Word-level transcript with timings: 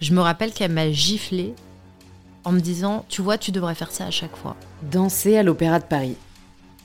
Je 0.00 0.14
me 0.14 0.20
rappelle 0.20 0.52
qu'elle 0.52 0.72
m'a 0.72 0.90
giflé 0.90 1.54
en 2.44 2.52
me 2.52 2.60
disant 2.60 3.04
Tu 3.08 3.20
vois, 3.20 3.36
tu 3.36 3.52
devrais 3.52 3.74
faire 3.74 3.92
ça 3.92 4.06
à 4.06 4.10
chaque 4.10 4.34
fois. 4.34 4.56
Danser 4.90 5.36
à 5.36 5.42
l'Opéra 5.42 5.78
de 5.78 5.84
Paris. 5.84 6.16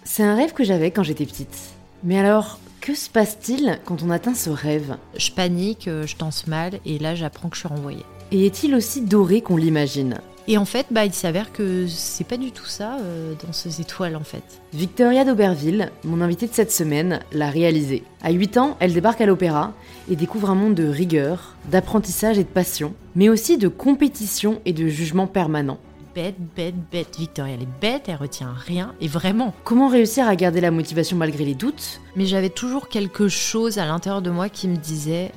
C'est 0.03 0.23
un 0.23 0.35
rêve 0.35 0.53
que 0.53 0.65
j'avais 0.65 0.91
quand 0.91 1.03
j'étais 1.03 1.25
petite. 1.25 1.57
Mais 2.03 2.19
alors, 2.19 2.59
que 2.81 2.93
se 2.93 3.09
passe-t-il 3.09 3.79
quand 3.85 4.03
on 4.03 4.09
atteint 4.09 4.35
ce 4.35 4.49
rêve? 4.49 4.97
Je 5.17 5.31
panique, 5.31 5.87
euh, 5.87 6.05
je 6.05 6.17
danse 6.17 6.45
mal, 6.47 6.79
et 6.85 6.99
là 6.99 7.15
j'apprends 7.15 7.47
que 7.47 7.55
je 7.55 7.61
suis 7.61 7.69
renvoyée. 7.69 8.05
Et 8.31 8.45
est-il 8.45 8.75
aussi 8.75 9.01
doré 9.01 9.41
qu'on 9.41 9.55
l'imagine? 9.55 10.19
Et 10.47 10.57
en 10.59 10.65
fait, 10.65 10.85
bah, 10.91 11.05
il 11.05 11.13
s'avère 11.13 11.51
que 11.51 11.87
c'est 11.87 12.23
pas 12.23 12.37
du 12.37 12.51
tout 12.51 12.65
ça 12.65 12.97
euh, 12.99 13.33
dans 13.45 13.51
ces 13.51 13.81
étoiles 13.81 14.15
en 14.15 14.23
fait. 14.23 14.43
Victoria 14.73 15.25
d'Auberville, 15.25 15.91
mon 16.03 16.21
invitée 16.21 16.47
de 16.47 16.53
cette 16.53 16.71
semaine, 16.71 17.19
l'a 17.31 17.49
réalisé. 17.49 18.03
À 18.21 18.31
8 18.31 18.57
ans, 18.57 18.77
elle 18.79 18.93
débarque 18.93 19.21
à 19.21 19.25
l'opéra 19.25 19.73
et 20.09 20.15
découvre 20.15 20.51
un 20.51 20.55
monde 20.55 20.75
de 20.75 20.87
rigueur, 20.87 21.55
d'apprentissage 21.71 22.37
et 22.37 22.43
de 22.43 22.49
passion, 22.49 22.93
mais 23.15 23.27
aussi 23.27 23.57
de 23.57 23.67
compétition 23.67 24.61
et 24.65 24.73
de 24.73 24.87
jugement 24.87 25.25
permanent. 25.25 25.79
Bête, 26.13 26.35
bête, 26.55 26.75
bête. 26.91 27.17
Victoria, 27.17 27.55
elle 27.55 27.63
est 27.63 27.81
bête, 27.81 28.03
elle 28.07 28.15
retient 28.15 28.53
rien, 28.55 28.93
et 29.01 29.07
vraiment. 29.07 29.53
Comment 29.63 29.89
réussir 29.89 30.27
à 30.27 30.35
garder 30.35 30.61
la 30.61 30.71
motivation 30.71 31.17
malgré 31.17 31.43
les 31.43 31.55
doutes? 31.55 31.99
Mais 32.15 32.25
j'avais 32.25 32.49
toujours 32.49 32.87
quelque 32.87 33.27
chose 33.27 33.79
à 33.79 33.85
l'intérieur 33.85 34.21
de 34.21 34.29
moi 34.29 34.47
qui 34.47 34.67
me 34.67 34.77
disait 34.77 35.31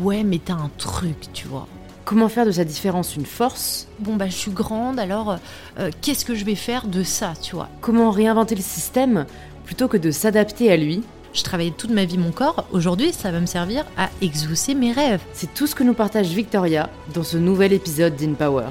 Ouais, 0.00 0.22
mais 0.22 0.40
t'as 0.42 0.54
un 0.54 0.70
truc, 0.78 1.32
tu 1.34 1.48
vois. 1.48 1.68
Comment 2.04 2.28
faire 2.28 2.44
de 2.44 2.52
sa 2.52 2.64
différence 2.64 3.16
une 3.16 3.24
force 3.24 3.88
Bon, 4.00 4.16
bah, 4.16 4.26
je 4.28 4.34
suis 4.34 4.50
grande, 4.50 4.98
alors 5.00 5.38
euh, 5.78 5.90
qu'est-ce 6.02 6.24
que 6.26 6.34
je 6.34 6.44
vais 6.44 6.54
faire 6.54 6.86
de 6.86 7.02
ça, 7.02 7.32
tu 7.40 7.54
vois? 7.54 7.68
Comment 7.80 8.10
réinventer 8.10 8.54
le 8.54 8.60
système 8.62 9.24
plutôt 9.64 9.88
que 9.88 9.96
de 9.96 10.10
s'adapter 10.10 10.70
à 10.70 10.76
lui? 10.76 11.02
Je 11.32 11.42
travaillais 11.42 11.72
toute 11.76 11.90
ma 11.90 12.04
vie 12.04 12.18
mon 12.18 12.30
corps, 12.30 12.66
aujourd'hui, 12.72 13.12
ça 13.12 13.32
va 13.32 13.40
me 13.40 13.46
servir 13.46 13.84
à 13.96 14.10
exaucer 14.20 14.74
mes 14.74 14.92
rêves. 14.92 15.22
C'est 15.32 15.52
tout 15.54 15.66
ce 15.66 15.74
que 15.74 15.82
nous 15.82 15.94
partage 15.94 16.28
Victoria 16.28 16.90
dans 17.14 17.24
ce 17.24 17.38
nouvel 17.38 17.72
épisode 17.72 18.14
d'InPower. 18.16 18.68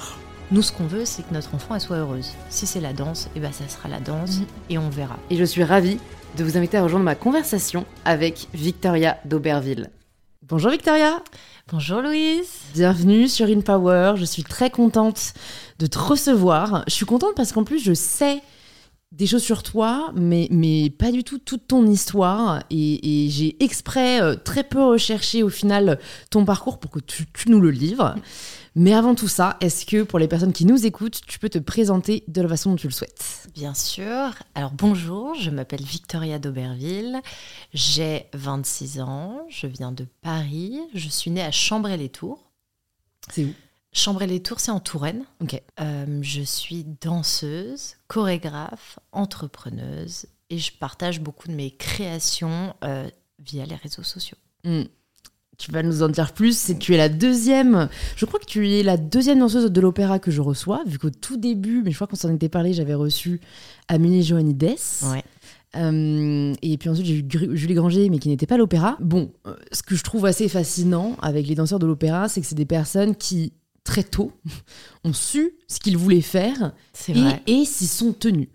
Nous, 0.51 0.61
ce 0.61 0.71
qu'on 0.71 0.85
veut, 0.85 1.03
c'est 1.05 1.27
que 1.27 1.33
notre 1.33 1.55
enfant 1.55 1.73
elle 1.75 1.81
soit 1.81 1.97
heureuse. 1.97 2.31
Si 2.49 2.67
c'est 2.67 2.79
la 2.81 2.93
danse, 2.93 3.29
et 3.35 3.39
ben 3.39 3.51
ça 3.51 3.67
sera 3.67 3.89
la 3.89 3.99
danse, 3.99 4.37
Mhm. 4.37 4.45
et 4.69 4.77
on 4.77 4.89
verra. 4.89 5.17
Et 5.31 5.35
je 5.37 5.43
suis 5.43 5.63
ravie 5.63 5.97
de 6.37 6.43
vous 6.43 6.55
inviter 6.55 6.77
à 6.77 6.83
rejoindre 6.83 7.05
ma 7.05 7.15
conversation 7.15 7.85
avec 8.05 8.47
Victoria 8.53 9.17
d'Auberville. 9.25 9.89
Bonjour 10.53 10.69
Victoria 10.69 11.23
Bonjour 11.71 12.03
Louise 12.03 12.47
Bienvenue 12.75 13.27
sur 13.27 13.47
InPower, 13.47 14.13
je 14.17 14.23
suis 14.23 14.43
très 14.43 14.69
contente 14.69 15.33
de 15.79 15.87
te 15.87 15.97
recevoir. 15.97 16.83
Je 16.85 16.93
suis 16.93 17.07
contente 17.07 17.33
parce 17.35 17.51
qu'en 17.51 17.63
plus 17.63 17.83
je 17.83 17.95
sais 17.95 18.39
des 19.11 19.25
choses 19.25 19.41
sur 19.41 19.63
toi, 19.63 20.11
mais, 20.13 20.47
mais 20.51 20.91
pas 20.91 21.11
du 21.11 21.23
tout 21.23 21.39
toute 21.39 21.65
ton 21.67 21.87
histoire. 21.87 22.61
Et, 22.69 23.25
et 23.25 23.29
j'ai 23.31 23.63
exprès 23.63 24.21
euh, 24.21 24.35
très 24.35 24.63
peu 24.63 24.83
recherché 24.83 25.41
au 25.41 25.49
final 25.49 25.97
ton 26.29 26.45
parcours 26.45 26.79
pour 26.79 26.91
que 26.91 26.99
tu, 26.99 27.25
tu 27.33 27.49
nous 27.49 27.59
le 27.59 27.71
livres. 27.71 28.13
Mais 28.75 28.93
avant 28.93 29.13
tout 29.13 29.27
ça, 29.27 29.57
est-ce 29.61 29.85
que 29.85 30.01
pour 30.01 30.17
les 30.17 30.27
personnes 30.27 30.53
qui 30.53 30.65
nous 30.65 30.85
écoutent, 30.85 31.21
tu 31.27 31.37
peux 31.37 31.49
te 31.49 31.59
présenter 31.59 32.23
de 32.27 32.41
la 32.41 32.49
façon 32.49 32.71
dont 32.71 32.75
tu 32.75 32.87
le 32.87 32.93
souhaites? 32.93 33.47
Bien 33.53 33.75
sûr. 33.75 34.33
Alors 34.55 34.71
bonjour, 34.71 35.35
je 35.35 35.51
m'appelle 35.51 35.83
Victoria 35.83 36.39
d'Auberville, 36.39 37.21
j'ai 37.73 38.25
26 38.33 39.01
ans, 39.01 39.45
je 39.47 39.67
viens 39.67 39.91
de 39.91 40.07
Paris, 40.21 40.79
je 40.95 41.07
suis 41.07 41.29
née 41.29 41.43
à 41.43 41.51
Chambray-les-Tours. 41.51 42.51
C'est 43.29 43.45
où? 43.45 43.53
Chambray-les-Tours, 43.91 44.59
c'est 44.59 44.71
en 44.71 44.79
Touraine. 44.79 45.23
Ok. 45.39 45.61
Euh, 45.79 46.19
je 46.23 46.41
suis 46.41 46.83
danseuse, 46.83 47.95
chorégraphe, 48.07 48.97
entrepreneuse 49.11 50.25
et 50.49 50.57
je 50.57 50.71
partage 50.71 51.21
beaucoup 51.21 51.47
de 51.47 51.53
mes 51.53 51.69
créations 51.69 52.75
euh, 52.83 53.07
via 53.37 53.67
les 53.67 53.75
réseaux 53.75 54.01
sociaux. 54.01 54.37
Hmm. 54.63 54.83
Tu 55.57 55.71
vas 55.71 55.83
nous 55.83 56.03
en 56.03 56.09
dire 56.09 56.33
plus. 56.33 56.57
C'est 56.57 56.77
tu 56.79 56.93
es 56.93 56.97
la 56.97 57.09
deuxième. 57.09 57.89
Je 58.15 58.25
crois 58.25 58.39
que 58.39 58.45
tu 58.45 58.69
es 58.69 58.83
la 58.83 58.97
deuxième 58.97 59.39
danseuse 59.39 59.71
de 59.71 59.81
l'opéra 59.81 60.19
que 60.19 60.31
je 60.31 60.41
reçois, 60.41 60.83
vu 60.85 60.97
qu'au 60.97 61.09
tout 61.09 61.37
début, 61.37 61.81
mais 61.83 61.91
je 61.91 61.95
crois 61.95 62.07
qu'on 62.07 62.15
s'en 62.15 62.33
était 62.33 62.49
parlé, 62.49 62.73
j'avais 62.73 62.95
reçu 62.95 63.39
Amélie 63.87 64.23
Johannides. 64.23 64.75
Ouais. 65.03 65.23
Euh, 65.75 66.53
et 66.61 66.77
puis 66.77 66.89
ensuite, 66.89 67.05
j'ai 67.05 67.15
eu 67.15 67.57
Julie 67.57 67.73
Granger, 67.73 68.09
mais 68.09 68.19
qui 68.19 68.29
n'était 68.29 68.45
pas 68.45 68.57
l'opéra. 68.57 68.97
Bon, 68.99 69.31
euh, 69.47 69.55
ce 69.71 69.81
que 69.81 69.95
je 69.95 70.03
trouve 70.03 70.25
assez 70.25 70.47
fascinant 70.47 71.15
avec 71.21 71.47
les 71.47 71.55
danseurs 71.55 71.79
de 71.79 71.87
l'opéra, 71.87 72.29
c'est 72.29 72.41
que 72.41 72.47
c'est 72.47 72.55
des 72.55 72.65
personnes 72.65 73.15
qui, 73.15 73.53
très 73.83 74.03
tôt, 74.03 74.31
ont 75.03 75.13
su 75.13 75.53
ce 75.67 75.79
qu'ils 75.79 75.97
voulaient 75.97 76.21
faire 76.21 76.73
et, 77.09 77.23
et 77.47 77.65
s'y 77.65 77.87
sont 77.87 78.13
tenus. 78.13 78.49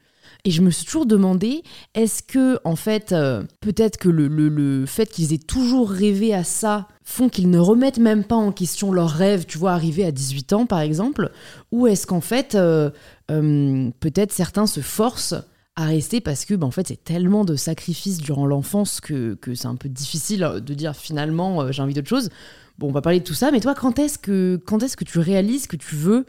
Et 0.44 0.50
je 0.50 0.62
me 0.62 0.70
suis 0.70 0.84
toujours 0.86 1.04
demandé, 1.06 1.62
est-ce 1.94 2.22
que, 2.22 2.58
en 2.64 2.76
fait, 2.76 3.12
euh, 3.12 3.42
peut-être 3.60 3.98
que 3.98 4.08
le, 4.08 4.28
le- 4.28 4.48
le 4.48 4.86
fait 4.86 5.06
qu'ils 5.10 5.32
aient 5.32 5.38
toujours 5.38 5.90
rêvé 5.90 6.32
à 6.32 6.44
ça 6.44 6.86
font 7.04 7.28
qu'ils 7.28 7.50
ne 7.50 7.58
remettent 7.58 7.98
même 7.98 8.24
pas 8.24 8.36
en 8.36 8.52
question 8.52 8.92
leurs 8.92 9.10
rêves, 9.10 9.46
tu 9.46 9.58
vois, 9.58 9.72
arriver 9.72 10.04
à 10.04 10.12
18 10.12 10.52
ans, 10.52 10.66
par 10.66 10.80
exemple? 10.80 11.30
Ou 11.72 11.86
est-ce 11.86 12.06
qu'en 12.06 12.20
fait, 12.20 12.54
euh, 12.54 12.90
euh, 13.30 13.90
peut-être 14.00 14.32
certains 14.32 14.66
se 14.66 14.80
forcent 14.80 15.34
à 15.76 15.84
rester 15.84 16.20
parce 16.20 16.44
que, 16.44 16.54
ben, 16.54 16.66
en 16.66 16.70
fait, 16.70 16.88
c'est 16.88 17.04
tellement 17.04 17.44
de 17.44 17.54
sacrifices 17.56 18.18
durant 18.18 18.46
l'enfance 18.46 19.00
que, 19.00 19.34
que 19.34 19.54
c'est 19.54 19.66
un 19.68 19.76
peu 19.76 19.88
difficile 19.88 20.60
de 20.64 20.74
dire 20.74 20.94
finalement, 20.96 21.70
j'ai 21.72 21.82
envie 21.82 21.94
d'autre 21.94 22.08
chose? 22.08 22.30
Bon, 22.78 22.88
on 22.88 22.92
va 22.92 23.00
parler 23.02 23.20
de 23.20 23.24
tout 23.24 23.34
ça, 23.34 23.50
mais 23.50 23.60
toi, 23.60 23.74
quand 23.74 23.98
est-ce 23.98 24.18
que, 24.18 24.60
quand 24.66 24.82
est-ce 24.82 24.96
que 24.96 25.04
tu 25.04 25.18
réalises 25.18 25.66
que 25.66 25.76
tu 25.76 25.96
veux 25.96 26.26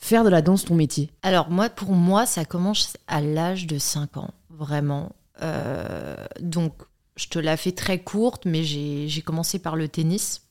faire 0.00 0.24
de 0.24 0.28
la 0.28 0.42
danse 0.42 0.64
ton 0.64 0.74
métier 0.74 1.10
Alors 1.22 1.50
moi, 1.50 1.68
pour 1.68 1.92
moi, 1.92 2.26
ça 2.26 2.44
commence 2.44 2.96
à 3.06 3.20
l'âge 3.20 3.66
de 3.66 3.78
5 3.78 4.16
ans, 4.16 4.30
vraiment. 4.48 5.12
Euh, 5.42 6.16
donc, 6.40 6.74
je 7.16 7.28
te 7.28 7.38
la 7.38 7.56
fais 7.56 7.72
très 7.72 8.02
courte, 8.02 8.46
mais 8.46 8.64
j'ai 8.64 9.06
j'ai 9.08 9.22
commencé 9.22 9.58
par 9.58 9.76
le 9.76 9.88
tennis. 9.88 10.42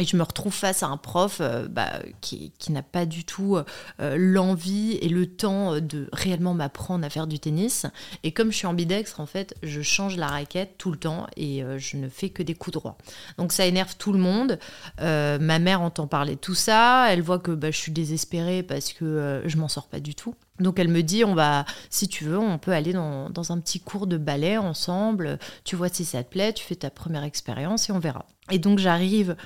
Et 0.00 0.04
je 0.04 0.16
me 0.16 0.22
retrouve 0.22 0.54
face 0.54 0.84
à 0.84 0.86
un 0.86 0.96
prof 0.96 1.38
euh, 1.40 1.66
bah, 1.68 1.90
qui, 2.20 2.52
qui 2.58 2.70
n'a 2.70 2.82
pas 2.82 3.04
du 3.04 3.24
tout 3.24 3.56
euh, 3.56 4.16
l'envie 4.16 4.92
et 5.02 5.08
le 5.08 5.26
temps 5.26 5.74
euh, 5.74 5.80
de 5.80 6.08
réellement 6.12 6.54
m'apprendre 6.54 7.04
à 7.04 7.10
faire 7.10 7.26
du 7.26 7.40
tennis. 7.40 7.84
Et 8.22 8.30
comme 8.30 8.52
je 8.52 8.58
suis 8.58 8.66
ambidextre, 8.68 9.20
en 9.20 9.26
fait, 9.26 9.56
je 9.64 9.82
change 9.82 10.16
la 10.16 10.28
raquette 10.28 10.76
tout 10.78 10.92
le 10.92 10.98
temps 10.98 11.26
et 11.36 11.62
je 11.78 11.96
ne 11.96 12.08
fais 12.08 12.30
que 12.30 12.42
des 12.42 12.54
coups 12.54 12.74
droits. 12.74 12.96
Donc 13.38 13.52
ça 13.52 13.66
énerve 13.66 13.96
tout 13.96 14.12
le 14.12 14.18
monde. 14.18 14.58
Ma 14.98 15.58
mère 15.58 15.80
entend 15.80 16.06
parler 16.06 16.34
de 16.34 16.40
tout 16.40 16.54
ça. 16.54 17.06
Elle 17.10 17.22
voit 17.22 17.38
que 17.38 17.50
bah, 17.50 17.70
je 17.70 17.78
suis 17.78 17.92
désespérée 17.92 18.62
parce 18.62 18.92
que 18.92 19.42
je 19.44 19.56
m'en 19.56 19.68
sors 19.68 19.88
pas 19.88 20.00
du 20.00 20.14
tout. 20.14 20.34
Donc 20.60 20.78
elle 20.78 20.88
me 20.88 21.02
dit, 21.02 21.24
on 21.24 21.34
va, 21.34 21.64
si 21.90 22.08
tu 22.08 22.24
veux, 22.24 22.38
on 22.38 22.58
peut 22.58 22.72
aller 22.72 22.92
dans, 22.92 23.52
un 23.52 23.60
petit 23.60 23.80
cours 23.80 24.06
de 24.06 24.16
ballet 24.16 24.58
ensemble. 24.58 25.38
Tu 25.64 25.76
vois 25.76 25.88
si 25.88 26.04
ça 26.04 26.22
te 26.22 26.30
plaît, 26.30 26.52
tu 26.52 26.64
fais 26.64 26.76
ta 26.76 26.90
première 26.90 27.24
expérience 27.24 27.88
et 27.88 27.92
on 27.92 27.98
verra. 27.98 28.26
Et 28.50 28.58
donc 28.58 28.78
j'arrive 28.78 29.36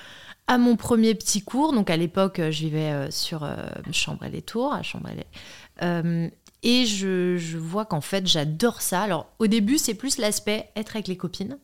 à 0.47 0.59
mon 0.59 0.77
premier 0.77 1.15
petit 1.15 1.43
cours. 1.43 1.73
Donc 1.73 1.91
à 1.91 1.97
l'époque, 1.97 2.39
euh, 2.39 2.51
je 2.51 2.61
vivais 2.61 2.93
euh, 2.93 3.11
sur 3.11 3.45
euh, 3.45 3.57
Chambray-les-Tours, 3.93 4.73
à 4.73 4.83
Chambray-les. 4.83 5.27
Euh, 5.83 6.29
et 6.63 6.87
je, 6.87 7.37
je 7.37 7.59
vois 7.59 7.85
qu'en 7.85 8.01
fait, 8.01 8.27
j'adore 8.27 8.81
ça. 8.81 9.03
Alors 9.03 9.27
au 9.39 9.47
début, 9.47 9.79
c'est 9.79 9.95
plus 9.95 10.19
l'aspect 10.19 10.71
être 10.77 10.97
avec 10.97 11.09
les 11.09 11.17
copines 11.17 11.59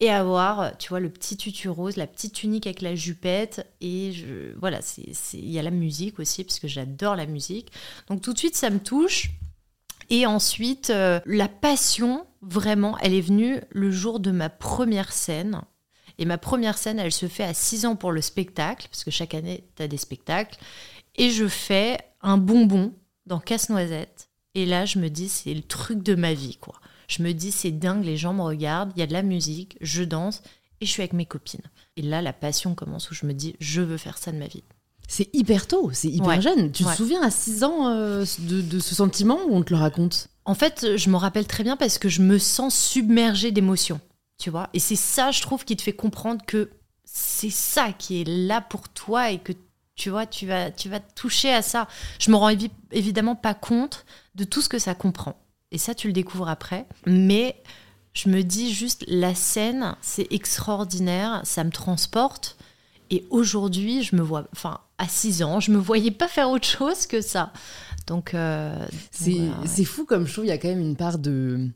et 0.00 0.10
avoir, 0.10 0.60
euh, 0.60 0.70
tu 0.78 0.88
vois, 0.88 1.00
le 1.00 1.10
petit 1.10 1.36
tutu 1.36 1.68
rose, 1.68 1.96
la 1.96 2.06
petite 2.06 2.32
tunique 2.32 2.66
avec 2.66 2.80
la 2.80 2.94
jupette. 2.94 3.66
Et 3.80 4.12
je, 4.12 4.58
voilà, 4.58 4.80
il 5.34 5.50
y 5.50 5.58
a 5.58 5.62
la 5.62 5.70
musique 5.70 6.18
aussi, 6.18 6.42
parce 6.42 6.58
que 6.58 6.68
j'adore 6.68 7.16
la 7.16 7.26
musique. 7.26 7.70
Donc 8.08 8.22
tout 8.22 8.32
de 8.32 8.38
suite, 8.38 8.56
ça 8.56 8.70
me 8.70 8.80
touche. 8.80 9.30
Et 10.08 10.26
ensuite, 10.26 10.90
euh, 10.90 11.20
la 11.26 11.48
passion, 11.48 12.26
vraiment, 12.40 12.98
elle 12.98 13.14
est 13.14 13.20
venue 13.20 13.60
le 13.70 13.90
jour 13.90 14.18
de 14.18 14.30
ma 14.30 14.48
première 14.48 15.12
scène. 15.12 15.60
Et 16.18 16.24
ma 16.24 16.38
première 16.38 16.78
scène, 16.78 16.98
elle 16.98 17.12
se 17.12 17.28
fait 17.28 17.44
à 17.44 17.54
6 17.54 17.86
ans 17.86 17.96
pour 17.96 18.10
le 18.10 18.20
spectacle, 18.20 18.88
parce 18.90 19.04
que 19.04 19.10
chaque 19.10 19.34
année, 19.34 19.64
tu 19.76 19.82
as 19.82 19.88
des 19.88 19.96
spectacles. 19.98 20.58
Et 21.16 21.30
je 21.30 21.46
fais 21.46 21.98
un 22.22 22.38
bonbon 22.38 22.94
dans 23.26 23.38
Casse-Noisette. 23.38 24.30
Et 24.54 24.66
là, 24.66 24.84
je 24.84 24.98
me 24.98 25.08
dis, 25.08 25.28
c'est 25.28 25.54
le 25.54 25.62
truc 25.62 26.02
de 26.02 26.14
ma 26.14 26.34
vie, 26.34 26.56
quoi. 26.56 26.79
Je 27.10 27.22
me 27.24 27.32
dis, 27.32 27.50
c'est 27.50 27.72
dingue, 27.72 28.04
les 28.04 28.16
gens 28.16 28.32
me 28.32 28.42
regardent, 28.42 28.92
il 28.96 29.00
y 29.00 29.02
a 29.02 29.06
de 29.08 29.12
la 29.12 29.22
musique, 29.22 29.76
je 29.80 30.04
danse, 30.04 30.42
et 30.80 30.86
je 30.86 30.90
suis 30.90 31.02
avec 31.02 31.12
mes 31.12 31.26
copines. 31.26 31.60
Et 31.96 32.02
là, 32.02 32.22
la 32.22 32.32
passion 32.32 32.74
commence 32.76 33.10
où 33.10 33.14
je 33.14 33.26
me 33.26 33.32
dis, 33.34 33.56
je 33.58 33.80
veux 33.82 33.96
faire 33.96 34.16
ça 34.16 34.30
de 34.30 34.36
ma 34.38 34.46
vie. 34.46 34.62
C'est 35.08 35.28
hyper 35.34 35.66
tôt, 35.66 35.90
c'est 35.92 36.08
hyper 36.08 36.28
Ouais. 36.28 36.40
jeune. 36.40 36.70
Tu 36.70 36.84
Ouais. 36.84 36.92
te 36.92 36.96
souviens 36.96 37.20
à 37.22 37.30
6 37.30 37.64
ans 37.64 37.88
euh, 37.88 38.24
de, 38.38 38.60
de 38.60 38.78
ce 38.78 38.94
sentiment 38.94 39.38
ou 39.48 39.56
on 39.56 39.62
te 39.62 39.74
le 39.74 39.80
raconte? 39.80 40.28
En 40.44 40.54
fait, 40.54 40.96
je 40.96 41.10
me 41.10 41.16
rappelle 41.16 41.48
très 41.48 41.64
bien 41.64 41.76
parce 41.76 41.98
que 41.98 42.08
je 42.08 42.22
me 42.22 42.38
sens 42.38 42.74
submergée 42.78 43.50
d'émotions, 43.50 44.00
tu 44.38 44.50
vois. 44.50 44.70
Et 44.72 44.78
c'est 44.78 44.94
ça, 44.96 45.32
je 45.32 45.42
trouve, 45.42 45.64
qui 45.64 45.76
te 45.76 45.82
fait 45.82 45.92
comprendre 45.92 46.42
que 46.46 46.70
c'est 47.04 47.50
ça 47.50 47.92
qui 47.92 48.20
est 48.20 48.24
là 48.28 48.60
pour 48.60 48.88
toi 48.88 49.32
et 49.32 49.38
que 49.38 49.52
tu 49.96 50.10
vois, 50.10 50.26
tu 50.26 50.46
vas, 50.46 50.70
tu 50.70 50.88
vas 50.88 51.00
toucher 51.00 51.52
à 51.52 51.60
ça. 51.60 51.88
Je 52.20 52.30
me 52.30 52.36
rends 52.36 52.50
évi- 52.50 52.70
évidemment 52.92 53.34
pas 53.34 53.52
compte 53.54 54.06
de 54.36 54.44
tout 54.44 54.62
ce 54.62 54.68
que 54.68 54.78
ça 54.78 54.94
comprend. 54.94 55.36
Et 55.72 55.78
ça, 55.78 55.94
tu 55.94 56.06
le 56.06 56.12
découvres 56.12 56.48
après. 56.48 56.86
Mais 57.06 57.56
je 58.12 58.28
me 58.28 58.42
dis 58.42 58.72
juste, 58.72 59.04
la 59.06 59.34
scène, 59.34 59.94
c'est 60.00 60.26
extraordinaire, 60.32 61.40
ça 61.44 61.64
me 61.64 61.70
transporte. 61.70 62.56
Et 63.10 63.24
aujourd'hui, 63.30 64.02
je 64.02 64.14
me 64.16 64.22
vois, 64.22 64.46
enfin, 64.52 64.78
à 64.98 65.08
6 65.08 65.42
ans, 65.42 65.60
je 65.60 65.72
me 65.72 65.78
voyais 65.78 66.10
pas 66.10 66.28
faire 66.28 66.50
autre 66.50 66.66
chose 66.66 67.06
que 67.06 67.20
ça. 67.20 67.52
Donc, 68.06 68.34
euh, 68.34 68.74
C'est 69.10 69.32
voilà, 69.32 69.60
ouais. 69.60 69.66
c'est 69.66 69.84
fou 69.84 70.04
comme 70.04 70.26
je 70.26 70.32
trouve, 70.32 70.44
il 70.44 70.48
y 70.48 70.52
a 70.52 70.58
quand 70.58 70.68
même 70.68 70.80
une 70.80 70.96
part 70.96 71.18
de 71.18 71.68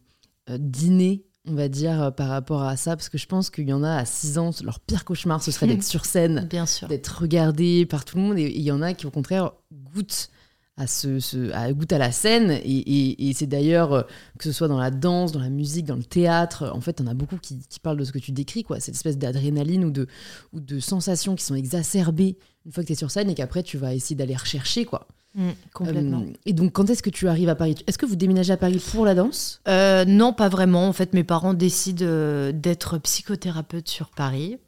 euh, 0.50 0.58
d'inné 0.58 1.24
on 1.46 1.54
va 1.54 1.68
dire, 1.68 2.02
euh, 2.02 2.10
par 2.10 2.28
rapport 2.28 2.62
à 2.62 2.76
ça 2.76 2.96
Parce 2.96 3.10
que 3.10 3.18
je 3.18 3.26
pense 3.26 3.50
qu'il 3.50 3.68
y 3.68 3.72
en 3.72 3.82
a 3.84 3.96
à 3.96 4.04
6 4.04 4.38
ans, 4.38 4.50
leur 4.62 4.80
pire 4.80 5.04
cauchemar, 5.04 5.42
ce 5.42 5.50
serait 5.50 5.66
d'être 5.66 5.82
sur 5.84 6.06
scène, 6.06 6.46
Bien 6.48 6.66
sûr. 6.66 6.88
d'être 6.88 7.20
regardé 7.20 7.84
par 7.86 8.04
tout 8.04 8.16
le 8.16 8.22
monde. 8.22 8.38
Et 8.38 8.50
il 8.50 8.62
y 8.62 8.72
en 8.72 8.80
a 8.80 8.94
qui, 8.94 9.06
au 9.06 9.10
contraire, 9.10 9.52
goûtent 9.72 10.30
à, 10.76 10.86
ce, 10.86 11.20
ce- 11.20 11.50
à, 11.52 11.72
goûtent 11.72 11.92
à 11.92 11.98
la 11.98 12.10
scène. 12.12 12.50
Et, 12.50 12.58
et- 12.78 13.28
et 13.28 13.32
c'est 13.32 13.46
d'ailleurs, 13.46 13.92
euh, 13.92 14.02
que 14.38 14.44
ce 14.44 14.52
soit 14.52 14.68
dans 14.68 14.78
la 14.78 14.90
danse, 14.90 15.32
dans 15.32 15.40
la 15.40 15.50
musique, 15.50 15.86
dans 15.86 15.96
le 15.96 16.02
théâtre, 16.04 16.70
en 16.74 16.80
fait, 16.80 17.00
on 17.00 17.06
a 17.06 17.14
beaucoup 17.14 17.36
qui, 17.38 17.58
qui 17.68 17.78
parlent 17.80 17.98
de 17.98 18.04
ce 18.04 18.12
que 18.12 18.18
tu 18.18 18.32
décris, 18.32 18.62
quoi. 18.64 18.80
Cette 18.80 18.94
espèce 18.96 19.16
d'adrénaline 19.18 19.84
ou 19.84 19.90
de, 19.90 20.06
ou 20.52 20.60
de 20.60 20.80
sensations 20.80 21.34
qui 21.36 21.44
sont 21.44 21.54
exacerbées 21.54 22.36
une 22.66 22.72
fois 22.72 22.82
que 22.82 22.88
tu 22.88 22.92
es 22.94 22.96
sur 22.96 23.10
scène 23.10 23.30
et 23.30 23.34
qu'après, 23.34 23.62
tu 23.62 23.76
vas 23.78 23.94
essayer 23.94 24.16
d'aller 24.16 24.36
rechercher, 24.36 24.84
quoi. 24.84 25.06
Mm, 25.36 25.50
complètement. 25.72 26.20
Euh, 26.20 26.32
et 26.46 26.52
donc, 26.52 26.72
quand 26.72 26.88
est-ce 26.90 27.02
que 27.02 27.10
tu 27.10 27.26
arrives 27.28 27.48
à 27.48 27.54
Paris? 27.56 27.74
Est-ce 27.86 27.98
que 27.98 28.06
vous 28.06 28.14
déménagez 28.16 28.52
à 28.52 28.56
Paris 28.56 28.80
pour 28.92 29.04
la 29.04 29.14
danse? 29.14 29.60
Euh, 29.68 30.04
non, 30.04 30.32
pas 30.32 30.48
vraiment. 30.48 30.86
En 30.88 30.92
fait, 30.92 31.12
mes 31.12 31.24
parents 31.24 31.54
décident 31.54 32.04
euh, 32.06 32.52
d'être 32.52 32.98
psychothérapeute 32.98 33.88
sur 33.88 34.10
Paris. 34.10 34.58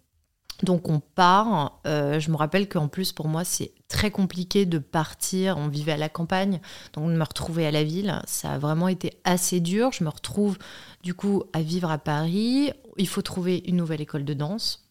Donc 0.62 0.88
on 0.88 1.00
part. 1.00 1.80
Euh, 1.86 2.18
je 2.18 2.30
me 2.30 2.36
rappelle 2.36 2.68
qu'en 2.68 2.88
plus 2.88 3.12
pour 3.12 3.28
moi 3.28 3.44
c'est 3.44 3.72
très 3.88 4.10
compliqué 4.10 4.66
de 4.66 4.78
partir. 4.78 5.58
On 5.58 5.68
vivait 5.68 5.92
à 5.92 5.96
la 5.96 6.08
campagne, 6.08 6.60
donc 6.94 7.08
de 7.10 7.16
me 7.16 7.24
retrouver 7.24 7.66
à 7.66 7.70
la 7.70 7.84
ville, 7.84 8.20
ça 8.26 8.52
a 8.52 8.58
vraiment 8.58 8.88
été 8.88 9.12
assez 9.24 9.60
dur. 9.60 9.92
Je 9.92 10.04
me 10.04 10.08
retrouve 10.08 10.58
du 11.02 11.14
coup 11.14 11.44
à 11.52 11.60
vivre 11.60 11.90
à 11.90 11.98
Paris. 11.98 12.72
Il 12.96 13.08
faut 13.08 13.22
trouver 13.22 13.62
une 13.66 13.76
nouvelle 13.76 14.00
école 14.00 14.24
de 14.24 14.34
danse. 14.34 14.86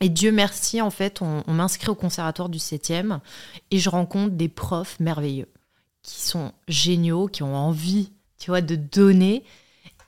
Et 0.00 0.08
Dieu 0.08 0.32
merci, 0.32 0.82
en 0.82 0.90
fait, 0.90 1.22
on, 1.22 1.44
m'inscrit 1.46 1.88
au 1.88 1.94
conservatoire 1.94 2.48
du 2.48 2.58
7e 2.58 3.20
et 3.70 3.78
je 3.78 3.88
rencontre 3.88 4.34
des 4.34 4.48
profs 4.48 4.98
merveilleux 4.98 5.46
qui 6.02 6.20
sont 6.20 6.50
géniaux, 6.66 7.28
qui 7.28 7.44
ont 7.44 7.54
envie, 7.54 8.10
tu 8.36 8.50
vois, 8.50 8.62
de 8.62 8.74
donner. 8.74 9.44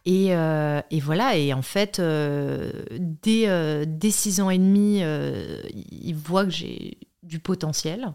Et, 0.07 0.35
euh, 0.35 0.83
et 0.91 1.01
voilà, 1.01 1.37
et 1.37 1.55
en 1.55 1.63
fait, 1.63 1.99
euh, 1.99 2.71
dès, 2.99 3.49
euh, 3.49 3.85
six 4.11 4.41
ans 4.41 4.51
et 4.51 4.59
demi, 4.59 4.99
euh, 5.03 5.63
ils 5.73 6.15
voient 6.15 6.45
que 6.45 6.51
j'ai 6.51 6.99
du 7.23 7.39
potentiel. 7.39 8.13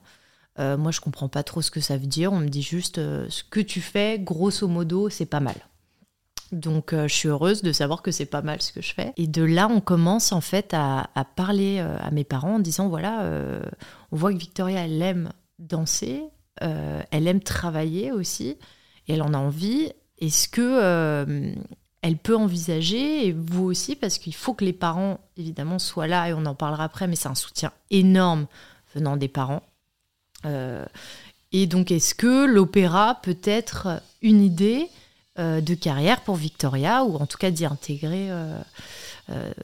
Moi, 0.57 0.91
je 0.91 1.00
comprends 1.00 1.30
pas 1.30 1.41
trop 1.41 1.62
ce 1.62 1.71
que 1.71 1.80
ça 1.80 1.95
veut 1.95 2.06
dire. 2.06 2.33
On 2.33 2.39
me 2.39 2.50
dit 2.50 2.62
juste 2.62 2.97
ce 2.97 3.44
que 3.50 3.62
tu 3.62 3.80
fais, 3.80 4.19
grosso 4.19 4.68
modo, 4.68 5.07
c'est 5.07 5.25
pas 5.25 5.39
mal. 5.39 5.56
Donc, 6.51 6.94
je 6.94 7.07
suis 7.07 7.30
heureuse 7.30 7.62
de 7.62 7.71
savoir 7.71 8.01
que 8.01 8.12
c'est 8.12 8.25
pas 8.25 8.41
mal 8.41 8.62
ce 8.62 8.74
que 8.74 8.81
je 8.81 8.94
fais. 8.94 9.13
Et 9.15 9.25
de 9.25 9.41
là, 9.41 9.69
on 9.71 9.80
commence 9.80 10.33
en 10.33 10.41
fait 10.41 10.74
à, 10.74 11.07
parler 11.38 11.80
à 11.80 12.12
mes 12.12 12.25
parents 12.25 12.56
en 12.56 12.59
disant 12.59 12.89
voilà, 12.89 13.24
on 14.12 14.18
voit 14.18 14.33
que 14.33 14.38
Victoria, 14.38 14.83
elle 14.83 15.01
aime 15.01 15.31
danser, 15.59 16.24
elle 16.59 17.27
aime 17.30 17.39
travailler 17.39 18.12
aussi, 18.12 18.57
et 19.07 19.13
elle 19.13 19.21
en 19.21 19.33
a 19.33 19.38
envie. 19.38 19.94
Est-ce 20.18 20.50
que 20.50 21.56
elle 22.01 22.18
peut 22.18 22.36
envisager, 22.36 23.28
et 23.28 23.31
vous 23.34 23.66
aussi, 23.66 23.96
parce 23.96 24.18
qu'il 24.18 24.34
faut 24.34 24.54
que 24.54 24.63
les 24.63 24.74
parents, 24.74 25.19
évidemment, 25.38 25.80
soient 25.80 26.07
là, 26.07 26.30
et 26.30 26.34
on 26.34 26.46
en 26.46 26.56
parlera 26.56 26.86
après, 26.86 27.07
mais 27.07 27.16
c'est 27.16 27.28
un 27.28 27.36
soutien 27.36 27.72
énorme 27.92 28.48
venant 28.96 29.18
des 29.18 29.28
parents. 29.28 29.63
Euh, 30.46 30.86
et 31.51 31.68
donc, 31.68 31.92
est-ce 31.92 32.16
que 32.16 32.46
l'opéra 32.46 33.19
peut 33.22 33.40
être 33.44 34.01
une 34.22 34.42
idée 34.42 34.88
euh, 35.40 35.60
de 35.62 35.74
carrière 35.74 36.22
pour 36.22 36.36
Victoria, 36.36 37.04
ou 37.04 37.18
en 37.18 37.25
tout 37.25 37.38
cas 37.38 37.51
d'y 37.51 37.66
intégrer 37.66 38.30
euh, 38.31 38.62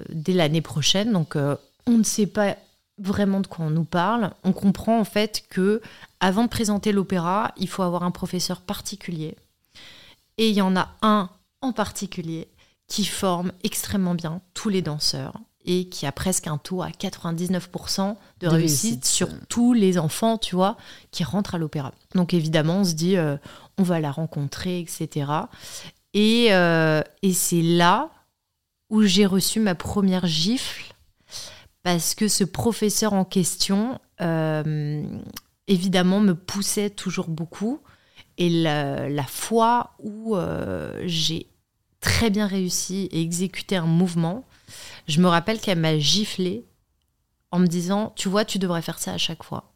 dès 0.09 0.33
l'année 0.33 0.61
prochaine? 0.61 1.13
Donc, 1.13 1.37
on 1.37 1.97
ne 1.97 2.03
sait 2.03 2.27
pas 2.27 2.57
vraiment 2.97 3.39
de 3.39 3.47
quoi 3.47 3.65
on 3.65 3.69
nous 3.69 3.85
parle. 3.85 4.31
On 4.43 4.51
comprend 4.53 4.99
en 4.99 5.05
fait 5.05 5.45
que 5.49 5.81
avant 6.19 6.43
de 6.43 6.49
présenter 6.49 6.91
l'opéra, 6.91 7.53
il 7.57 7.67
faut 7.67 7.83
avoir 7.83 8.03
un 8.03 8.11
professeur 8.11 8.61
particulier. 8.61 9.35
Et 10.37 10.49
il 10.49 10.55
y 10.55 10.61
en 10.61 10.75
a 10.75 10.89
un 11.01 11.29
en 11.65 11.73
particulier 11.73 12.49
qui 12.87 13.05
forme 13.05 13.51
extrêmement 13.63 14.15
bien 14.15 14.41
tous 14.53 14.69
les 14.69 14.81
danseurs 14.81 15.33
et 15.65 15.89
qui 15.89 16.05
a 16.05 16.11
presque 16.11 16.47
un 16.47 16.57
taux 16.57 16.83
à 16.83 16.89
99% 16.89 18.15
de, 18.39 18.47
De 18.47 18.47
réussite, 18.47 18.83
réussite. 18.91 19.05
sur 19.05 19.27
tous 19.47 19.73
les 19.73 19.97
enfants, 19.97 20.37
tu 20.37 20.55
vois, 20.55 20.77
qui 21.11 21.23
rentrent 21.23 21.55
à 21.55 21.57
l'opéra. 21.57 21.91
Donc 22.13 22.33
évidemment, 22.33 22.81
on 22.81 22.83
se 22.83 22.93
dit, 22.93 23.17
euh, 23.17 23.37
on 23.77 23.83
va 23.83 23.99
la 23.99 24.11
rencontrer, 24.11 24.79
etc. 24.79 25.31
Et, 26.13 26.53
euh, 26.53 27.01
et 27.23 27.33
c'est 27.33 27.63
là 27.63 28.11
où 28.91 29.01
j'ai 29.01 29.25
reçu 29.25 29.59
ma 29.59 29.73
première 29.73 30.27
gifle 30.27 30.93
parce 31.81 32.13
que 32.13 32.27
ce 32.27 32.43
professeur 32.43 33.13
en 33.13 33.25
question, 33.25 33.99
euh, 34.21 35.03
évidemment, 35.67 36.19
me 36.19 36.35
poussait 36.35 36.91
toujours 36.91 37.27
beaucoup. 37.27 37.79
Et 38.37 38.49
la, 38.49 39.09
la 39.09 39.23
fois 39.23 39.95
où 39.99 40.35
j'ai 41.05 41.47
très 42.05 42.29
bien 42.29 42.45
réussi 42.45 43.09
et 43.11 43.19
exécuté 43.19 43.75
un 43.75 43.87
mouvement, 43.87 44.45
je 45.07 45.19
me 45.19 45.27
rappelle 45.27 45.59
qu'elle 45.59 45.79
m'a 45.79 45.97
giflé 45.97 46.63
en 47.49 47.57
me 47.57 47.65
disant, 47.65 48.13
tu 48.15 48.29
vois, 48.29 48.45
tu 48.45 48.59
devrais 48.59 48.83
faire 48.83 48.99
ça 48.99 49.13
à 49.13 49.17
chaque 49.17 49.43
fois. 49.43 49.73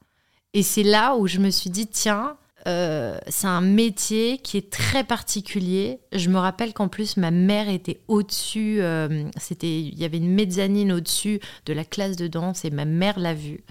Et 0.53 0.61
c'est 0.61 0.83
là 0.83 1.15
où 1.15 1.25
je 1.25 1.39
me 1.39 1.49
suis 1.49 1.71
dit, 1.71 1.87
tiens, 1.87 2.37
euh, 2.67 3.17
c'est 3.27 3.47
un 3.47 3.61
métier 3.61 4.37
qui 4.37 4.57
est 4.57 4.71
très 4.71 5.03
particulier. 5.03 6.01
Je 6.11 6.29
me 6.29 6.37
rappelle 6.37 6.71
qu'en 6.71 6.87
plus, 6.87 7.17
ma 7.17 7.31
mère 7.31 7.67
était 7.67 8.01
au-dessus, 8.07 8.79
euh, 8.81 9.27
c'était, 9.37 9.81
il 9.81 9.97
y 9.97 10.05
avait 10.05 10.17
une 10.17 10.31
mezzanine 10.31 10.91
au-dessus 10.91 11.39
de 11.65 11.73
la 11.73 11.83
classe 11.83 12.15
de 12.15 12.27
danse 12.27 12.63
et 12.63 12.69
ma 12.69 12.85
mère 12.85 13.17
l'a 13.17 13.33
vue. 13.33 13.63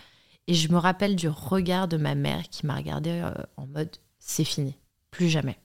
Et 0.49 0.55
je 0.55 0.73
me 0.73 0.79
rappelle 0.79 1.15
du 1.15 1.29
regard 1.29 1.87
de 1.87 1.97
ma 1.97 2.17
mère 2.17 2.49
qui 2.51 2.67
m'a 2.67 2.75
regardé 2.75 3.11
euh, 3.11 3.31
en 3.57 3.69
mode, 3.69 3.95
c'est 4.19 4.45
fini, 4.45 4.75
plus 5.13 5.29
jamais. 5.29 5.59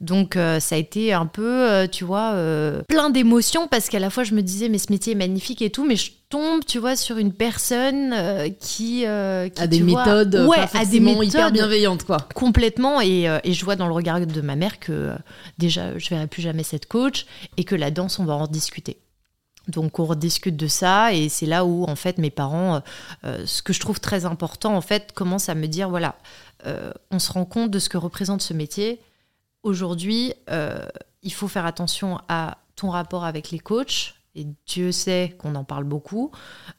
Donc 0.00 0.36
euh, 0.36 0.60
ça 0.60 0.76
a 0.76 0.78
été 0.78 1.12
un 1.12 1.26
peu, 1.26 1.68
euh, 1.68 1.86
tu 1.86 2.04
vois, 2.04 2.32
euh, 2.34 2.82
plein 2.88 3.10
d'émotions 3.10 3.66
parce 3.66 3.88
qu'à 3.88 3.98
la 3.98 4.10
fois 4.10 4.22
je 4.22 4.34
me 4.34 4.42
disais 4.42 4.68
mais 4.68 4.78
ce 4.78 4.92
métier 4.92 5.12
est 5.12 5.16
magnifique 5.16 5.60
et 5.62 5.70
tout, 5.70 5.84
mais 5.84 5.96
je 5.96 6.12
tombe, 6.28 6.64
tu 6.64 6.78
vois, 6.78 6.94
sur 6.94 7.18
une 7.18 7.32
personne 7.32 8.14
qui, 8.60 8.98
qui, 9.00 9.06
À 9.06 9.48
des 9.66 9.80
vois, 9.80 10.04
méthodes 10.04 10.46
ouais, 10.46 10.56
pas 10.56 10.62
à 10.62 10.66
des 10.66 11.00
forcément 11.00 11.22
hyper 11.22 11.40
méthodes 11.40 11.52
bienveillantes, 11.52 12.04
quoi. 12.04 12.18
complètement 12.34 13.00
et, 13.00 13.24
et 13.44 13.52
je 13.52 13.64
vois 13.64 13.76
dans 13.76 13.86
le 13.86 13.94
regard 13.94 14.20
de 14.20 14.40
ma 14.40 14.56
mère 14.56 14.78
que 14.78 15.10
déjà 15.56 15.98
je 15.98 16.08
verrai 16.10 16.26
plus 16.26 16.42
jamais 16.42 16.62
cette 16.62 16.86
coach 16.86 17.26
et 17.56 17.64
que 17.64 17.74
la 17.74 17.90
danse 17.90 18.18
on 18.18 18.24
va 18.24 18.34
en 18.34 18.46
discuter. 18.46 18.98
Donc 19.68 19.98
on 19.98 20.06
rediscute 20.06 20.56
de 20.56 20.66
ça 20.66 21.12
et 21.12 21.28
c'est 21.28 21.46
là 21.46 21.64
où 21.64 21.84
en 21.84 21.94
fait 21.94 22.18
mes 22.18 22.30
parents, 22.30 22.82
euh, 23.24 23.42
ce 23.46 23.62
que 23.62 23.72
je 23.72 23.80
trouve 23.80 24.00
très 24.00 24.24
important 24.24 24.74
en 24.74 24.80
fait, 24.80 25.12
commencent 25.12 25.50
à 25.50 25.54
me 25.54 25.66
dire 25.66 25.90
voilà, 25.90 26.16
euh, 26.66 26.90
on 27.10 27.18
se 27.18 27.30
rend 27.32 27.44
compte 27.44 27.70
de 27.70 27.78
ce 27.78 27.88
que 27.88 27.98
représente 27.98 28.40
ce 28.40 28.54
métier. 28.54 29.00
Aujourd'hui, 29.62 30.34
euh, 30.50 30.86
il 31.22 31.32
faut 31.32 31.48
faire 31.48 31.66
attention 31.66 32.18
à 32.28 32.58
ton 32.76 32.90
rapport 32.90 33.24
avec 33.24 33.50
les 33.50 33.58
coachs. 33.58 34.14
Et 34.34 34.46
Dieu 34.66 34.92
sait 34.92 35.34
qu'on 35.38 35.54
en 35.56 35.64
parle 35.64 35.84
beaucoup. 35.84 36.30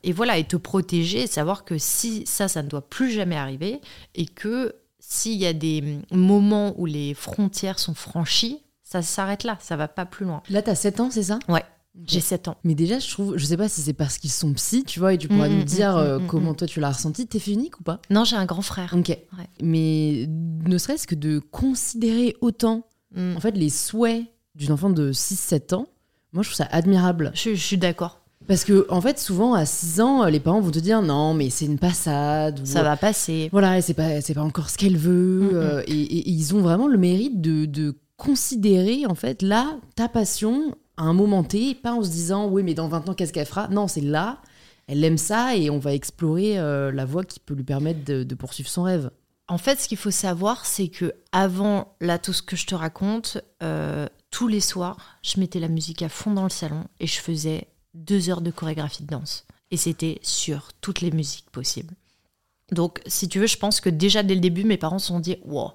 Et 0.03 0.13
voilà, 0.13 0.37
et 0.37 0.45
te 0.45 0.55
protéger, 0.55 1.23
et 1.23 1.27
savoir 1.27 1.65
que 1.65 1.77
si 1.77 2.25
ça, 2.25 2.47
ça 2.47 2.63
ne 2.63 2.69
doit 2.69 2.87
plus 2.87 3.11
jamais 3.11 3.35
arriver, 3.35 3.81
et 4.15 4.25
que 4.25 4.75
s'il 4.99 5.37
y 5.37 5.45
a 5.45 5.53
des 5.53 5.99
moments 6.11 6.73
où 6.77 6.85
les 6.85 7.13
frontières 7.13 7.79
sont 7.79 7.95
franchies, 7.95 8.61
ça 8.83 9.01
s'arrête 9.01 9.43
là, 9.43 9.57
ça 9.59 9.75
va 9.75 9.87
pas 9.87 10.05
plus 10.05 10.25
loin. 10.25 10.41
Là, 10.49 10.61
t'as 10.61 10.75
7 10.75 10.99
ans, 10.99 11.11
c'est 11.11 11.23
ça? 11.23 11.39
Ouais. 11.47 11.63
J'ai 12.05 12.19
7 12.21 12.47
ans. 12.47 12.57
Mais 12.63 12.75
déjà, 12.75 12.99
je 12.99 13.09
trouve, 13.09 13.37
je 13.37 13.45
sais 13.45 13.57
pas 13.57 13.67
si 13.67 13.81
c'est 13.81 13.93
parce 13.93 14.17
qu'ils 14.17 14.29
sont 14.31 14.53
psy, 14.53 14.83
tu 14.85 14.99
vois, 14.99 15.13
et 15.13 15.17
tu 15.17 15.27
pourras 15.27 15.49
Mm, 15.49 15.53
nous 15.53 15.61
mm, 15.61 15.65
dire 15.65 15.95
mm, 15.95 15.99
euh, 15.99 16.19
mm, 16.19 16.27
comment 16.27 16.51
mm. 16.51 16.55
toi 16.55 16.67
tu 16.67 16.79
l'as 16.79 16.91
ressenti. 16.91 17.27
T'es 17.27 17.39
fait 17.39 17.51
unique 17.51 17.79
ou 17.79 17.83
pas? 17.83 17.99
Non, 18.09 18.23
j'ai 18.23 18.35
un 18.35 18.45
grand 18.45 18.61
frère. 18.61 18.93
Ok. 18.97 19.17
Mais 19.61 20.25
ne 20.27 20.77
serait-ce 20.77 21.07
que 21.07 21.15
de 21.15 21.39
considérer 21.39 22.35
autant, 22.41 22.85
en 23.17 23.39
fait, 23.39 23.51
les 23.51 23.69
souhaits 23.69 24.23
d'une 24.55 24.71
enfant 24.71 24.89
de 24.89 25.11
6-7 25.11 25.73
ans, 25.75 25.87
moi, 26.33 26.43
je 26.43 26.49
trouve 26.49 26.57
ça 26.57 26.67
admirable. 26.71 27.31
Je, 27.33 27.51
je 27.51 27.61
suis 27.61 27.77
d'accord. 27.77 28.21
Parce 28.47 28.63
que, 28.63 28.85
en 28.89 29.01
fait, 29.01 29.19
souvent, 29.19 29.53
à 29.53 29.65
6 29.65 29.99
ans, 30.01 30.25
les 30.25 30.39
parents 30.39 30.61
vont 30.61 30.71
te 30.71 30.79
dire 30.79 31.01
non, 31.01 31.33
mais 31.33 31.49
c'est 31.49 31.65
une 31.65 31.77
passade. 31.79 32.59
ou- 32.61 32.65
Ça 32.65 32.81
va 32.83 32.97
passer. 32.97 33.49
Voilà, 33.51 33.81
c'est 33.81 33.93
pas, 33.93 34.21
c'est 34.21 34.33
pas 34.33 34.41
encore 34.43 34.69
ce 34.69 34.77
qu'elle 34.77 34.97
veut. 34.97 35.51
Euh, 35.53 35.83
et, 35.87 35.91
et- 35.93 36.17
et 36.19 36.31
ils 36.31 36.55
ont 36.55 36.61
vraiment 36.61 36.87
le 36.87 36.97
mérite 36.97 37.41
de, 37.41 37.65
de 37.65 37.95
considérer, 38.17 39.05
en 39.05 39.15
fait, 39.15 39.41
là, 39.41 39.77
ta 39.95 40.07
passion 40.07 40.75
à 40.99 41.03
un 41.03 41.13
moment 41.13 41.43
T, 41.43 41.75
pas 41.75 41.93
en 41.93 42.03
se 42.03 42.09
disant, 42.09 42.49
oui, 42.49 42.61
mais 42.61 42.73
dans 42.73 42.89
20 42.89 43.07
ans, 43.07 43.13
qu'est-ce 43.13 43.31
qu'elle 43.31 43.45
fera? 43.45 43.69
Non, 43.69 43.87
c'est 43.87 44.01
là, 44.01 44.41
elle 44.85 45.01
aime 45.05 45.17
ça 45.17 45.55
et 45.55 45.69
on 45.69 45.79
va 45.79 45.93
explorer 45.93 46.59
euh, 46.59 46.91
la 46.91 47.05
voie 47.05 47.23
qui 47.23 47.39
peut 47.39 47.53
lui 47.53 47.63
permettre 47.63 48.03
de, 48.03 48.35
poursuivre 48.35 48.69
son 48.69 48.83
rêve. 48.83 49.09
En 49.47 49.57
fait, 49.57 49.79
ce 49.79 49.87
qu'il 49.87 49.97
faut 49.97 50.11
savoir, 50.11 50.65
c'est 50.65 50.89
que 50.89 51.13
avant 51.31 51.95
là 52.01 52.19
tout 52.19 52.33
ce 52.33 52.41
que 52.41 52.57
je 52.57 52.65
te 52.65 52.75
raconte, 52.75 53.37
euh, 53.63 54.07
tous 54.29 54.49
les 54.49 54.59
soirs, 54.59 54.97
je 55.23 55.39
mettais 55.39 55.61
la 55.61 55.69
musique 55.69 56.01
à 56.01 56.09
fond 56.09 56.33
dans 56.33 56.43
le 56.43 56.49
salon 56.49 56.83
et 56.99 57.07
je 57.07 57.21
faisais 57.21 57.69
deux 57.93 58.29
heures 58.29 58.41
de 58.41 58.51
chorégraphie 58.51 59.03
de 59.03 59.07
danse. 59.07 59.45
Et 59.71 59.77
c'était 59.77 60.19
sur 60.21 60.73
toutes 60.81 60.99
les 60.99 61.11
musiques 61.11 61.49
possibles. 61.49 61.95
Donc, 62.73 62.99
si 63.07 63.29
tu 63.29 63.39
veux, 63.39 63.47
je 63.47 63.57
pense 63.57 63.79
que 63.79 63.89
déjà 63.89 64.21
dès 64.21 64.35
le 64.35 64.41
début, 64.41 64.65
mes 64.65 64.77
parents 64.77 64.99
se 64.99 65.07
sont 65.07 65.21
dit, 65.21 65.37
wow, 65.45 65.71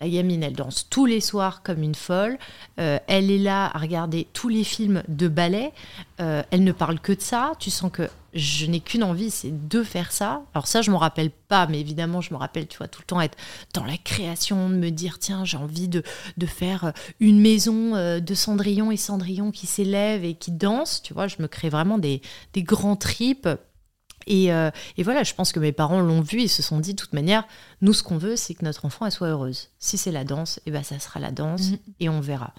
La 0.00 0.08
gamine, 0.08 0.42
elle 0.42 0.54
danse 0.54 0.88
tous 0.90 1.06
les 1.06 1.20
soirs 1.20 1.62
comme 1.62 1.82
une 1.82 1.94
folle. 1.94 2.36
Euh, 2.80 2.98
elle 3.06 3.30
est 3.30 3.38
là 3.38 3.70
à 3.72 3.78
regarder 3.78 4.26
tous 4.32 4.48
les 4.48 4.64
films 4.64 5.04
de 5.06 5.28
ballet. 5.28 5.72
Euh, 6.20 6.42
elle 6.50 6.64
ne 6.64 6.72
parle 6.72 6.98
que 6.98 7.12
de 7.12 7.20
ça. 7.20 7.52
Tu 7.60 7.70
sens 7.70 7.92
que 7.92 8.08
je 8.32 8.66
n'ai 8.66 8.80
qu'une 8.80 9.04
envie, 9.04 9.30
c'est 9.30 9.68
de 9.68 9.84
faire 9.84 10.10
ça. 10.10 10.42
Alors 10.52 10.66
ça, 10.66 10.82
je 10.82 10.90
m'en 10.90 10.98
rappelle 10.98 11.30
pas, 11.30 11.68
mais 11.68 11.78
évidemment, 11.78 12.20
je 12.20 12.34
me 12.34 12.38
rappelle, 12.38 12.66
tu 12.66 12.78
vois, 12.78 12.88
tout 12.88 13.02
le 13.02 13.06
temps 13.06 13.20
être 13.20 13.38
dans 13.72 13.84
la 13.84 13.96
création, 13.96 14.68
de 14.68 14.74
me 14.74 14.90
dire, 14.90 15.20
tiens, 15.20 15.44
j'ai 15.44 15.56
envie 15.56 15.86
de, 15.86 16.02
faire 16.44 16.92
une 17.20 17.40
maison 17.40 17.92
de 18.20 18.34
Cendrillon 18.34 18.90
et 18.90 18.96
Cendrillon 18.96 19.52
qui 19.52 19.66
s'élève 19.68 20.24
et 20.24 20.34
qui 20.34 20.50
danse. 20.50 21.02
Tu 21.02 21.14
vois, 21.14 21.28
je 21.28 21.36
me 21.38 21.46
crée 21.46 21.68
vraiment 21.68 21.98
des, 21.98 22.20
des 22.52 22.64
grands 22.64 22.96
tripes 22.96 23.48
euh, 24.28 24.70
et, 24.96 25.02
voilà, 25.02 25.22
je 25.22 25.34
pense 25.34 25.52
que 25.52 25.60
mes 25.60 25.72
parents 25.72 26.00
l'ont 26.00 26.20
vu, 26.20 26.42
ils 26.42 26.48
se 26.48 26.62
sont 26.62 26.80
dit, 26.80 26.94
de 26.94 27.00
toute 27.00 27.12
manière, 27.12 27.46
nous, 27.80 27.92
ce 27.92 28.02
qu'on 28.02 28.18
veut, 28.18 28.36
c'est 28.36 28.54
que 28.54 28.64
notre 28.64 28.84
enfant, 28.84 29.06
elle 29.06 29.12
soit 29.12 29.28
heureuse. 29.28 29.70
Si 29.78 29.98
c'est 29.98 30.12
la 30.12 30.24
danse, 30.24 30.58
et 30.58 30.62
eh 30.66 30.70
ben, 30.70 30.82
ça 30.82 30.98
sera 30.98 31.20
la 31.20 31.30
danse, 31.30 31.70
mhm. 31.70 31.78
et 32.00 32.08
on 32.08 32.20
verra. 32.20 32.54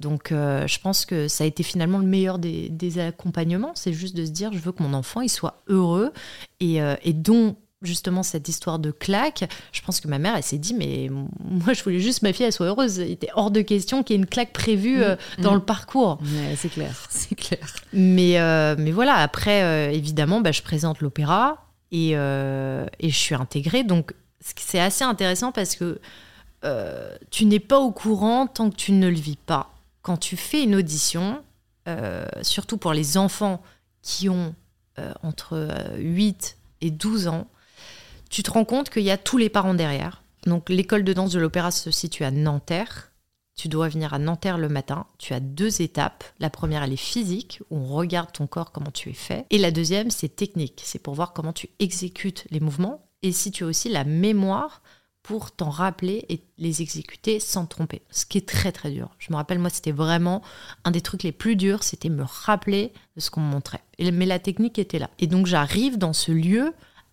Donc, 0.00 0.32
euh, 0.32 0.66
je 0.66 0.80
pense 0.80 1.06
que 1.06 1.28
ça 1.28 1.44
a 1.44 1.46
été 1.46 1.62
finalement 1.62 1.98
le 1.98 2.06
meilleur 2.06 2.38
des, 2.38 2.98
accompagnements, 2.98 3.72
c'est 3.74 3.92
juste 3.92 4.16
de 4.16 4.24
se 4.24 4.30
dire, 4.30 4.52
je 4.52 4.58
veux 4.58 4.72
que 4.72 4.82
mon 4.82 4.94
enfant, 4.94 5.20
il 5.20 5.28
soit 5.28 5.62
heureux, 5.68 6.12
et, 6.60 6.82
euh, 6.82 6.96
et 7.02 7.12
dont 7.12 7.56
justement 7.82 8.22
cette 8.22 8.48
histoire 8.48 8.78
de 8.78 8.90
claque, 8.90 9.44
je 9.72 9.80
pense 9.82 10.00
que 10.00 10.08
ma 10.08 10.18
mère, 10.18 10.36
elle 10.36 10.42
s'est 10.42 10.58
dit, 10.58 10.74
mais 10.74 11.10
moi, 11.44 11.72
je 11.72 11.82
voulais 11.82 12.00
juste 12.00 12.22
ma 12.22 12.32
fille, 12.32 12.46
elle 12.46 12.52
soit 12.52 12.66
heureuse. 12.66 12.98
Il 12.98 13.10
était 13.10 13.30
hors 13.34 13.50
de 13.50 13.60
question 13.60 14.02
qu'il 14.02 14.16
y 14.16 14.18
ait 14.18 14.22
une 14.22 14.28
claque 14.28 14.52
prévue 14.52 14.98
mm. 14.98 15.02
euh, 15.02 15.16
dans 15.38 15.52
mm. 15.52 15.56
le 15.56 15.60
parcours. 15.60 16.18
c'est 16.56 16.68
clair, 16.68 16.94
c'est 17.10 17.34
clair. 17.34 17.66
Mais, 17.92 18.38
euh, 18.38 18.76
mais 18.78 18.92
voilà, 18.92 19.16
après, 19.16 19.62
euh, 19.62 19.90
évidemment, 19.92 20.40
bah, 20.40 20.52
je 20.52 20.62
présente 20.62 21.00
l'opéra 21.00 21.66
et, 21.90 22.12
et, 22.12 23.10
je 23.10 23.16
suis 23.16 23.34
intégrée. 23.34 23.84
Donc, 23.84 24.14
c'est 24.40 24.80
assez 24.80 25.04
intéressant 25.04 25.52
parce 25.52 25.76
que 25.76 26.00
tu 27.30 27.44
n'es 27.44 27.60
pas 27.60 27.78
au 27.78 27.90
courant 27.90 28.46
tant 28.46 28.70
que 28.70 28.76
tu 28.76 28.92
ne 28.92 29.08
le 29.08 29.16
vis 29.16 29.36
pas. 29.36 29.74
Quand 30.00 30.16
tu 30.16 30.36
fais 30.36 30.62
une 30.62 30.74
audition, 30.74 31.42
surtout 32.40 32.78
pour 32.78 32.92
les 32.94 33.18
enfants 33.18 33.62
qui 34.00 34.30
ont 34.30 34.54
entre 35.22 35.68
8 35.98 36.56
et 36.80 36.90
12 36.90 37.28
ans, 37.28 37.46
tu 38.32 38.42
te 38.42 38.50
rends 38.50 38.64
compte 38.64 38.88
qu'il 38.88 39.02
y 39.02 39.10
a 39.10 39.18
tous 39.18 39.36
les 39.36 39.50
parents 39.50 39.74
derrière. 39.74 40.24
Donc 40.46 40.70
l'école 40.70 41.04
de 41.04 41.12
danse 41.12 41.32
de 41.32 41.38
l'opéra 41.38 41.70
se 41.70 41.90
situe 41.90 42.24
à 42.24 42.30
Nanterre. 42.30 43.12
Tu 43.54 43.68
dois 43.68 43.90
venir 43.90 44.14
à 44.14 44.18
Nanterre 44.18 44.56
le 44.56 44.70
matin. 44.70 45.06
Tu 45.18 45.34
as 45.34 45.40
deux 45.40 45.82
étapes. 45.82 46.24
La 46.40 46.48
première, 46.48 46.82
elle 46.82 46.94
est 46.94 46.96
physique, 46.96 47.60
où 47.70 47.76
on 47.76 47.84
regarde 47.84 48.32
ton 48.32 48.46
corps, 48.46 48.72
comment 48.72 48.90
tu 48.90 49.10
es 49.10 49.14
fait. 49.14 49.44
Et 49.50 49.58
la 49.58 49.70
deuxième, 49.70 50.10
c'est 50.10 50.34
technique. 50.34 50.80
C'est 50.82 50.98
pour 50.98 51.14
voir 51.14 51.34
comment 51.34 51.52
tu 51.52 51.68
exécutes 51.78 52.46
les 52.50 52.60
mouvements 52.60 53.06
et 53.22 53.32
si 53.32 53.50
tu 53.50 53.64
as 53.64 53.66
aussi 53.66 53.90
la 53.90 54.04
mémoire 54.04 54.82
pour 55.22 55.52
t'en 55.52 55.68
rappeler 55.68 56.24
et 56.30 56.40
les 56.56 56.80
exécuter 56.80 57.38
sans 57.38 57.66
te 57.66 57.70
tromper. 57.70 58.00
Ce 58.10 58.24
qui 58.24 58.38
est 58.38 58.48
très 58.48 58.72
très 58.72 58.90
dur. 58.90 59.10
Je 59.18 59.30
me 59.30 59.36
rappelle, 59.36 59.58
moi, 59.58 59.70
c'était 59.70 59.92
vraiment 59.92 60.40
un 60.84 60.90
des 60.90 61.02
trucs 61.02 61.22
les 61.22 61.32
plus 61.32 61.54
durs, 61.54 61.84
c'était 61.84 62.08
me 62.08 62.24
rappeler 62.24 62.94
de 63.14 63.20
ce 63.20 63.30
qu'on 63.30 63.42
me 63.42 63.50
montrait. 63.50 63.84
mais 64.00 64.26
la 64.26 64.38
technique 64.38 64.78
était 64.78 64.98
là. 64.98 65.10
Et 65.18 65.26
donc 65.26 65.46
j'arrive 65.46 65.98
dans 65.98 66.14
ce 66.14 66.32
lieu 66.32 66.72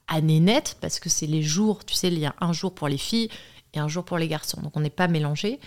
année 0.10 0.40
nette, 0.40 0.78
parce 0.82 1.00
que 1.00 1.10
c'est 1.10 1.28
les 1.28 1.42
jours, 1.42 1.86
tu 1.86 1.94
sais, 1.94 2.08
il 2.08 2.20
y 2.20 2.26
a 2.26 2.36
un 2.42 2.54
jour 2.54 2.74
pour 2.74 2.88
les 2.88 2.98
filles 2.98 3.30
et 3.74 3.80
un 3.80 3.88
jour 3.88 4.04
pour 4.04 4.18
les 4.18 4.28
garçons. 4.28 4.62
Donc 4.62 4.76
on 4.76 4.82
n'est 4.82 4.90
pas 4.90 5.08
mélangés. 5.08 5.60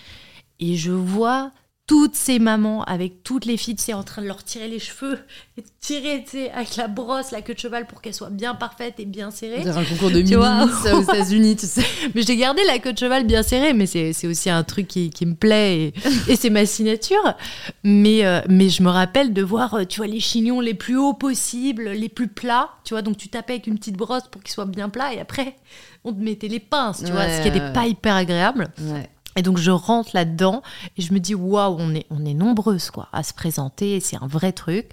Et 0.59 0.75
je 0.75 0.91
vois 0.91 1.51
toutes 1.93 2.15
ces 2.15 2.39
mamans 2.39 2.83
avec 2.85 3.21
toutes 3.21 3.45
les 3.45 3.55
filles, 3.55 3.75
tu 3.75 3.83
sais, 3.83 3.93
en 3.93 4.01
train 4.01 4.23
de 4.23 4.27
leur 4.27 4.43
tirer 4.43 4.67
les 4.67 4.79
cheveux 4.79 5.19
et 5.59 5.63
tirer, 5.79 6.23
tu 6.23 6.31
sais, 6.31 6.49
avec 6.49 6.75
la 6.75 6.87
brosse, 6.87 7.29
la 7.29 7.43
queue 7.43 7.53
de 7.53 7.59
cheval 7.59 7.85
pour 7.85 8.01
qu'elle 8.01 8.15
soit 8.15 8.31
bien 8.31 8.55
parfaite 8.55 8.95
et 8.97 9.05
bien 9.05 9.29
serrée. 9.29 9.59
C'est 9.61 9.69
un 9.69 9.83
concours 9.83 10.09
de 10.09 10.23
Miss 10.23 10.91
aux 10.91 11.01
États-Unis, 11.03 11.55
tu 11.55 11.67
sais. 11.67 11.85
Mais 12.15 12.23
j'ai 12.23 12.35
gardé 12.35 12.63
la 12.65 12.79
queue 12.79 12.93
de 12.93 12.97
cheval 12.97 13.27
bien 13.27 13.43
serrée, 13.43 13.73
mais 13.73 13.85
c'est 13.85 14.25
aussi 14.25 14.49
un 14.49 14.63
truc 14.63 14.87
qui, 14.87 15.11
qui 15.11 15.27
me 15.27 15.35
plaît 15.35 15.93
et, 16.27 16.35
c'est 16.35 16.49
ma 16.49 16.65
signature. 16.65 17.35
Mais, 17.83 18.25
euh, 18.25 18.41
mais 18.49 18.69
je 18.69 18.81
me 18.81 18.89
rappelle 18.89 19.31
de 19.31 19.43
voir, 19.43 19.75
euh, 19.75 19.85
tu 19.85 19.97
vois, 19.97 20.07
les 20.07 20.19
chignons 20.19 20.61
les 20.61 20.73
plus 20.73 20.97
hauts 20.97 21.13
possibles, 21.13 21.89
les 21.89 22.09
plus 22.09 22.27
plats, 22.27 22.71
tu 22.85 22.95
vois, 22.95 23.03
donc 23.03 23.17
tu 23.17 23.29
tapais 23.29 23.53
avec 23.53 23.67
une 23.67 23.77
petite 23.77 23.97
brosse 23.97 24.23
pour 24.31 24.41
qu'ils 24.41 24.53
soient 24.53 24.65
bien 24.65 24.89
plats 24.89 25.13
et 25.13 25.19
après, 25.19 25.57
on 26.03 26.11
te 26.11 26.19
mettait 26.19 26.47
les 26.47 26.59
pinces, 26.59 27.03
tu 27.05 27.11
vois, 27.11 27.29
ce 27.29 27.43
qui 27.43 27.51
n'était 27.51 27.71
pas 27.71 27.85
hyper 27.85 28.15
agréable. 28.15 28.69
Ouais. 28.81 29.11
Et 29.35 29.41
donc 29.41 29.57
je 29.57 29.71
rentre 29.71 30.11
là-dedans 30.13 30.61
et 30.97 31.01
je 31.01 31.13
me 31.13 31.19
dis 31.19 31.35
waouh, 31.35 31.75
on 31.79 31.93
est, 31.95 32.05
on 32.09 32.19
nombreuses 32.19 32.91
quoi 32.91 33.09
à 33.11 33.23
se 33.23 33.33
présenter, 33.33 33.99
c'est 33.99 34.17
un 34.17 34.27
vrai 34.27 34.51
truc. 34.51 34.89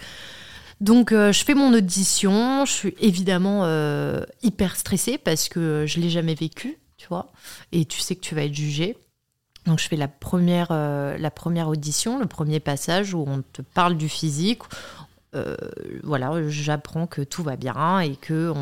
Donc 0.80 1.12
euh, 1.12 1.30
je 1.32 1.44
fais 1.44 1.54
mon 1.54 1.74
audition, 1.74 2.64
je 2.64 2.72
suis 2.72 2.94
évidemment 3.00 3.64
euh, 3.64 4.24
hyper 4.42 4.76
stressée 4.76 5.18
parce 5.18 5.48
que 5.48 5.84
je 5.86 6.00
l'ai 6.00 6.08
jamais 6.08 6.34
vécu, 6.34 6.78
tu 6.96 7.06
vois, 7.08 7.32
et 7.72 7.84
tu 7.84 8.00
sais 8.00 8.16
que 8.16 8.20
tu 8.20 8.34
vas 8.34 8.44
être 8.44 8.54
jugée. 8.54 8.96
Donc 9.66 9.78
je 9.78 9.86
fais 9.88 9.96
la 9.96 10.08
euh, 10.70 11.18
la 11.18 11.30
première 11.30 11.68
audition, 11.68 12.18
le 12.18 12.26
premier 12.26 12.60
passage 12.60 13.12
où 13.12 13.24
on 13.26 13.42
te 13.42 13.60
parle 13.60 13.98
du 13.98 14.08
physique, 14.08 14.62
euh, 15.36 15.54
voilà, 16.02 16.32
j'apprends 16.48 17.06
que 17.06 17.22
tout 17.22 17.42
va 17.42 17.56
bien 17.56 18.00
et 18.00 18.16
que 18.16 18.52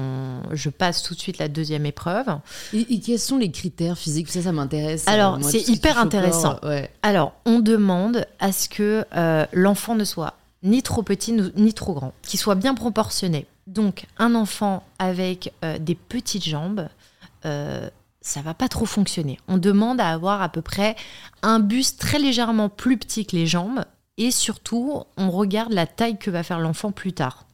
je 0.52 0.68
passe 0.68 1.02
tout 1.02 1.14
de 1.14 1.18
suite 1.18 1.38
la 1.38 1.48
deuxième 1.48 1.86
épreuve. 1.86 2.26
Et, 2.74 3.00
quels 3.00 3.18
sont 3.18 3.38
les 3.38 3.50
critères 3.50 3.96
physiques? 3.96 4.28
Ça, 4.28 4.42
ça 4.42 4.52
m'intéresse. 4.52 5.08
Alors, 5.08 5.38
c'est 5.42 5.68
hyper 5.68 5.98
intéressant. 5.98 6.58
Alors, 7.02 7.32
on 7.46 7.60
demande 7.60 8.26
à 8.38 8.52
ce 8.52 8.68
que 8.68 9.04
euh, 9.16 9.46
l'enfant 9.52 9.94
ne 9.94 10.04
soit 10.04 10.34
ni 10.62 10.82
trop 10.82 11.02
petit 11.02 11.32
ni 11.32 11.72
trop 11.72 11.94
grand, 11.94 12.12
qu'il 12.22 12.38
soit 12.38 12.56
bien 12.56 12.74
proportionné. 12.74 13.46
Donc, 13.66 14.06
un 14.18 14.34
enfant 14.34 14.84
avec 14.98 15.52
euh, 15.64 15.78
des 15.78 15.94
petites 15.94 16.44
jambes, 16.44 16.88
ça 18.20 18.42
va 18.42 18.52
pas 18.52 18.68
trop 18.68 18.84
fonctionner. 18.84 19.38
On 19.48 19.56
demande 19.56 20.00
à 20.02 20.10
avoir 20.10 20.42
à 20.42 20.50
peu 20.50 20.60
près 20.60 20.96
un 21.40 21.60
buste 21.60 21.98
très 21.98 22.18
légèrement 22.18 22.68
plus 22.68 22.98
petit 22.98 23.24
que 23.24 23.34
les 23.34 23.46
jambes, 23.46 23.84
et 24.18 24.30
surtout, 24.30 25.04
on 25.16 25.30
regarde 25.30 25.72
la 25.72 25.86
taille 25.86 26.18
que 26.18 26.30
va 26.30 26.42
faire 26.42 26.58
l'enfant 26.58 26.92
plus 26.92 27.12
tard. 27.12 27.46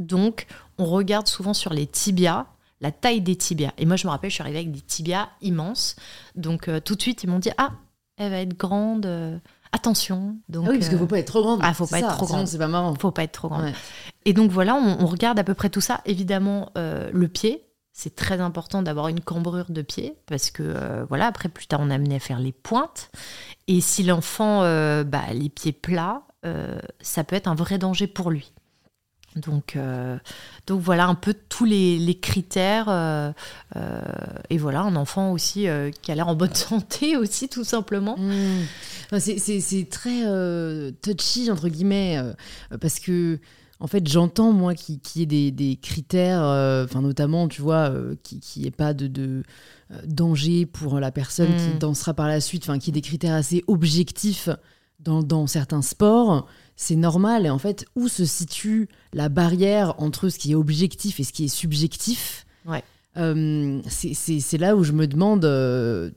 Donc, 0.00 0.46
on 0.78 0.86
regarde 0.86 1.28
souvent 1.28 1.54
sur 1.54 1.72
les 1.72 1.86
tibias, 1.86 2.46
la 2.80 2.90
taille 2.90 3.20
des 3.20 3.36
tibias. 3.36 3.72
Et 3.78 3.86
moi, 3.86 3.96
je 3.96 4.06
me 4.06 4.10
rappelle, 4.10 4.30
je 4.30 4.34
suis 4.34 4.42
arrivée 4.42 4.58
avec 4.58 4.72
des 4.72 4.80
tibias 4.80 5.28
immenses. 5.42 5.96
Donc, 6.34 6.68
euh, 6.68 6.80
tout 6.80 6.94
de 6.94 7.02
suite, 7.02 7.22
ils 7.24 7.28
m'ont 7.28 7.38
dit 7.38 7.50
Ah, 7.58 7.72
elle 8.16 8.30
va 8.30 8.40
être 8.40 8.56
grande. 8.56 9.06
Euh, 9.06 9.38
attention. 9.72 10.36
Donc, 10.48 10.64
ah 10.66 10.70
oui, 10.70 10.78
parce 10.78 10.88
qu'il 10.88 10.96
ne 10.96 11.02
faut 11.02 11.08
pas 11.08 11.18
être 11.18 11.26
trop 11.26 11.42
grande. 11.42 11.60
Ah, 11.62 11.74
faut 11.74 11.86
pas 11.86 11.98
être 11.98 12.16
trop 12.16 12.26
grande. 12.26 12.46
C'est 12.46 12.58
pas 12.58 12.68
marrant. 12.68 12.94
Faut 12.94 13.10
pas 13.10 13.24
être 13.24 13.32
trop 13.32 13.48
grande. 13.48 13.72
Et 14.24 14.32
donc 14.32 14.50
voilà, 14.50 14.74
on, 14.76 15.06
regarde 15.06 15.38
à 15.38 15.44
peu 15.44 15.54
près 15.54 15.68
tout 15.68 15.80
ça. 15.80 16.00
Évidemment, 16.06 16.70
euh, 16.78 17.10
le 17.12 17.28
pied, 17.28 17.64
c'est 18.00 18.14
très 18.14 18.40
important 18.40 18.82
d'avoir 18.82 19.08
une 19.08 19.20
cambrure 19.20 19.70
de 19.70 19.82
pied 19.82 20.14
parce 20.26 20.52
que 20.52 21.04
voilà, 21.08 21.26
après 21.26 21.48
plus 21.48 21.66
tard 21.66 21.80
on 21.82 21.90
a 21.90 21.96
amené 21.96 22.14
à 22.14 22.20
faire 22.20 22.38
les 22.38 22.52
pointes 22.52 23.10
et 23.68 23.82
si 23.82 24.02
l'enfant, 24.02 24.62
euh, 24.62 25.04
bah, 25.04 25.24
les 25.32 25.50
pieds 25.50 25.72
plats, 25.72 26.22
euh, 26.46 26.80
ça 27.00 27.22
peut 27.22 27.36
être 27.36 27.48
un 27.48 27.54
vrai 27.54 27.76
danger 27.76 28.06
pour 28.06 28.30
lui. 28.30 28.52
Donc, 29.36 29.76
euh, 29.76 30.16
donc 30.66 30.80
voilà 30.80 31.06
un 31.06 31.14
peu 31.14 31.34
tous 31.48 31.66
les, 31.66 32.18
critères. 32.20 32.88
et 34.48 34.58
voilà, 34.58 34.80
un 34.80 34.96
enfant 34.96 35.32
aussi 35.32 35.68
qui 36.00 36.10
a 36.10 36.14
l'air 36.14 36.28
en 36.28 36.34
bonne 36.34 36.54
santé 36.54 37.16
aussi, 37.18 37.48
tout 37.48 37.62
simplement. 37.62 38.16
Mmh. 38.16 39.18
C'est 39.18 39.88
très 39.90 40.22
touchy, 41.02 41.50
entre 41.50 41.68
guillemets, 41.68 42.18
parce 42.80 42.98
que 42.98 43.38
en 43.80 43.86
fait, 43.86 44.06
j'entends, 44.08 44.52
moi, 44.52 44.74
qu'il 44.74 45.00
y 45.16 45.22
ait 45.22 45.26
des, 45.26 45.50
des 45.50 45.76
critères, 45.76 46.42
enfin, 46.84 47.00
notamment, 47.00 47.48
tu 47.48 47.62
vois, 47.62 47.92
qu'il 48.22 48.40
n'y 48.62 48.66
ait 48.66 48.72
pas 48.72 48.92
de 48.92 49.44
euh, 49.90 50.02
danger 50.06 50.66
pour 50.66 51.00
la 51.00 51.10
personne 51.10 51.48
qui 51.56 51.76
mm. 51.76 51.78
dansera 51.78 52.12
par 52.12 52.28
la 52.28 52.42
suite, 52.42 52.64
enfin 52.64 52.78
qui 52.78 52.90
est 52.90 52.92
des 52.92 53.00
critères 53.00 53.34
assez 53.34 53.64
objectifs 53.68 54.50
dans, 55.00 55.46
certains 55.46 55.80
sports, 55.80 56.46
c'est 56.76 56.96
normal. 56.96 57.46
Et 57.46 57.50
en 57.50 57.58
fait, 57.58 57.86
où 57.96 58.08
se 58.08 58.26
situe 58.26 58.88
la 59.14 59.30
barrière 59.30 59.94
entre 59.98 60.28
ce 60.28 60.38
qui 60.38 60.52
est 60.52 60.54
objectif 60.54 61.20
et 61.20 61.24
ce 61.24 61.32
qui 61.32 61.44
est 61.44 61.48
subjectif 61.48 62.44
ouais. 62.66 62.82
Euh, 63.16 63.80
c'est 63.88 64.58
là 64.58 64.76
où 64.76 64.84
je 64.84 64.92
me 64.92 65.06
demande, 65.06 65.46
euh, 65.46 66.10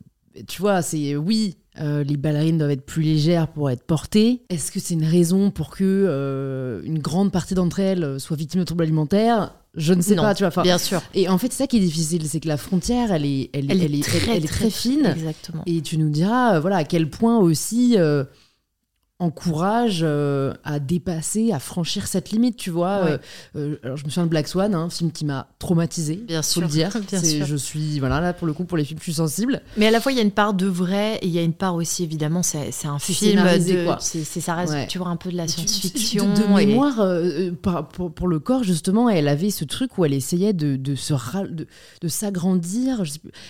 tu 0.47 0.61
vois, 0.61 0.81
c'est 0.81 1.15
oui, 1.15 1.57
les 1.77 2.17
ballerines 2.17 2.57
doivent 2.57 2.71
être 2.71 2.85
plus 2.85 3.03
légères 3.03 3.47
pour 3.47 3.69
être 3.69 3.83
portées. 3.83 4.41
Est-ce 4.49 4.71
que 4.71 4.79
c'est 4.79 4.93
une 4.93 5.05
raison 5.05 5.51
pour 5.51 5.69
que 5.69 6.81
une 6.85 6.99
grande 6.99 7.31
partie 7.31 7.53
d'entre 7.53 7.79
elles 7.79 8.19
soient 8.19 8.37
victimes 8.37 8.61
de 8.61 8.65
troubles 8.65 8.83
alimentaires? 8.83 9.53
Je 9.75 9.93
ne 9.93 10.01
sais 10.01 10.15
pas, 10.15 10.33
tu 10.35 10.45
vois. 10.45 10.63
bien 10.63 10.77
sûr. 10.77 11.01
Et 11.13 11.29
en 11.29 11.37
fait, 11.37 11.51
c'est 11.51 11.59
ça 11.59 11.67
qui 11.67 11.77
est 11.77 11.81
difficile, 11.81 12.27
c'est 12.27 12.41
que 12.41 12.47
la 12.47 12.57
frontière, 12.57 13.11
elle 13.13 13.25
est, 13.25 13.49
elle, 13.53 13.71
elle, 13.71 13.95
est, 13.95 14.03
très, 14.03 14.35
elle, 14.35 14.43
est 14.43 14.47
très, 14.47 14.69
fine. 14.69 15.05
Exactement. 15.05 15.63
Et 15.65 15.81
tu 15.81 15.97
nous 15.97 16.09
diras, 16.09 16.55
euh, 16.55 16.59
voilà, 16.59 16.77
à 16.77 16.83
quel 16.83 17.09
point 17.09 17.39
aussi, 17.39 17.95
euh, 17.97 18.25
encourage 19.21 19.99
euh, 20.03 20.53
à 20.63 20.79
dépasser, 20.79 21.51
à 21.51 21.59
franchir 21.59 22.07
cette 22.07 22.31
limite, 22.31 22.57
tu 22.57 22.69
vois. 22.69 23.03
Ouais. 23.05 23.19
Euh, 23.55 23.75
alors 23.83 23.97
je 23.97 24.05
me 24.05 24.09
souviens 24.09 24.25
de 24.25 24.29
Black 24.29 24.47
Swan, 24.47 24.73
hein, 24.75 24.81
un 24.85 24.89
film 24.89 25.11
qui 25.11 25.25
m'a 25.25 25.47
traumatisé, 25.59 26.15
Bien 26.15 26.41
faut 26.41 26.49
sûr, 26.49 26.61
le 26.61 26.67
dire. 26.67 26.89
bien 27.09 27.23
sûr. 27.23 27.45
Je 27.45 27.55
suis, 27.55 27.99
voilà, 27.99 28.19
là 28.19 28.33
pour 28.33 28.47
le 28.47 28.53
coup, 28.53 28.65
pour 28.65 28.77
les 28.77 28.83
films, 28.83 28.99
je 28.99 29.03
suis 29.03 29.13
sensible. 29.13 29.61
Mais 29.77 29.87
à 29.87 29.91
la 29.91 30.01
fois, 30.01 30.11
il 30.11 30.15
y 30.17 30.19
a 30.19 30.23
une 30.23 30.31
part 30.31 30.53
de 30.53 30.65
vrai 30.65 31.17
et 31.21 31.27
il 31.27 31.31
y 31.31 31.39
a 31.39 31.43
une 31.43 31.53
part 31.53 31.75
aussi, 31.75 32.03
évidemment, 32.03 32.43
c'est 32.43 32.71
c'est 32.71 32.87
un 32.87 32.99
film 32.99 33.41
de. 33.43 33.85
quoi. 33.85 33.97
C'est 33.99 34.23
ça 34.41 34.55
reste, 34.55 34.73
Ouais. 34.73 34.87
tu 34.87 34.97
vois, 34.97 35.07
un 35.07 35.15
peu 35.17 35.31
de 35.31 35.37
la 35.37 35.47
science-fiction. 35.47 36.33
De, 36.33 36.41
mémoire, 36.53 36.99
euh, 36.99 37.21
euh, 37.23 37.51
par- 37.51 37.87
pour, 37.87 38.11
pour 38.13 38.27
le 38.27 38.39
corps, 38.39 38.63
justement, 38.63 39.09
elle 39.09 39.27
avait 39.27 39.49
ce 39.49 39.65
truc 39.65 39.97
où 39.97 40.05
elle 40.05 40.13
essayait 40.13 40.53
de, 40.53 40.75
de 40.75 40.95
se 40.95 41.13
de, 41.45 41.67
de 42.01 42.07
s'agrandir. 42.07 43.03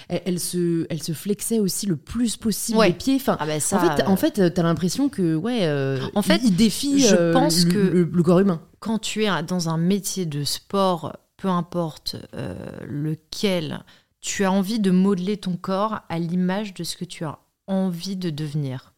Elle, 0.10 0.22
elle 0.26 0.40
se, 0.40 0.86
elle 0.90 1.02
se 1.02 1.14
flexait 1.14 1.60
aussi 1.60 1.86
le 1.86 1.96
plus 1.96 2.38
possible 2.38 2.78
Ouais. 2.78 2.88
les 2.88 2.94
pieds. 2.94 3.16
Enfin, 3.16 3.38
Ah 3.40 3.46
bah 3.46 3.60
ça, 3.60 3.78
en 3.78 3.80
fait, 3.80 4.04
euh, 4.04 4.08
en 4.08 4.16
fait, 4.16 4.54
t'as 4.54 4.64
l'impression 4.64 5.10
que, 5.10 5.36
ouais, 5.36 5.61
euh, 5.66 6.00
En 6.16 6.22
fait, 6.22 6.42
il, 6.44 6.56
défie 6.56 7.00
je 7.02 7.16
euh, 7.16 7.34
pense 7.34 7.66
le, 7.66 7.72
que- 7.72 7.78
le- 7.78 8.04
le 8.12 8.24
corps 8.24 8.40
humain. 8.40 8.62
quand 8.80 9.00
tu 9.00 9.26
es 9.26 9.44
dans 9.44 9.70
un 9.70 9.78
métier 9.78 10.26
de 10.26 10.44
sport, 10.44 11.16
peu 11.38 11.48
importe 11.48 12.16
euh, 12.36 12.56
lequel, 12.88 13.84
tu 14.20 14.44
as 14.46 14.52
envie 14.52 14.80
de 14.80 14.92
modeler 14.92 15.38
ton 15.38 15.56
corps 15.58 16.00
à 16.10 16.20
l'image 16.20 16.74
de 16.74 16.84
ce 16.84 16.96
que 16.98 17.06
tu 17.06 17.24
as 17.26 17.40
envie 17.68 18.16
de 18.16 18.30
devenir. 18.30 18.94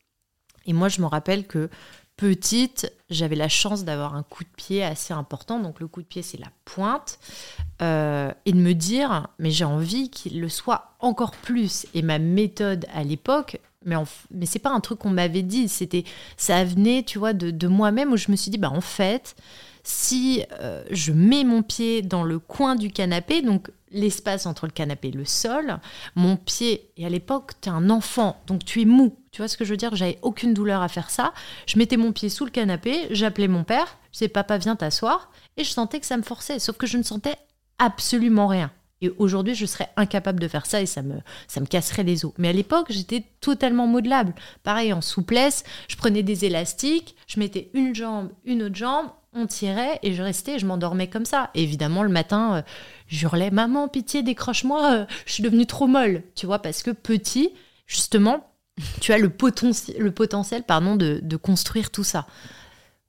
Et 0.66 0.74
moi, 0.74 0.90
je 0.90 1.02
me 1.02 1.06
rappelle 1.08 1.46
que 1.48 1.70
petite, 2.18 2.92
j'avais 3.10 3.36
la 3.36 3.50
chance 3.50 3.84
d'avoir 3.86 4.16
un 4.16 4.24
coup 4.24 4.44
de 4.44 4.50
pied 4.56 4.84
assez 4.84 5.14
important. 5.14 5.60
Donc 5.60 5.80
le 5.80 5.88
coup 5.88 6.02
de 6.02 6.08
pied, 6.08 6.22
c'est 6.22 6.40
la 6.40 6.52
pointe. 6.66 7.20
Euh, 7.82 8.32
et 8.46 8.52
de 8.54 8.58
me 8.60 8.74
dire, 8.74 9.28
mais 9.40 9.52
j'ai 9.52 9.66
envie 9.66 10.10
qu'il 10.10 10.40
le 10.40 10.50
soit 10.50 10.96
encore 11.00 11.32
plus. 11.32 11.86
Et 11.94 12.02
ma 12.02 12.20
méthode 12.20 12.86
à 12.94 13.04
l'époque, 13.04 13.60
mais, 13.86 13.96
en, 13.96 14.06
mais 14.32 14.46
c'est 14.46 14.60
pas 14.60 14.72
un 14.72 14.80
truc 14.80 15.00
qu'on 15.00 15.10
m'avait 15.10 15.42
dit, 15.42 15.68
c'était 15.68 16.04
ça 16.38 16.64
venait, 16.64 17.04
tu 17.04 17.20
vois, 17.20 17.34
de, 17.34 17.52
de 17.52 17.68
moi-même 17.68 18.12
où 18.12 18.18
je 18.18 18.32
me 18.32 18.36
suis 18.36 18.52
dit, 18.52 18.58
bah 18.58 18.72
en 18.72 18.82
fait, 18.82 19.36
si 19.84 20.44
euh, 20.62 20.84
je 20.92 21.12
mets 21.12 21.44
mon 21.44 21.62
pied 21.62 22.02
dans 22.02 22.24
le 22.24 22.40
coin 22.40 22.76
du 22.76 22.90
canapé, 22.90 23.42
donc 23.42 23.70
l'espace 23.92 24.46
entre 24.46 24.66
le 24.66 24.72
canapé 24.72 25.10
et 25.10 25.12
le 25.12 25.26
sol, 25.26 25.80
mon 26.16 26.38
pied, 26.38 26.90
et 26.98 27.06
à 27.06 27.10
l'époque, 27.10 27.52
tu 27.62 27.70
es 27.70 27.72
un 27.72 27.90
enfant, 27.90 28.42
donc 28.48 28.66
tu 28.66 28.82
es 28.82 28.86
mou. 28.86 29.18
Tu 29.32 29.42
vois 29.42 29.48
ce 29.48 29.58
que 29.58 29.66
je 29.66 29.72
veux 29.72 29.78
dire 29.78 29.96
J'avais 29.96 30.20
aucune 30.22 30.54
douleur 30.54 30.82
à 30.82 30.88
faire 30.88 31.10
ça. 31.10 31.34
Je 31.68 31.78
mettais 31.78 31.98
mon 31.98 32.12
pied 32.12 32.30
sous 32.30 32.46
le 32.46 32.52
canapé, 32.52 33.08
j'appelais 33.12 33.48
mon 33.48 33.64
père, 33.64 33.98
je 34.12 34.20
disais 34.20 34.28
papa 34.30 34.58
viens 34.58 34.76
t'asseoir, 34.76 35.32
et 35.58 35.64
je 35.64 35.70
sentais 35.70 36.00
que 36.00 36.06
ça 36.06 36.18
me 36.18 36.24
forçait, 36.24 36.60
sauf 36.60 36.78
que 36.78 36.88
je 36.88 36.98
ne 36.98 37.04
sentais 37.04 37.36
absolument 37.78 38.48
rien. 38.48 38.72
Et 39.04 39.12
aujourd'hui, 39.18 39.54
je 39.54 39.66
serais 39.66 39.90
incapable 39.98 40.40
de 40.40 40.48
faire 40.48 40.66
ça 40.66 40.82
et 40.82 40.86
ça 40.86 41.02
me, 41.02 41.16
ça 41.50 41.60
me 41.60 41.66
casserait 41.66 42.04
les 42.04 42.24
os. 42.24 42.32
Mais 42.38 42.48
à 42.48 42.54
l'époque, 42.54 42.88
j'étais 42.90 43.26
totalement 43.42 43.86
modelable. 43.86 44.34
Pareil, 44.64 44.94
en 44.94 45.02
souplesse, 45.02 45.66
je 45.90 45.98
prenais 45.98 46.24
des 46.24 46.46
élastiques, 46.46 47.16
je 47.28 47.40
mettais 47.40 47.70
une 47.74 47.94
jambe, 47.94 48.30
une 48.46 48.64
autre 48.64 48.76
jambe, 48.76 49.08
on 49.34 49.46
tirait 49.46 50.00
et 50.04 50.14
je 50.14 50.24
restais, 50.24 50.58
je 50.58 50.66
m'endormais 50.66 51.08
comme 51.08 51.26
ça. 51.26 51.50
Évidemment, 51.54 52.04
le 52.04 52.10
matin, 52.10 52.56
euh, 52.56 52.62
j'hurlais 53.08 53.52
Maman, 53.52 53.90
pitié, 53.90 54.24
décroche-moi, 54.24 54.94
euh, 54.94 55.06
je 55.26 55.34
suis 55.34 55.44
devenue 55.44 55.66
trop 55.66 55.88
molle. 55.88 56.24
Tu 56.36 56.46
vois, 56.46 56.60
parce 56.60 56.82
que 56.82 56.92
petit, 56.92 57.50
justement, 57.88 58.54
tu 59.02 59.12
as 59.12 59.18
le, 59.18 59.28
potenti- 59.28 59.98
le 59.98 60.12
potentiel 60.12 60.64
pardon, 60.64 60.96
de 60.96 61.36
construire 61.36 61.92
tout 61.92 62.06
ça. 62.06 62.26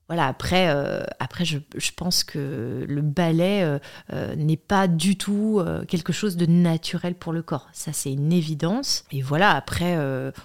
Voilà, 0.08 0.26
après, 0.26 0.68
euh, 0.68 1.02
après 1.18 1.44
je, 1.46 1.58
je 1.76 1.90
pense 1.96 2.24
que 2.24 2.84
le 2.86 3.00
ballet 3.00 3.62
euh, 3.62 3.78
euh, 4.12 4.34
n'est 4.36 4.58
pas 4.58 4.86
du 4.86 5.16
tout 5.16 5.62
quelque 5.88 6.12
chose 6.12 6.36
de 6.36 6.46
naturel 6.46 7.14
pour 7.14 7.32
le 7.32 7.42
corps. 7.42 7.68
Ça, 7.72 7.92
c'est 7.92 8.12
une 8.12 8.32
évidence. 8.32 9.04
Et 9.12 9.22
voilà, 9.22 9.52
après, 9.52 9.98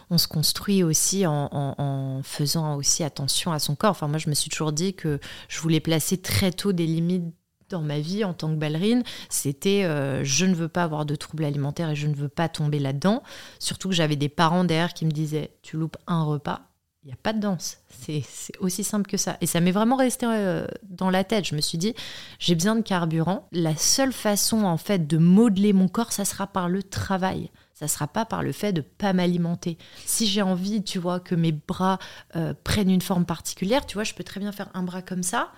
on 0.09 0.17
se 0.17 0.27
construit 0.27 0.83
aussi 0.83 1.25
en, 1.25 1.49
en- 1.51 2.21
faisant 2.23 2.75
aussi 2.75 3.03
attention 3.03 3.51
à 3.51 3.59
son 3.59 3.75
corps. 3.75 3.91
Enfin, 3.91 4.07
moi, 4.07 4.17
je 4.17 4.29
me 4.29 4.35
suis 4.35 4.49
toujours 4.49 4.71
dit 4.71 4.93
que 4.93 5.19
je 5.47 5.59
voulais 5.59 5.79
placer 5.79 6.17
très 6.17 6.51
tôt 6.51 6.71
des 6.71 6.85
limites 6.85 7.33
dans 7.69 7.81
ma 7.81 7.99
vie 7.99 8.23
en 8.23 8.33
tant 8.33 8.49
que 8.49 8.55
ballerine, 8.55 9.03
c'était 9.29 9.83
je 10.23 10.45
ne 10.45 10.55
veux 10.55 10.67
pas 10.69 10.83
avoir 10.83 11.05
de 11.05 11.15
troubles 11.15 11.45
alimentaires 11.45 11.89
et 11.91 11.95
je 11.95 12.07
ne 12.07 12.15
veux 12.15 12.29
pas 12.29 12.49
tomber 12.49 12.79
là-dedans. 12.79 13.21
Surtout 13.59 13.89
que 13.89 13.95
j'avais 13.95 14.15
des 14.15 14.29
parents 14.29 14.63
derrière 14.63 14.93
qui 14.93 15.05
me 15.05 15.11
disaient 15.11 15.51
tu 15.61 15.77
loupes 15.77 15.97
un 16.07 16.23
repas, 16.23 16.61
il 17.03 17.07
n'y 17.07 17.13
a 17.13 17.17
pas 17.21 17.31
de 17.31 17.39
danse. 17.39 17.77
C'est 17.89 18.23
aussi 18.59 18.83
simple 18.83 19.09
que 19.09 19.17
ça. 19.17 19.37
Et 19.39 19.45
ça 19.45 19.61
m'est 19.61 19.71
vraiment 19.71 19.95
resté 19.95 20.25
euh, 20.25 20.67
dans 20.83 21.09
la 21.09 21.23
tête. 21.23 21.45
Je 21.45 21.55
me 21.55 21.61
suis 21.61 21.77
dit, 21.77 21.93
j'ai 22.39 22.55
besoin 22.55 22.75
de 22.75 22.81
carburant. 22.81 23.47
La 23.51 23.75
seule 23.75 24.11
façon, 24.11 24.63
en 24.63 24.77
fait, 24.77 25.07
de 25.07 25.17
modeler 25.17 25.71
mon 25.71 25.87
corps, 25.87 26.11
ça 26.11 26.25
sera 26.25 26.47
par 26.47 26.67
le 26.67 26.83
travail. 26.83 27.51
Ça 27.73 27.87
sera 27.87 28.07
pas 28.07 28.25
par 28.25 28.43
le 28.43 28.51
fait 28.51 28.73
de 28.73 28.81
pas 28.81 29.13
m'alimenter. 29.13 29.77
Si 30.05 30.27
j'ai 30.27 30.41
envie, 30.41 30.83
tu 30.83 30.99
vois, 30.99 31.21
que 31.21 31.35
mes 31.35 31.53
bras 31.53 31.99
euh, 32.35 32.53
prennent 32.65 32.91
une 32.91 33.01
forme 33.01 33.25
particulière, 33.25 33.85
tu 33.85 33.93
vois, 33.93 34.03
je 34.03 34.13
peux 34.13 34.25
très 34.25 34.41
bien 34.41 34.51
faire 34.51 34.69
un 34.73 34.83
bras 34.83 35.01
comme 35.01 35.23
ça 35.23 35.53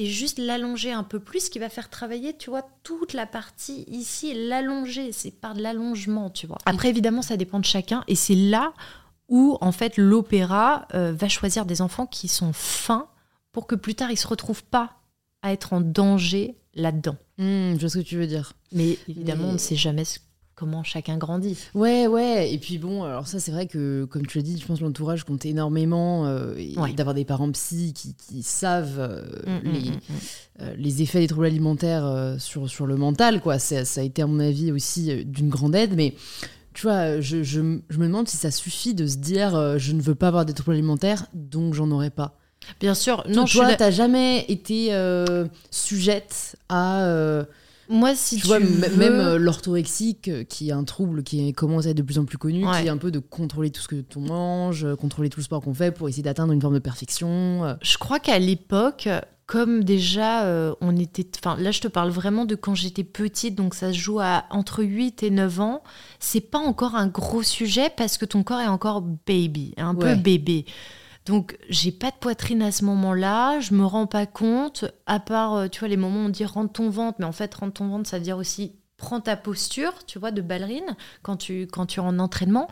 et 0.00 0.06
juste 0.06 0.38
l'allonger 0.38 0.92
un 0.92 1.02
peu 1.02 1.20
plus, 1.20 1.44
ce 1.44 1.50
qui 1.50 1.58
va 1.58 1.68
faire 1.68 1.90
travailler, 1.90 2.34
tu 2.34 2.48
vois, 2.48 2.62
toute 2.82 3.12
la 3.12 3.26
partie 3.26 3.84
ici, 3.86 4.32
l'allonger. 4.48 5.12
C'est 5.12 5.30
par 5.30 5.54
de 5.54 5.60
l'allongement, 5.60 6.30
tu 6.30 6.46
vois. 6.46 6.56
Après, 6.64 6.88
évidemment, 6.88 7.20
ça 7.20 7.36
dépend 7.36 7.58
de 7.58 7.66
chacun. 7.66 8.02
Et 8.08 8.14
c'est 8.14 8.34
là 8.34 8.72
où, 9.30 9.56
en 9.62 9.72
fait, 9.72 9.96
l'opéra 9.96 10.86
euh, 10.94 11.12
va 11.16 11.28
choisir 11.28 11.64
des 11.64 11.80
enfants 11.80 12.04
qui 12.06 12.28
sont 12.28 12.52
fins 12.52 13.06
pour 13.52 13.66
que 13.66 13.74
plus 13.74 13.94
tard, 13.94 14.10
ils 14.10 14.16
se 14.18 14.28
retrouvent 14.28 14.64
pas 14.64 14.90
à 15.42 15.52
être 15.52 15.72
en 15.72 15.80
danger 15.80 16.56
là-dedans. 16.74 17.16
Hmm, 17.38 17.72
je 17.74 17.80
vois 17.80 17.88
ce 17.88 17.98
que 17.98 18.04
tu 18.04 18.16
veux 18.16 18.26
dire. 18.26 18.52
Mais 18.72 18.98
évidemment, 19.08 19.44
Mais- 19.44 19.50
on 19.50 19.52
ne 19.54 19.58
sait 19.58 19.74
jamais 19.76 20.04
ce- 20.04 20.18
comment 20.54 20.82
chacun 20.84 21.16
grandit. 21.16 21.56
Ouais, 21.74 22.06
ouais. 22.06 22.52
Et 22.52 22.58
puis 22.58 22.76
bon, 22.76 23.02
alors 23.04 23.26
ça, 23.26 23.40
c'est 23.40 23.50
vrai 23.50 23.66
que, 23.66 24.04
comme 24.04 24.26
tu 24.26 24.36
l'as 24.38 24.42
dit, 24.44 24.58
je 24.60 24.66
pense 24.66 24.80
que 24.80 24.84
l'entourage 24.84 25.24
compte 25.24 25.46
énormément. 25.46 26.26
euh, 26.26 26.54
Ouais. 26.76 26.92
D'avoir 26.92 27.14
des 27.14 27.24
parents 27.24 27.50
psy 27.52 27.94
qui, 27.94 28.14
qui 28.14 28.42
savent 28.42 28.98
euh, 29.00 29.22
Mm, 29.46 29.68
mm, 29.68 29.72
les, 29.72 29.90
mm, 29.90 30.00
euh, 30.60 30.74
les 30.76 31.02
effets 31.02 31.20
des 31.20 31.28
troubles 31.28 31.46
alimentaires 31.46 32.36
sur, 32.38 32.68
sur 32.68 32.86
le 32.86 32.96
mental, 32.96 33.40
quoi. 33.40 33.58
Ça, 33.58 33.84
ça 33.86 34.02
a 34.02 34.04
été, 34.04 34.20
à 34.22 34.26
mon 34.26 34.38
avis, 34.40 34.70
aussi 34.70 35.24
d'une 35.24 35.48
grande 35.48 35.74
aide. 35.74 35.94
Mais 35.96 36.14
tu 36.80 36.86
vois, 36.86 37.20
je, 37.20 37.42
je 37.42 37.60
me 37.60 37.82
demande 38.06 38.26
si 38.28 38.36
ça 38.38 38.50
suffit 38.50 38.94
de 38.94 39.06
se 39.06 39.16
dire 39.18 39.54
euh, 39.54 39.76
je 39.76 39.92
ne 39.92 40.00
veux 40.00 40.14
pas 40.14 40.28
avoir 40.28 40.44
des 40.46 40.54
troubles 40.54 40.72
alimentaires, 40.76 41.26
donc 41.34 41.74
j'en 41.74 41.90
aurai 41.90 42.08
pas. 42.10 42.38
Bien 42.80 42.94
sûr, 42.94 43.24
Non, 43.28 43.44
toi, 43.44 43.66
d'a- 43.68 43.76
t'as 43.76 43.90
jamais 43.90 44.44
été 44.48 44.88
euh, 44.94 45.46
sujette 45.70 46.56
à. 46.68 47.02
euh, 47.04 47.44
moi, 47.88 48.14
si 48.14 48.36
tu, 48.36 48.42
tu, 48.42 48.46
vois, 48.46 48.58
veux- 48.60 48.96
même 48.96 49.14
euh, 49.18 49.36
l'orthorexique, 49.38 50.28
euh, 50.28 50.44
qui 50.44 50.68
est 50.68 50.72
un 50.72 50.84
trouble 50.84 51.22
qui 51.22 51.52
commence 51.52 51.86
à 51.86 51.90
être 51.90 51.96
de 51.96 52.02
plus 52.02 52.18
en 52.18 52.24
plus 52.24 52.38
connu, 52.38 52.64
Ouais. 52.66 52.80
qui 52.82 52.86
est 52.86 52.90
un 52.90 52.96
peu 52.98 53.10
de 53.10 53.18
contrôler 53.18 53.70
tout 53.70 53.80
ce 53.82 53.88
que 53.88 54.02
on 54.16 54.20
mange, 54.20 54.84
euh, 54.84 54.94
contrôler 54.94 55.28
tout 55.28 55.40
le 55.40 55.44
sport 55.44 55.60
qu'on 55.60 55.74
fait 55.74 55.90
pour 55.90 56.08
essayer 56.08 56.22
d'atteindre 56.22 56.52
une 56.52 56.60
forme 56.60 56.74
de 56.74 56.78
perfection. 56.78 57.64
euh. 57.64 57.74
Je 57.82 57.98
crois 57.98 58.20
qu'à 58.20 58.38
l'époque, 58.38 59.08
comme 59.50 59.82
déjà 59.82 60.44
euh, 60.44 60.76
on 60.80 60.96
était. 60.96 61.26
Enfin, 61.44 61.60
là, 61.60 61.72
je 61.72 61.80
te 61.80 61.88
parle 61.88 62.10
vraiment 62.10 62.44
de 62.44 62.54
quand 62.54 62.76
j'étais 62.76 63.02
petite, 63.02 63.56
donc 63.56 63.74
ça 63.74 63.92
se 63.92 63.98
joue 63.98 64.20
à 64.20 64.44
entre 64.50 64.84
8 64.84 65.24
et 65.24 65.30
9 65.30 65.58
ans. 65.58 65.82
C'est 66.20 66.40
pas 66.40 66.58
encore 66.60 66.94
un 66.94 67.08
gros 67.08 67.42
sujet 67.42 67.90
parce 67.96 68.16
que 68.16 68.24
ton 68.24 68.44
corps 68.44 68.60
est 68.60 68.68
encore 68.68 69.00
baby, 69.02 69.74
un 69.76 69.96
Ouais. 69.96 70.14
peu 70.14 70.20
bébé. 70.22 70.66
Donc, 71.26 71.58
j'ai 71.68 71.90
pas 71.90 72.12
de 72.12 72.16
poitrine 72.20 72.62
à 72.62 72.70
ce 72.70 72.84
moment-là, 72.84 73.58
je 73.58 73.74
me 73.74 73.84
rends 73.84 74.06
pas 74.06 74.24
compte, 74.24 74.84
à 75.06 75.18
part, 75.18 75.54
euh, 75.54 75.66
tu 75.68 75.80
vois, 75.80 75.88
les 75.88 75.96
moments 75.96 76.20
où 76.22 76.26
on 76.26 76.28
dit 76.28 76.44
rentre 76.44 76.72
ton 76.72 76.88
ventre, 76.88 77.16
mais 77.18 77.26
en 77.26 77.32
fait, 77.32 77.52
rentre 77.52 77.72
ton 77.74 77.88
ventre, 77.88 78.08
ça 78.08 78.18
veut 78.18 78.24
dire 78.24 78.36
aussi 78.38 78.76
prends 79.00 79.20
ta 79.20 79.34
posture, 79.36 79.92
tu 80.06 80.18
vois, 80.18 80.30
de 80.30 80.42
ballerine 80.42 80.94
quand 81.22 81.36
tu, 81.36 81.66
quand 81.72 81.86
tu 81.86 81.98
es 82.00 82.02
en 82.02 82.18
entraînement. 82.18 82.68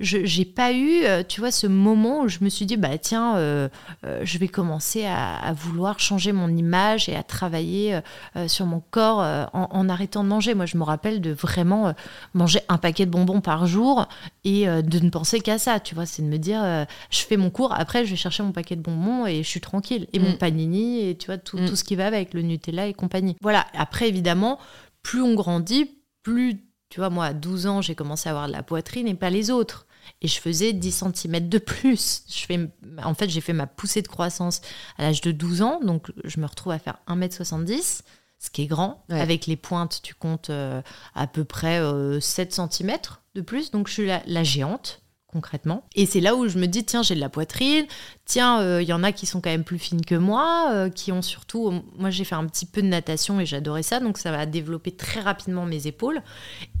Je 0.00 0.18
j'ai 0.24 0.44
pas 0.44 0.72
eu, 0.72 1.04
euh, 1.04 1.22
tu 1.26 1.40
vois, 1.40 1.50
ce 1.50 1.66
moment 1.66 2.20
où 2.22 2.28
je 2.28 2.38
me 2.42 2.48
suis 2.48 2.66
dit, 2.66 2.76
bah 2.76 2.98
tiens, 2.98 3.36
euh, 3.36 3.68
euh, 4.04 4.20
je 4.24 4.38
vais 4.38 4.46
commencer 4.46 5.04
à, 5.06 5.36
à 5.36 5.52
vouloir 5.52 5.98
changer 5.98 6.30
mon 6.32 6.48
image 6.56 7.08
et 7.08 7.16
à 7.16 7.22
travailler 7.24 7.98
euh, 8.36 8.46
sur 8.48 8.66
mon 8.66 8.80
corps 8.90 9.18
en, 9.52 9.68
en 9.72 9.88
arrêtant 9.88 10.22
de 10.22 10.28
manger. 10.28 10.54
Moi, 10.54 10.66
je 10.66 10.76
me 10.76 10.84
rappelle 10.84 11.20
de 11.20 11.30
vraiment 11.32 11.94
manger 12.34 12.60
un 12.68 12.78
paquet 12.78 13.06
de 13.06 13.10
bonbons 13.10 13.40
par 13.40 13.66
jour 13.66 14.06
et 14.44 14.66
de 14.66 14.98
ne 15.00 15.10
penser 15.10 15.40
qu'à 15.40 15.58
ça, 15.58 15.80
tu 15.80 15.94
vois. 15.94 16.06
C'est 16.06 16.22
de 16.22 16.28
me 16.28 16.38
dire, 16.38 16.62
je 17.10 17.18
fais 17.20 17.36
mon 17.36 17.50
cours, 17.50 17.72
après, 17.72 18.04
je 18.04 18.10
vais 18.10 18.16
chercher 18.16 18.42
mon 18.44 18.52
paquet 18.52 18.76
de 18.76 18.82
bonbons 18.82 19.26
et 19.26 19.42
je 19.42 19.48
suis 19.48 19.60
tranquille. 19.60 20.06
Et 20.12 20.18
mon 20.20 20.28
Mm. 20.32 20.38
panini 20.38 21.08
et 21.08 21.16
tu 21.16 21.26
vois, 21.26 21.38
tout, 21.38 21.58
Mm. 21.58 21.66
tout 21.68 21.76
ce 21.76 21.82
qui 21.84 21.96
va 21.96 22.06
avec 22.06 22.34
le 22.34 22.42
Nutella 22.42 22.86
et 22.86 22.94
compagnie. 22.94 23.36
Voilà. 23.40 23.66
Après, 23.76 24.08
évidemment, 24.08 24.58
plus 25.02 25.22
on 25.22 25.34
grandit, 25.34 26.02
plus, 26.22 26.62
tu 26.90 27.00
vois, 27.00 27.10
moi, 27.10 27.26
à 27.26 27.32
12 27.32 27.66
ans, 27.66 27.82
j'ai 27.82 27.94
commencé 27.94 28.28
à 28.28 28.32
avoir 28.32 28.48
de 28.48 28.52
la 28.52 28.62
poitrine 28.62 29.08
et 29.08 29.14
pas 29.14 29.30
les 29.30 29.50
autres. 29.50 29.86
Et 30.22 30.28
je 30.28 30.40
faisais 30.40 30.72
10 30.72 31.04
cm 31.14 31.48
de 31.48 31.58
plus. 31.58 32.22
Je 32.28 32.46
fais, 32.46 32.70
en 33.02 33.14
fait, 33.14 33.28
j'ai 33.28 33.40
fait 33.40 33.52
ma 33.52 33.66
poussée 33.66 34.00
de 34.00 34.08
croissance 34.08 34.62
à 34.96 35.02
l'âge 35.02 35.20
de 35.20 35.32
12 35.32 35.62
ans, 35.62 35.80
donc 35.82 36.10
je 36.24 36.40
me 36.40 36.46
retrouve 36.46 36.72
à 36.72 36.78
faire 36.78 36.98
1m70, 37.08 38.00
ce 38.38 38.50
qui 38.50 38.62
est 38.62 38.66
grand. 38.66 39.04
Ouais. 39.10 39.20
Avec 39.20 39.46
les 39.46 39.56
pointes, 39.56 40.00
tu 40.02 40.14
comptes 40.14 40.50
euh, 40.50 40.80
à 41.14 41.26
peu 41.26 41.44
près 41.44 41.78
euh, 41.80 42.20
7 42.20 42.54
cm 42.54 42.96
de 43.34 43.40
plus, 43.42 43.70
donc 43.70 43.88
je 43.88 43.92
suis 43.92 44.06
la, 44.06 44.22
la 44.26 44.44
géante 44.44 45.02
concrètement. 45.32 45.84
Et 45.94 46.06
c'est 46.06 46.20
là 46.20 46.34
où 46.34 46.48
je 46.48 46.58
me 46.58 46.66
dis, 46.66 46.84
tiens, 46.84 47.02
j'ai 47.02 47.14
de 47.14 47.20
la 47.20 47.28
poitrine, 47.28 47.86
tiens, 48.24 48.60
euh, 48.60 48.82
il 48.82 48.88
y 48.88 48.92
en 48.92 49.02
a 49.02 49.12
qui 49.12 49.26
sont 49.26 49.40
quand 49.40 49.50
même 49.50 49.64
plus 49.64 49.78
fines 49.78 50.04
que 50.04 50.14
moi, 50.14 50.70
euh, 50.72 50.90
qui 50.90 51.12
ont 51.12 51.22
surtout... 51.22 51.82
Moi, 51.98 52.10
j'ai 52.10 52.24
fait 52.24 52.34
un 52.34 52.46
petit 52.46 52.66
peu 52.66 52.80
de 52.80 52.86
natation 52.86 53.38
et 53.38 53.46
j'adorais 53.46 53.82
ça, 53.82 54.00
donc 54.00 54.18
ça 54.18 54.30
va 54.30 54.46
développer 54.46 54.92
très 54.92 55.20
rapidement 55.20 55.66
mes 55.66 55.86
épaules. 55.86 56.22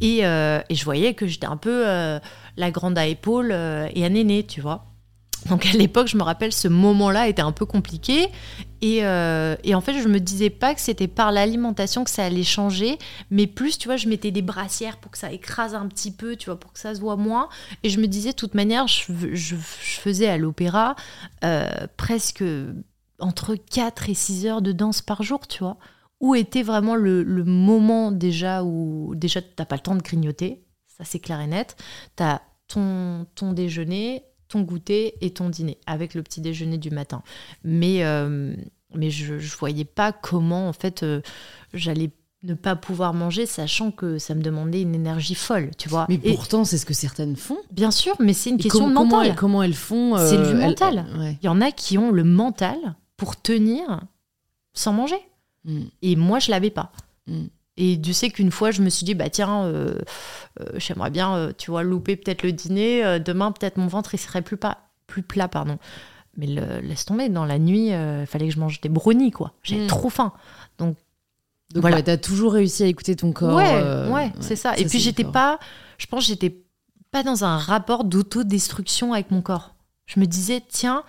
Et, 0.00 0.24
euh, 0.24 0.60
je 0.70 0.84
voyais 0.84 1.14
que 1.14 1.26
j'étais 1.26 1.46
un 1.46 1.56
peu 1.56 1.84
la 2.56 2.70
grande 2.70 2.96
à 2.98 3.06
épaules 3.06 3.52
et 3.52 4.04
à 4.04 4.08
néné, 4.08 4.44
tu 4.46 4.60
vois. 4.60 4.87
Donc 5.46 5.66
à 5.66 5.72
l'époque, 5.72 6.08
je 6.08 6.16
me 6.16 6.22
rappelle, 6.22 6.52
ce 6.52 6.68
moment-là 6.68 7.28
était 7.28 7.42
un 7.42 7.52
peu 7.52 7.66
compliqué. 7.66 8.28
Et, 8.80 9.04
euh, 9.04 9.56
et, 9.64 9.74
en 9.74 9.80
fait, 9.80 10.00
je 10.00 10.06
me 10.06 10.20
disais 10.20 10.50
pas 10.50 10.74
que 10.74 10.80
c'était 10.80 11.08
par 11.08 11.32
l'alimentation 11.32 12.04
que 12.04 12.10
ça 12.10 12.24
allait 12.24 12.44
changer, 12.44 12.98
mais 13.30 13.46
plus, 13.46 13.76
tu 13.76 13.88
vois, 13.88 13.96
je 13.96 14.08
mettais 14.08 14.30
des 14.30 14.42
brassières 14.42 14.98
pour 14.98 15.10
que 15.10 15.18
ça 15.18 15.32
écrase 15.32 15.74
un 15.74 15.88
petit 15.88 16.12
peu, 16.12 16.36
tu 16.36 16.46
vois, 16.46 16.60
pour 16.60 16.72
que 16.72 16.78
ça 16.78 16.94
se 16.94 17.00
voit 17.00 17.16
moins. 17.16 17.48
Et 17.82 17.88
je 17.88 17.98
me 17.98 18.06
disais, 18.06 18.30
de 18.30 18.36
toute 18.36 18.54
manière, 18.54 18.86
je, 18.86 19.56
faisais 19.56 20.28
à 20.28 20.38
l'opéra 20.38 20.94
euh, 21.44 21.68
presque 21.96 22.44
entre 23.18 23.56
4 23.56 24.10
et 24.10 24.14
6 24.14 24.46
heures 24.46 24.62
de 24.62 24.72
danse 24.72 25.02
par 25.02 25.22
jour, 25.22 25.46
tu 25.48 25.58
vois. 25.60 25.78
Où 26.20 26.34
était 26.34 26.62
vraiment 26.62 26.94
le, 26.94 27.24
moment 27.44 28.10
déjà 28.12 28.64
où 28.64 29.14
déjà 29.14 29.40
tu 29.40 29.48
n'as 29.58 29.64
pas 29.64 29.76
le 29.76 29.82
temps 29.82 29.94
de 29.94 30.02
grignoter, 30.02 30.64
ça 30.86 31.04
c'est 31.04 31.20
clair 31.20 31.40
et 31.40 31.46
net. 31.46 31.76
Tu 32.16 32.22
as 32.22 32.42
ton, 32.66 33.26
ton 33.34 33.52
déjeuner, 33.52 34.24
ton 34.48 34.62
goûter 34.62 35.14
et 35.20 35.30
ton 35.30 35.48
dîner, 35.48 35.78
avec 35.86 36.14
le 36.14 36.22
petit 36.22 36.40
déjeuner 36.40 36.78
du 36.78 36.90
matin. 36.90 37.22
Mais, 37.64 38.04
euh, 38.04 38.54
mais 38.94 39.10
je 39.10 39.34
ne 39.34 39.56
voyais 39.58 39.84
pas 39.84 40.12
comment, 40.12 40.68
en 40.68 40.72
fait, 40.72 41.02
euh, 41.02 41.20
j'allais 41.74 42.10
ne 42.44 42.54
pas 42.54 42.76
pouvoir 42.76 43.14
manger, 43.14 43.46
sachant 43.46 43.90
que 43.90 44.18
ça 44.18 44.34
me 44.34 44.42
demandait 44.42 44.82
une 44.82 44.94
énergie 44.94 45.34
folle, 45.34 45.70
tu 45.76 45.88
vois. 45.88 46.06
Mais 46.08 46.18
pourtant, 46.18 46.64
c'est 46.64 46.78
ce 46.78 46.86
que 46.86 46.94
certaines 46.94 47.36
font. 47.36 47.58
Bien 47.72 47.90
sûr, 47.90 48.14
mais 48.20 48.32
c'est 48.32 48.50
une 48.50 48.58
question 48.58 48.88
mentale. 48.88 49.08
Comment 49.08 49.22
elles, 49.22 49.34
comment 49.34 49.62
elles 49.62 49.74
font 49.74 50.16
C'est 50.16 50.36
du 50.36 50.56
euh, 50.56 50.66
mental. 50.66 51.06
Il 51.42 51.46
y 51.46 51.48
en 51.48 51.60
a 51.60 51.72
qui 51.72 51.98
ont 51.98 52.12
le 52.12 52.24
mental 52.24 52.76
pour 53.16 53.40
tenir 53.40 54.00
sans 54.72 54.92
manger. 54.92 55.18
Mm. 55.64 55.80
Et 56.02 56.16
moi, 56.16 56.38
je 56.38 56.50
l'avais 56.50 56.70
pas. 56.70 56.92
Mm. 57.26 57.46
Et 57.80 57.98
tu 58.00 58.12
sais 58.12 58.28
qu'une 58.28 58.50
fois, 58.50 58.72
je 58.72 58.82
me 58.82 58.90
suis 58.90 59.04
dit, 59.04 59.14
bah 59.14 59.30
tiens, 59.30 59.62
euh, 59.62 60.00
euh, 60.60 60.66
j'aimerais 60.78 61.10
bien, 61.10 61.36
euh, 61.36 61.52
tu 61.56 61.70
vois, 61.70 61.84
louper 61.84 62.16
peut-être 62.16 62.42
le 62.42 62.50
dîner. 62.50 63.20
demain, 63.20 63.52
peut-être 63.52 63.76
mon 63.76 63.86
ventre, 63.86 64.14
il 64.14 64.18
serait 64.18 64.42
plus, 64.42 64.56
pas, 64.56 64.78
plus 65.06 65.22
plat, 65.22 65.46
pardon. 65.46 65.78
Mais 66.36 66.46
laisse 66.46 67.04
tomber, 67.04 67.28
dans 67.28 67.44
la 67.44 67.60
nuit, 67.60 67.90
il 67.90 68.26
fallait 68.26 68.48
que 68.48 68.54
je 68.54 68.58
mange 68.58 68.80
des 68.80 68.88
brownies, 68.88 69.30
quoi. 69.30 69.52
J'avais 69.62 69.84
mm. 69.84 69.86
trop 69.86 70.10
faim. 70.10 70.32
Donc, 70.78 70.96
Donc 71.72 71.82
voilà. 71.82 72.02
tu 72.02 72.10
as 72.10 72.18
toujours 72.18 72.52
réussi 72.52 72.82
à 72.82 72.86
écouter 72.86 73.14
ton 73.14 73.30
corps. 73.30 73.56
Ouais, 73.56 74.08
ouais, 74.10 74.32
c'est 74.40 74.56
ça. 74.56 74.76
Et 74.76 74.84
puis, 74.84 74.98
j'étais 74.98 75.24
pas, 75.24 75.60
je 75.98 76.06
pense, 76.06 76.26
j'étais 76.26 76.60
pas 77.12 77.22
dans 77.22 77.44
un 77.44 77.58
rapport 77.58 78.02
d'autodestruction 78.02 79.12
avec 79.12 79.30
mon 79.30 79.40
corps. 79.40 79.76
Je 80.06 80.18
me 80.18 80.26
disais, 80.26 80.60
tiens, 80.68 81.04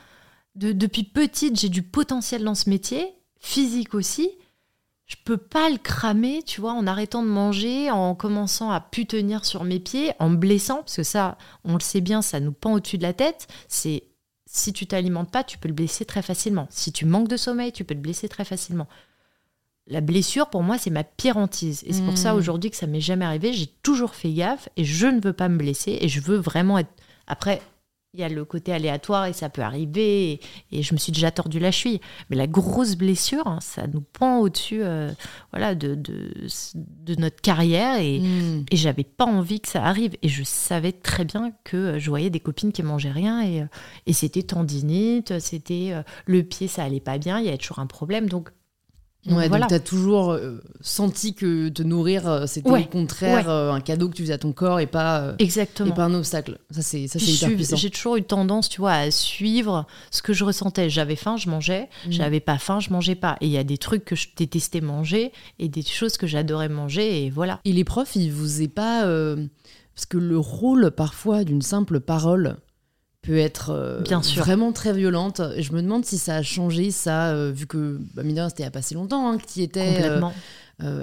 depuis 0.54 1.04
petite, 1.04 1.60
j'ai 1.60 1.70
du 1.70 1.82
potentiel 1.82 2.44
dans 2.44 2.56
ce 2.56 2.70
métier, 2.70 3.08
physique 3.40 3.96
aussi 3.96 4.30
je 5.10 5.16
peux 5.26 5.38
pas 5.38 5.72
le 5.72 5.78
cramer, 5.78 6.44
tu 6.44 6.62
vois, 6.62 6.74
en 6.74 6.86
arrêtant 6.86 7.24
de 7.24 7.28
manger, 7.28 7.90
en 7.90 8.14
commençant 8.14 8.70
à 8.70 8.80
pu 8.80 9.08
tenir 9.08 9.44
sur 9.44 9.64
mes 9.64 9.80
pieds, 9.80 10.14
en 10.20 10.30
me 10.30 10.38
blessant, 10.38 10.78
parce 10.78 10.98
que 10.98 11.04
ça, 11.04 11.38
on 11.66 11.74
le 11.74 11.80
sait 11.80 12.00
bien, 12.00 12.22
ça 12.22 12.40
nous 12.40 12.52
pend 12.52 12.74
au-dessus 12.74 13.00
de 13.00 13.04
la 13.04 13.14
tête. 13.14 13.48
C'est 13.68 14.04
si 14.46 14.72
tu 14.72 14.86
t'alimentes 14.86 15.32
pas, 15.32 15.44
tu 15.44 15.58
peux 15.58 15.68
le 15.68 15.74
blesser 15.74 16.06
très 16.06 16.22
facilement. 16.22 16.68
Si 16.70 16.92
tu 16.92 17.06
manques 17.06 17.28
de 17.28 17.38
sommeil, 17.38 17.72
tu 17.72 17.84
peux 17.84 17.96
te 17.96 18.00
blesser 18.00 18.30
très 18.30 18.46
facilement. 18.46 18.88
La 19.88 20.02
blessure, 20.02 20.48
pour 20.52 20.62
moi, 20.62 20.78
c'est 20.78 20.92
ma 20.92 21.04
pire 21.04 21.38
hantise. 21.38 21.84
Et 21.88 21.94
c'est 21.94 22.04
pour 22.04 22.18
ça 22.18 22.34
mmh. 22.34 22.38
aujourd'hui 22.38 22.70
que 22.70 22.78
ça 22.78 22.86
m'est 22.86 23.02
jamais 23.02 23.26
arrivé. 23.26 23.52
J'ai 23.52 23.66
toujours 23.82 24.14
fait 24.14 24.32
gaffe 24.32 24.70
et 24.78 24.86
je 24.86 25.08
ne 25.08 25.20
veux 25.20 25.34
pas 25.34 25.50
me 25.50 25.58
blesser 25.58 25.98
et 26.02 26.08
je 26.08 26.22
veux 26.22 26.38
vraiment 26.38 26.78
être. 26.78 26.94
Après, 27.26 27.64
il 28.14 28.20
y 28.20 28.24
a 28.24 28.30
le 28.30 28.44
côté 28.44 28.74
aléatoire 28.74 29.26
et 29.26 29.34
ça 29.34 29.50
peut 29.50 29.62
arriver. 29.62 30.40
Et, 30.72 30.82
je 30.82 30.94
me 30.94 31.00
suis 31.00 31.12
déjà 31.12 31.30
tordu 31.30 31.60
la 31.60 31.72
cheville. 31.72 32.00
Mais 32.30 32.36
la 32.36 32.48
grosse 32.48 32.96
blessure, 32.96 33.46
hein, 33.46 33.60
ça 33.62 33.86
nous 33.86 34.02
pend 34.02 34.40
au-dessus 34.40 34.82
euh, 34.82 35.12
voilà, 35.52 35.76
de, 35.76 35.94
de, 35.94 37.16
notre 37.20 37.40
carrière. 37.42 38.00
Et, 38.00 38.20
mm. 38.20 38.66
et 38.72 38.76
j'avais 38.78 39.04
pas 39.04 39.26
envie 39.26 39.62
que 39.62 39.68
ça 39.68 39.84
arrive. 39.84 40.16
Et 40.24 40.30
je 40.30 40.44
savais 40.44 40.92
très 40.92 41.24
bien 41.24 41.52
que 41.64 42.00
je 42.00 42.10
voyais 42.10 42.32
des 42.32 42.40
copines 42.40 42.72
qui 42.72 42.82
mangeaient 42.82 43.12
rien. 43.12 43.44
Et, 43.44 43.64
et 44.08 44.14
c'était 44.14 44.44
tendinite, 44.44 45.40
c'était 45.40 45.90
euh, 45.92 46.02
le 46.26 46.42
pied, 46.44 46.68
ça 46.68 46.84
allait 46.84 47.00
pas 47.00 47.20
bien. 47.20 47.40
Il 47.40 47.46
y 47.46 47.50
avait 47.50 47.58
toujours 47.58 47.80
un 47.80 47.88
problème. 47.88 48.28
Donc 48.28 48.50
Ouais, 49.28 49.50
donc 49.50 49.68
tu 49.68 49.74
as 49.74 49.80
toujours 49.80 50.32
euh, 50.32 50.62
senti 50.80 51.34
que 51.34 51.68
te 51.70 51.84
nourrir, 51.84 52.28
euh, 52.28 52.46
c'était 52.48 52.70
au 52.70 52.84
contraire 52.86 53.50
euh, 53.50 53.72
un 53.72 53.82
cadeau 53.82 54.08
que 54.08 54.16
tu 54.16 54.24
faisais 54.24 54.34
à 54.34 54.38
ton 54.38 54.54
corps 54.54 54.80
et 54.80 54.88
pas, 54.88 55.36
Exactement. 55.40 55.90
Et 55.90 55.94
pas 55.94 56.06
un 56.06 56.14
obstacle. 56.14 56.58
Ça, 56.72 56.82
c'est 56.82 57.04
hyper 57.04 57.50
puissant. 57.50 57.76
J'ai 57.76 57.90
toujours 57.90 58.16
eu 58.16 58.24
tendance, 58.24 58.70
tu 58.70 58.80
vois, 58.80 58.94
à 58.94 59.12
suivre 59.12 59.86
ce 60.10 60.22
que 60.22 60.32
je 60.32 60.46
ressentais. 60.46 60.90
J'avais 60.90 61.18
faim, 61.18 61.36
je 61.36 61.50
mangeais. 61.50 61.90
Mmh. 62.08 62.12
J'avais 62.12 62.40
pas 62.40 62.58
faim, 62.58 62.80
je 62.80 62.92
mangeais 62.92 63.16
pas. 63.16 63.38
Et 63.42 63.48
il 63.48 63.52
y 63.52 63.58
a 63.58 63.64
des 63.66 63.78
trucs 63.78 64.06
que 64.06 64.16
je 64.16 64.30
détestais 64.36 64.82
manger 64.82 65.34
et 65.60 65.68
des 65.68 65.84
choses 65.84 66.18
que 66.18 66.26
j'adorais 66.26 66.70
manger 66.70 67.26
et 67.26 67.30
voilà. 67.30 67.60
Et 67.66 67.74
les 67.74 67.84
profs, 67.84 68.16
ils 68.16 68.32
vous 68.32 68.62
aient 68.62 68.68
pas... 68.68 69.06
Parce 69.96 70.06
que 70.06 70.18
le 70.18 70.40
rôle, 70.40 70.92
parfois, 70.92 71.44
d'une 71.44 71.62
simple 71.62 72.00
parole 72.00 72.56
peut 73.30 73.38
être 73.38 73.70
euh, 73.70 74.02
Bien 74.02 74.24
sûr. 74.24 74.44
vraiment 74.44 74.72
très 74.72 74.92
violente. 74.92 75.40
Je 75.60 75.72
me 75.74 75.84
demande 75.84 76.04
si 76.04 76.18
ça 76.18 76.38
a 76.38 76.42
changé, 76.42 76.90
ça, 76.90 77.30
euh, 77.30 77.52
vu 77.54 77.68
que, 77.68 78.00
bah, 78.16 78.24
mine 78.24 78.44
c'était 78.50 78.64
il 78.64 78.66
n'y 78.66 78.68
a 78.70 78.72
pas 78.72 78.82
si 78.82 78.96
longtemps 78.96 79.30
hein, 79.30 79.38
que 79.38 79.46
tu 79.46 79.60
y 79.60 79.64
étais. 79.64 79.82
Euh, 79.82 80.20
Complètement. 80.20 80.34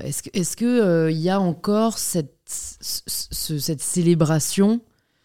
est-ce 0.02 0.22
que 0.24 0.30
est-ce 0.32 0.56
que 0.56 1.10
y 1.12 1.30
a 1.30 1.40
encore 1.40 1.98
cette, 1.98 2.34
cette 2.48 3.80
célébration 3.80 4.80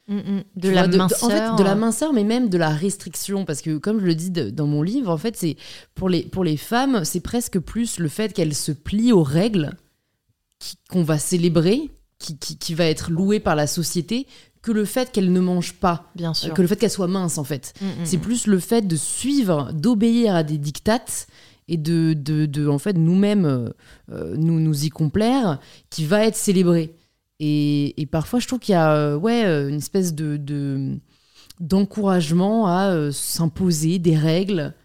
mm, 0.10 0.16
mm. 0.16 0.44
de 0.58 0.70
la 0.70 0.88
minceur 0.88 1.24
en 1.24 1.30
fait, 1.30 1.56
de 1.58 1.64
la 1.64 1.74
minceur 1.74 2.14
mais 2.14 2.24
même 2.24 2.50
de 2.50 2.58
la 2.60 2.70
restriction 2.70 3.46
parce 3.46 3.62
que 3.62 3.78
comme 3.78 4.00
je 4.00 4.06
le 4.06 4.14
dis 4.14 4.30
dans 4.30 4.68
mon 4.68 4.84
livre 4.84 5.10
en 5.10 5.18
fait 5.18 5.36
c'est 5.36 5.56
pour 5.96 6.10
les 6.10 6.24
pour 6.24 6.44
les 6.44 6.58
femmes 6.58 7.04
c'est 7.06 7.22
presque 7.22 7.60
plus 7.60 7.98
le 7.98 8.10
fait 8.10 8.34
qu'elles 8.34 8.56
se 8.56 8.72
plient 8.72 9.14
aux 9.14 9.24
règles 9.24 9.72
qu'on 10.90 11.04
va 11.04 11.18
célébrer 11.18 11.90
qui, 12.20 12.38
qui, 12.38 12.58
qui, 12.58 12.76
va 12.76 12.86
être 12.86 13.10
loué 13.10 13.40
par 13.40 13.56
la 13.56 13.66
société 13.66 14.28
que 14.62 14.72
le 14.72 14.86
fait 14.86 15.12
qu'elle 15.12 15.32
ne 15.32 15.40
mange 15.40 15.74
pas, 15.74 16.12
bien 16.16 16.34
sûr, 16.34 16.54
que 16.54 16.62
le 16.62 16.68
fait 16.68 16.76
qu'elle 16.76 16.92
soit 16.92 17.08
mince 17.08 17.38
en 17.38 17.44
fait. 17.44 17.74
Mm, 17.82 17.86
mm, 17.86 18.06
c'est 18.06 18.18
mm. 18.18 18.22
plus 18.22 18.48
le 18.48 18.60
fait 18.60 18.88
de 18.88 18.96
suivre, 18.96 19.72
d'obéir 19.74 20.36
à 20.36 20.44
des 20.44 20.58
dictates 20.58 21.28
et 21.68 21.78
de, 21.78 22.14
de, 22.14 22.68
en 22.68 22.78
fait 22.78 22.94
nous-mêmes 22.94 23.46
euh, 23.46 23.70
euh, 24.12 24.36
nous 24.38 24.60
nous 24.60 24.86
y 24.86 24.90
complaire 24.90 25.60
qui 25.90 26.06
va 26.06 26.26
être 26.26 26.36
célébré. 26.36 26.96
Et, 27.40 28.00
et 28.00 28.06
parfois 28.06 28.40
je 28.40 28.48
trouve 28.48 28.60
qu'il 28.60 28.74
y 28.74 28.76
a 28.76 28.94
euh, 28.94 29.18
ouais 29.18 29.44
une 29.44 29.78
espèce 29.78 30.14
de, 30.14 31.00
d'encouragement 31.60 32.68
à 32.68 33.12
s'imposer 33.12 33.98
des 33.98 34.16
règles 34.16 34.76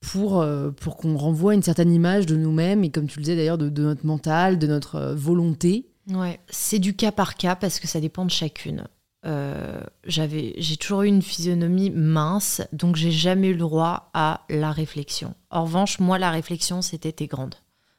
pour, 0.00 0.46
pour 0.76 0.96
qu'on 0.96 1.16
renvoie 1.16 1.54
une 1.54 1.62
certaine 1.62 1.92
image 1.92 2.26
de 2.26 2.36
nous-mêmes 2.36 2.84
et 2.84 2.90
comme 2.90 3.08
tu 3.08 3.18
le 3.18 3.24
disais 3.24 3.34
d'ailleurs 3.34 3.58
de, 3.58 3.68
de, 3.68 3.82
notre 3.82 4.06
mental, 4.06 4.60
de 4.60 4.68
notre 4.68 5.12
volonté. 5.16 5.90
Ouais, 6.08 6.38
c'est 6.48 6.78
du 6.78 6.94
cas 6.94 7.10
par 7.10 7.34
cas 7.34 7.56
parce 7.56 7.80
que 7.80 7.88
ça 7.88 8.00
dépend 8.00 8.24
de 8.24 8.30
chacune. 8.30 8.84
Euh, 9.28 9.80
j'avais, 10.04 10.54
j'ai 10.56 10.76
toujours 10.76 11.02
eu 11.02 11.08
une 11.08 11.22
physionomie 11.22 11.90
mince, 11.90 12.62
donc 12.72 12.96
j'ai 12.96 13.10
jamais 13.10 13.48
eu 13.48 13.52
le 13.52 13.58
droit 13.58 14.10
à 14.14 14.40
la 14.48 14.72
réflexion. 14.72 15.34
En 15.50 15.64
revanche, 15.64 16.00
moi, 16.00 16.18
la 16.18 16.30
réflexion, 16.30 16.82
c'était 16.82 17.12
t'es 17.12 17.26
grande. 17.26 17.54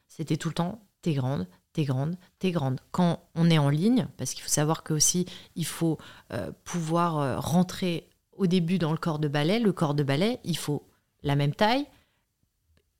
C'était 0.07 0.37
tout 0.37 0.49
le 0.49 0.55
temps 0.55 0.81
t'es 1.01 1.13
grande, 1.13 1.47
t'es 1.73 1.83
grande, 1.83 2.15
t'es 2.39 2.51
grande. 2.51 2.79
Quand 2.91 3.21
on 3.35 3.49
est 3.49 3.57
en 3.57 3.69
ligne, 3.69 4.07
parce 4.17 4.33
qu'il 4.33 4.43
faut 4.43 4.49
savoir 4.49 4.83
que 4.83 4.93
aussi 4.93 5.25
il 5.55 5.65
faut 5.65 5.97
euh, 6.33 6.51
pouvoir 6.63 7.19
euh, 7.19 7.39
rentrer 7.39 8.09
au 8.37 8.47
début 8.47 8.79
dans 8.79 8.91
le 8.91 8.97
corps 8.97 9.19
de 9.19 9.27
ballet. 9.27 9.59
Le 9.59 9.73
corps 9.73 9.93
de 9.93 10.03
ballet, 10.03 10.39
il 10.43 10.57
faut 10.57 10.83
la 11.23 11.35
même 11.35 11.53
taille, 11.53 11.85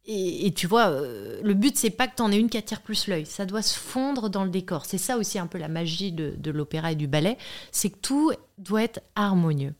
et, 0.06 0.52
tu 0.56 0.66
vois, 0.66 0.88
euh, 0.88 1.40
le 1.44 1.54
but, 1.54 1.78
c'est 1.78 1.92
pas 1.92 2.08
que 2.08 2.16
tu 2.16 2.24
en 2.24 2.32
aies 2.32 2.40
une 2.40 2.50
qui 2.50 2.58
attire 2.58 2.82
plus 2.82 3.08
l'œil. 3.08 3.28
Ça 3.28 3.46
doit 3.46 3.62
se 3.62 3.78
fondre 3.78 4.30
dans 4.30 4.44
le 4.44 4.50
décor. 4.50 4.86
C'est 4.86 4.98
ça 4.98 5.18
aussi 5.18 5.38
un 5.38 5.46
peu 5.46 5.60
la 5.60 5.68
magie 5.68 6.12
de, 6.12 6.52
l'opéra 6.52 6.94
et 6.94 6.96
du 6.96 7.08
ballet. 7.08 7.38
C'est 7.72 7.92
que 7.92 7.98
tout 7.98 8.32
doit 8.58 8.82
être 8.82 9.02
harmonieux. 9.16 9.76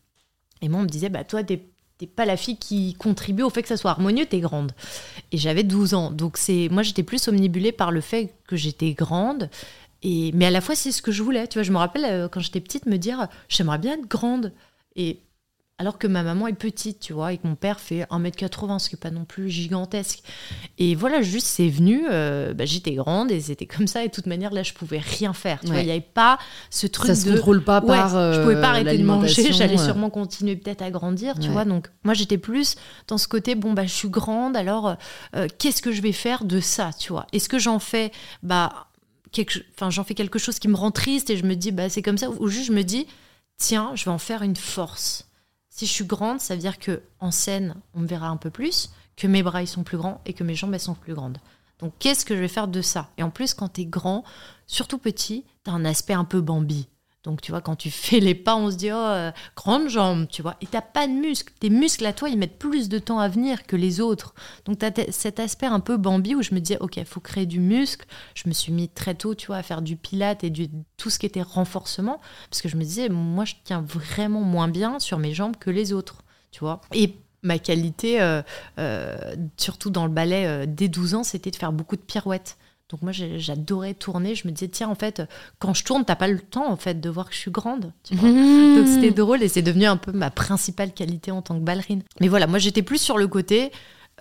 Et 0.62 0.70
moi, 0.70 0.82
on 0.82 0.84
me 0.84 0.90
disait, 0.90 1.10
bah, 1.10 1.24
toi, 1.24 1.44
t'es 1.44 1.66
pas 2.16 2.26
la 2.26 2.38
fille 2.38 2.58
qui 2.58 2.94
contribue 2.94 3.42
au 3.42 3.50
fait 3.50 3.64
que 3.64 3.68
ça 3.70 3.78
soit 3.78 3.90
harmonieux, 3.90 4.26
t'es 4.28 4.40
grande. 4.40 4.74
Et 5.32 5.38
j'avais 5.38 5.64
12 5.64 5.96
ans. 5.96 6.12
Donc, 6.12 6.38
c'est 6.38 6.70
moi, 6.70 6.84
j'étais 6.84 7.04
plus 7.04 7.28
omnibulée 7.28 7.72
par 7.72 7.92
le 7.92 8.02
fait 8.02 8.36
que 8.46 8.56
j'étais 8.56 8.94
grande. 8.94 9.50
Et, 10.04 10.32
mais 10.34 10.46
à 10.46 10.52
la 10.52 10.62
fois, 10.62 10.76
c'est 10.76 10.92
ce 10.92 11.02
que 11.02 11.12
je 11.12 11.24
voulais. 11.24 11.48
Tu 11.48 11.58
vois, 11.58 11.64
je 11.64 11.72
me 11.72 11.78
rappelle, 11.78 12.06
euh, 12.06 12.28
quand 12.28 12.40
j'étais 12.40 12.62
petite, 12.62 12.86
me 12.86 12.98
dire, 12.98 13.30
j'aimerais 13.48 13.80
bien 13.80 13.94
être 13.94 14.08
grande. 14.08 14.54
Et 14.96 15.22
alors 15.80 15.98
que 15.98 16.08
ma 16.08 16.24
maman 16.24 16.48
est 16.48 16.54
petite, 16.54 17.00
tu 17.00 17.14
vois, 17.14 17.32
et 17.32 17.38
que 17.38 17.48
mon 17.48 17.56
père 17.56 17.80
fait 17.80 18.02
1m80, 18.12 18.80
ce 18.80 18.90
qui 18.90 18.96
n'est 18.96 19.00
pas 19.00 19.12
non 19.12 19.24
plus 19.24 19.50
gigantesque. 19.50 20.22
Et 20.78 20.94
voilà, 20.94 21.22
juste 21.22 21.48
c'est 21.48 21.70
venu, 21.70 22.04
euh, 22.12 22.54
bah, 22.54 22.66
j'étais 22.66 22.92
grande 22.92 23.32
et 23.32 23.40
c'était 23.40 23.66
comme 23.66 23.88
ça, 23.88 24.04
et 24.04 24.10
de 24.10 24.14
toute 24.14 24.26
manière, 24.26 24.52
là, 24.52 24.62
je 24.62 24.74
pouvais 24.74 25.00
rien 25.00 25.32
faire. 25.32 25.62
Tu 25.62 25.68
vois, 25.68 25.80
il 25.80 25.86
n'y 25.86 25.92
avait 25.92 26.02
pas 26.02 26.38
ce 26.70 26.86
truc 26.86 27.08
ça 27.08 27.14
de. 27.14 27.18
Ça 27.18 27.26
se 27.28 27.32
contrôle 27.32 27.64
pas 27.64 27.80
par. 27.80 28.18
Euh, 28.18 28.34
je 28.34 28.42
pouvais 28.42 28.60
pas 28.60 28.72
arrêter 28.72 28.98
de 28.98 29.06
manger, 29.06 29.54
j'allais 29.54 29.78
sûrement 29.78 30.10
continuer 30.10 30.58
peut-être 30.58 30.82
à 30.82 30.92
grandir, 30.92 31.40
tu 31.40 31.48
vois. 31.48 31.64
Donc, 31.64 31.88
moi, 32.04 32.14
j'étais 32.14 32.38
plus 32.38 32.76
dans 33.08 33.18
ce 33.18 33.30
côté, 33.30 33.56
bon, 33.56 33.72
bah, 33.72 33.86
je 33.86 33.94
suis 33.94 34.10
grande, 34.10 34.58
alors 34.58 34.98
euh, 35.36 35.48
qu'est-ce 35.60 35.82
que 35.82 35.94
je 35.94 36.02
vais 36.02 36.12
faire 36.12 36.44
de 36.44 36.60
ça, 36.60 36.92
tu 36.98 37.14
vois? 37.14 37.26
Est-ce 37.32 37.48
que 37.48 37.58
j'en 37.58 37.80
fais, 37.80 38.12
bah, 38.44 38.88
quelque... 39.32 39.60
enfin, 39.76 39.90
j'en 39.90 40.04
fais 40.04 40.14
quelque 40.14 40.40
chose 40.40 40.60
qui 40.60 40.68
me 40.68 40.76
rend 40.76 40.92
triste 40.92 41.30
et 41.30 41.38
je 41.38 41.46
me 41.46 41.56
dis, 41.56 41.72
bah, 41.72 41.88
c'est 41.88 42.02
comme 42.02 42.18
ça, 42.18 42.30
ou 42.30 42.48
juste 42.50 42.68
je 42.68 42.74
me 42.74 42.84
dis, 42.84 43.08
tiens, 43.58 43.92
je 43.96 44.04
vais 44.04 44.12
en 44.12 44.18
faire 44.18 44.42
une 44.42 44.58
force 44.58 45.29
si 45.80 45.86
je 45.86 45.94
suis 45.94 46.04
grande, 46.04 46.42
ça 46.42 46.56
veut 46.56 46.60
dire 46.60 46.78
que 46.78 47.02
en 47.22 47.32
scène, 47.32 47.74
on 47.94 48.02
me 48.02 48.06
verra 48.06 48.28
un 48.28 48.36
peu 48.36 48.50
plus, 48.50 48.90
que 49.16 49.28
mes 49.28 49.44
bras 49.44 49.62
ils 49.62 49.68
sont 49.68 49.84
plus 49.84 49.96
grands 49.96 50.20
et 50.26 50.34
que 50.34 50.44
mes 50.44 50.54
jambes 50.54 50.74
elles 50.74 50.82
sont 50.82 50.94
plus 50.94 51.14
grandes. 51.14 51.38
Donc 51.80 51.94
qu'est-ce 52.00 52.26
que 52.26 52.36
je 52.36 52.42
vais 52.42 52.50
faire 52.50 52.68
de 52.68 52.82
ça? 52.82 53.10
Et 53.18 53.24
en 53.24 53.30
plus, 53.30 53.54
quand 53.54 53.70
tu 53.70 53.82
es 53.82 53.86
grand, 53.86 54.26
surtout 54.68 54.98
petit, 54.98 55.46
tu 55.64 55.72
as 55.72 55.74
un 55.74 55.86
aspect 55.86 56.12
un 56.12 56.26
peu 56.26 56.42
Bambi. 56.42 56.90
Donc, 57.30 57.42
tu 57.42 57.52
vois, 57.52 57.62
quand 57.62 57.76
tu 57.76 57.92
fais 57.92 58.20
les 58.20 58.34
pas, 58.34 58.56
on 58.56 58.72
se 58.72 58.76
dit, 58.76 58.92
oh, 58.92 58.96
euh, 58.96 59.32
grande 59.56 59.88
jambe, 59.88 60.28
tu 60.28 60.42
vois. 60.42 60.56
Et 60.62 60.66
t'as 60.66 60.82
pas 60.82 61.06
de 61.06 61.14
muscles. 61.14 61.54
Tes 61.60 61.70
muscles, 61.70 62.04
à 62.08 62.12
toi, 62.12 62.28
ils 62.28 62.40
mettent 62.40 62.58
plus 62.58 62.90
de 62.90 62.98
temps 62.98 63.20
à 63.20 63.28
venir 63.28 63.68
que 63.68 63.76
les 63.76 64.02
autres. 64.02 64.34
Donc, 64.66 64.80
tu 64.80 64.86
as 64.88 65.12
cet 65.12 65.40
aspect 65.40 65.68
un 65.68 65.80
peu 65.80 65.98
Bambi 65.98 66.34
où 66.34 66.42
je 66.42 66.56
me 66.56 66.60
disais, 66.60 66.80
OK, 66.80 67.00
faut 67.06 67.20
créer 67.20 67.46
du 67.46 67.60
muscle. 67.60 68.08
Je 68.34 68.50
me 68.50 68.54
suis 68.54 68.72
mis 68.72 68.90
très 68.90 69.14
tôt, 69.14 69.36
tu 69.36 69.46
vois, 69.46 69.58
à 69.58 69.64
faire 69.64 69.84
du 69.84 69.96
pilate 69.96 70.44
et 70.44 70.50
du, 70.50 70.70
tout 70.98 71.12
ce 71.12 71.20
qui 71.20 71.28
était 71.28 71.44
renforcement. 71.44 72.20
Parce 72.50 72.64
que 72.64 72.68
je 72.68 72.78
me 72.78 72.84
disais, 72.84 73.10
moi, 73.10 73.46
je 73.46 73.54
tiens 73.64 73.86
vraiment 73.88 74.42
moins 74.42 74.68
bien 74.68 74.98
sur 74.98 75.20
mes 75.20 75.36
jambes 75.36 75.56
que 75.56 75.70
les 75.70 75.94
autres, 75.94 76.24
tu 76.50 76.62
vois. 76.62 76.82
Et 76.96 77.16
ma 77.44 77.60
qualité, 77.60 78.24
euh, 78.24 78.42
euh, 78.80 79.36
surtout 79.56 79.92
dans 79.92 80.08
le 80.08 80.12
ballet 80.12 80.66
dès 80.66 80.88
12 80.88 81.14
ans, 81.14 81.24
c'était 81.24 81.52
de 81.52 81.58
faire 81.58 81.74
beaucoup 81.74 81.96
de 81.96 82.02
pirouettes. 82.02 82.58
Donc 82.90 83.02
moi 83.02 83.12
j'adorais 83.12 83.94
tourner. 83.94 84.36
Je 84.36 84.48
me 84.48 84.54
disais 84.54 84.68
tiens 84.68 84.90
en 84.90 84.96
fait 84.96 85.22
quand 85.60 85.74
je 85.74 85.84
tourne 85.84 86.06
t'as 86.06 86.16
pas 86.16 86.28
le 86.28 86.40
temps 86.40 86.70
en 86.70 86.76
fait 86.76 87.00
de 87.00 87.10
voir 87.10 87.30
que 87.30 87.36
je 87.36 87.40
suis 87.40 87.52
grande. 87.52 87.94
Donc 88.12 88.88
c'était 88.88 89.12
drôle 89.12 89.44
et 89.44 89.48
c'est 89.48 89.62
devenu 89.62 89.86
un 89.86 89.98
peu 89.98 90.12
ma 90.12 90.32
principale 90.32 90.94
qualité 90.94 91.32
en 91.32 91.42
tant 91.42 91.56
que 91.56 91.64
ballerine. 91.64 92.04
Mais 92.20 92.28
voilà 92.28 92.48
moi 92.48 92.60
j'étais 92.60 92.82
plus 92.82 93.02
sur 93.02 93.18
le 93.18 93.28
côté. 93.28 93.72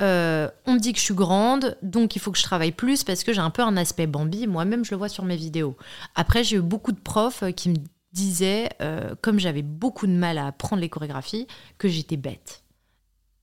Euh, 0.01 0.49
on 0.67 0.75
me 0.75 0.79
dit 0.79 0.93
que 0.93 0.99
je 0.99 1.05
suis 1.05 1.15
grande, 1.15 1.77
donc 1.83 2.15
il 2.15 2.21
faut 2.21 2.31
que 2.31 2.39
je 2.39 2.45
travaille 2.45 2.73
plus 2.73 3.03
parce 3.03 3.25
que 3.25 3.33
j'ai 3.33 3.41
un 3.41 3.51
peu 3.51 3.63
un 3.63 3.77
aspect 3.77 4.07
Bambi. 4.07 4.47
Moi-même, 4.47 4.85
je 4.85 4.93
le 4.93 4.97
vois 4.97 5.09
sur 5.09 5.25
mes 5.25 5.35
vidéos. 5.35 5.77
Après, 6.15 6.45
j'ai 6.45 6.57
eu 6.57 6.61
beaucoup 6.61 6.93
de 6.93 7.01
profs 7.01 7.43
qui 7.57 7.71
me 7.71 7.77
disaient, 8.13 8.69
euh, 8.81 9.15
comme 9.23 9.41
j'avais 9.41 9.63
beaucoup 9.63 10.07
de 10.07 10.13
mal 10.13 10.39
à 10.39 10.47
apprendre 10.47 10.81
les 10.81 10.89
chorégraphies, 10.89 11.47
que 11.79 11.89
j'étais 11.89 12.17
bête 12.17 12.63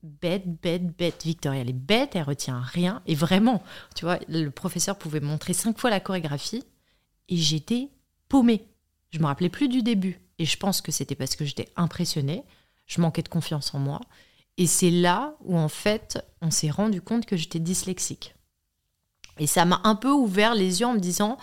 bête, 0.06 0.60
bête, 0.60 0.96
bête. 0.96 1.24
Victoria, 1.24 1.60
elle 1.60 1.70
est 1.70 1.72
bête, 1.72 2.16
elle 2.16 2.22
retient 2.22 2.60
rien. 2.60 3.02
Et 3.06 3.14
vraiment, 3.14 3.62
tu 3.94 4.04
vois, 4.04 4.18
le 4.28 4.50
professeur 4.50 4.96
pouvait 4.96 5.20
montrer 5.20 5.52
cinq 5.52 5.78
fois 5.78 5.90
la 5.90 6.00
chorégraphie 6.00 6.64
et 7.28 7.36
j'étais 7.36 7.90
paumée. 8.28 8.66
Je 9.10 9.18
me 9.18 9.26
rappelais 9.26 9.48
plus 9.48 9.68
du 9.68 9.82
début. 9.82 10.20
Et 10.38 10.44
je 10.44 10.56
pense 10.56 10.80
que 10.80 10.92
c'était 10.92 11.14
parce 11.14 11.36
que 11.36 11.44
j'étais 11.44 11.68
impressionnée, 11.76 12.44
je 12.86 13.00
manquais 13.00 13.22
de 13.22 13.28
confiance 13.28 13.74
en 13.74 13.78
moi. 13.78 14.00
Et 14.58 14.66
c'est 14.66 14.90
là 14.90 15.34
où, 15.44 15.56
en 15.56 15.68
fait, 15.68 16.18
on 16.40 16.50
s'est 16.50 16.70
rendu 16.70 17.00
compte 17.00 17.26
que 17.26 17.36
j'étais 17.36 17.58
dyslexique. 17.58 18.34
Et 19.38 19.46
ça 19.46 19.64
m'a 19.64 19.80
un 19.84 19.94
peu 19.94 20.10
ouvert 20.10 20.54
les 20.54 20.80
yeux 20.80 20.86
en 20.86 20.94
me 20.94 20.98
disant, 20.98 21.36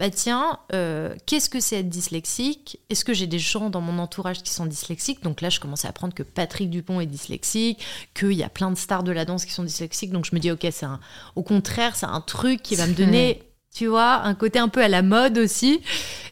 bah 0.00 0.08
tiens, 0.08 0.58
euh, 0.72 1.14
qu'est-ce 1.26 1.50
que 1.50 1.60
c'est 1.60 1.80
être 1.80 1.90
dyslexique? 1.90 2.80
Est-ce 2.88 3.04
que 3.04 3.12
j'ai 3.12 3.26
des 3.26 3.38
gens 3.38 3.68
dans 3.68 3.82
mon 3.82 3.98
entourage 3.98 4.42
qui 4.42 4.50
sont 4.50 4.64
dyslexiques? 4.64 5.22
Donc 5.22 5.42
là, 5.42 5.50
je 5.50 5.60
commençais 5.60 5.86
à 5.86 5.90
apprendre 5.90 6.14
que 6.14 6.22
Patrick 6.22 6.70
Dupont 6.70 7.00
est 7.00 7.06
dyslexique, 7.06 7.84
qu'il 8.14 8.32
y 8.32 8.42
a 8.42 8.48
plein 8.48 8.70
de 8.70 8.78
stars 8.78 9.02
de 9.02 9.12
la 9.12 9.26
danse 9.26 9.44
qui 9.44 9.52
sont 9.52 9.62
dyslexiques. 9.62 10.10
Donc 10.10 10.24
je 10.24 10.34
me 10.34 10.40
dis, 10.40 10.50
ok, 10.50 10.66
c'est 10.70 10.86
un, 10.86 11.00
au 11.36 11.42
contraire, 11.42 11.96
c'est 11.96 12.06
un 12.06 12.22
truc 12.22 12.62
qui 12.62 12.76
va 12.76 12.86
me 12.86 12.94
donner, 12.94 13.42
tu 13.74 13.88
vois, 13.88 14.22
un 14.22 14.34
côté 14.34 14.58
un 14.58 14.68
peu 14.68 14.82
à 14.82 14.88
la 14.88 15.02
mode 15.02 15.36
aussi. 15.36 15.82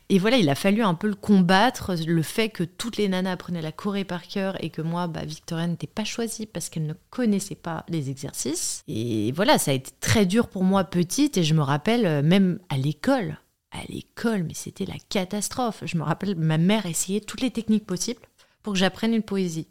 Et 0.09 0.19
voilà, 0.19 0.39
il 0.39 0.49
a 0.49 0.55
fallu 0.55 0.83
un 0.83 0.95
peu 0.95 1.07
le 1.07 1.15
combattre, 1.15 1.95
le 2.07 2.23
fait 2.23 2.49
que 2.49 2.65
toutes 2.65 2.97
les 2.97 3.07
nanas 3.07 3.33
apprenaient 3.33 3.61
la 3.61 3.73
choré 3.73 4.05
par 4.05 4.27
cœur 4.27 4.57
et 4.65 4.71
que 4.71 4.81
moi, 4.81 5.09
bah, 5.09 5.27
Victoria 5.27 5.67
n'était 5.67 5.87
pas 5.87 6.05
choisie 6.05 6.47
parce 6.47 6.71
qu'elle 6.71 6.87
ne 6.87 6.95
connaissait 7.11 7.55
pas 7.55 7.85
les 7.91 8.09
exercices. 8.09 8.83
Et 8.89 9.31
voilà, 9.33 9.59
ça 9.59 9.73
a 9.73 9.75
été 9.75 9.91
très 10.01 10.25
dur 10.25 10.49
pour 10.49 10.65
moi 10.65 10.85
petite 10.85 11.37
et 11.37 11.45
je 11.45 11.53
me 11.53 11.61
rappelle 11.61 12.07
euh, 12.07 12.23
même 12.23 12.61
à 12.71 12.79
l'école 12.79 13.37
à 13.71 13.85
l'école, 13.89 14.45
mais 14.45 14.55
c'était 14.55 14.87
la 14.87 14.99
catastrophe. 15.09 15.83
Je 15.85 15.97
me 15.99 16.03
rappelle, 16.03 16.37
ma 16.37 16.59
mère 16.59 16.87
essayait 16.87 17.21
toutes 17.21 17.41
les 17.41 17.51
techniques 17.51 17.87
possibles 17.87 18.21
pour 18.63 18.73
que 18.73 18.79
j'apprenne 18.79 19.15
une 19.15 19.23
poésie. 19.23 19.69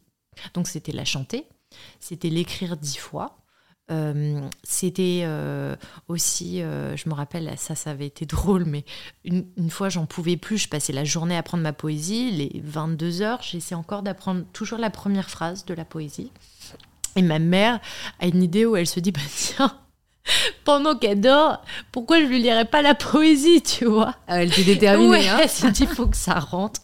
Donc 0.53 0.67
c'était 0.67 0.91
la 0.91 1.05
chanter, 1.05 1.45
c'était 1.99 2.29
l'écrire 2.29 2.77
dix 2.77 2.97
fois. 2.97 3.37
Euh, 3.89 4.41
c'était 4.63 5.21
euh, 5.23 5.75
aussi, 6.09 6.61
euh, 6.61 6.97
je 6.97 7.07
me 7.07 7.13
rappelle, 7.13 7.53
ça, 7.57 7.73
ça 7.73 7.91
avait 7.91 8.07
été 8.07 8.25
drôle, 8.27 8.65
mais 8.65 8.83
une, 9.23 9.69
fois, 9.69 9.89
j'en 9.89 10.05
pouvais 10.05 10.37
plus. 10.37 10.57
Je 10.57 10.69
passais 10.69 10.93
la 10.93 11.03
journée 11.03 11.35
à 11.35 11.39
apprendre 11.39 11.63
ma 11.63 11.73
poésie. 11.73 12.31
Les 12.31 12.61
22 12.63 13.21
heures, 13.21 13.41
j'essaie 13.41 13.75
encore 13.75 14.03
d'apprendre 14.03 14.43
toujours 14.53 14.79
la 14.79 14.89
première 14.89 15.29
phrase 15.29 15.65
de 15.65 15.73
la 15.73 15.85
poésie. 15.85 16.31
Et 17.15 17.21
ma 17.21 17.39
mère 17.39 17.79
a 18.19 18.27
une 18.27 18.43
idée 18.43 18.65
où 18.65 18.75
elle 18.75 18.87
se 18.87 18.99
dit, 18.99 19.11
bah 19.11 19.21
tiens, 19.35 19.79
pendant 20.65 20.95
qu'elle 20.95 21.21
dort, 21.21 21.61
pourquoi 21.91 22.19
je 22.19 22.25
lui 22.25 22.41
lirais 22.41 22.65
pas 22.65 22.81
la 22.81 22.95
poésie, 22.95 23.61
tu 23.61 23.85
vois? 23.85 24.15
Ah, 24.27 24.41
Elle 24.41 24.49
était 24.49 24.63
déterminée. 24.63 25.09
Ouais, 25.09 25.27
hein. 25.27 25.39
elle 25.43 25.49
s'est 25.49 25.71
dit, 25.71 25.85
faut 25.85 26.07
que 26.07 26.17
ça 26.17 26.39
rentre. 26.39 26.81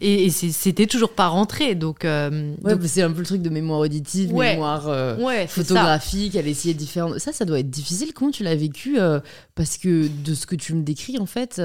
Et, 0.00 0.30
c'était 0.30 0.86
toujours 0.86 1.10
pas 1.10 1.28
rentré, 1.28 1.74
donc... 1.74 2.04
Euh, 2.04 2.54
ouais, 2.62 2.74
c'est 2.86 3.02
un 3.02 3.10
peu 3.10 3.20
le 3.20 3.26
truc 3.26 3.42
de 3.42 3.50
mémoire 3.50 3.80
auditive, 3.80 4.32
mémoire 4.32 4.88
euh, 4.88 5.46
photographique, 5.46 6.34
elle 6.34 6.48
essayait 6.48 6.74
différentes... 6.74 7.18
Ça, 7.18 7.32
ça 7.32 7.44
doit 7.44 7.60
être 7.60 7.70
difficile. 7.70 8.12
Comment 8.12 8.30
tu 8.30 8.42
l'as 8.42 8.56
vécu 8.56 8.98
euh, 8.98 9.20
Parce 9.54 9.76
que 9.76 10.08
de 10.08 10.34
ce 10.34 10.46
que 10.46 10.56
tu 10.56 10.74
me 10.74 10.82
décris, 10.82 11.18
en 11.18 11.26
fait 11.26 11.60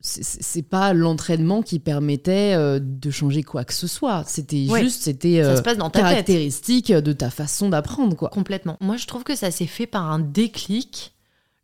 c'est 0.00 0.62
pas 0.62 0.92
l'entraînement 0.92 1.62
qui 1.62 1.78
permettait 1.78 2.54
euh, 2.54 2.80
de 2.82 3.10
changer 3.10 3.42
quoi 3.42 3.64
que 3.64 3.72
ce 3.72 3.86
soit. 3.86 4.24
C'était 4.26 4.66
juste, 4.66 5.02
c'était 5.02 5.40
euh, 5.42 5.60
caractéristique 5.92 6.92
de 6.92 7.12
ta 7.12 7.30
façon 7.30 7.68
d'apprendre, 7.68 8.16
quoi. 8.16 8.28
Complètement. 8.30 8.76
Moi, 8.80 8.96
je 8.96 9.06
trouve 9.06 9.22
que 9.22 9.36
ça 9.36 9.50
s'est 9.50 9.66
fait 9.66 9.86
par 9.86 10.10
un 10.10 10.18
déclic. 10.18 11.14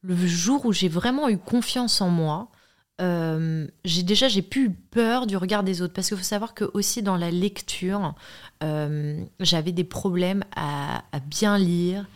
Le 0.02 0.16
jour 0.16 0.64
où 0.64 0.72
j'ai 0.72 0.88
vraiment 0.88 1.28
eu 1.28 1.38
confiance 1.38 2.00
en 2.00 2.08
moi, 2.08 2.50
euh, 3.00 3.66
j'ai 3.84 4.04
déjà 4.04 4.28
j'ai 4.28 4.42
plus 4.42 4.66
eu 4.66 4.70
peur 4.70 5.26
du 5.26 5.36
regard 5.36 5.64
des 5.64 5.82
autres 5.82 5.92
parce 5.92 6.08
qu'il 6.08 6.16
faut 6.16 6.22
savoir 6.22 6.54
que 6.54 6.70
aussi 6.74 7.02
dans 7.02 7.16
la 7.16 7.32
lecture, 7.32 8.14
j'avais 9.40 9.72
des 9.72 9.84
problèmes 9.84 10.44
à, 10.54 11.02
à 11.10 11.20
bien 11.20 11.58
lire 11.58 12.06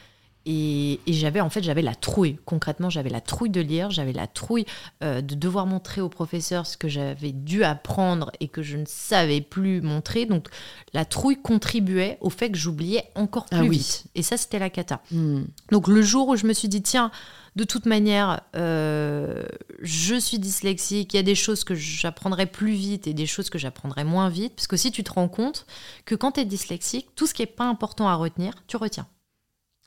et, 0.46 1.00
j'avais 1.06 1.40
en 1.40 1.50
fait 1.50 1.62
j'avais 1.62 1.82
la 1.82 1.94
trouille. 1.94 2.38
Concrètement, 2.44 2.90
j'avais 2.90 3.10
la 3.10 3.20
trouille 3.20 3.50
de 3.50 3.60
lire, 3.60 3.90
j'avais 3.90 4.12
la 4.12 4.26
trouille 4.26 4.64
euh, 5.02 5.20
de 5.20 5.34
devoir 5.34 5.66
montrer 5.66 6.00
au 6.00 6.08
professeur 6.08 6.66
ce 6.66 6.76
que 6.76 6.88
j'avais 6.88 7.32
dû 7.32 7.64
apprendre 7.64 8.30
et 8.40 8.48
que 8.48 8.62
je 8.62 8.76
ne 8.76 8.84
savais 8.86 9.40
plus 9.40 9.80
montrer. 9.80 10.26
Donc 10.26 10.48
la 10.92 11.04
trouille 11.04 11.40
contribuait 11.40 12.18
au 12.20 12.30
fait 12.30 12.50
que 12.50 12.58
j'oubliais 12.58 13.04
encore 13.14 13.46
ah 13.50 13.58
plus 13.58 13.68
vite. 13.68 14.04
Et 14.14 14.22
ça, 14.22 14.36
c'était 14.36 14.58
la 14.58 14.70
cata. 14.70 15.00
Hmm. 15.10 15.42
Donc 15.70 15.88
le 15.88 16.02
jour 16.02 16.28
où 16.28 16.36
je 16.36 16.46
me 16.46 16.52
suis 16.52 16.68
dit 16.68 16.82
tiens, 16.82 17.10
de 17.54 17.64
toute 17.64 17.84
manière, 17.84 18.40
euh, 18.56 19.42
je 19.80 20.14
suis 20.14 20.38
dyslexique. 20.38 21.12
Il 21.12 21.16
y 21.18 21.20
a 21.20 21.24
des 21.24 21.34
choses 21.34 21.64
que 21.64 21.74
j'apprendrai 21.74 22.46
plus 22.46 22.72
vite 22.72 23.06
et 23.06 23.12
des 23.12 23.26
choses 23.26 23.50
que 23.50 23.58
j'apprendrai 23.58 24.04
moins 24.04 24.30
vite. 24.30 24.54
Parce 24.56 24.66
que 24.66 24.76
si 24.76 24.90
tu 24.90 25.04
te 25.04 25.12
rends 25.12 25.28
compte 25.28 25.66
que 26.06 26.14
quand 26.14 26.32
tu 26.32 26.40
es 26.40 26.44
dyslexique, 26.44 27.08
tout 27.14 27.26
ce 27.26 27.34
qui 27.34 27.42
n'est 27.42 27.46
pas 27.46 27.66
important 27.66 28.08
à 28.08 28.14
retenir, 28.14 28.54
tu 28.66 28.76
retiens. 28.76 29.06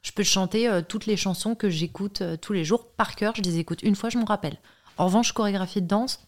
Je 0.06 0.12
peux 0.12 0.22
chanter 0.22 0.70
euh, 0.70 0.84
toutes 0.88 1.08
les 1.08 1.18
chansons 1.18 1.56
que 1.56 1.68
j'écoute 1.68 2.22
euh, 2.22 2.38
tous 2.38 2.54
les 2.54 2.63
jours 2.63 2.91
par 2.91 3.15
cœur. 3.15 3.34
Je 3.36 3.41
les 3.41 3.58
écoute 3.58 3.82
une 3.82 3.96
fois, 3.96 4.10
je 4.12 4.20
m'en 4.20 4.26
rappelle. 4.26 4.60
En 4.98 5.06
revanche, 5.06 5.32
chorégraphie 5.32 5.82
de 5.82 5.88
danse, 5.88 6.20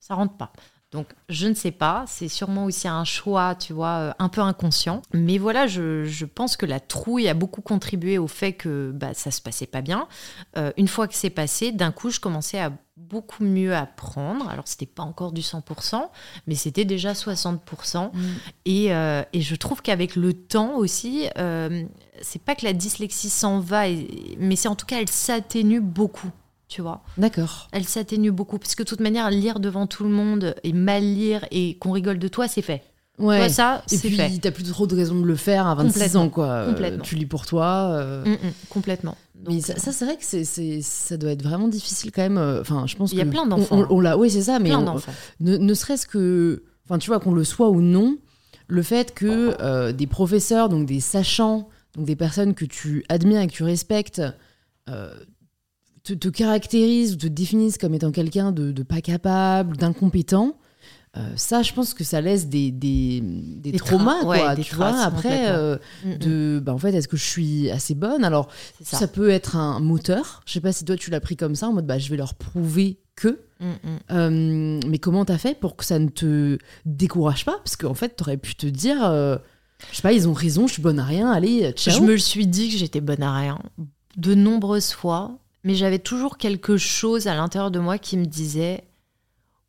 ça 0.00 0.14
rentre 0.14 0.38
pas. 0.38 0.54
Donc, 0.94 1.08
je 1.28 1.48
ne 1.48 1.54
sais 1.54 1.72
pas. 1.72 2.04
C'est 2.06 2.28
sûrement 2.28 2.64
aussi 2.64 2.86
un 2.86 3.04
choix, 3.04 3.56
tu 3.56 3.72
vois, 3.72 3.96
euh, 3.98 4.12
un 4.20 4.28
peu 4.28 4.40
inconscient. 4.40 5.02
Mais 5.12 5.38
voilà, 5.38 5.66
je, 5.66 6.24
pense 6.24 6.56
que 6.56 6.64
la 6.64 6.80
trouille 6.80 7.28
a 7.28 7.34
beaucoup 7.34 7.60
contribué 7.60 8.16
au 8.16 8.28
fait 8.28 8.52
que 8.52 8.92
bah, 8.94 9.12
ça 9.12 9.30
se 9.30 9.42
passait 9.42 9.66
pas 9.66 9.82
bien. 9.82 10.08
une 10.76 10.88
fois 10.88 11.08
que 11.08 11.14
c'est 11.14 11.30
passé, 11.30 11.72
d'un 11.72 11.90
coup, 11.90 12.10
je 12.10 12.20
commençais 12.20 12.60
à 12.60 12.72
beaucoup 12.96 13.44
mieux 13.44 13.74
apprendre. 13.74 14.48
Alors, 14.48 14.68
c'était 14.68 14.86
pas 14.86 15.02
encore 15.02 15.32
du 15.32 15.42
100%, 15.42 16.08
mais 16.46 16.54
c'était 16.54 16.84
déjà 16.84 17.12
60%. 17.12 18.10
Mm. 18.12 18.20
Et, 18.64 18.86
et, 18.86 19.40
je 19.40 19.54
trouve 19.56 19.82
qu'avec 19.82 20.14
le 20.14 20.32
temps 20.32 20.76
aussi, 20.76 21.28
c'est 22.22 22.42
pas 22.42 22.54
que 22.54 22.64
la 22.64 22.72
dyslexie 22.72 23.30
s'en 23.30 23.58
va, 23.58 23.84
mais 24.38 24.56
c'est 24.56 24.68
en 24.68 24.76
tout 24.76 24.86
cas, 24.86 25.00
elle 25.00 25.10
s'atténue 25.10 25.80
beaucoup. 25.80 26.30
Tu 26.74 26.82
vois 26.82 27.02
D'accord. 27.18 27.68
Elle 27.70 27.84
s'atténue 27.84 28.32
beaucoup. 28.32 28.58
Parce 28.58 28.74
que 28.74 28.82
de 28.82 28.88
toute 28.88 28.98
manière, 28.98 29.30
lire 29.30 29.60
devant 29.60 29.86
tout 29.86 30.02
le 30.02 30.10
monde 30.10 30.56
et 30.64 30.72
mal 30.72 31.04
lire 31.04 31.46
et 31.52 31.78
qu'on 31.78 31.92
rigole 31.92 32.18
de 32.18 32.26
toi, 32.26 32.48
c'est 32.48 32.62
fait. 32.62 32.82
Ouais. 33.16 33.48
ça, 33.48 33.84
et 33.92 33.96
puis, 33.96 34.40
t'as 34.40 34.50
plus 34.50 34.64
trop 34.64 34.88
de 34.88 34.96
raison 34.96 35.20
de 35.20 35.24
le 35.24 35.36
faire 35.36 35.68
à 35.68 35.76
26 35.76 36.16
ans, 36.16 36.28
quoi. 36.28 36.46
Euh, 36.46 36.70
complètement. 36.70 37.04
tu 37.04 37.14
lis 37.14 37.26
pour 37.26 37.46
toi. 37.46 37.90
Euh. 37.92 38.24
Mm, 38.24 38.30
mm, 38.30 38.52
complètement. 38.70 39.16
mais 39.48 39.60
ça, 39.60 39.76
ça 39.76 39.92
c'est 39.92 40.04
vrai 40.04 40.16
que 40.16 40.24
c'est, 40.24 40.82
ça 40.82 41.16
doit 41.16 41.30
être 41.30 41.44
vraiment 41.44 41.68
difficile 41.68 42.10
quand 42.10 42.22
même. 42.22 42.38
Euh, 42.38 42.60
enfin, 42.60 42.88
je 42.88 42.96
pense 42.96 43.12
Il 43.12 43.18
y 43.18 43.22
a 43.22 43.24
plein 43.24 43.46
d'enfants. 43.46 43.86
On, 43.88 44.00
l'a, 44.00 44.18
oui, 44.18 44.28
c'est 44.28 44.42
ça, 44.42 44.58
mais 44.58 44.70
ne, 44.70 45.56
ne 45.56 45.74
serait-ce 45.74 46.08
que, 46.08 46.64
enfin, 46.86 46.98
tu 46.98 47.08
vois, 47.08 47.20
qu'on 47.20 47.34
le 47.34 47.44
soit 47.44 47.70
ou 47.70 47.80
non, 47.80 48.16
le 48.66 48.82
fait 48.82 49.14
que 49.14 49.92
des 49.92 50.08
professeurs, 50.08 50.68
donc 50.68 50.86
des 50.86 50.98
sachants, 50.98 51.68
donc 51.94 52.04
des 52.04 52.16
personnes 52.16 52.54
que 52.54 52.64
tu 52.64 53.04
admires 53.08 53.42
et 53.42 53.46
que 53.46 53.52
tu 53.52 53.62
respectes, 53.62 54.20
euh, 56.10 56.16
te, 56.16 56.28
caractérisent 56.28 57.14
ou 57.14 57.16
te 57.16 57.26
définissent 57.26 57.78
comme 57.78 57.94
étant 57.94 58.10
quelqu'un 58.10 58.52
de, 58.52 58.82
pas 58.82 59.00
capable, 59.00 59.76
d'incompétent, 59.76 60.56
euh, 61.16 61.20
ça, 61.36 61.62
je 61.62 61.72
pense 61.72 61.94
que 61.94 62.02
ça 62.02 62.20
laisse 62.20 62.48
des, 62.48 62.72
des, 62.72 63.20
des, 63.22 63.72
traumas, 63.72 64.22
quoi, 64.22 64.56
tu 64.56 64.74
vois. 64.74 65.00
Après, 65.00 65.48
euh, 65.48 65.76
mm, 66.04 66.10
mm. 66.10 66.18
de, 66.18 66.62
bah, 66.64 66.74
en 66.74 66.78
fait, 66.78 66.92
est-ce 66.92 67.06
que 67.06 67.16
je 67.16 67.24
suis 67.24 67.70
assez 67.70 67.94
bonne? 67.94 68.24
Alors, 68.24 68.48
ça. 68.82 69.06
peut 69.06 69.30
être 69.30 69.54
un 69.54 69.78
moteur. 69.78 70.42
Je 70.44 70.54
sais 70.54 70.60
pas 70.60 70.72
si 70.72 70.84
toi, 70.84 70.96
tu 70.96 71.10
l'as 71.10 71.20
pris 71.20 71.36
comme 71.36 71.54
ça, 71.54 71.68
en 71.68 71.72
mode, 71.72 71.86
bah, 71.86 71.98
je 71.98 72.10
vais 72.10 72.16
leur 72.16 72.34
prouver 72.34 72.98
que. 73.14 73.40
Mm, 73.60 74.80
mais 74.88 74.98
comment 74.98 75.24
t'as 75.24 75.38
fait 75.38 75.58
pour 75.58 75.76
que 75.76 75.84
ça 75.84 76.00
ne 76.00 76.08
te 76.08 76.58
décourage 76.84 77.44
pas? 77.44 77.58
Parce 77.64 77.76
qu'en 77.76 77.94
fait, 77.94 78.16
t'aurais 78.16 78.36
pu 78.36 78.56
te 78.56 78.66
dire 78.66 78.98
je 79.90 79.96
sais 79.96 80.02
pas, 80.02 80.12
ils 80.12 80.28
ont 80.28 80.32
raison, 80.32 80.66
je 80.66 80.74
suis 80.74 80.82
bonne 80.82 80.98
à 80.98 81.04
rien, 81.04 81.30
allez, 81.30 81.70
ciao. 81.72 81.94
Je 81.94 82.00
me 82.00 82.16
suis 82.16 82.46
dit 82.46 82.70
que 82.70 82.76
j'étais 82.76 83.00
bonne 83.00 83.22
à 83.22 83.36
rien 83.36 83.58
de 84.16 84.34
nombreuses 84.34 84.92
fois, 84.92 85.38
mais 85.64 85.74
j'avais 85.74 85.98
toujours 85.98 86.38
quelque 86.38 86.76
chose 86.76 87.26
à 87.26 87.34
l'intérieur 87.34 87.70
de 87.70 87.80
moi 87.80 87.98
qui 87.98 88.16
me 88.16 88.26
disait 88.26 88.84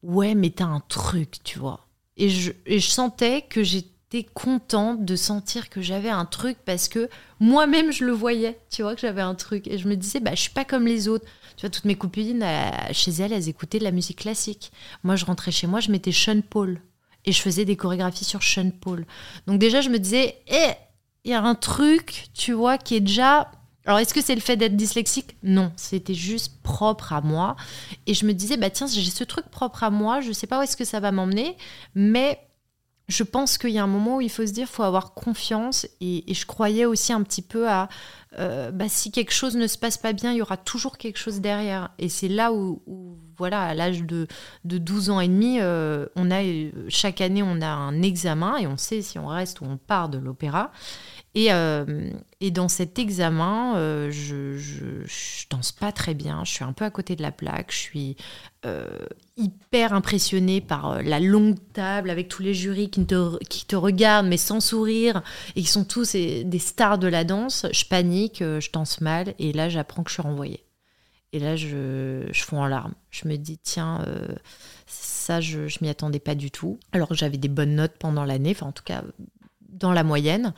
ouais, 0.04 0.36
mais 0.36 0.52
t'as 0.52 0.66
un 0.66 0.82
truc, 0.82 1.44
tu 1.44 1.60
vois. 1.60 1.88
Et 2.18 2.30
je, 2.30 2.52
je 2.68 2.80
sentais 2.80 3.42
que 3.42 3.64
j'étais 3.64 4.24
contente 4.24 5.04
de 5.04 5.16
sentir 5.16 5.70
que 5.70 5.82
j'avais 5.82 6.10
un 6.10 6.26
truc 6.26 6.58
parce 6.64 6.88
que 6.88 7.10
moi-même 7.40 7.92
je 7.92 8.06
le 8.06 8.14
voyais, 8.14 8.60
tu 8.70 8.84
vois, 8.84 8.96
que 8.96 9.02
j'avais 9.02 9.22
un 9.22 9.36
truc. 9.36 9.68
Et 9.68 9.78
je 9.78 9.88
me 9.88 9.96
disais, 9.96 10.20
bah, 10.20 10.32
je 10.36 10.42
suis 10.42 10.52
pas 10.52 10.66
comme 10.66 10.86
les 10.86 11.08
autres. 11.08 11.26
Tu 11.58 11.62
vois, 11.62 11.70
toutes 11.70 11.86
mes 11.86 11.96
copines, 11.96 12.44
euh, 12.44 12.70
chez 12.92 13.12
elles, 13.12 13.34
elles 13.34 13.50
écoutaient 13.50 13.80
de 13.80 13.84
la 13.84 13.92
musique 13.92 14.20
classique. 14.20 14.72
Moi, 15.04 15.16
je 15.16 15.26
rentrais 15.26 15.52
chez 15.52 15.68
moi, 15.68 15.80
je 15.80 15.92
mettais 15.92 16.12
Sean 16.12 16.42
Paul. 16.42 16.80
Et 17.28 17.32
je 17.32 17.42
faisais 17.42 17.66
des 17.66 17.76
chorégraphies 17.76 18.26
sur 18.26 18.44
Sean 18.44 18.70
Paul. 18.70 19.06
Donc 19.48 19.58
déjà, 19.60 19.82
je 19.82 19.90
me 19.90 19.98
disais, 19.98 20.38
eh, 20.48 20.74
il 21.24 21.32
y 21.32 21.34
a 21.34 21.42
un 21.42 21.56
truc, 21.56 22.28
tu 22.36 22.54
vois, 22.54 22.78
qui 22.78 22.96
est 22.96 23.00
déjà 23.00 23.50
alors, 23.86 24.00
est-ce 24.00 24.14
que 24.14 24.22
c'est 24.22 24.36
le 24.36 24.42
fait 24.42 24.58
d'être 24.58 24.76
dyslexique? 24.76 25.38
Non, 25.44 25.72
c'était 25.76 26.16
juste 26.16 26.62
propre 26.64 27.14
à 27.14 27.22
moi. 27.22 27.56
Et 28.08 28.14
je 28.14 28.26
me 28.26 28.34
disais, 28.34 28.58
bah 28.58 28.70
tiens, 28.70 28.88
j'ai 28.88 29.12
ce 29.12 29.24
truc 29.24 29.46
propre 29.50 29.84
à 29.84 29.92
moi, 29.92 30.22
je 30.22 30.30
ne 30.30 30.34
sais 30.34 30.48
pas 30.48 30.60
où 30.60 30.62
est-ce 30.64 30.78
que 30.78 30.86
ça 30.86 31.00
va 31.00 31.12
m'emmener, 31.12 31.56
mais 31.94 32.40
je 33.08 33.24
pense 33.24 33.58
qu'il 33.58 33.70
y 33.70 33.78
a 33.78 33.84
un 33.84 33.88
moment 33.88 34.18
où 34.18 34.22
il 34.22 34.32
faut 34.32 34.46
se 34.46 34.52
dire, 34.52 34.68
faut 34.68 34.84
avoir 34.84 35.14
confiance. 35.14 35.88
Et, 36.02 36.24
je 36.34 36.46
croyais 36.46 36.86
aussi 36.86 37.14
un 37.14 37.22
petit 37.22 37.44
peu 37.44 37.70
à, 37.70 37.88
euh, 38.40 38.72
bah, 38.72 38.90
si 38.90 39.12
quelque 39.12 39.32
chose 39.32 39.56
ne 39.56 39.68
se 39.68 39.78
passe 39.78 39.98
pas 39.98 40.14
bien, 40.14 40.32
il 40.32 40.38
y 40.38 40.42
aura 40.42 40.58
toujours 40.58 40.98
quelque 40.98 41.20
chose 41.20 41.40
derrière. 41.40 41.92
Et 42.00 42.10
c'est 42.10 42.28
là 42.28 42.52
où, 42.52 42.82
voilà, 43.38 43.62
à 43.62 43.74
l'âge 43.76 44.04
de, 44.04 44.28
de 44.64 44.78
12 44.80 45.12
ans 45.12 45.20
et 45.20 45.28
demi, 45.28 45.60
euh, 45.62 46.08
on 46.16 46.32
a, 46.32 46.42
chaque 46.90 47.22
année, 47.22 47.44
on 47.44 47.62
a 47.62 47.68
un 47.68 48.02
examen 48.02 48.58
et 48.58 48.66
on 48.66 48.78
sait 48.78 49.04
si 49.04 49.20
on 49.20 49.28
reste 49.28 49.62
ou 49.62 49.66
on 49.66 49.78
part 49.78 50.10
de 50.10 50.18
l'opéra. 50.18 50.72
Et, 51.38 51.52
euh, 51.52 52.10
et, 52.40 52.50
dans 52.50 52.70
cet 52.70 52.98
examen, 52.98 53.76
euh, 53.76 54.10
je, 54.10 54.58
je, 54.58 55.48
danse 55.50 55.74
pas 55.74 55.92
très 55.92 56.14
bien, 56.14 56.46
je 56.46 56.52
suis 56.52 56.64
un 56.64 56.72
peu 56.72 56.86
à 56.86 56.90
côté 56.90 57.18
de 57.18 57.22
la 57.22 57.34
plaque, 57.34 57.74
je 57.74 57.78
suis 57.78 58.18
euh, 58.66 58.88
hyper 59.36 59.92
impressionnée 59.92 60.62
par 60.62 61.04
la 61.04 61.20
longue 61.20 61.58
table 61.74 62.10
avec 62.10 62.30
tous 62.30 62.42
les 62.42 62.54
jurys 62.54 62.90
qui 62.90 63.06
te, 63.06 63.76
regardent 63.76 64.28
mais 64.28 64.38
sans 64.38 64.62
sourire 64.62 65.24
et 65.58 65.62
qui 65.62 65.68
sont 65.68 65.84
tous 65.84 66.14
des 66.14 66.60
stars 66.60 67.00
de 67.00 67.08
la 67.08 67.26
danse. 67.26 67.66
Je 67.74 67.84
panique, 67.84 68.40
je 68.40 68.72
danse 68.72 69.02
mal 69.02 69.36
et 69.38 69.52
là 69.52 69.68
j'apprends 69.68 70.04
que 70.04 70.10
je 70.10 70.16
suis 70.16 70.24
renvoyée. 70.24 70.64
Et 71.34 71.40
là 71.40 71.58
je, 71.58 72.28
je 72.32 72.44
fonds 72.44 72.62
en 72.62 72.68
larmes. 72.68 72.94
Je 73.12 73.28
me 73.28 73.36
dis, 73.36 73.58
tiens, 73.58 74.06
ça 74.88 75.42
je, 75.42 75.68
je 75.68 75.80
m'y 75.82 75.90
attendais 75.90 76.20
pas 76.20 76.36
du 76.36 76.50
tout. 76.50 76.80
Alors 76.94 77.10
que 77.10 77.16
j'avais 77.16 77.38
des 77.38 77.50
bonnes 77.50 77.76
notes 77.76 77.98
pendant 78.00 78.24
l'année, 78.24 78.52
enfin 78.52 78.68
en 78.68 78.72
tout 78.72 78.86
cas 78.86 79.04
dans 79.76 79.92
la 79.92 80.04
moyenne. 80.04 80.54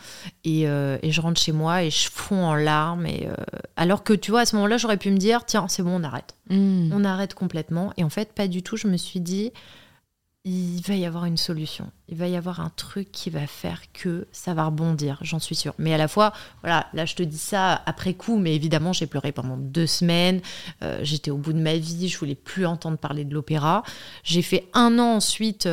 Euh, 0.46 0.98
et, 1.02 1.12
je 1.12 1.22
rentre 1.22 1.42
chez 1.42 1.52
moi 1.52 1.84
et 1.84 1.90
je 1.90 2.10
fonds 2.10 2.46
en 2.46 2.56
larmes 2.56 3.06
et 3.06 3.28
euh, 3.28 3.34
alors 3.76 4.04
que 4.04 4.14
tu 4.14 4.32
vois 4.32 4.42
à 4.42 4.46
ce 4.46 4.56
moment-là 4.56 4.78
j'aurais 4.78 4.98
pu 4.98 5.12
me 5.12 5.18
dire 5.18 5.46
tiens 5.46 5.68
c'est 5.68 5.84
bon 5.84 6.00
on 6.00 6.04
arrête. 6.04 6.36
Hmm. 6.50 6.90
on 6.94 7.04
arrête 7.04 7.34
complètement. 7.34 7.92
Et 7.98 8.04
en 8.04 8.10
fait 8.10 8.34
pas 8.34 8.48
du 8.48 8.64
tout 8.64 8.78
je 8.78 8.88
me 8.88 8.98
suis 8.98 9.20
dit 9.20 9.52
il 10.46 10.82
va 10.88 10.96
y 10.96 11.06
avoir 11.06 11.26
une 11.26 11.36
solution. 11.36 11.92
Il 12.08 12.16
va 12.16 12.30
y 12.30 12.38
avoir 12.38 12.62
un 12.62 12.72
truc 12.78 13.12
qui 13.12 13.30
va 13.30 13.48
faire 13.48 13.82
que 13.92 14.28
ça 14.32 14.54
va 14.54 14.66
rebondir 14.66 15.20
j'en 15.22 15.40
suis 15.40 15.56
sûre. 15.56 15.74
Mais 15.78 15.94
à 15.94 15.98
la 15.98 16.08
fois 16.08 16.32
voilà 16.62 16.88
là 16.94 17.06
je 17.06 17.16
te 17.16 17.24
dis 17.24 17.38
ça 17.38 17.82
après 17.86 18.14
coup 18.14 18.38
mais 18.38 18.56
évidemment 18.56 18.94
j'ai 18.94 19.08
pleuré 19.08 19.32
pendant 19.32 19.58
deux 19.58 19.88
semaines. 19.88 20.42
Euh, 20.84 21.00
j'étais 21.02 21.32
au 21.32 21.38
bout 21.38 21.54
de 21.54 21.60
ma 21.60 21.76
vie 21.76 22.08
je 22.08 22.18
voulais 22.18 22.36
plus 22.36 22.66
entendre 22.66 22.98
parler 22.98 23.26
de 23.26 23.34
l'opéra. 23.34 23.84
J'ai 24.24 24.44
fait 24.44 24.68
un 24.74 25.00
an 25.00 25.16
ensuite 25.16 25.68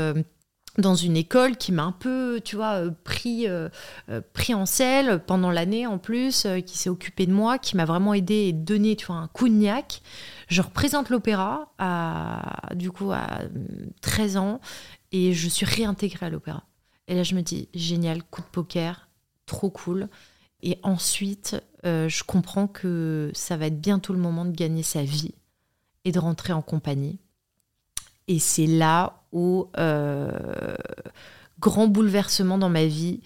dans 0.78 0.94
une 0.94 1.16
école 1.16 1.56
qui 1.56 1.72
m'a 1.72 1.84
un 1.84 1.92
peu, 1.92 2.40
tu 2.44 2.56
vois, 2.56 2.80
euh, 2.80 2.90
pris, 3.04 3.46
euh, 3.46 3.68
euh, 4.08 4.20
pris 4.32 4.54
en 4.54 4.66
selle 4.66 5.22
pendant 5.24 5.50
l'année 5.50 5.86
en 5.86 5.98
plus, 5.98 6.46
qui 6.66 6.76
s'est 6.76 6.90
occupé 6.90 7.26
de 7.26 7.32
moi, 7.32 7.58
qui 7.58 7.76
m'a 7.76 7.84
vraiment 7.84 8.14
aidé 8.14 8.34
et 8.34 8.52
donné, 8.52 8.96
tu 8.96 9.06
vois, 9.06 9.16
un 9.16 9.28
coup 9.28 9.48
de 9.48 9.54
niaque. 9.54 10.02
Je 10.48 10.62
représente 10.62 11.10
l'opéra 11.10 11.72
à, 11.78 12.74
du 12.74 12.90
coup, 12.90 13.12
à 13.12 13.42
13 14.02 14.36
ans 14.36 14.60
et 15.12 15.32
je 15.32 15.48
suis 15.48 15.66
réintégrée 15.66 16.26
à 16.26 16.30
l'opéra. 16.30 16.64
Et 17.06 17.14
là, 17.14 17.22
je 17.22 17.34
me 17.34 17.42
dis, 17.42 17.68
génial, 17.74 18.22
coup 18.22 18.42
de 18.42 18.46
poker, 18.46 19.08
trop 19.46 19.70
cool. 19.70 20.08
Et 20.62 20.78
ensuite, 20.82 21.56
je 21.84 22.22
comprends 22.24 22.66
que 22.66 23.30
ça 23.34 23.56
va 23.56 23.66
être 23.66 23.80
bientôt 23.80 24.14
le 24.14 24.18
moment 24.18 24.46
de 24.46 24.52
gagner 24.52 24.82
sa 24.82 25.02
vie 25.02 25.34
et 26.04 26.12
de 26.12 26.18
rentrer 26.18 26.52
en 26.52 26.62
compagnie. 26.62 27.18
Et 28.28 28.38
c'est 28.38 28.66
là 28.66 29.22
où, 29.32 29.68
euh, 29.78 30.76
grand 31.60 31.88
bouleversement 31.88 32.58
dans 32.58 32.70
ma 32.70 32.86
vie, 32.86 33.20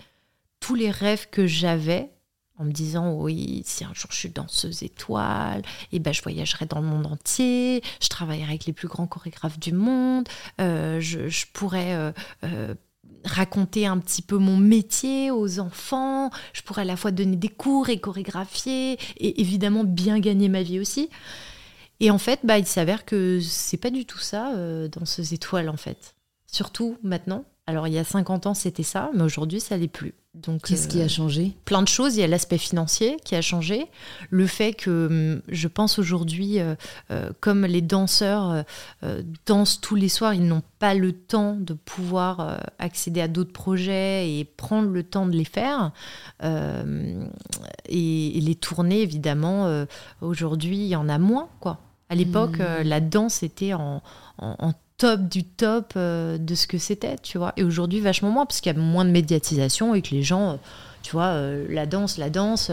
tous 0.61 0.75
les 0.75 0.91
rêves 0.91 1.29
que 1.31 1.47
j'avais, 1.47 2.11
en 2.59 2.65
me 2.65 2.73
disant 2.73 3.13
oui, 3.13 3.63
si 3.65 3.85
un 3.85 3.95
jour 3.95 4.11
je 4.11 4.17
suis 4.17 4.31
danseuse 4.31 4.83
étoile, 4.83 5.61
et 5.93 5.97
eh 5.97 5.99
ben 6.01 6.13
je 6.13 6.23
voyagerai 6.23 6.67
dans 6.67 6.81
le 6.81 6.87
monde 6.87 7.07
entier, 7.07 7.83
je 8.03 8.09
travaillerai 8.09 8.49
avec 8.49 8.67
les 8.67 8.73
plus 8.73 8.89
grands 8.89 9.07
chorégraphes 9.07 9.61
du 9.61 9.73
monde, 9.73 10.29
euh, 10.61 11.01
je, 11.01 11.47
pourrais 11.53 11.95
euh, 12.43 12.75
raconter 13.25 13.87
un 13.87 13.99
petit 13.99 14.23
peu 14.23 14.39
mon 14.39 14.57
métier 14.57 15.31
aux 15.31 15.61
enfants, 15.61 16.31
je 16.53 16.63
pourrais 16.63 16.83
à 16.83 16.87
la 16.87 16.97
fois 16.97 17.13
donner 17.13 17.37
des 17.37 17.49
cours 17.49 17.89
et 17.91 18.01
chorégraphier, 18.01 18.99
et 19.19 19.41
évidemment 19.41 19.85
bien 19.85 20.19
gagner 20.19 20.49
ma 20.49 20.63
vie 20.63 20.81
aussi. 20.81 21.11
Et 22.01 22.11
en 22.11 22.19
fait, 22.19 22.41
bah, 22.45 22.59
il 22.59 22.67
s'avère 22.67 23.05
que 23.05 23.41
c'est 23.41 23.77
pas 23.77 23.91
du 23.91 24.05
tout 24.05 24.19
ça 24.19 24.53
euh, 24.55 24.89
dans 24.89 25.05
ces 25.05 25.35
étoiles, 25.35 25.69
en 25.69 25.77
fait. 25.77 26.15
Surtout 26.47 26.97
maintenant. 27.03 27.45
Alors, 27.67 27.87
il 27.87 27.93
y 27.93 27.99
a 27.99 28.05
50 28.05 28.47
ans, 28.47 28.55
c'était 28.55 28.83
ça, 28.83 29.11
mais 29.15 29.23
aujourd'hui, 29.23 29.61
ça 29.61 29.77
l'est 29.77 29.89
plus. 29.89 30.15
Donc, 30.33 30.63
Qu'est-ce 30.63 30.89
qui 30.89 31.03
a 31.03 31.05
euh, 31.05 31.09
changé? 31.09 31.55
Plein 31.67 31.83
de 31.83 31.89
choses. 31.89 32.17
Il 32.17 32.21
y 32.21 32.23
a 32.23 32.29
l'aspect 32.29 32.57
financier 32.57 33.19
qui 33.25 33.35
a 33.35 33.43
changé. 33.43 33.89
Le 34.31 34.47
fait 34.47 34.73
que 34.73 35.09
hum, 35.11 35.43
je 35.49 35.69
pense 35.69 35.99
aujourd'hui, 35.99 36.61
euh, 36.61 36.77
comme 37.41 37.67
les 37.67 37.83
danseurs 37.83 38.65
dansent 39.45 39.81
tous 39.81 39.97
les 39.97 40.09
soirs, 40.09 40.33
ils 40.33 40.47
n'ont 40.47 40.63
pas 40.79 40.95
le 40.95 41.13
temps 41.13 41.57
de 41.57 41.75
pouvoir 41.75 42.61
accéder 42.79 43.21
à 43.21 43.29
d'autres 43.29 43.53
projets 43.53 44.31
et 44.33 44.45
prendre 44.45 44.89
le 44.89 45.03
temps 45.03 45.27
de 45.27 45.37
les 45.37 45.45
faire. 45.45 45.91
Et, 46.43 48.39
et, 48.39 48.41
les 48.41 48.55
tournées, 48.55 49.03
évidemment, 49.03 49.85
aujourd'hui, 50.21 50.77
il 50.77 50.87
y 50.87 50.97
en 50.97 51.09
a 51.09 51.19
moins, 51.19 51.49
quoi. 51.61 51.81
À 52.11 52.15
l'époque, 52.15 52.61
euh, 52.61 52.83
la 52.83 53.01
danse 53.01 53.43
était 53.43 53.75
en, 53.75 54.03
top 54.97 55.29
du 55.29 55.45
top 55.45 55.93
euh, 55.97 56.39
de 56.39 56.55
ce 56.55 56.67
que 56.67 56.79
c'était, 56.79 57.17
tu 57.23 57.39
vois. 57.39 57.53
Et 57.57 57.63
aujourd'hui, 57.63 58.01
vachement 58.01 58.31
moins, 58.31 58.47
parce 58.47 58.61
qu'il 58.61 58.73
y 58.73 58.77
a 58.77 58.79
moins 58.79 59.05
de 59.05 59.11
médiatisation 59.11 59.95
et 59.95 60.03
que 60.03 60.11
les 60.11 60.23
gens, 60.23 60.51
euh, 60.51 60.57
tu 61.03 61.13
vois, 61.13 61.41
la 61.69 61.87
danse, 61.87 62.19
la 62.19 62.31
danse 62.31 62.73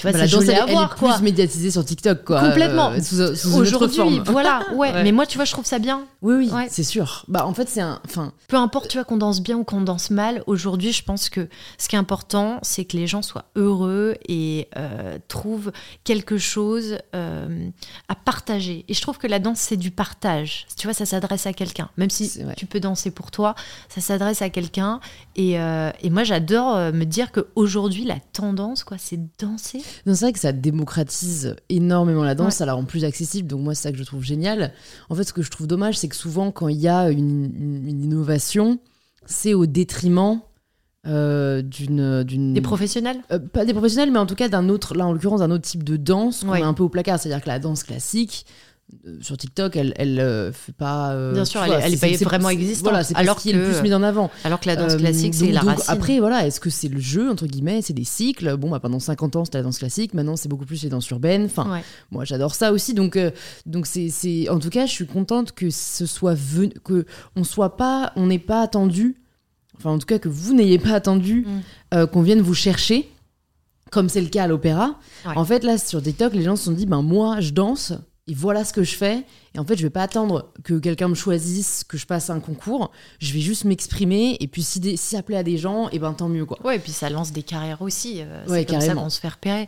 tu 0.00 0.06
vois, 0.06 0.12
bah, 0.12 0.20
c'est 0.20 0.28
joli 0.28 0.50
à 0.52 0.64
voir, 0.64 0.96
elle 0.98 1.08
est 1.08 1.12
plus 1.12 1.22
médiatisée 1.22 1.70
sur 1.70 1.84
TikTok, 1.84 2.24
quoi. 2.24 2.40
Complètement. 2.40 2.90
Euh, 2.90 3.34
Aujourd'hui, 3.54 4.22
voilà, 4.24 4.62
ouais. 4.72 5.02
Mais 5.02 5.12
moi, 5.12 5.26
tu 5.26 5.36
vois, 5.36 5.44
je 5.44 5.52
trouve 5.52 5.66
ça 5.66 5.78
bien. 5.78 6.06
Oui, 6.22 6.50
oui, 6.50 6.50
c'est 6.70 6.84
sûr. 6.84 7.26
Bah, 7.28 7.46
en 7.46 7.52
fait, 7.52 7.68
c'est 7.68 7.82
un. 7.82 8.00
Enfin. 8.06 8.32
Peu 8.48 8.56
importe, 8.56 8.88
tu 8.88 8.96
vois, 8.96 9.04
qu'on 9.04 9.18
danse 9.18 9.42
bien 9.42 9.58
ou 9.58 9.64
qu'on 9.64 9.82
danse 9.82 10.08
mal. 10.08 10.42
Aujourd'hui, 10.46 10.92
je 10.92 11.04
pense 11.04 11.28
que 11.28 11.48
ce 11.76 11.86
qui 11.86 11.96
est 11.96 11.98
important, 11.98 12.60
c'est 12.62 12.86
que 12.86 12.96
les 12.96 13.06
gens 13.06 13.20
soient 13.20 13.44
heureux 13.56 14.14
et 14.26 14.68
euh, 14.78 15.18
trouvent 15.28 15.70
quelque 16.04 16.38
chose 16.38 16.96
euh, 17.14 17.68
à 18.08 18.14
partager. 18.14 18.86
Et 18.88 18.94
je 18.94 19.02
trouve 19.02 19.18
que 19.18 19.26
la 19.26 19.38
danse, 19.38 19.58
c'est 19.58 19.76
du 19.76 19.90
partage. 19.90 20.66
Tu 20.78 20.86
vois, 20.86 20.94
ça 20.94 21.04
s'adresse 21.04 21.44
à 21.44 21.52
quelqu'un. 21.52 21.90
Même 21.98 22.08
si 22.08 22.42
tu 22.56 22.64
peux 22.64 22.80
danser 22.80 23.10
pour 23.10 23.30
toi, 23.30 23.54
ça 23.90 24.00
s'adresse 24.00 24.40
à 24.40 24.48
quelqu'un. 24.48 25.00
Et, 25.36 25.56
et 25.56 26.10
moi, 26.10 26.24
j'adore 26.24 26.76
me 26.92 27.04
dire 27.04 27.32
qu'aujourd'hui, 27.32 28.04
la 28.04 28.16
tendance, 28.32 28.82
quoi, 28.82 28.96
c'est 28.98 29.20
danser 29.38 29.82
c'est 30.06 30.20
vrai 30.20 30.32
que 30.32 30.38
ça 30.38 30.52
démocratise 30.52 31.56
énormément 31.68 32.24
la 32.24 32.34
danse, 32.34 32.56
ça 32.56 32.66
la 32.66 32.74
rend 32.74 32.84
plus 32.84 33.04
accessible. 33.04 33.48
Donc 33.48 33.60
moi, 33.60 33.74
c'est 33.74 33.82
ça 33.82 33.92
que 33.92 33.98
je 33.98 34.04
trouve 34.04 34.22
génial. 34.22 34.72
En 35.08 35.14
fait, 35.14 35.24
ce 35.24 35.32
que 35.32 35.42
je 35.42 35.50
trouve 35.50 35.66
dommage, 35.66 35.98
c'est 35.98 36.08
que 36.08 36.16
souvent, 36.16 36.50
quand 36.50 36.68
il 36.68 36.78
y 36.78 36.88
a 36.88 37.10
une, 37.10 37.86
innovation, 37.88 38.78
c'est 39.26 39.54
au 39.54 39.66
détriment 39.66 40.40
euh, 41.06 41.62
d'une, 41.62 42.24
d'une 42.24 42.52
des 42.52 42.60
professionnels? 42.60 43.18
Euh, 43.32 43.38
pas 43.38 43.64
des 43.64 43.72
professionnels 43.72 44.10
mais 44.10 44.18
en 44.18 44.26
tout 44.26 44.34
cas 44.34 44.50
d'un 44.50 44.68
autre 44.68 44.94
là 44.94 45.06
en 45.06 45.14
l'occurrence 45.14 45.40
d'un 45.40 45.50
autre 45.50 45.64
type 45.64 45.82
de 45.82 45.96
danse 45.96 46.44
qu'on 46.44 46.54
est 46.54 46.60
un 46.60 46.74
peu 46.74 46.82
au 46.82 46.90
placard 46.90 47.18
c'est 47.18 47.32
à 47.32 47.36
dire 47.36 47.42
que 47.42 47.48
la 47.48 47.58
danse 47.58 47.84
classique 47.84 48.44
sur 49.20 49.36
TikTok, 49.36 49.76
elle, 49.76 49.94
elle 49.96 50.20
euh, 50.20 50.52
fait 50.52 50.72
pas. 50.72 51.12
Euh, 51.12 51.32
Bien 51.32 51.44
sûr, 51.44 51.62
elle, 51.62 51.90
n'est 51.90 51.96
pas 51.96 52.24
vraiment 52.24 52.50
existante. 52.50 52.84
Voilà, 52.84 53.04
c'est 53.04 53.16
alors 53.16 53.36
qui 53.36 53.50
est 53.50 53.52
le 53.52 53.64
plus 53.64 53.82
mis 53.82 53.94
en 53.94 54.02
avant. 54.02 54.30
Alors 54.44 54.60
que 54.60 54.66
la 54.66 54.76
danse 54.76 54.96
classique, 54.96 55.34
c'est 55.34 55.52
la 55.52 55.60
racine. 55.60 55.84
Après, 55.88 56.18
voilà, 56.18 56.46
est-ce 56.46 56.60
que 56.60 56.70
c'est 56.70 56.88
le 56.88 57.00
jeu 57.00 57.30
entre 57.30 57.46
guillemets, 57.46 57.82
c'est 57.82 57.92
des 57.92 58.04
cycles? 58.04 58.56
Bon, 58.56 58.70
bah, 58.70 58.80
pendant 58.80 58.98
50 58.98 59.36
ans, 59.36 59.44
c'était 59.44 59.58
la 59.58 59.64
danse 59.64 59.78
classique. 59.78 60.14
Maintenant, 60.14 60.36
c'est 60.36 60.48
beaucoup 60.48 60.66
plus 60.66 60.82
les 60.82 60.88
danses 60.88 61.08
urbaines. 61.10 61.44
Enfin, 61.44 61.80
moi, 62.10 62.24
j'adore 62.24 62.54
ça 62.54 62.72
aussi. 62.72 62.94
Donc, 62.94 63.18
donc 63.66 63.86
c'est, 63.86 64.48
en 64.48 64.58
tout 64.58 64.70
cas, 64.70 64.86
je 64.86 64.92
suis 64.92 65.06
contente 65.06 65.52
que 65.52 65.70
ce 65.70 66.06
soit 66.06 66.34
venu, 66.34 66.72
que 66.84 67.06
on 67.36 67.44
soit 67.44 67.76
pas, 67.76 68.12
on 68.16 68.26
n'ait 68.26 68.38
pas 68.38 68.62
attendu. 68.62 69.16
Enfin, 69.76 69.90
en 69.90 69.98
tout 69.98 70.06
cas, 70.06 70.18
que 70.18 70.28
vous 70.28 70.54
n'ayez 70.54 70.78
pas 70.78 70.92
attendu 70.92 71.46
mm. 71.92 72.06
qu'on 72.06 72.22
vienne 72.22 72.40
vous 72.40 72.54
chercher 72.54 73.08
comme 73.90 74.08
c'est 74.08 74.20
le 74.20 74.28
cas 74.28 74.44
à 74.44 74.46
l'opéra. 74.46 74.98
En 75.24 75.44
fait, 75.44 75.64
là, 75.64 75.76
sur 75.76 76.02
TikTok, 76.02 76.32
les 76.34 76.42
gens 76.42 76.56
se 76.56 76.64
sont 76.64 76.72
dit, 76.72 76.86
ben 76.86 77.02
moi, 77.02 77.40
je 77.40 77.50
danse, 77.50 77.92
et 78.30 78.34
voilà 78.34 78.64
ce 78.64 78.72
que 78.72 78.84
je 78.84 78.94
fais. 78.94 79.24
Et 79.56 79.58
en 79.58 79.64
fait, 79.64 79.76
je 79.76 79.82
vais 79.82 79.90
pas 79.90 80.04
attendre 80.04 80.52
que 80.62 80.78
quelqu'un 80.78 81.08
me 81.08 81.16
choisisse, 81.16 81.82
que 81.82 81.98
je 81.98 82.06
passe 82.06 82.30
un 82.30 82.38
concours. 82.38 82.92
Je 83.18 83.32
vais 83.32 83.40
juste 83.40 83.64
m'exprimer. 83.64 84.36
Et 84.38 84.46
puis, 84.46 84.62
si, 84.62 84.78
des, 84.78 84.96
si 84.96 85.16
ça 85.16 85.22
plaît 85.24 85.36
à 85.36 85.42
des 85.42 85.58
gens, 85.58 85.88
et 85.88 85.94
eh 85.94 85.98
ben 85.98 86.12
tant 86.12 86.28
mieux. 86.28 86.46
Quoi. 86.46 86.56
Ouais, 86.64 86.76
et 86.76 86.78
puis 86.78 86.92
ça 86.92 87.10
lance 87.10 87.32
des 87.32 87.42
carrières 87.42 87.82
aussi. 87.82 88.20
Euh, 88.20 88.44
c'est 88.46 88.66
comme 88.66 88.80
ça 88.80 88.94
qu'on 88.94 89.10
se 89.10 89.18
fait 89.18 89.30
repérer. 89.30 89.66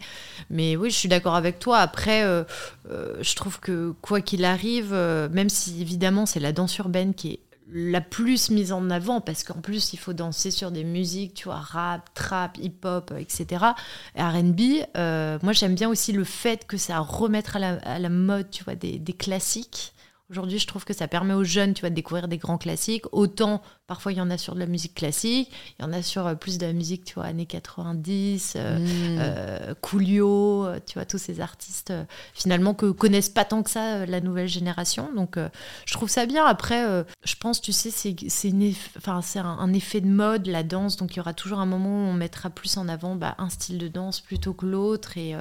Mais 0.48 0.76
oui, 0.76 0.90
je 0.90 0.94
suis 0.94 1.08
d'accord 1.08 1.34
avec 1.34 1.58
toi. 1.58 1.78
Après, 1.78 2.22
euh, 2.22 2.44
euh, 2.88 3.16
je 3.20 3.34
trouve 3.34 3.58
que 3.58 3.94
quoi 4.00 4.20
qu'il 4.20 4.44
arrive, 4.44 4.94
même 4.94 5.48
si 5.48 5.80
évidemment 5.80 6.24
c'est 6.24 6.38
la 6.38 6.52
danse 6.52 6.78
urbaine 6.78 7.14
qui 7.14 7.32
est 7.32 7.40
la 7.74 8.00
plus 8.00 8.50
mise 8.50 8.72
en 8.72 8.90
avant 8.90 9.20
parce 9.20 9.44
qu'en 9.44 9.60
plus 9.60 9.92
il 9.92 9.98
faut 9.98 10.12
danser 10.12 10.50
sur 10.50 10.70
des 10.70 10.84
musiques 10.84 11.34
tu 11.34 11.44
vois 11.44 11.56
rap 11.56 12.12
trap 12.14 12.58
hip 12.58 12.84
hop 12.84 13.12
etc 13.18 13.64
R&B 14.16 14.60
euh, 14.96 15.38
moi 15.42 15.52
j'aime 15.52 15.74
bien 15.74 15.88
aussi 15.88 16.12
le 16.12 16.24
fait 16.24 16.66
que 16.66 16.76
ça 16.76 16.98
remettre 16.98 17.56
à 17.56 17.98
la, 17.98 18.08
mode 18.08 18.50
tu 18.50 18.64
vois 18.64 18.74
des, 18.74 18.98
des 18.98 19.12
classiques. 19.12 19.94
Aujourd'hui 20.30 20.58
je 20.58 20.66
trouve 20.66 20.84
que 20.84 20.92
ça 20.94 21.08
permet 21.08 21.34
aux 21.34 21.44
jeunes 21.44 21.74
tu 21.74 21.80
vois 21.80 21.90
de 21.90 21.94
découvrir 21.94 22.28
des 22.28 22.38
grands 22.38 22.58
classiques. 22.58 23.04
Autant 23.12 23.62
Parfois, 23.88 24.12
il 24.12 24.18
y 24.18 24.20
en 24.20 24.30
a 24.30 24.38
sur 24.38 24.54
de 24.54 24.60
la 24.60 24.66
musique 24.66 24.94
classique, 24.94 25.50
il 25.78 25.82
y 25.82 25.84
en 25.84 25.92
a 25.92 26.02
sur 26.02 26.26
euh, 26.26 26.34
plus 26.36 26.56
de 26.56 26.64
la 26.64 26.72
musique, 26.72 27.04
tu 27.04 27.14
vois, 27.14 27.24
années 27.24 27.46
90, 27.46 28.54
euh, 28.54 28.78
mm. 28.78 28.88
euh, 29.18 29.74
Coolio, 29.80 30.68
tu 30.86 30.94
vois, 30.94 31.04
tous 31.04 31.18
ces 31.18 31.40
artistes, 31.40 31.92
finalement, 32.32 32.74
que 32.74 32.92
connaissent 32.92 33.28
pas 33.28 33.44
tant 33.44 33.64
que 33.64 33.70
ça 33.70 34.06
la 34.06 34.20
nouvelle 34.20 34.46
génération. 34.46 35.10
Donc, 35.16 35.36
je 35.84 35.92
trouve 35.92 36.08
ça 36.08 36.26
bien. 36.26 36.46
Après, 36.46 37.04
je 37.24 37.34
pense, 37.34 37.60
tu 37.60 37.72
sais, 37.72 37.90
c'est 37.90 38.14
enfin, 38.96 39.20
un, 39.36 39.44
un, 39.44 39.72
effet 39.72 40.00
de 40.00 40.06
mode, 40.06 40.46
la 40.46 40.62
danse. 40.62 40.96
Donc, 40.96 41.14
il 41.14 41.16
y 41.16 41.20
aura 41.20 41.34
toujours 41.34 41.58
un 41.58 41.66
moment 41.66 41.88
où 41.88 42.08
on 42.08 42.14
mettra 42.14 42.50
plus 42.50 42.76
en 42.76 42.88
avant 42.88 43.16
bah, 43.16 43.34
un 43.38 43.48
style 43.48 43.78
de 43.78 43.88
danse 43.88 44.20
plutôt 44.20 44.54
que 44.54 44.64
l'autre. 44.64 45.18
Et, 45.18 45.34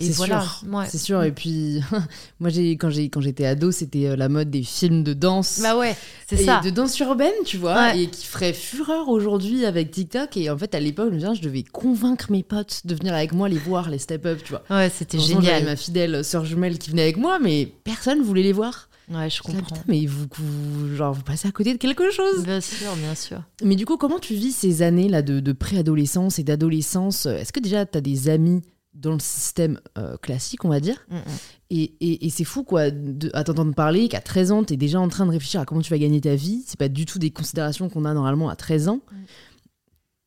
et 0.00 0.10
voilà. 0.10 0.44
C'est 0.88 0.98
sûr. 0.98 1.22
Et 1.22 1.32
puis, 1.32 1.80
moi, 2.40 2.50
quand 2.50 2.90
j'étais 2.90 3.46
ado, 3.46 3.70
c'était 3.70 4.16
la 4.16 4.28
mode 4.28 4.50
des 4.50 4.64
films 4.64 5.04
de 5.04 5.12
danse. 5.12 5.60
Bah 5.62 5.76
ouais, 5.76 5.96
c'est 6.26 6.44
ça. 6.44 6.60
De 6.60 6.70
danse 6.70 6.98
urbaine, 6.98 7.32
tu 7.46 7.56
vois, 7.56 7.61
et 7.94 8.06
qui 8.08 8.26
ferait 8.26 8.52
fureur 8.52 9.08
aujourd'hui 9.08 9.64
avec 9.64 9.90
TikTok. 9.90 10.36
Et 10.36 10.50
en 10.50 10.58
fait, 10.58 10.74
à 10.74 10.80
l'époque, 10.80 11.12
je, 11.14 11.18
je 11.34 11.42
devais 11.42 11.62
convaincre 11.62 12.30
mes 12.30 12.42
potes 12.42 12.82
de 12.84 12.94
venir 12.94 13.14
avec 13.14 13.32
moi 13.32 13.48
les 13.48 13.58
voir, 13.58 13.90
les 13.90 13.98
step-up, 13.98 14.40
tu 14.44 14.50
vois. 14.52 14.62
Ouais, 14.70 14.90
c'était 14.90 15.18
génial. 15.18 15.44
J'avais 15.44 15.64
ma 15.64 15.76
fidèle 15.76 16.24
sœur 16.24 16.44
jumelle 16.44 16.78
qui 16.78 16.90
venait 16.90 17.02
avec 17.02 17.16
moi, 17.16 17.38
mais 17.38 17.68
personne 17.84 18.22
voulait 18.22 18.42
les 18.42 18.52
voir. 18.52 18.88
Ouais, 19.12 19.28
je 19.28 19.42
comprends. 19.42 19.76
mais 19.88 20.06
vous, 20.06 20.26
vous, 20.32 20.96
genre, 20.96 21.12
vous 21.12 21.22
passez 21.22 21.48
à 21.48 21.50
côté 21.50 21.72
de 21.72 21.78
quelque 21.78 22.10
chose. 22.10 22.44
Bien 22.44 22.60
sûr, 22.60 22.94
bien 22.96 23.14
sûr. 23.14 23.42
Mais 23.62 23.74
du 23.76 23.84
coup, 23.84 23.96
comment 23.96 24.18
tu 24.20 24.34
vis 24.34 24.52
ces 24.52 24.82
années-là 24.82 25.22
de, 25.22 25.40
de 25.40 25.52
préadolescence 25.52 26.38
et 26.38 26.44
d'adolescence? 26.44 27.26
Est-ce 27.26 27.52
que 27.52 27.60
déjà, 27.60 27.84
tu 27.84 27.98
as 27.98 28.00
des 28.00 28.28
amis 28.28 28.62
dans 28.94 29.12
le 29.12 29.20
système 29.20 29.80
euh, 29.98 30.16
classique, 30.18 30.64
on 30.64 30.68
va 30.68 30.80
dire. 30.80 31.06
Mm, 31.08 31.16
mm. 31.16 31.20
Et, 31.70 32.26
et, 32.26 32.30
c'est 32.30 32.44
fou, 32.44 32.64
quoi, 32.64 32.90
de, 32.90 33.30
à 33.32 33.44
t'entendre 33.44 33.74
parler 33.74 34.08
qu'à 34.08 34.20
13 34.20 34.52
ans, 34.52 34.64
tu 34.64 34.74
es 34.74 34.76
déjà 34.76 35.00
en 35.00 35.08
train 35.08 35.24
de 35.24 35.30
réfléchir 35.30 35.60
à 35.60 35.64
comment 35.64 35.80
tu 35.80 35.90
vas 35.90 35.98
gagner 35.98 36.20
ta 36.20 36.34
vie. 36.34 36.62
C'est 36.66 36.78
pas 36.78 36.88
du 36.88 37.06
tout 37.06 37.18
des 37.18 37.30
considérations 37.30 37.88
qu'on 37.88 38.04
a 38.04 38.12
normalement 38.12 38.50
à 38.50 38.56
13 38.56 38.88
ans. 38.88 39.00
Mm. 39.10 39.16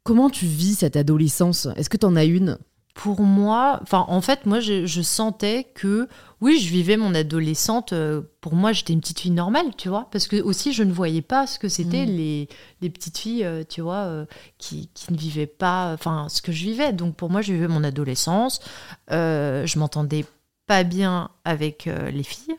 Comment 0.03 0.29
tu 0.29 0.45
vis 0.45 0.75
cette 0.75 0.95
adolescence? 0.95 1.67
Est-ce 1.75 1.89
que 1.89 1.97
tu 1.97 2.05
en 2.05 2.15
as 2.15 2.25
une? 2.25 2.57
Pour 2.95 3.21
moi, 3.21 3.79
enfin, 3.83 4.05
en 4.07 4.21
fait, 4.21 4.45
moi, 4.45 4.61
je, 4.61 5.01
sentais 5.01 5.67
que, 5.75 6.07
oui, 6.39 6.59
je 6.59 6.69
vivais 6.69 6.95
mon 6.95 7.13
adolescente. 7.13 7.91
Euh, 7.91 8.21
pour 8.39 8.55
moi, 8.55 8.71
j'étais 8.71 8.93
une 8.93 9.01
petite 9.01 9.19
fille 9.19 9.31
normale, 9.31 9.75
tu 9.77 9.89
vois, 9.89 10.07
parce 10.11 10.27
que 10.27 10.41
aussi, 10.41 10.71
je 10.71 10.81
ne 10.81 10.93
voyais 10.93 11.21
pas 11.21 11.45
ce 11.45 11.59
que 11.59 11.67
c'était 11.67 12.05
mm. 12.05 12.09
les, 12.09 12.49
les, 12.81 12.89
petites 12.89 13.17
filles, 13.17 13.43
euh, 13.43 13.63
tu 13.67 13.81
vois, 13.81 14.05
euh, 14.05 14.25
qui, 14.57 14.89
qui, 14.93 15.11
ne 15.11 15.17
vivaient 15.17 15.45
pas, 15.45 15.91
enfin, 15.93 16.27
ce 16.29 16.41
que 16.41 16.53
je 16.53 16.63
vivais. 16.63 16.93
Donc, 16.93 17.17
pour 17.17 17.29
moi, 17.29 17.41
je 17.41 17.51
vivais 17.51 17.67
mon 17.67 17.83
adolescence. 17.83 18.61
je 19.09 19.77
m'entendais 19.77 20.25
pas 20.65 20.83
bien 20.83 21.29
avec 21.43 21.89
les 22.11 22.23
filles. 22.23 22.55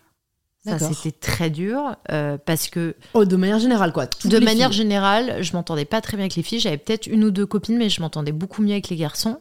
Ça, 0.66 0.78
c'était 0.78 1.12
très 1.12 1.48
dur 1.48 1.96
parce 2.44 2.68
que. 2.68 2.94
Oh, 3.14 3.24
de 3.24 3.36
manière 3.36 3.58
générale, 3.58 3.92
quoi. 3.94 4.06
de 4.24 4.38
manière 4.38 4.72
générale, 4.72 5.42
je 5.42 5.54
m'entendais 5.54 5.86
pas 5.86 6.02
très 6.02 6.18
bien 6.18 6.24
avec 6.24 6.36
les 6.36 6.42
filles. 6.42 6.60
J'avais 6.60 6.76
peut-être 6.76 7.06
une 7.06 7.24
ou 7.24 7.30
deux 7.30 7.46
copines, 7.46 7.78
mais 7.78 7.88
je 7.88 8.02
m'entendais 8.02 8.32
beaucoup 8.32 8.62
mieux 8.62 8.72
avec 8.72 8.90
les 8.90 8.96
garçons. 8.96 9.40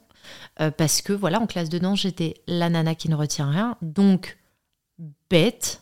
Euh, 0.61 0.71
parce 0.71 1.01
que 1.01 1.13
voilà, 1.13 1.39
en 1.39 1.47
classe 1.47 1.69
de 1.69 1.77
danse, 1.77 2.01
j'étais 2.01 2.35
la 2.47 2.69
nana 2.69 2.95
qui 2.95 3.09
ne 3.09 3.15
retient 3.15 3.49
rien, 3.49 3.77
donc 3.81 4.37
bête, 5.29 5.81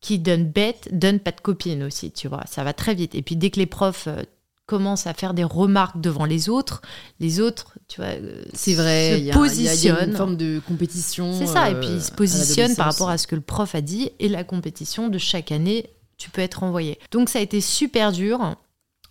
qui 0.00 0.18
donne 0.18 0.44
bête, 0.44 0.88
donne 0.92 1.20
pas 1.20 1.30
de 1.30 1.40
copine 1.40 1.82
aussi, 1.84 2.10
tu 2.10 2.28
vois, 2.28 2.42
ça 2.46 2.64
va 2.64 2.72
très 2.72 2.94
vite. 2.94 3.14
Et 3.14 3.22
puis 3.22 3.36
dès 3.36 3.50
que 3.50 3.60
les 3.60 3.66
profs 3.66 4.08
euh, 4.08 4.22
commencent 4.66 5.06
à 5.06 5.14
faire 5.14 5.32
des 5.32 5.44
remarques 5.44 6.00
devant 6.00 6.24
les 6.24 6.48
autres, 6.48 6.82
les 7.20 7.40
autres, 7.40 7.78
tu 7.88 8.00
vois, 8.00 8.10
euh, 8.10 8.42
c'est 8.52 8.74
vrai, 8.74 9.22
se 9.26 9.32
positionnent. 9.32 9.96
Y, 9.96 10.00
a 10.00 10.04
une 10.06 10.16
forme 10.16 10.36
de 10.36 10.60
compétition. 10.66 11.32
C'est 11.38 11.46
ça, 11.46 11.70
et 11.70 11.78
puis 11.78 11.88
ils 11.88 12.02
se 12.02 12.10
positionnent 12.10 12.74
par 12.74 12.86
rapport 12.86 13.10
à 13.10 13.18
ce 13.18 13.26
que 13.26 13.36
le 13.36 13.42
prof 13.42 13.74
a 13.74 13.80
dit, 13.80 14.10
et 14.18 14.28
la 14.28 14.44
compétition 14.44 15.08
de 15.08 15.18
chaque 15.18 15.52
année, 15.52 15.90
tu 16.16 16.30
peux 16.30 16.42
être 16.42 16.62
envoyé. 16.62 16.98
Donc 17.10 17.28
ça 17.28 17.38
a 17.38 17.42
été 17.42 17.60
super 17.60 18.12
dur. 18.12 18.56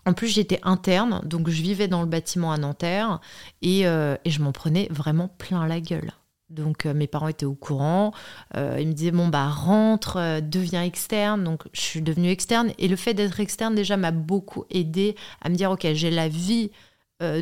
En 0.06 0.14
plus, 0.14 0.28
j'étais 0.28 0.60
interne, 0.64 1.22
donc 1.24 1.50
je 1.50 1.62
vivais 1.62 1.88
dans 1.88 2.02
le 2.02 2.08
bâtiment 2.08 2.52
à 2.52 2.58
Nanterre 2.58 3.20
et, 3.62 3.88
euh, 3.88 4.16
je 4.26 4.42
m'en 4.42 4.52
prenais 4.52 4.88
vraiment 4.90 5.28
plein 5.28 5.68
la 5.68 5.80
gueule. 5.80 6.12
Donc 6.50 6.86
euh, 6.86 6.94
mes 6.94 7.08
parents 7.08 7.30
étaient 7.30 7.46
au 7.46 7.54
courant, 7.54 8.12
euh, 8.58 8.78
ils 8.80 8.88
me 8.88 8.94
disaient 8.94 9.12
bon 9.12 9.30
bah 9.30 9.48
rentre, 9.48 10.42
deviens 10.42 10.84
externe. 10.84 11.44
Donc 11.44 11.64
je 11.72 11.80
suis 11.80 12.02
devenue 12.02 12.30
externe 12.30 12.72
et 12.78 12.88
le 12.88 12.98
fait 12.98 13.14
d'être 13.14 13.40
externe 13.40 13.74
déjà 13.74 13.96
m'a 13.96 14.12
beaucoup 14.12 14.66
aidé 14.70 15.16
à 15.42 15.50
me 15.50 15.56
dire 15.56 15.72
ok 15.72 15.88
j'ai 15.94 16.12
la 16.12 16.28
vie 16.28 16.72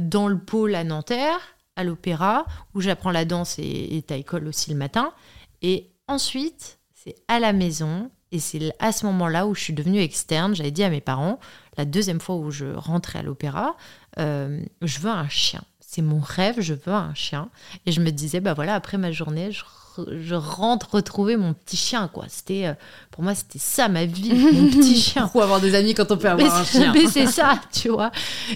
dans 0.02 0.28
le 0.28 0.38
pôle 0.38 0.76
à 0.76 0.84
Nanterre, 0.84 1.40
à 1.78 1.86
l'opéra 1.86 2.46
où 2.76 2.82
j'apprends 2.82 3.12
la 3.12 3.24
danse 3.24 3.58
et, 3.58 3.96
et 3.96 4.02
taille-colle 4.04 4.46
aussi 4.46 4.70
le 4.70 4.76
matin. 4.76 5.14
Et 5.62 5.90
ensuite 6.08 6.80
c'est 6.94 7.16
à 7.30 7.40
la 7.40 7.54
maison 7.54 8.12
et 8.32 8.40
c'est 8.40 8.74
à 8.80 8.92
ce 8.92 9.06
moment-là 9.08 9.48
où 9.48 9.56
je 9.56 9.62
suis 9.62 9.74
devenue 9.74 10.02
externe. 10.02 10.56
J'avais 10.56 10.72
dit 10.72 10.84
à 10.84 10.90
mes 10.90 11.02
parents, 11.02 11.40
la 11.80 11.86
deuxième 11.86 12.20
fois 12.20 12.36
où 12.36 12.52
je 12.52 12.66
rentrais 12.66 13.20
à 13.20 13.22
l'opéra, 13.22 13.78
euh, 14.18 14.62
je 14.82 15.00
veux 15.00 15.10
un 15.10 15.30
chien. 15.30 15.62
C'est 15.80 16.02
mon 16.02 16.20
rêve, 16.20 16.60
je 16.60 16.74
veux 16.74 16.92
un 16.92 17.14
chien. 17.14 17.48
Et 17.86 17.94
je 17.94 18.02
me 18.02 18.12
disais, 18.12 18.42
bah 18.42 18.54
voilà, 18.54 18.76
après 18.76 18.98
ma 18.98 19.14
journée, 19.14 19.52
je 19.54 20.36
rentre 20.36 20.96
retrouver 20.96 21.38
mon 21.38 21.54
petit 21.54 21.78
chien, 21.78 22.10
quoi. 22.10 22.26
C'était, 22.28 22.68
euh, 22.68 22.74
pour 23.20 23.26
moi, 23.26 23.36
c'était 23.36 23.60
ça 23.60 23.90
ma 23.90 24.06
vie, 24.06 24.34
mon 24.54 24.70
petit 24.70 24.96
chien. 24.96 25.24
Pourquoi 25.24 25.44
avoir 25.44 25.60
des 25.60 25.76
amis 25.76 25.94
quand 25.94 26.10
on 26.10 26.16
peut 26.16 26.30
avoir 26.30 26.56
un 26.56 26.64
chien 26.64 26.94
Mais 26.94 27.06
c'est 27.06 27.28
ça, 27.28 27.60
tu 27.74 27.90
vois. 27.90 28.14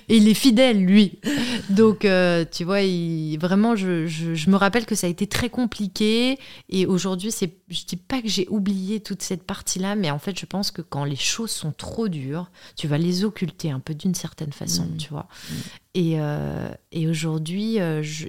Et 0.08 0.16
il 0.16 0.30
est 0.30 0.34
fidèle, 0.34 0.86
lui. 0.86 1.20
Donc, 1.70 2.06
euh, 2.06 2.46
tu 2.50 2.64
vois, 2.64 2.80
il, 2.80 3.36
vraiment, 3.40 3.76
je, 3.76 4.08
je, 4.08 4.50
me 4.50 4.56
rappelle 4.56 4.86
que 4.86 4.96
ça 4.96 5.08
a 5.08 5.10
été 5.10 5.28
très 5.28 5.50
compliqué. 5.50 6.40
Et 6.70 6.86
aujourd'hui, 6.86 7.30
c'est, 7.30 7.58
je 7.68 7.84
dis 7.84 7.98
pas 7.98 8.22
que 8.22 8.30
j'ai 8.30 8.48
oublié 8.48 9.02
toute 9.02 9.22
cette 9.22 9.44
partie-là, 9.44 9.96
mais 9.96 10.10
en 10.12 10.20
fait, 10.20 10.40
je 10.40 10.46
pense 10.46 10.72
que 10.72 10.82
quand 10.82 11.04
les 11.04 11.18
choses 11.18 11.52
sont 11.52 11.74
trop 11.74 12.08
dures, 12.08 12.50
tu 12.78 12.88
vas 12.88 12.98
les 12.98 13.26
occulter 13.26 13.70
un 13.70 13.82
peu 13.82 13.94
d'une 13.94 14.16
certaine 14.16 14.54
façon, 14.54 14.84
mmh. 14.84 14.98
tu 14.98 15.10
vois. 15.10 15.28
Mmh. 15.28 15.56
Et, 15.96 16.14
euh, 16.22 16.70
et 16.94 17.10
aujourd'hui, 17.10 17.80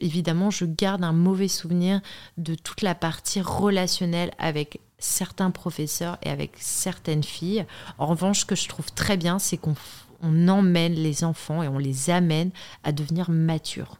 évidemment, 0.00 0.50
je 0.50 0.64
garde 0.64 1.04
un 1.04 1.12
mauvais 1.12 1.48
souvenir 1.48 2.00
de 2.38 2.56
toute 2.56 2.82
la 2.82 2.96
partie 2.96 3.40
relationnelle 3.40 4.32
avec 4.38 4.80
certains 5.04 5.50
professeurs 5.50 6.18
et 6.22 6.30
avec 6.30 6.52
certaines 6.58 7.22
filles. 7.22 7.66
En 7.98 8.06
revanche, 8.06 8.40
ce 8.40 8.44
que 8.44 8.56
je 8.56 8.68
trouve 8.68 8.92
très 8.92 9.16
bien, 9.16 9.38
c'est 9.38 9.58
qu'on 9.58 9.74
emmène 10.48 10.94
les 10.94 11.24
enfants 11.24 11.62
et 11.62 11.68
on 11.68 11.78
les 11.78 12.10
amène 12.10 12.50
à 12.82 12.92
devenir 12.92 13.30
matures. 13.30 13.98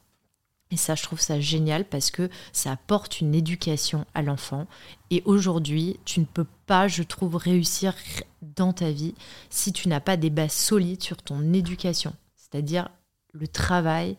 Et 0.71 0.77
ça, 0.77 0.95
je 0.95 1.03
trouve 1.03 1.21
ça 1.21 1.39
génial 1.39 1.85
parce 1.85 2.11
que 2.11 2.29
ça 2.53 2.73
apporte 2.73 3.21
une 3.21 3.35
éducation 3.35 4.07
à 4.15 4.23
l'enfant. 4.23 4.67
Et 5.11 5.23
aujourd'hui, 5.25 6.01
tu 6.05 6.21
ne 6.21 6.25
peux 6.25 6.47
pas, 6.67 6.89
je 6.89 7.03
trouve, 7.03 7.37
réussir 7.37 7.95
dans 8.43 8.73
ta 8.73 8.91
vie 8.91 9.15
si 9.51 9.73
tu 9.73 9.89
n'as 9.89 10.01
pas 10.01 10.17
des 10.17 10.31
bases 10.31 10.53
solides 10.53 11.03
sur 11.03 11.19
ton 11.23 11.53
éducation. 11.53 12.13
C'est-à-dire 12.35 12.89
le 13.33 13.47
travail, 13.47 14.17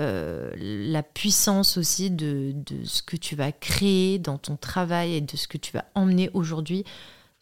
euh, 0.00 0.50
la 0.56 1.02
puissance 1.04 1.76
aussi 1.76 2.10
de, 2.10 2.52
de, 2.52 2.84
ce 2.84 3.02
que 3.02 3.16
tu 3.16 3.36
vas 3.36 3.52
créer 3.52 4.18
dans 4.18 4.38
ton 4.38 4.56
travail 4.56 5.14
et 5.14 5.20
de 5.20 5.36
ce 5.36 5.46
que 5.46 5.58
tu 5.58 5.72
vas 5.72 5.84
emmener 5.94 6.30
aujourd'hui. 6.34 6.84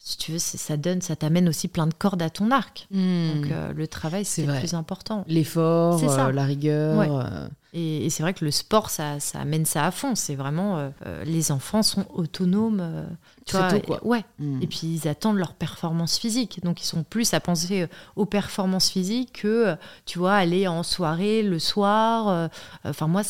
Si 0.05 0.17
tu 0.17 0.33
veux, 0.33 0.37
ça 0.37 0.75
donne, 0.75 0.99
ça 1.01 1.15
t'amène 1.15 1.47
aussi 1.47 1.69
plein 1.69 1.87
de 1.87 1.93
cordes 1.93 2.21
à 2.21 2.29
ton 2.29 2.51
arc. 2.51 2.87
Hmm. 2.91 3.35
Donc 3.35 3.51
euh, 3.51 3.71
le 3.71 3.87
travail, 3.87 4.25
c'est 4.25 4.45
le 4.45 4.59
plus 4.59 4.73
important. 4.73 5.23
L'effort, 5.29 6.03
euh, 6.03 6.31
la 6.33 6.43
rigueur. 6.43 7.49
Et, 7.71 8.09
c'est 8.09 8.21
vrai 8.21 8.33
que 8.33 8.43
le 8.43 8.51
sport, 8.51 8.89
ça, 8.89 9.21
ça 9.21 9.39
amène 9.39 9.65
ça 9.65 9.85
à 9.85 9.91
fond. 9.91 10.13
C'est 10.15 10.35
vraiment, 10.35 10.91
les 11.25 11.53
enfants 11.53 11.83
sont 11.83 12.05
autonomes 12.13 13.07
tu 13.45 13.57
vois, 13.57 13.79
quoi. 13.79 14.05
Ouais. 14.05 14.23
Hmm. 14.39 14.61
Et 14.61 14.67
puis 14.67 14.81
ils 14.83 15.07
attendent 15.07 15.37
leur 15.37 15.53
performance 15.53 16.17
physique. 16.17 16.61
Donc 16.63 16.81
ils 16.81 16.85
sont 16.85 17.03
plus 17.03 17.33
à 17.33 17.39
penser 17.39 17.83
euh, 17.83 17.87
aux 18.15 18.25
performances 18.25 18.89
physiques 18.89 19.41
que, 19.41 19.67
euh, 19.67 19.75
tu 20.05 20.19
vois, 20.19 20.35
aller 20.35 20.67
en 20.67 20.83
soirée 20.83 21.43
le 21.43 21.59
soir. 21.59 22.29
Euh, 22.29 22.47
enfin, 22.85 23.07
moi, 23.07 23.23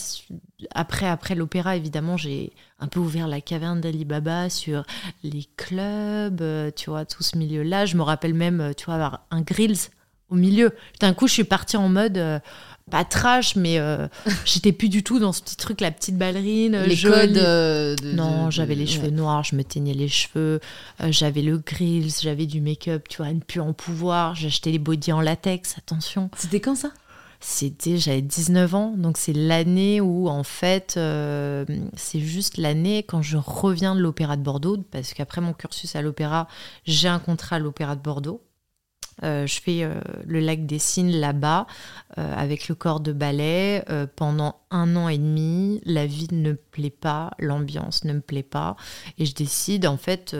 après, 0.73 1.07
après 1.07 1.35
l'opéra, 1.35 1.75
évidemment, 1.75 2.17
j'ai 2.17 2.51
un 2.79 2.87
peu 2.87 2.99
ouvert 2.99 3.27
la 3.27 3.41
caverne 3.41 3.81
d'Alibaba 3.81 4.49
sur 4.49 4.83
les 5.23 5.47
clubs, 5.57 6.43
tu 6.75 6.89
vois, 6.89 7.05
tout 7.05 7.23
ce 7.23 7.37
milieu-là. 7.37 7.85
Je 7.85 7.95
me 7.97 8.01
rappelle 8.03 8.33
même, 8.33 8.73
tu 8.77 8.85
vois, 8.85 8.95
avoir 8.95 9.21
un 9.31 9.41
grills 9.41 9.89
au 10.29 10.35
milieu. 10.35 10.71
D'un 10.99 11.13
coup, 11.13 11.27
je 11.27 11.33
suis 11.33 11.43
partie 11.43 11.77
en 11.77 11.89
mode. 11.89 12.17
euh, 12.17 12.39
pas 12.91 13.05
trash, 13.05 13.55
mais 13.55 13.79
euh, 13.79 14.09
j'étais 14.45 14.73
plus 14.73 14.89
du 14.89 15.03
tout 15.03 15.17
dans 15.17 15.31
ce 15.31 15.41
petit 15.41 15.55
truc, 15.55 15.79
la 15.79 15.89
petite 15.89 16.17
ballerine. 16.17 16.77
Les 16.83 16.97
jolie. 16.97 17.15
codes 17.15 17.37
euh, 17.37 17.95
de- 17.95 18.11
Non, 18.11 18.51
j'avais 18.51 18.75
les 18.75 18.81
ouais. 18.81 18.87
cheveux 18.87 19.09
noirs, 19.09 19.45
je 19.45 19.55
me 19.55 19.63
teignais 19.63 19.93
les 19.93 20.09
cheveux, 20.09 20.59
euh, 21.01 21.07
j'avais 21.09 21.41
le 21.43 21.57
grills, 21.59 22.13
j'avais 22.21 22.45
du 22.45 22.59
make-up, 22.59 23.07
tu 23.07 23.17
vois, 23.17 23.29
une 23.29 23.39
pu 23.41 23.61
en 23.61 23.71
pouvoir, 23.71 24.35
j'achetais 24.35 24.69
les 24.69 24.79
bodys 24.79 25.13
en 25.13 25.21
latex, 25.21 25.77
attention. 25.77 26.29
C'était 26.35 26.59
quand 26.59 26.75
ça? 26.75 26.89
C'était, 27.45 27.97
j'avais 27.97 28.21
19 28.21 28.73
ans, 28.73 28.93
donc 28.95 29.17
c'est 29.17 29.33
l'année 29.33 29.99
où, 29.99 30.29
en 30.29 30.43
fait, 30.43 30.95
euh, 30.95 31.65
c'est 31.93 32.21
juste 32.21 32.55
l'année 32.55 33.03
quand 33.03 33.21
je 33.21 33.35
reviens 33.35 33.95
de 33.95 33.99
l'Opéra 33.99 34.37
de 34.37 34.41
Bordeaux, 34.41 34.77
parce 34.91 35.13
qu'après 35.13 35.41
mon 35.41 35.51
cursus 35.51 35.93
à 35.97 36.01
l'Opéra, 36.01 36.47
j'ai 36.85 37.09
un 37.09 37.19
contrat 37.19 37.57
à 37.57 37.59
l'Opéra 37.59 37.97
de 37.97 38.01
Bordeaux. 38.01 38.41
Euh, 39.23 39.45
je 39.45 39.61
fais 39.61 39.83
euh, 39.83 39.99
le 40.25 40.39
lac 40.39 40.65
des 40.65 40.79
Cygnes 40.79 41.15
là-bas 41.15 41.67
euh, 42.17 42.33
avec 42.35 42.67
le 42.67 42.75
corps 42.75 42.99
de 42.99 43.11
ballet 43.11 43.83
pendant 44.15 44.55
un 44.71 44.95
an 44.95 45.07
et 45.07 45.17
demi. 45.17 45.81
La 45.85 46.05
vie 46.05 46.27
ne 46.31 46.51
me 46.51 46.55
plaît 46.55 46.89
pas, 46.89 47.31
l'ambiance 47.39 48.03
ne 48.05 48.13
me 48.13 48.21
plaît 48.21 48.43
pas. 48.43 48.75
Et 49.17 49.25
je 49.25 49.35
décide, 49.35 49.85
en 49.85 49.97
fait, 49.97 50.35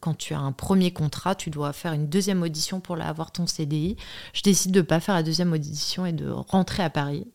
quand 0.00 0.14
tu 0.14 0.34
as 0.34 0.40
un 0.40 0.52
premier 0.52 0.92
contrat, 0.92 1.34
tu 1.34 1.50
dois 1.50 1.72
faire 1.72 1.92
une 1.92 2.08
deuxième 2.08 2.42
audition 2.42 2.80
pour 2.80 3.00
avoir 3.00 3.32
ton 3.32 3.46
CDI. 3.46 3.96
Je 4.32 4.42
décide 4.42 4.72
de 4.72 4.80
ne 4.80 4.84
pas 4.84 5.00
faire 5.00 5.14
la 5.14 5.22
deuxième 5.22 5.52
audition 5.52 6.06
et 6.06 6.12
de 6.12 6.30
rentrer 6.30 6.82
à 6.82 6.90
Paris. 6.90 7.26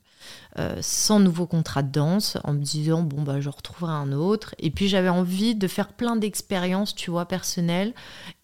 Euh, 0.58 0.78
sans 0.82 1.20
nouveau 1.20 1.46
contrat 1.46 1.84
de 1.84 1.92
danse, 1.92 2.38
en 2.44 2.54
me 2.54 2.60
disant 2.60 3.02
bon 3.02 3.22
bah 3.22 3.40
je 3.40 3.50
retrouverai 3.50 3.94
un 3.94 4.12
autre. 4.12 4.56
Et 4.60 4.72
puis 4.72 4.88
j'avais 4.88 5.10
envie 5.10 5.56
de 5.56 5.68
faire 5.68 5.90
plein 5.90 6.16
d'expériences, 6.16 6.96
tu 6.96 7.12
vois, 7.12 7.26
personnelles. 7.26 7.94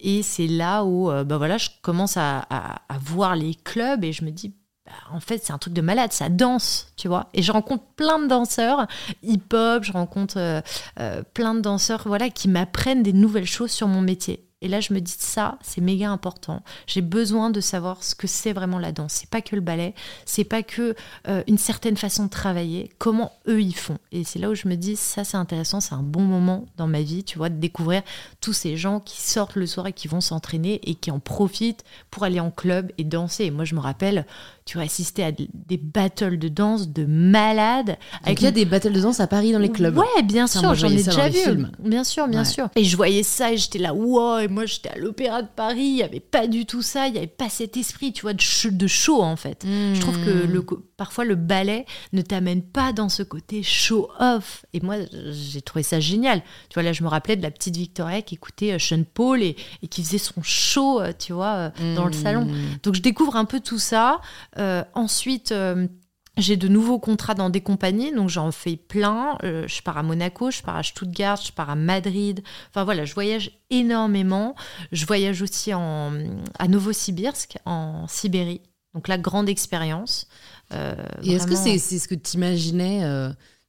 Et 0.00 0.22
c'est 0.22 0.46
là 0.46 0.84
où 0.84 1.10
euh, 1.10 1.24
bah 1.24 1.38
voilà, 1.38 1.58
je 1.58 1.70
commence 1.82 2.16
à, 2.16 2.46
voir 3.00 3.36
les 3.36 3.54
clubs 3.54 4.04
et 4.04 4.12
je 4.12 4.24
me 4.24 4.30
dis 4.30 4.54
bah, 4.86 4.92
en 5.10 5.20
fait 5.20 5.44
c'est 5.44 5.52
un 5.52 5.58
truc 5.58 5.74
de 5.74 5.80
malade, 5.80 6.12
ça 6.12 6.28
danse, 6.28 6.92
tu 6.96 7.08
vois. 7.08 7.28
Et 7.34 7.42
je 7.42 7.52
rencontre 7.52 7.84
plein 7.96 8.18
de 8.18 8.28
danseurs 8.28 8.86
hip-hop, 9.22 9.82
je 9.82 9.92
rencontre 9.92 10.38
euh, 10.38 10.60
euh, 11.00 11.22
plein 11.34 11.54
de 11.54 11.60
danseurs 11.60 12.02
voilà 12.06 12.30
qui 12.30 12.48
m'apprennent 12.48 13.02
des 13.02 13.12
nouvelles 13.12 13.46
choses 13.46 13.72
sur 13.72 13.88
mon 13.88 14.00
métier. 14.00 14.45
Et 14.62 14.68
là, 14.68 14.80
je 14.80 14.94
me 14.94 15.00
dis, 15.00 15.14
ça, 15.18 15.58
c'est 15.60 15.82
méga 15.82 16.10
important. 16.10 16.62
J'ai 16.86 17.02
besoin 17.02 17.50
de 17.50 17.60
savoir 17.60 18.02
ce 18.02 18.14
que 18.14 18.26
c'est 18.26 18.54
vraiment 18.54 18.78
la 18.78 18.90
danse. 18.90 19.12
C'est 19.12 19.28
pas 19.28 19.42
que 19.42 19.54
le 19.54 19.60
ballet, 19.60 19.94
c'est 20.24 20.44
pas 20.44 20.62
que 20.62 20.96
euh, 21.28 21.42
une 21.46 21.58
certaine 21.58 21.98
façon 21.98 22.24
de 22.24 22.30
travailler, 22.30 22.90
comment 22.98 23.32
eux 23.48 23.60
ils 23.60 23.76
font. 23.76 23.98
Et 24.12 24.24
c'est 24.24 24.38
là 24.38 24.48
où 24.48 24.54
je 24.54 24.66
me 24.66 24.76
dis, 24.76 24.96
ça 24.96 25.24
c'est 25.24 25.36
intéressant, 25.36 25.80
c'est 25.80 25.94
un 25.94 26.02
bon 26.02 26.22
moment 26.22 26.64
dans 26.78 26.86
ma 26.86 27.02
vie, 27.02 27.22
tu 27.22 27.36
vois, 27.36 27.50
de 27.50 27.58
découvrir 27.58 28.02
tous 28.40 28.54
ces 28.54 28.78
gens 28.78 28.98
qui 28.98 29.20
sortent 29.20 29.56
le 29.56 29.66
soir 29.66 29.88
et 29.88 29.92
qui 29.92 30.08
vont 30.08 30.22
s'entraîner 30.22 30.80
et 30.88 30.94
qui 30.94 31.10
en 31.10 31.20
profitent 31.20 31.84
pour 32.10 32.24
aller 32.24 32.40
en 32.40 32.50
club 32.50 32.92
et 32.96 33.04
danser. 33.04 33.44
Et 33.44 33.50
moi, 33.50 33.66
je 33.66 33.74
me 33.74 33.80
rappelle, 33.80 34.26
tu 34.66 34.76
vois, 34.76 34.84
assister 34.84 35.24
à 35.24 35.32
des 35.32 35.48
battles 35.78 36.38
de 36.38 36.48
danse 36.48 36.88
de 36.88 37.06
malades. 37.06 37.96
Donc 38.26 38.40
il 38.40 38.44
y 38.44 38.48
a 38.48 38.50
des 38.50 38.64
battles 38.66 38.92
de 38.92 39.00
danse 39.00 39.20
à 39.20 39.26
Paris 39.26 39.52
dans 39.52 39.58
les 39.58 39.70
clubs. 39.70 39.96
Ouais, 39.96 40.22
bien 40.24 40.46
sûr, 40.46 40.74
j'en 40.74 40.88
ai 40.88 40.96
déjà 40.96 41.28
vu. 41.28 41.38
films. 41.38 41.70
Bien 41.78 42.04
sûr, 42.04 42.28
bien 42.28 42.40
Ouais. 42.40 42.44
sûr. 42.44 42.68
Et 42.76 42.84
je 42.84 42.96
voyais 42.96 43.22
ça 43.22 43.52
et 43.52 43.56
j'étais 43.56 43.78
là, 43.78 43.94
wow, 43.94 44.38
et 44.40 44.48
moi 44.48 44.66
j'étais 44.66 44.90
à 44.90 44.96
l'Opéra 44.96 45.42
de 45.42 45.48
Paris, 45.54 45.84
il 45.84 45.94
n'y 45.94 46.02
avait 46.02 46.20
pas 46.20 46.46
du 46.48 46.66
tout 46.66 46.82
ça, 46.82 47.06
il 47.06 47.12
n'y 47.12 47.18
avait 47.18 47.26
pas 47.28 47.48
cet 47.48 47.76
esprit, 47.76 48.12
tu 48.12 48.22
vois, 48.22 48.32
de, 48.34 48.70
de 48.70 48.86
show 48.86 49.22
en 49.22 49.36
fait. 49.36 49.64
Je 49.64 50.00
trouve 50.00 50.18
que 50.24 50.44
Hmm. 50.46 50.50
le, 50.52 50.66
parfois 50.96 51.24
le 51.24 51.36
ballet 51.36 51.86
ne 52.12 52.20
t'amène 52.22 52.62
pas 52.62 52.92
dans 52.92 53.08
ce 53.08 53.22
côté 53.22 53.62
show-off. 53.62 54.64
Et 54.72 54.80
moi, 54.80 54.96
j'ai 55.30 55.62
trouvé 55.62 55.82
ça 55.82 56.00
génial. 56.00 56.40
Tu 56.68 56.74
vois, 56.74 56.82
là, 56.82 56.92
je 56.92 57.02
me 57.04 57.08
rappelais 57.08 57.36
de 57.36 57.42
la 57.42 57.50
petite 57.50 57.76
Victoria 57.76 58.22
qui 58.22 58.34
écoutait 58.34 58.72
euh, 58.72 58.78
Sean 58.78 59.02
Paul 59.14 59.42
et, 59.42 59.56
et 59.82 59.88
qui 59.88 60.02
faisait 60.02 60.18
son 60.18 60.42
show, 60.42 61.00
euh, 61.00 61.12
tu 61.16 61.32
vois, 61.32 61.70
euh, 61.80 61.94
dans 61.94 62.06
le 62.06 62.12
salon. 62.12 62.48
Donc 62.82 62.94
je 62.94 63.00
découvre 63.02 63.36
un 63.36 63.44
peu 63.44 63.60
tout 63.60 63.78
ça. 63.78 64.20
Euh, 64.58 64.82
ensuite, 64.94 65.52
euh, 65.52 65.86
j'ai 66.38 66.56
de 66.56 66.68
nouveaux 66.68 66.98
contrats 66.98 67.34
dans 67.34 67.48
des 67.50 67.60
compagnies, 67.60 68.12
donc 68.12 68.28
j'en 68.28 68.52
fais 68.52 68.76
plein. 68.76 69.38
Euh, 69.42 69.66
je 69.68 69.80
pars 69.82 69.96
à 69.98 70.02
Monaco, 70.02 70.50
je 70.50 70.62
pars 70.62 70.76
à 70.76 70.82
Stuttgart, 70.82 71.40
je 71.42 71.52
pars 71.52 71.70
à 71.70 71.74
Madrid. 71.76 72.42
Enfin 72.70 72.84
voilà, 72.84 73.04
je 73.04 73.14
voyage 73.14 73.58
énormément. 73.70 74.54
Je 74.92 75.06
voyage 75.06 75.40
aussi 75.42 75.72
en, 75.74 76.12
à 76.58 76.68
Novosibirsk, 76.68 77.56
en 77.64 78.06
Sibérie. 78.08 78.60
Donc 78.94 79.08
la 79.08 79.18
grande 79.18 79.48
expérience. 79.48 80.26
Euh, 80.72 80.94
Et 81.22 81.32
est-ce 81.32 81.46
que 81.46 81.54
c'est 81.54 81.78
c'est 81.78 81.98
ce 81.98 82.08
que 82.08 82.14
tu 82.14 82.36
imaginais, 82.36 83.02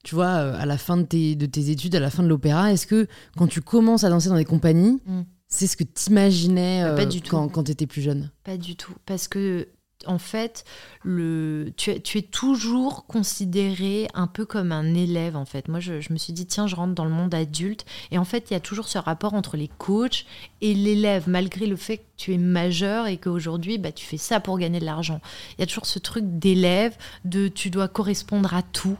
tu 0.04 0.16
vois, 0.16 0.30
à 0.30 0.66
la 0.66 0.78
fin 0.78 0.96
de 0.98 1.04
tes, 1.04 1.36
de 1.36 1.46
tes 1.46 1.70
études, 1.70 1.96
à 1.96 2.00
la 2.00 2.10
fin 2.10 2.24
de 2.24 2.28
l'opéra? 2.30 2.72
Est-ce 2.72 2.88
que 2.88 3.08
quand 3.38 3.48
tu 3.48 3.62
commences 3.62 4.04
à 4.06 4.10
danser 4.10 4.30
dans 4.30 4.36
des 4.38 4.46
compagnies, 4.46 5.02
Mm. 5.06 5.22
c'est 5.48 5.68
ce 5.68 5.76
que 5.78 5.84
tu 5.84 6.10
imaginais 6.12 6.84
Pas 6.96 7.06
du 7.06 7.22
tout. 7.22 7.32
quand, 7.32 7.50
quand 7.50 7.64
tu 7.66 7.72
étais 7.72 7.88
plus 7.88 8.02
jeune? 8.02 8.32
Pas 8.44 8.58
du 8.58 8.76
tout. 8.78 8.94
Parce 9.06 9.28
que, 9.28 9.68
en 10.06 10.20
fait, 10.20 10.64
le, 11.04 11.74
tu, 11.76 11.92
es, 11.92 12.00
tu 12.00 12.20
es 12.20 12.22
toujours 12.22 13.06
considéré 13.08 14.08
un 14.14 14.28
peu 14.28 14.46
comme 14.46 14.72
un 14.72 14.94
élève, 14.94 15.36
en 15.36 15.46
fait. 15.46 15.68
Moi, 15.68 15.80
je, 15.80 15.94
me 16.12 16.18
suis 16.18 16.34
dit, 16.34 16.46
tiens, 16.46 16.68
je 16.68 16.76
rentre 16.76 16.94
dans 16.94 17.06
le 17.06 17.12
monde 17.12 17.34
adulte. 17.34 17.86
Et 18.12 18.18
en 18.18 18.26
fait, 18.26 18.50
il 18.50 18.54
y 18.54 18.58
a 18.58 18.60
toujours 18.60 18.88
ce 18.88 18.98
rapport 18.98 19.34
entre 19.34 19.58
les 19.58 19.68
coachs 19.68 20.26
et 20.62 20.74
l'élève, 20.74 21.28
malgré 21.28 21.66
le 21.66 21.76
fait 21.76 21.98
que 21.98 22.04
tu 22.18 22.34
es 22.34 22.38
majeur 22.38 23.08
et 23.08 23.18
qu'aujourd'hui, 23.18 23.78
bah, 23.78 23.92
tu 23.92 24.06
fais 24.06 24.18
ça 24.18 24.40
pour 24.40 24.60
gagner 24.60 24.80
de 24.80 24.86
l'argent. 24.86 25.20
Il 25.58 25.62
y 25.62 25.64
a 25.64 25.68
toujours 25.68 25.86
ce 25.86 26.00
truc 26.00 26.24
d'élève, 26.26 26.96
de 27.26 27.48
tu 27.48 27.70
dois 27.70 27.88
correspondre 27.88 28.54
à 28.54 28.62
tout. 28.62 28.98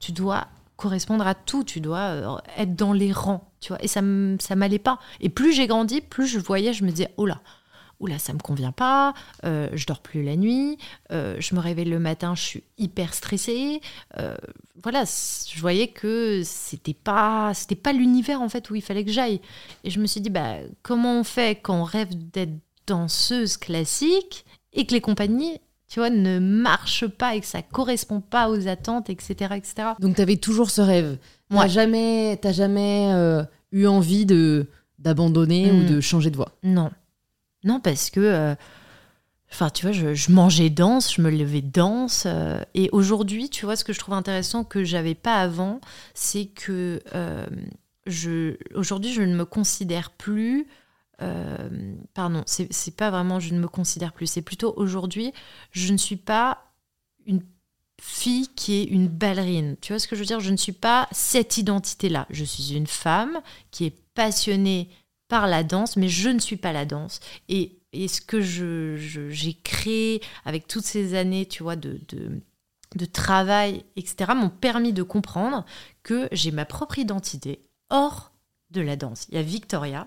Tu 0.00 0.12
dois 0.12 0.48
correspondre 0.76 1.26
à 1.26 1.34
tout, 1.34 1.62
tu 1.62 1.80
dois 1.80 1.98
euh, 1.98 2.36
être 2.56 2.74
dans 2.74 2.92
les 2.92 3.12
rangs, 3.12 3.48
tu 3.60 3.68
vois. 3.68 3.82
Et 3.84 3.86
ça 3.86 4.00
ça 4.40 4.56
m'allait 4.56 4.80
pas. 4.80 4.98
Et 5.20 5.28
plus 5.28 5.52
j'ai 5.52 5.68
grandi, 5.68 6.00
plus 6.00 6.26
je 6.26 6.40
voyais, 6.40 6.72
je 6.72 6.84
me 6.84 6.90
disais, 6.90 7.08
oh 7.18 7.26
là, 7.26 7.40
oula, 8.02 8.18
ça 8.18 8.32
me 8.32 8.38
convient 8.38 8.72
pas, 8.72 9.14
euh, 9.44 9.68
je 9.72 9.86
dors 9.86 10.00
plus 10.00 10.22
la 10.22 10.36
nuit, 10.36 10.76
euh, 11.12 11.36
je 11.38 11.54
me 11.54 11.60
réveille 11.60 11.86
le 11.86 11.98
matin, 11.98 12.34
je 12.34 12.42
suis 12.42 12.64
hyper 12.76 13.14
stressée. 13.14 13.80
euh, 14.18 14.36
voilà, 14.82 15.04
je 15.04 15.60
voyais 15.60 15.88
que 15.88 16.42
c'était 16.44 16.94
pas, 16.94 17.52
c'était 17.54 17.76
pas 17.76 17.92
l'univers 17.92 18.42
en 18.42 18.48
fait 18.48 18.68
où 18.70 18.74
il 18.74 18.82
fallait 18.82 19.04
que 19.04 19.12
j'aille. 19.12 19.40
Et 19.84 19.90
je 19.90 20.00
me 20.00 20.06
suis 20.06 20.20
dit, 20.20 20.30
bah, 20.30 20.56
comment 20.82 21.20
on 21.20 21.24
fait 21.24 21.60
quand 21.62 21.80
on 21.80 21.84
rêve 21.84 22.08
d'être 22.32 22.52
danseuse 22.86 23.56
classique 23.56 24.44
et 24.72 24.84
que 24.84 24.92
les 24.92 25.00
compagnies, 25.00 25.58
tu 25.88 26.00
vois, 26.00 26.10
ne 26.10 26.38
marchent 26.38 27.06
pas 27.06 27.36
et 27.36 27.40
que 27.40 27.46
ça 27.46 27.62
correspond 27.62 28.20
pas 28.20 28.50
aux 28.50 28.66
attentes, 28.66 29.10
etc., 29.10 29.54
etc. 29.56 29.74
Donc 30.00 30.16
tu 30.16 30.22
avais 30.22 30.36
toujours 30.36 30.70
ce 30.70 30.80
rêve. 30.80 31.18
Ouais. 31.50 31.68
jamais, 31.68 32.38
t'as 32.40 32.52
jamais 32.52 33.12
euh, 33.12 33.44
eu 33.70 33.86
envie 33.86 34.26
de 34.26 34.66
d'abandonner 34.98 35.70
ou 35.72 35.84
de 35.84 36.00
changer 36.00 36.30
de 36.30 36.36
voie? 36.36 36.52
Non. 36.62 36.90
Non, 37.64 37.80
parce 37.80 38.10
que. 38.10 38.20
euh, 38.20 38.54
Enfin, 39.50 39.68
tu 39.68 39.84
vois, 39.86 39.92
je, 39.92 40.32
mangeais 40.32 40.70
danse, 40.70 41.12
je 41.14 41.20
me 41.20 41.30
levais 41.30 41.60
danse. 41.60 42.24
euh, 42.26 42.58
et 42.74 42.88
aujourd'hui, 42.92 43.50
tu 43.50 43.66
vois, 43.66 43.76
ce 43.76 43.84
que 43.84 43.92
je 43.92 43.98
trouve 43.98 44.14
intéressant 44.14 44.64
que 44.64 44.82
j'avais 44.82 45.14
pas 45.14 45.34
avant, 45.42 45.80
c'est 46.14 46.46
que 46.46 47.02
euh, 47.14 47.46
je, 48.06 48.56
aujourd'hui, 48.74 49.12
je 49.12 49.20
ne 49.22 49.34
me 49.36 49.44
considère 49.44 50.10
plus. 50.10 50.66
euh, 51.20 51.68
pardon, 52.14 52.42
c'est 52.46 52.96
pas 52.96 53.10
vraiment 53.10 53.40
je 53.40 53.52
ne 53.54 53.60
me 53.60 53.68
considère 53.68 54.12
plus, 54.14 54.26
c'est 54.26 54.40
plutôt 54.42 54.72
aujourd'hui, 54.78 55.32
je 55.70 55.92
ne 55.92 55.98
suis 55.98 56.16
pas 56.16 56.64
une 57.26 57.42
fille 58.00 58.48
qui 58.56 58.80
est 58.80 58.84
une 58.84 59.06
ballerine. 59.08 59.76
Tu 59.82 59.92
vois 59.92 59.98
ce 60.00 60.08
que 60.08 60.16
je 60.16 60.20
veux 60.20 60.26
dire? 60.26 60.40
Je 60.40 60.50
ne 60.50 60.56
suis 60.56 60.72
pas 60.72 61.08
cette 61.12 61.58
identité-là. 61.58 62.26
Je 62.30 62.44
suis 62.44 62.74
une 62.74 62.86
femme 62.86 63.40
qui 63.70 63.84
est 63.84 63.94
passionnée 64.14 64.88
par 65.32 65.46
la 65.46 65.64
danse, 65.64 65.96
mais 65.96 66.10
je 66.10 66.28
ne 66.28 66.38
suis 66.38 66.58
pas 66.58 66.72
la 66.74 66.84
danse. 66.84 67.20
Et, 67.48 67.78
ce 68.06 68.20
que 68.20 68.42
je- 68.42 68.98
je- 68.98 69.30
j'ai 69.30 69.54
créé 69.54 70.20
avec 70.44 70.66
toutes 70.66 70.84
ces 70.84 71.14
années, 71.14 71.46
tu 71.46 71.62
vois, 71.62 71.74
de, 71.74 71.98
de, 72.10 72.38
de 72.96 73.04
travail, 73.06 73.82
etc., 73.96 74.32
m'ont 74.36 74.50
permis 74.50 74.92
de 74.92 75.02
comprendre 75.02 75.64
que 76.02 76.28
j'ai 76.32 76.50
ma 76.50 76.66
propre 76.66 76.98
identité 76.98 77.64
hors 77.88 78.32
de 78.72 78.82
la 78.82 78.96
danse. 78.96 79.24
Il 79.30 79.36
y 79.36 79.38
a 79.38 79.42
Victoria, 79.42 80.06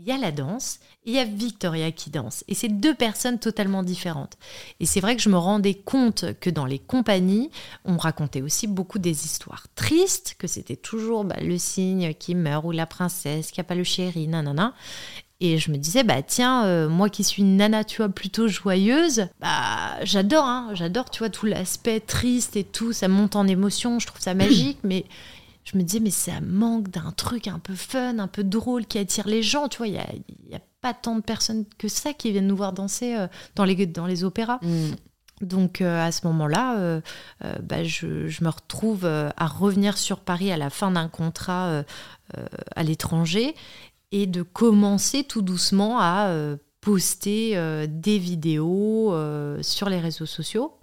il 0.00 0.08
y 0.08 0.12
a 0.12 0.18
la 0.18 0.32
danse, 0.32 0.80
et 1.04 1.10
il 1.10 1.14
y 1.14 1.18
a 1.18 1.24
Victoria 1.24 1.92
qui 1.92 2.08
danse. 2.08 2.42
Et 2.48 2.54
c'est 2.54 2.68
deux 2.68 2.94
personnes 2.94 3.38
totalement 3.38 3.82
différentes. 3.82 4.38
Et 4.80 4.86
c'est 4.86 5.00
vrai 5.00 5.14
que 5.14 5.20
je 5.20 5.28
me 5.28 5.36
rendais 5.36 5.74
compte 5.74 6.24
que 6.40 6.48
dans 6.48 6.64
les 6.64 6.78
compagnies, 6.78 7.50
on 7.84 7.98
racontait 7.98 8.40
aussi 8.40 8.66
beaucoup 8.66 8.98
des 8.98 9.26
histoires 9.26 9.66
tristes, 9.74 10.36
que 10.38 10.46
c'était 10.46 10.76
toujours 10.76 11.24
bah, 11.24 11.36
le 11.42 11.58
cygne 11.58 12.14
qui 12.14 12.34
meurt 12.34 12.64
ou 12.64 12.70
la 12.70 12.86
princesse 12.86 13.50
qui 13.50 13.60
a 13.60 13.64
pas 13.64 13.74
le 13.74 13.84
chéri, 13.84 14.26
nanana. 14.26 14.74
Et 15.42 15.58
je 15.58 15.70
me 15.70 15.76
disais, 15.76 16.02
bah 16.02 16.22
tiens, 16.22 16.64
euh, 16.64 16.88
moi 16.88 17.10
qui 17.10 17.24
suis 17.24 17.42
une 17.42 17.56
nana, 17.56 17.84
tu 17.84 17.98
vois, 17.98 18.08
plutôt 18.08 18.48
joyeuse, 18.48 19.28
bah 19.40 20.02
j'adore, 20.02 20.44
hein, 20.44 20.70
j'adore, 20.74 21.10
tu 21.10 21.20
vois, 21.20 21.30
tout 21.30 21.46
l'aspect 21.46 22.00
triste 22.00 22.56
et 22.56 22.64
tout, 22.64 22.92
ça 22.92 23.08
monte 23.08 23.36
en 23.36 23.46
émotion, 23.46 23.98
je 23.98 24.06
trouve 24.06 24.20
ça 24.20 24.34
magique, 24.34 24.78
mais 24.82 25.04
je 25.72 25.78
me 25.78 25.82
disais, 25.82 26.00
mais 26.00 26.10
ça 26.10 26.40
manque 26.40 26.88
d'un 26.88 27.12
truc 27.12 27.46
un 27.46 27.58
peu 27.58 27.74
fun, 27.74 28.18
un 28.18 28.28
peu 28.28 28.42
drôle 28.42 28.86
qui 28.86 28.98
attire 28.98 29.28
les 29.28 29.42
gens, 29.42 29.68
tu 29.68 29.78
vois, 29.78 29.88
il 29.88 29.94
y 29.94 29.98
a, 29.98 30.06
y 30.48 30.54
a 30.54 30.60
pas 30.80 30.94
tant 30.94 31.16
de 31.16 31.20
personnes 31.20 31.64
que 31.78 31.88
ça 31.88 32.12
qui 32.12 32.32
viennent 32.32 32.46
nous 32.46 32.56
voir 32.56 32.72
danser 32.72 33.14
euh, 33.14 33.28
dans, 33.54 33.64
les, 33.64 33.86
dans 33.86 34.06
les 34.06 34.24
opéras. 34.24 34.58
Mm. 34.62 34.92
Donc 35.40 35.80
euh, 35.80 36.06
à 36.06 36.12
ce 36.12 36.26
moment-là, 36.26 36.78
euh, 36.78 37.00
euh, 37.44 37.54
bah, 37.62 37.82
je, 37.84 38.28
je 38.28 38.44
me 38.44 38.50
retrouve 38.50 39.04
à 39.04 39.46
revenir 39.46 39.96
sur 39.96 40.20
Paris 40.20 40.52
à 40.52 40.56
la 40.56 40.70
fin 40.70 40.90
d'un 40.90 41.08
contrat 41.08 41.82
à 42.76 42.82
l'étranger 42.82 43.54
et 44.12 44.26
de 44.26 44.42
commencer 44.42 45.24
tout 45.24 45.42
doucement 45.42 45.98
à 45.98 46.32
poster 46.80 47.56
des 47.88 48.18
vidéos 48.18 49.14
sur 49.62 49.88
les 49.88 49.98
réseaux 49.98 50.26
sociaux. 50.26 50.74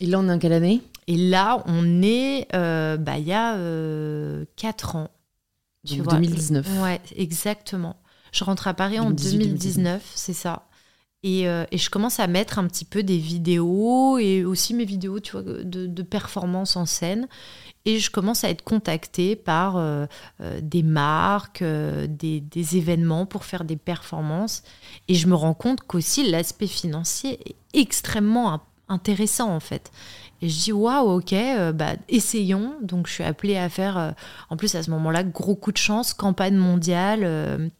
Et 0.00 0.06
là, 0.06 0.18
on 0.18 0.28
est 0.28 0.32
en 0.32 0.38
quelle 0.38 0.52
année? 0.52 0.82
Et 1.06 1.16
là, 1.16 1.62
on 1.66 2.02
est, 2.02 2.48
euh, 2.54 2.96
bah, 2.96 3.18
il 3.18 3.26
y 3.26 3.32
a 3.32 3.56
4 4.56 4.96
ans. 4.96 5.10
Tu 5.86 6.00
vois. 6.00 6.14
2019. 6.14 6.82
Ouais, 6.82 7.00
exactement. 7.16 7.96
Je 8.32 8.44
rentre 8.44 8.66
à 8.68 8.74
Paris 8.74 8.98
en 8.98 9.10
2019, 9.10 10.02
c'est 10.14 10.32
ça. 10.32 10.64
Et, 11.22 11.42
et, 11.42 11.78
je 11.78 11.90
commence 11.90 12.20
à 12.20 12.26
mettre 12.26 12.58
un 12.58 12.66
petit 12.66 12.84
peu 12.84 13.02
des 13.02 13.18
vidéos 13.18 14.18
et 14.18 14.44
aussi 14.44 14.74
mes 14.74 14.84
vidéos 14.84 15.18
tu 15.18 15.32
vois, 15.32 15.42
de, 15.42 15.62
de 15.64 16.02
performance 16.02 16.76
en 16.76 16.86
scène. 16.86 17.28
Et 17.86 18.00
je 18.00 18.10
commence 18.10 18.42
à 18.42 18.50
être 18.50 18.64
contactée 18.64 19.36
par 19.36 19.76
euh, 19.76 20.06
euh, 20.40 20.58
des 20.60 20.82
marques, 20.82 21.62
euh, 21.62 22.08
des, 22.08 22.40
des, 22.40 22.76
événements 22.76 23.26
pour 23.26 23.44
faire 23.44 23.64
des 23.64 23.76
performances. 23.76 24.64
Et 25.06 25.14
je 25.14 25.28
me 25.28 25.36
rends 25.36 25.54
compte 25.54 25.82
qu'aussi 25.82 26.28
l'aspect 26.28 26.66
financier 26.66 27.38
est 27.48 27.54
extrêmement 27.80 28.52
intéressant 28.88 29.54
en 29.54 29.60
fait. 29.60 29.90
Et 30.42 30.48
je 30.48 30.58
dis 30.64 30.72
waouh, 30.72 31.18
ok, 31.18 31.34
bah, 31.74 31.94
essayons. 32.08 32.74
Donc 32.82 33.06
je 33.06 33.12
suis 33.14 33.24
appelée 33.24 33.56
à 33.56 33.68
faire, 33.68 34.14
en 34.50 34.56
plus 34.56 34.74
à 34.74 34.82
ce 34.82 34.90
moment-là, 34.90 35.22
gros 35.24 35.54
coup 35.54 35.72
de 35.72 35.78
chance, 35.78 36.14
campagne 36.14 36.56
mondiale 36.56 37.70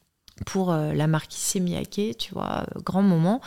pour 0.45 0.73
la 0.73 1.07
marque 1.07 1.33
Miyake, 1.57 2.17
tu 2.19 2.33
vois, 2.33 2.67
grand 2.85 3.03
moment. 3.03 3.41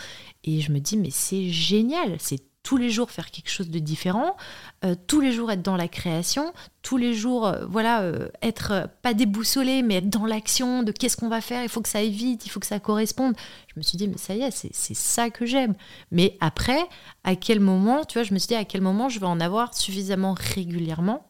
Et 0.43 0.61
je 0.61 0.71
me 0.71 0.79
dis, 0.79 0.97
mais 0.97 1.11
c'est 1.11 1.49
génial, 1.49 2.17
c'est 2.19 2.41
tous 2.69 2.77
les 2.77 2.91
jours 2.91 3.09
faire 3.09 3.31
quelque 3.31 3.49
chose 3.49 3.71
de 3.71 3.79
différent, 3.79 4.37
euh, 4.85 4.93
tous 5.07 5.21
les 5.21 5.31
jours 5.31 5.51
être 5.51 5.63
dans 5.63 5.75
la 5.75 5.87
création, 5.87 6.53
tous 6.83 6.97
les 6.97 7.15
jours, 7.15 7.47
euh, 7.47 7.65
voilà, 7.67 8.01
euh, 8.01 8.29
être 8.43 8.87
pas 9.01 9.15
déboussolé, 9.15 9.81
mais 9.81 9.95
être 9.95 10.09
dans 10.09 10.27
l'action 10.27 10.83
de 10.83 10.91
qu'est-ce 10.91 11.17
qu'on 11.17 11.29
va 11.29 11.41
faire, 11.41 11.63
il 11.63 11.69
faut 11.69 11.81
que 11.81 11.89
ça 11.89 11.97
aille 11.97 12.11
vite, 12.11 12.45
il 12.45 12.49
faut 12.49 12.59
que 12.59 12.67
ça 12.67 12.79
corresponde. 12.79 13.33
Je 13.69 13.73
me 13.75 13.81
suis 13.81 13.97
dit, 13.97 14.07
mais 14.07 14.19
ça 14.19 14.35
y 14.35 14.43
est, 14.43 14.51
c'est 14.51 14.93
ça 14.93 15.31
que 15.31 15.47
j'aime. 15.47 15.73
Mais 16.11 16.37
après, 16.41 16.81
à 17.23 17.35
quel 17.35 17.59
moment, 17.59 18.05
tu 18.05 18.19
vois, 18.19 18.23
je 18.23 18.35
me 18.35 18.37
suis 18.37 18.49
dit, 18.49 18.53
à 18.53 18.65
quel 18.65 18.81
moment 18.81 19.09
je 19.09 19.19
vais 19.19 19.25
en 19.25 19.39
avoir 19.39 19.73
suffisamment 19.73 20.35
régulièrement 20.37 21.27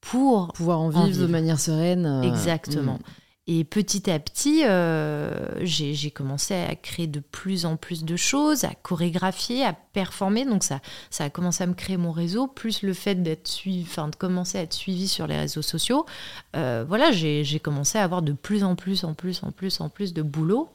pour 0.00 0.52
pouvoir 0.52 0.78
en 0.78 0.88
vivre, 0.90 1.20
de 1.20 1.26
manière 1.26 1.58
sereine. 1.58 2.22
Exactement. 2.22 2.94
Mm. 2.94 3.19
Et 3.52 3.64
petit 3.64 4.08
à 4.08 4.20
petit, 4.20 4.64
euh, 4.64 5.32
j'ai 5.62 6.12
commencé 6.12 6.54
à 6.54 6.76
créer 6.76 7.08
de 7.08 7.18
plus 7.18 7.66
en 7.66 7.76
plus 7.76 8.04
de 8.04 8.14
choses, 8.14 8.62
à 8.62 8.74
chorégraphier, 8.80 9.64
à 9.64 9.72
performer. 9.72 10.44
Donc 10.44 10.62
ça, 10.62 10.78
ça 11.10 11.24
a 11.24 11.30
commencé 11.30 11.64
à 11.64 11.66
me 11.66 11.74
créer 11.74 11.96
mon 11.96 12.12
réseau, 12.12 12.46
plus 12.46 12.82
le 12.82 12.92
fait 12.92 13.16
d'être 13.16 13.48
suivi, 13.48 13.82
de 13.82 14.16
commencer 14.16 14.58
à 14.58 14.62
être 14.62 14.72
suivi 14.72 15.08
sur 15.08 15.26
les 15.26 15.36
réseaux 15.36 15.62
sociaux. 15.62 16.06
Euh, 16.54 16.84
voilà, 16.86 17.10
j'ai 17.10 17.58
commencé 17.58 17.98
à 17.98 18.04
avoir 18.04 18.22
de 18.22 18.34
plus 18.34 18.62
en 18.62 18.76
plus, 18.76 19.02
en 19.02 19.14
plus, 19.14 19.42
en 19.42 19.50
plus, 19.50 19.80
en 19.80 19.88
plus 19.88 20.14
de 20.14 20.22
boulot. 20.22 20.68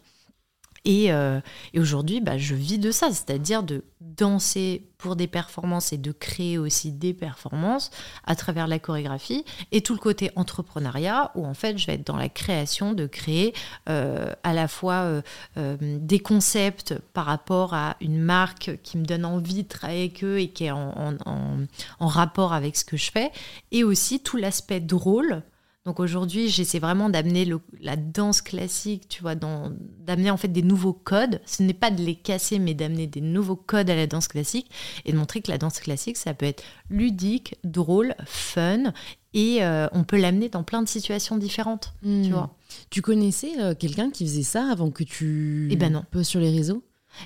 Euh, 0.87 1.41
et, 1.73 1.79
aujourd'hui, 1.79 2.21
bah, 2.21 2.37
je 2.37 2.55
vis 2.55 2.79
de 2.79 2.91
ça, 2.91 3.07
c'est-à-dire 3.11 3.63
de 3.63 3.83
danser 4.01 4.87
pour 4.97 5.15
des 5.15 5.27
performances 5.27 5.91
et 5.93 5.97
de 5.97 6.11
créer 6.11 6.57
aussi 6.57 6.91
des 6.91 7.13
performances 7.13 7.91
à 8.25 8.35
travers 8.35 8.67
la 8.67 8.79
chorégraphie 8.79 9.43
et 9.71 9.81
tout 9.81 9.93
le 9.93 9.99
côté 9.99 10.31
entrepreneuriat 10.35 11.31
où 11.35 11.45
en 11.45 11.53
fait 11.53 11.77
je 11.77 11.85
vais 11.85 11.95
être 11.95 12.07
dans 12.07 12.15
la 12.15 12.29
création 12.29 12.93
de 12.93 13.05
créer 13.05 13.53
euh, 13.89 14.31
à 14.43 14.53
la 14.53 14.67
fois 14.67 15.21
euh, 15.57 15.77
des 15.79 16.19
concepts 16.19 16.95
par 17.13 17.25
rapport 17.25 17.73
à 17.73 17.97
une 17.99 18.19
marque 18.19 18.79
qui 18.83 18.97
me 18.97 19.05
donne 19.05 19.25
envie 19.25 19.63
de 19.63 19.67
travailler 19.67 20.03
avec 20.03 20.23
eux 20.23 20.39
et 20.39 20.47
qui 20.47 20.65
est 20.65 20.71
en, 20.71 20.93
en 21.25 22.07
rapport 22.07 22.53
avec 22.53 22.77
ce 22.77 22.85
que 22.85 22.95
je 22.95 23.11
fais 23.11 23.31
et 23.71 23.83
aussi 23.83 24.21
tout 24.21 24.37
l'aspect 24.37 24.79
drôle 24.79 25.43
donc 25.85 25.99
aujourd'hui, 25.99 26.49
j'essaie 26.49 26.79
vraiment 26.79 27.09
d'amener 27.09 27.47
la 27.79 27.95
danse 27.95 28.41
classique, 28.41 29.07
tu 29.07 29.21
vois, 29.21 29.35
d'amener 29.35 30.31
en 30.31 30.37
fait 30.37 30.47
des 30.47 30.63
nouveaux 30.63 30.93
codes. 30.93 31.39
Ce 31.45 31.61
n'est 31.61 31.75
pas 31.75 31.91
de 31.91 32.01
les 32.01 32.15
casser, 32.15 32.57
mais 32.57 32.73
d'amener 32.73 33.05
des 33.05 33.21
nouveaux 33.21 33.55
codes 33.55 33.91
à 33.91 33.95
la 33.95 34.07
danse 34.07 34.27
classique 34.27 34.71
et 35.05 35.11
de 35.11 35.17
montrer 35.17 35.41
que 35.41 35.51
la 35.51 35.59
danse 35.59 35.79
classique, 35.79 36.17
ça 36.17 36.33
peut 36.33 36.47
être 36.47 36.63
ludique, 36.89 37.55
drôle, 37.63 38.15
fun 38.25 38.93
et 39.35 39.63
euh, 39.63 39.87
on 39.91 40.03
peut 40.03 40.19
l'amener 40.19 40.49
dans 40.49 40.63
plein 40.63 40.81
de 40.81 40.87
situations 40.87 41.37
différentes, 41.37 41.93
tu 42.01 42.07
hmm. 42.07 42.31
vois. 42.31 42.55
Tu 42.89 43.03
connaissais 43.03 43.61
euh, 43.61 43.75
quelqu'un 43.75 44.09
qui 44.09 44.25
faisait 44.25 44.43
ça 44.43 44.71
avant 44.71 44.89
que 44.89 45.03
tu 45.03 45.67
Eh 45.69 45.75
ben 45.75 45.91
non. 45.91 46.03
Peu 46.09 46.23
sur 46.23 46.39
les 46.39 46.49
réseaux? 46.49 46.83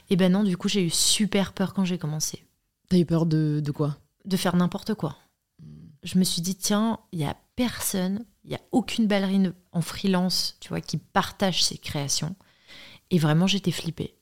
Eh 0.10 0.18
ben 0.18 0.32
non, 0.32 0.44
du 0.44 0.58
coup, 0.58 0.68
j'ai 0.68 0.84
eu 0.84 0.90
super 0.90 1.54
peur 1.54 1.74
quand 1.74 1.86
j'ai 1.86 1.98
commencé. 1.98 2.44
T'as 2.90 2.98
eu 2.98 3.06
peur 3.06 3.26
de, 3.26 3.62
de 3.64 3.72
quoi? 3.72 3.98
De 4.26 4.36
faire 4.36 4.56
n'importe 4.58 4.96
quoi. 4.96 5.18
Hmm. 5.62 5.66
Je 6.04 6.18
me 6.18 6.26
suis 6.26 6.42
dit, 6.42 6.56
tiens, 6.56 7.00
il 7.14 7.20
y 7.20 7.26
a 7.26 7.38
personne 7.56 8.26
il 8.50 8.54
n'y 8.54 8.58
a 8.58 8.66
aucune 8.72 9.06
ballerine 9.06 9.54
en 9.72 9.82
freelance, 9.82 10.58
qui 10.60 10.98
partage 10.98 11.64
ses 11.64 11.78
créations. 11.78 12.36
Et 13.12 13.20
vraiment, 13.20 13.46
j'étais 13.46 13.72
flippée. 13.72 14.16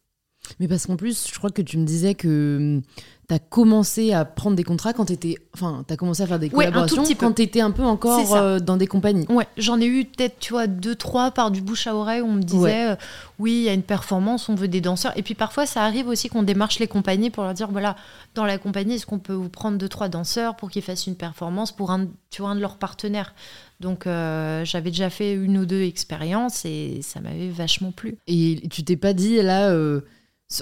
Mais 0.59 0.67
parce 0.67 0.85
qu'en 0.85 0.95
plus, 0.95 1.27
je 1.31 1.37
crois 1.37 1.49
que 1.49 1.61
tu 1.61 1.77
me 1.77 1.85
disais 1.85 2.15
que 2.15 2.57
hum, 2.57 2.81
tu 3.27 3.35
as 3.35 3.39
commencé 3.39 4.13
à 4.13 4.23
prendre 4.23 4.55
des 4.55 4.63
contrats 4.63 4.93
quand 4.93 5.05
tu 5.05 5.13
étais. 5.13 5.35
Enfin, 5.53 5.83
tu 5.85 5.93
as 5.93 5.97
commencé 5.97 6.23
à 6.23 6.27
faire 6.27 6.39
des 6.39 6.49
collaborations 6.49 7.03
quand 7.19 7.33
tu 7.33 7.41
étais 7.41 7.59
un 7.59 7.71
peu 7.71 7.83
encore 7.83 8.35
euh, 8.35 8.59
dans 8.59 8.77
des 8.77 8.87
compagnies. 8.87 9.25
Ouais, 9.27 9.47
j'en 9.57 9.81
ai 9.81 9.85
eu 9.85 10.05
peut-être, 10.05 10.39
tu 10.39 10.53
vois, 10.53 10.67
deux, 10.67 10.95
trois 10.95 11.31
par 11.31 11.51
du 11.51 11.61
bouche 11.61 11.87
à 11.87 11.95
oreille 11.95 12.21
où 12.21 12.27
on 12.27 12.33
me 12.33 12.41
disait 12.41 12.91
euh, 12.91 12.95
oui, 13.37 13.51
il 13.51 13.63
y 13.63 13.69
a 13.69 13.73
une 13.73 13.83
performance, 13.83 14.47
on 14.47 14.55
veut 14.55 14.69
des 14.69 14.79
danseurs. 14.79 15.11
Et 15.17 15.23
puis 15.23 15.35
parfois, 15.35 15.65
ça 15.65 15.83
arrive 15.83 16.07
aussi 16.07 16.29
qu'on 16.29 16.43
démarche 16.43 16.79
les 16.79 16.87
compagnies 16.87 17.29
pour 17.29 17.43
leur 17.43 17.53
dire 17.53 17.69
voilà, 17.69 17.97
dans 18.33 18.45
la 18.45 18.57
compagnie, 18.57 18.95
est-ce 18.95 19.05
qu'on 19.05 19.19
peut 19.19 19.33
vous 19.33 19.49
prendre 19.49 19.77
deux, 19.77 19.89
trois 19.89 20.07
danseurs 20.07 20.55
pour 20.55 20.69
qu'ils 20.69 20.83
fassent 20.83 21.07
une 21.07 21.17
performance 21.17 21.73
pour 21.73 21.91
un, 21.91 22.07
tu 22.29 22.41
vois, 22.41 22.51
un 22.51 22.55
de 22.55 22.61
leurs 22.61 22.77
partenaires? 22.77 23.33
Donc 23.79 24.07
euh, 24.07 24.65
j'avais 24.65 24.89
déjà 24.89 25.09
fait 25.09 25.33
une 25.33 25.57
ou 25.57 25.65
deux 25.65 25.81
expériences 25.81 26.65
et 26.65 27.01
ça 27.03 27.19
m'avait 27.19 27.49
vachement 27.49 27.91
plu. 27.91 28.17
Et 28.27 28.61
tu 28.71 28.83
t'es 28.83 28.95
pas 28.95 29.13
dit 29.13 29.41
là, 29.41 29.69
euh, 29.69 30.01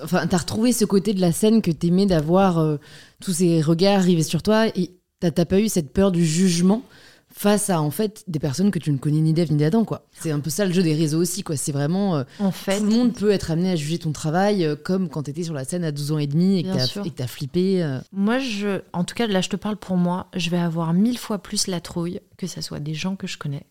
enfin 0.04 0.28
t'as 0.28 0.38
retrouvé 0.38 0.72
ce 0.72 0.86
côté 0.86 1.14
de 1.14 1.22
la 1.22 1.32
scène 1.32 1.62
que 1.62 1.72
t'aimais 1.72 2.06
d'avoir 2.06 2.60
euh, 2.60 2.78
tous 3.22 3.34
ces 3.34 3.62
regards 3.62 4.00
arrivés 4.00 4.24
sur 4.24 4.42
toi 4.44 4.68
et 4.68 4.92
t'as 5.20 5.46
pas 5.46 5.60
eu 5.60 5.70
cette 5.70 5.92
peur 5.94 6.12
du 6.12 6.26
jugement 6.26 6.84
face 7.30 7.70
à 7.70 7.82
en 7.82 7.92
fait 7.92 8.24
des 8.28 8.40
personnes 8.40 8.72
que 8.72 8.80
tu 8.80 8.92
ne 8.92 8.98
connais 8.98 9.20
ni 9.20 9.34
d'Ève 9.34 9.52
ni 9.52 9.58
d'Adam 9.58 9.84
quoi. 9.84 10.08
C'est 10.12 10.32
un 10.32 10.40
peu 10.40 10.50
ça 10.50 10.66
le 10.66 10.72
jeu 10.72 10.84
des 10.84 10.94
réseaux 10.94 11.20
aussi 11.20 11.44
quoi. 11.44 11.58
C'est 11.58 11.72
vraiment 11.72 12.24
en 12.40 12.52
fait, 12.52 12.78
tout 12.78 12.86
le 12.86 12.92
monde 12.92 13.14
peut 13.14 13.32
être 13.32 13.52
amené 13.52 13.72
à 13.72 13.76
juger 13.76 14.00
ton 14.00 14.12
travail 14.12 14.68
comme 14.84 15.10
quand 15.10 15.24
tu 15.24 15.32
étais 15.32 15.44
sur 15.44 15.54
la 15.54 15.66
scène 15.66 15.84
à 15.84 15.92
12 15.92 16.12
ans 16.14 16.18
et 16.20 16.28
demi 16.28 16.60
et 16.60 16.64
que 16.64 17.10
tu 17.10 17.22
as 17.22 17.28
flippé. 17.28 18.00
Moi 18.12 18.40
je 18.40 18.82
en 18.94 19.04
tout 19.04 19.16
cas 19.16 19.28
là 19.28 19.42
je 19.42 19.50
te 19.50 19.56
parle 19.56 19.78
pour 19.78 19.98
moi, 19.98 20.28
je 20.36 20.50
vais 20.50 20.60
avoir 20.60 20.94
mille 20.94 21.18
fois 21.18 21.40
plus 21.40 21.68
la 21.68 21.82
trouille 21.82 22.22
que 22.38 22.48
ce 22.48 22.62
soit 22.62 22.80
des 22.80 22.94
gens 22.94 23.16
que 23.16 23.28
je 23.28 23.38
connais 23.38 23.66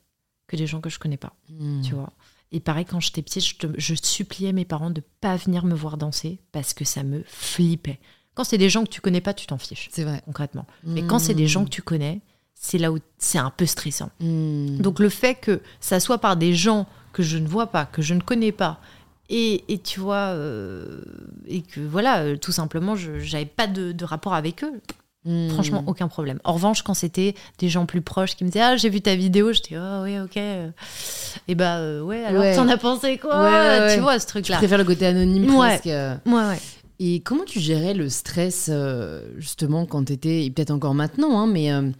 que 0.46 0.56
des 0.56 0.66
gens 0.66 0.80
que 0.80 0.90
je 0.90 0.98
connais 0.98 1.16
pas, 1.16 1.34
hmm. 1.48 1.82
tu 1.82 1.94
vois. 1.94 2.12
Et 2.54 2.60
pareil, 2.60 2.84
quand 2.84 3.00
j'étais 3.00 3.20
petite, 3.20 3.44
je, 3.44 3.66
je, 3.76 3.94
suppliais 4.00 4.52
mes 4.52 4.64
parents 4.64 4.90
de 4.90 5.02
pas 5.20 5.36
venir 5.36 5.64
me 5.64 5.74
voir 5.74 5.96
danser 5.96 6.38
parce 6.52 6.72
que 6.72 6.84
ça 6.84 7.02
me 7.02 7.24
flippait. 7.26 7.98
Quand 8.34 8.44
c'est 8.44 8.58
des 8.58 8.70
gens 8.70 8.84
que 8.84 8.90
tu 8.90 9.00
connais 9.00 9.20
pas, 9.20 9.34
tu 9.34 9.46
t'en 9.46 9.58
fiches. 9.58 9.88
C'est 9.92 10.04
vrai. 10.04 10.22
Concrètement. 10.24 10.66
Mais 10.84 11.02
quand 11.02 11.18
c'est 11.18 11.34
des 11.34 11.48
gens 11.48 11.64
que 11.64 11.70
tu 11.70 11.82
connais, 11.82 12.20
c'est 12.54 12.78
là 12.78 12.92
où 12.92 12.98
c'est 13.18 13.38
un 13.38 13.50
peu 13.50 13.66
stressant. 13.66 14.10
Hmm. 14.20 14.78
Donc 14.78 15.00
le 15.00 15.08
fait 15.08 15.34
que 15.34 15.60
ça 15.80 15.98
soit 15.98 16.18
par 16.18 16.36
des 16.36 16.54
gens 16.54 16.86
que 17.12 17.24
je 17.24 17.38
ne 17.38 17.46
vois 17.48 17.66
pas, 17.66 17.86
que 17.86 18.02
je 18.02 18.14
ne 18.14 18.20
connais 18.20 18.52
pas, 18.52 18.80
et, 19.28 19.64
et 19.72 19.78
tu 19.78 20.00
vois, 20.00 20.32
euh, 20.34 21.00
et 21.46 21.62
que 21.62 21.80
voilà, 21.80 22.20
euh, 22.20 22.36
tout 22.36 22.52
simplement, 22.52 22.94
je 22.94 23.12
n'avais 23.12 23.46
pas 23.46 23.66
de, 23.66 23.92
de, 23.92 24.04
rapport 24.04 24.34
avec 24.34 24.62
eux, 24.62 24.80
Hmm. 25.24 25.48
Franchement, 25.48 25.82
aucun 25.86 26.08
problème. 26.08 26.38
En 26.44 26.52
revanche, 26.52 26.82
quand 26.82 26.92
c'était 26.92 27.34
des 27.58 27.70
gens 27.70 27.86
plus 27.86 28.02
proches 28.02 28.36
qui 28.36 28.44
me 28.44 28.50
disaient 28.50 28.64
Ah, 28.64 28.76
j'ai 28.76 28.90
vu 28.90 29.00
ta 29.00 29.14
vidéo, 29.14 29.52
j'étais 29.52 29.76
Oh, 29.78 30.02
oui, 30.02 30.20
ok. 30.20 30.36
Et 30.36 31.54
bah, 31.54 31.78
euh, 31.78 32.02
ouais, 32.02 32.24
alors 32.24 32.44
t'en 32.54 32.68
as 32.68 32.76
pensé 32.76 33.16
quoi? 33.16 33.88
Tu 33.94 34.00
vois, 34.00 34.18
ce 34.18 34.26
truc-là. 34.26 34.56
Je 34.56 34.60
préfère 34.60 34.78
le 34.78 34.84
côté 34.84 35.06
anonyme 35.06 35.46
presque. 35.46 35.86
Ouais, 35.86 36.18
ouais. 36.26 36.58
Et 37.00 37.20
comment 37.20 37.44
tu 37.44 37.58
gérais 37.58 37.94
le 37.94 38.08
stress, 38.08 38.68
euh, 38.70 39.26
justement, 39.38 39.86
quand 39.86 40.04
t'étais, 40.04 40.44
et 40.44 40.50
peut-être 40.50 40.70
encore 40.70 40.94
maintenant, 40.94 41.40
hein, 41.40 41.46
mais 41.46 41.72
euh, 41.72 41.90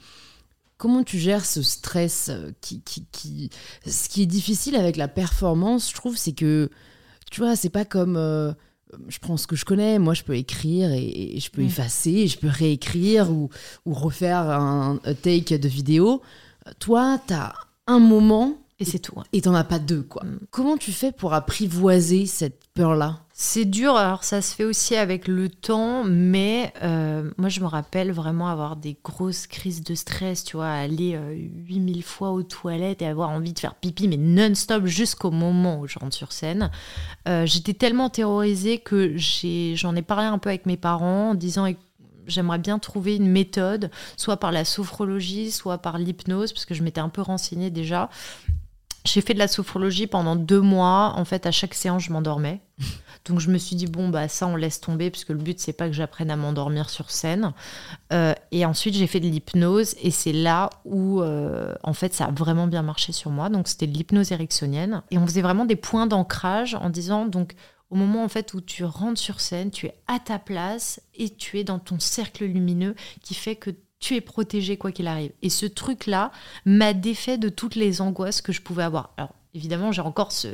comment 0.77 1.03
tu 1.03 1.19
gères 1.19 1.45
ce 1.47 1.63
stress 1.63 2.31
qui, 2.61 2.81
qui, 2.83 3.07
qui. 3.11 3.51
Ce 3.87 4.09
qui 4.09 4.23
est 4.23 4.27
difficile 4.27 4.77
avec 4.77 4.97
la 4.97 5.09
performance, 5.09 5.89
je 5.89 5.95
trouve, 5.95 6.17
c'est 6.17 6.33
que, 6.33 6.71
tu 7.31 7.41
vois, 7.41 7.57
c'est 7.57 7.71
pas 7.71 7.87
comme 7.87 8.55
je 9.09 9.19
prends 9.19 9.37
ce 9.37 9.47
que 9.47 9.57
je 9.57 9.65
connais, 9.65 9.99
moi 9.99 10.15
je 10.15 10.23
peux 10.23 10.37
écrire 10.37 10.91
et, 10.93 11.39
je 11.39 11.51
peux 11.51 11.63
mm. 11.63 11.67
effacer, 11.67 12.27
je 12.27 12.39
peux 12.39 12.49
réécrire 12.49 13.31
ou, 13.31 13.51
ou 13.87 13.95
refaire 13.95 14.51
un, 14.51 14.99
take 15.23 15.59
de 15.59 15.69
vidéo. 15.69 16.23
Toi, 16.79 17.19
tu 17.27 17.35
as 17.35 17.55
un 17.87 17.99
moment 17.99 18.59
et 18.79 18.85
c'est 18.85 18.99
tout. 18.99 19.15
Et 19.33 19.43
t'en 19.43 19.55
as 19.55 19.65
pas 19.65 19.79
deux, 19.79 20.03
quoi. 20.03 20.25
Mm. 20.25 20.39
Comment 20.51 20.77
tu 20.77 20.93
fais 20.93 21.13
pour 21.13 21.35
apprivoiser 21.35 22.27
cette 22.27 22.61
peur-là? 22.75 23.24
C'est 23.37 23.65
dur, 23.65 23.97
alors 23.97 24.23
ça 24.23 24.41
se 24.41 24.55
fait 24.55 24.63
aussi 24.63 24.95
avec 24.95 25.27
le 25.27 25.49
temps, 25.49 26.05
mais 26.05 26.73
euh, 26.85 27.33
moi 27.37 27.49
je 27.49 27.59
me 27.59 27.67
rappelle 27.67 28.13
vraiment 28.13 28.47
avoir 28.47 28.77
des 28.77 28.97
grosses 29.03 29.49
crises 29.49 29.83
de 29.83 29.97
stress, 29.97 30.45
tu 30.45 30.57
vois, 30.57 30.69
aller 30.69 31.19
8000 31.33 31.99
euh, 31.99 32.03
fois 32.03 32.31
aux 32.31 32.45
toilettes 32.45 33.03
et 33.03 33.07
avoir 33.09 33.31
envie 33.31 33.53
de 33.53 33.59
faire 33.59 33.75
pipi, 33.75 34.07
mais 34.07 34.19
non-stop 34.19 34.87
jusqu'au 34.87 35.33
moment 35.33 35.81
où 35.81 35.89
je 35.89 35.99
rentre 35.99 36.15
sur 36.15 36.31
scène. 36.31 36.71
Euh, 37.27 37.45
j'étais 37.45 37.75
tellement 37.75 38.09
terrorisée 38.09 38.79
que 38.79 39.17
j'en 39.17 39.97
ai, 39.97 40.03
parlé 40.03 40.27
un 40.27 40.39
peu 40.39 40.51
avec 40.51 40.65
mes 40.65 40.77
parents 40.77 41.31
en 41.31 41.35
disant 41.35 41.67
j'aimerais 42.29 42.59
bien 42.59 42.79
trouver 42.79 43.17
une 43.17 43.29
méthode, 43.29 43.91
soit 44.17 44.37
par 44.37 44.53
la 44.53 44.65
sophrologie, 44.65 45.51
soit 45.51 45.79
par 45.79 45.99
l'hypnose, 45.99 46.53
parce 46.53 46.65
que 46.65 46.75
je 46.75 46.83
m'étais 46.83 47.01
un 47.01 47.09
peu 47.09 47.23
renseignée 47.23 47.71
déjà, 47.71 48.11
J'ai 49.07 49.21
fait 49.21 49.35
de 49.35 49.39
la 49.39 49.49
sophrologie 49.49 50.07
pendant 50.07 50.35
deux 50.35 50.61
mois. 50.61 51.13
En 51.17 51.25
fait, 51.25 51.47
à 51.47 51.51
chaque 51.51 51.75
séance, 51.75 52.05
je 52.05 52.13
m'endormais. 52.13 52.61
Donc 53.25 53.41
je 53.41 53.51
me 53.51 53.57
suis 53.57 53.75
dit 53.75 53.87
bon 53.87 54.11
bah 54.11 54.29
ça 54.29 54.47
on 54.47 54.55
laisse 54.55 54.81
tomber 54.81 55.11
puisque 55.11 55.31
le 55.31 55.39
but 55.39 55.59
c'est 55.59 55.73
pas 55.73 55.87
que 55.87 55.95
j'apprenne 55.95 56.31
à 56.31 56.37
m'endormir 56.37 56.91
sur 56.91 57.11
scène. 57.11 57.55
Euh, 58.13 58.35
et 58.53 58.67
ensuite 58.67 58.95
j'ai 58.95 59.07
fait 59.07 59.21
de 59.21 59.27
l'hypnose 59.27 59.95
et 60.03 60.11
c'est 60.11 60.33
là 60.33 60.69
où 60.85 61.23
euh, 61.23 61.75
en 61.83 61.95
fait 61.95 62.13
ça 62.13 62.27
a 62.27 62.31
vraiment 62.31 62.67
bien 62.67 62.83
marché 62.83 63.13
sur 63.13 63.31
moi. 63.31 63.49
Donc 63.49 63.69
c'était 63.69 63.87
de 63.87 63.97
l'hypnose 63.97 64.31
ericksonienne 64.33 65.03
et 65.11 65.17
on 65.17 65.27
faisait 65.27 65.41
vraiment 65.41 65.65
des 65.65 65.77
points 65.77 66.07
d'ancrage 66.07 66.75
en 66.75 66.91
disant 66.91 67.25
donc 67.25 67.55
au 67.89 67.97
moment 67.97 68.25
en 68.25 68.29
fait 68.29 68.53
où 68.53 68.61
tu 68.61 68.85
rentres 68.85 69.21
sur 69.21 69.41
scène, 69.41 69.71
tu 69.71 69.87
es 69.87 69.95
à 70.07 70.19
ta 70.19 70.39
place 70.39 71.01
et 71.15 71.31
tu 71.31 71.59
es 71.59 71.65
dans 71.65 71.79
ton 71.79 71.99
cercle 72.01 72.45
lumineux 72.45 72.95
qui 73.23 73.35
fait 73.35 73.57
que 73.57 73.71
tu 74.05 74.15
es 74.17 74.21
protégé 74.21 74.77
quoi 74.77 74.93
qu'il 74.93 75.07
arrive. 75.07 75.33
Et 75.41 75.49
ce 75.49 75.65
truc-là 75.65 76.31
m'a 76.67 76.93
défait 76.93 77.39
de 77.39 77.49
toutes 77.49 77.75
les 77.75 78.03
angoisses 78.03 78.43
que 78.43 78.53
je 78.53 78.61
pouvais 78.61 78.83
avoir. 78.83 79.15
Alors, 79.17 79.35
évidemment, 79.55 79.93
j'ai 79.93 80.03
encore 80.03 80.33
ce. 80.33 80.49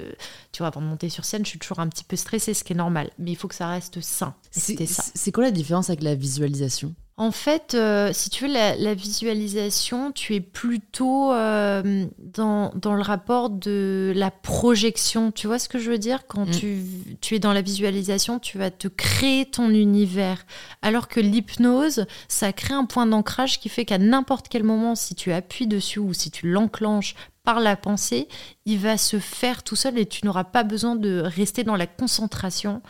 Tu 0.52 0.58
vois, 0.58 0.68
avant 0.68 0.80
de 0.80 0.86
monter 0.86 1.08
sur 1.08 1.24
scène, 1.24 1.44
je 1.44 1.50
suis 1.50 1.58
toujours 1.58 1.80
un 1.80 1.88
petit 1.88 2.04
peu 2.04 2.16
stressée, 2.16 2.54
ce 2.54 2.64
qui 2.64 2.72
est 2.72 2.76
normal. 2.76 3.10
Mais 3.18 3.32
il 3.32 3.36
faut 3.36 3.48
que 3.48 3.54
ça 3.54 3.68
reste 3.68 4.00
sain. 4.00 4.34
C'était 4.50 4.86
ça. 4.86 5.04
C'est 5.14 5.32
quoi 5.32 5.44
la 5.44 5.50
différence 5.50 5.90
avec 5.90 6.02
la 6.02 6.14
visualisation? 6.14 6.94
En 7.20 7.32
fait, 7.32 7.74
euh, 7.74 8.12
si 8.14 8.30
tu 8.30 8.46
veux, 8.46 8.50
la, 8.50 8.94
visualisation, 8.94 10.10
tu 10.10 10.34
es 10.34 10.40
plutôt 10.40 11.34
euh, 11.34 12.06
dans, 12.18 12.72
le 12.82 13.02
rapport 13.02 13.50
de 13.50 14.14
la 14.16 14.30
projection. 14.30 15.30
Tu 15.30 15.46
vois 15.46 15.58
ce 15.58 15.68
que 15.68 15.78
je 15.78 15.90
veux 15.90 15.98
dire? 15.98 16.26
Quand 16.26 16.46
mm. 16.46 16.50
tu, 16.52 16.82
tu, 17.20 17.34
es 17.34 17.38
dans 17.38 17.52
la 17.52 17.60
visualisation, 17.60 18.38
tu 18.38 18.56
vas 18.56 18.70
te 18.70 18.88
créer 18.88 19.44
ton 19.44 19.68
univers. 19.68 20.46
Alors 20.80 21.08
que 21.08 21.20
l'hypnose, 21.20 22.06
ça 22.28 22.54
crée 22.54 22.72
un 22.72 22.86
point 22.86 23.04
d'ancrage 23.04 23.60
qui 23.60 23.68
fait 23.68 23.84
qu'à 23.84 23.98
n'importe 23.98 24.48
quel 24.48 24.64
moment, 24.64 24.94
si 24.94 25.14
tu 25.14 25.30
appuies 25.30 25.66
dessus 25.66 25.98
ou 25.98 26.14
si 26.14 26.30
tu 26.30 26.48
l'enclenches 26.48 27.14
par 27.42 27.60
la 27.60 27.76
pensée, 27.76 28.28
il 28.66 28.78
va 28.78 28.98
se 28.98 29.18
faire 29.18 29.62
tout 29.62 29.76
seul 29.76 29.98
et 29.98 30.06
tu 30.06 30.24
n'auras 30.24 30.44
pas 30.44 30.62
besoin 30.62 30.96
de 30.96 31.20
rester 31.24 31.64
dans 31.64 31.76
la 31.76 31.86
concentration 31.86 32.82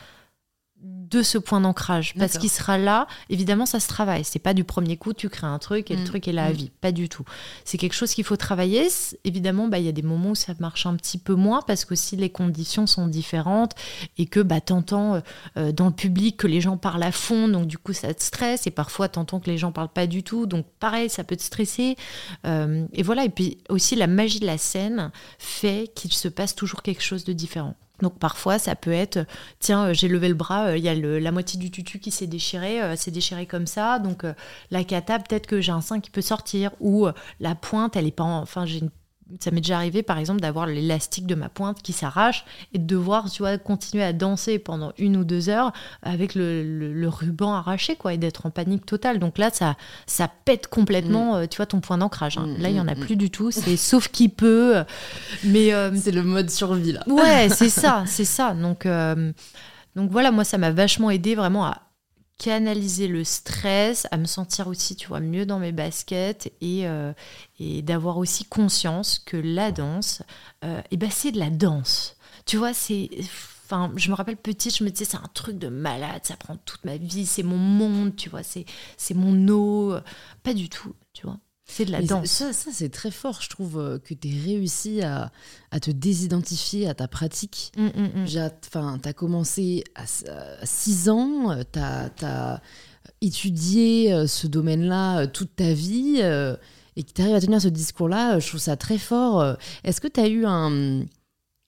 de 0.82 1.22
ce 1.22 1.38
point 1.38 1.60
d'ancrage. 1.60 2.14
Parce 2.18 2.38
qu'il 2.38 2.50
sera 2.50 2.78
là 2.78 3.06
évidemment 3.28 3.66
ça 3.66 3.80
se 3.80 3.88
travaille. 3.88 4.24
C'est 4.24 4.38
pas 4.38 4.54
du 4.54 4.64
premier 4.64 4.96
coup 4.96 5.12
tu 5.12 5.28
crées 5.28 5.46
un 5.46 5.58
truc 5.58 5.90
et 5.90 5.96
le 5.96 6.02
mm. 6.02 6.04
truc 6.04 6.28
est 6.28 6.32
là 6.32 6.44
à 6.44 6.50
mm. 6.50 6.54
vie. 6.54 6.70
Pas 6.80 6.92
du 6.92 7.08
tout. 7.08 7.24
C'est 7.64 7.78
quelque 7.78 7.94
chose 7.94 8.14
qu'il 8.14 8.24
faut 8.24 8.36
travailler. 8.36 8.88
Évidemment 9.24 9.68
bah 9.68 9.78
il 9.78 9.84
y 9.84 9.88
a 9.88 9.92
des 9.92 10.02
moments 10.02 10.30
où 10.30 10.34
ça 10.34 10.54
marche 10.60 10.86
un 10.86 10.94
petit 10.94 11.18
peu 11.18 11.34
moins 11.34 11.62
parce 11.66 11.84
que 11.84 11.94
si 11.94 12.16
les 12.16 12.30
conditions 12.30 12.86
sont 12.86 13.08
différentes 13.08 13.74
et 14.18 14.26
que 14.26 14.40
bah 14.40 14.60
t'entends 14.60 15.14
euh, 15.14 15.20
euh, 15.56 15.72
dans 15.72 15.86
le 15.86 15.92
public 15.92 16.36
que 16.36 16.46
les 16.46 16.60
gens 16.60 16.76
parlent 16.76 17.02
à 17.02 17.12
fond 17.12 17.48
donc 17.48 17.66
du 17.66 17.78
coup 17.78 17.92
ça 17.92 18.14
te 18.14 18.22
stresse 18.22 18.66
et 18.66 18.70
parfois 18.70 19.08
t'entends 19.08 19.40
que 19.40 19.50
les 19.50 19.58
gens 19.58 19.72
parlent 19.72 19.88
pas 19.88 20.06
du 20.06 20.22
tout. 20.22 20.46
Donc 20.46 20.66
pareil 20.78 21.10
ça 21.10 21.24
peut 21.24 21.36
te 21.36 21.42
stresser. 21.42 21.96
Euh, 22.46 22.86
et 22.92 23.02
voilà. 23.02 23.24
Et 23.24 23.30
puis 23.30 23.58
aussi 23.68 23.96
la 23.96 24.06
magie 24.06 24.40
de 24.40 24.46
la 24.46 24.58
scène 24.58 25.10
fait 25.38 25.90
qu'il 25.94 26.12
se 26.12 26.28
passe 26.28 26.54
toujours 26.54 26.82
quelque 26.82 27.02
chose 27.02 27.24
de 27.24 27.32
différent 27.32 27.74
donc 28.02 28.18
parfois 28.18 28.58
ça 28.58 28.74
peut 28.74 28.92
être 28.92 29.26
tiens 29.58 29.86
euh, 29.86 29.94
j'ai 29.94 30.08
levé 30.08 30.28
le 30.28 30.34
bras 30.34 30.68
euh, 30.68 30.78
il 30.78 30.84
y 30.84 30.88
a 30.88 30.94
la 30.94 31.32
moitié 31.32 31.58
du 31.58 31.70
tutu 31.70 31.98
qui 31.98 32.10
s'est 32.10 32.26
déchiré 32.26 32.82
euh, 32.82 32.94
c'est 32.96 33.10
déchiré 33.10 33.46
comme 33.46 33.66
ça. 33.66 33.98
Donc 33.98 34.24
la 34.70 34.84
cata 34.84 35.18
peut-être 35.18 35.46
que 35.46 35.60
j'ai 35.60 35.72
un 35.72 35.80
sein 35.80 36.00
qui 36.00 36.10
peut 36.10 36.20
sortir 36.22 36.72
ou 36.80 37.08
la 37.40 37.54
pointe 37.54 37.96
elle 37.96 38.06
est 38.06 38.10
pas 38.10 38.24
enfin 38.24 38.66
j'ai 38.66 38.78
une 38.78 38.90
ça 39.38 39.50
m'est 39.50 39.60
déjà 39.60 39.76
arrivé 39.76 40.02
par 40.02 40.18
exemple 40.18 40.40
d'avoir 40.40 40.66
l'élastique 40.66 41.26
de 41.26 41.34
ma 41.34 41.48
pointe 41.48 41.82
qui 41.82 41.92
s'arrache 41.92 42.44
et 42.72 42.78
de 42.78 42.84
devoir 42.84 43.30
tu 43.30 43.42
vois 43.42 43.58
continuer 43.58 44.02
à 44.02 44.12
danser 44.12 44.58
pendant 44.58 44.92
une 44.98 45.16
ou 45.16 45.24
deux 45.24 45.48
heures 45.48 45.72
avec 46.02 46.34
le, 46.34 47.08
ruban 47.08 47.54
arraché 47.54 47.96
quoi 47.96 48.14
et 48.14 48.18
d'être 48.18 48.46
en 48.46 48.50
panique 48.50 48.86
totale 48.86 49.18
donc 49.18 49.38
là 49.38 49.50
ça 49.52 49.76
ça 50.06 50.28
pète 50.44 50.66
complètement 50.68 51.34
mm. 51.34 51.36
euh, 51.36 51.46
tu 51.46 51.56
vois 51.56 51.66
ton 51.66 51.80
point 51.80 51.98
d'ancrage 51.98 52.38
hein. 52.38 52.46
là 52.58 52.68
il 52.68 52.76
y 52.76 52.80
en 52.80 52.88
a 52.88 52.94
mm, 52.94 52.98
mm, 52.98 53.04
plus 53.04 53.16
du 53.16 53.30
tout 53.30 53.50
c'est 53.50 53.76
sauf 53.76 54.08
qui 54.08 54.28
peut 54.28 54.82
mais 55.44 55.72
euh, 55.72 55.90
c'est 55.96 56.12
le 56.12 56.22
mode 56.22 56.50
survie 56.50 56.92
là 56.92 57.02
ouais 57.06 57.48
c'est 57.48 57.68
ça 57.68 58.04
c'est 58.06 58.24
ça 58.24 58.54
donc 58.54 58.86
euh, 58.86 59.32
donc 59.96 60.10
voilà 60.10 60.30
moi 60.30 60.44
ça 60.44 60.58
m'a 60.58 60.70
vachement 60.70 61.10
aidé 61.10 61.34
vraiment 61.34 61.66
à 61.66 61.82
canaliser 62.40 63.06
le 63.06 63.22
stress, 63.22 64.06
à 64.10 64.16
me 64.16 64.24
sentir 64.24 64.66
aussi, 64.66 64.96
tu 64.96 65.08
vois, 65.08 65.20
mieux 65.20 65.44
dans 65.44 65.58
mes 65.58 65.72
baskets 65.72 66.50
et, 66.62 66.88
euh, 66.88 67.12
et 67.58 67.82
d'avoir 67.82 68.16
aussi 68.16 68.46
conscience 68.46 69.18
que 69.18 69.36
la 69.36 69.72
danse, 69.72 70.22
euh, 70.64 70.80
et 70.90 70.96
ben 70.96 71.10
c'est 71.10 71.32
de 71.32 71.38
la 71.38 71.50
danse. 71.50 72.16
Tu 72.46 72.56
vois, 72.56 72.72
c'est... 72.72 73.10
Enfin, 73.66 73.92
je 73.94 74.10
me 74.10 74.14
rappelle 74.14 74.38
petite, 74.38 74.74
je 74.74 74.84
me 74.84 74.90
disais, 74.90 75.04
c'est 75.04 75.18
un 75.18 75.30
truc 75.34 75.58
de 75.58 75.68
malade, 75.68 76.22
ça 76.24 76.34
prend 76.36 76.56
toute 76.64 76.82
ma 76.86 76.96
vie, 76.96 77.26
c'est 77.26 77.42
mon 77.42 77.58
monde, 77.58 78.16
tu 78.16 78.30
vois, 78.30 78.42
c'est, 78.42 78.64
c'est 78.96 79.14
mon 79.14 79.46
eau. 79.48 79.94
Pas 80.42 80.54
du 80.54 80.70
tout. 80.70 80.94
C'est 81.72 81.84
de 81.84 81.92
la 81.92 82.02
danse. 82.02 82.26
Ça, 82.26 82.52
c'est 82.52 82.88
très 82.88 83.10
fort, 83.10 83.40
je 83.40 83.48
trouve, 83.48 83.78
euh, 83.78 83.98
que 83.98 84.14
tu 84.14 84.28
aies 84.28 84.40
réussi 84.44 85.02
à, 85.02 85.30
à, 85.70 85.80
te 85.80 85.90
désidentifier 85.90 86.88
à 86.88 86.94
ta 86.94 87.08
pratique. 87.08 87.72
Mm, 87.76 87.86
mm, 87.86 88.22
mm. 88.22 88.26
tu 88.26 89.08
as 89.08 89.12
commencé 89.12 89.84
à 89.94 90.04
6 90.64 91.08
ans, 91.08 91.56
tu 91.72 91.78
as, 91.78 92.60
étudié 93.22 94.12
euh, 94.12 94.26
ce 94.26 94.46
domaine-là 94.46 95.20
euh, 95.20 95.26
toute 95.26 95.54
ta 95.56 95.72
vie, 95.72 96.20
et 96.96 97.02
que 97.02 97.12
tu 97.12 97.22
arrives 97.22 97.34
à 97.34 97.40
tenir 97.40 97.60
ce 97.60 97.68
discours-là, 97.68 98.40
je 98.40 98.48
trouve 98.48 98.60
ça 98.60 98.76
très 98.76 98.98
fort. 98.98 99.56
Est-ce 99.84 100.00
que 100.00 100.08
tu 100.08 100.20
as 100.20 100.28
eu, 100.28 100.44
un, 100.44 101.02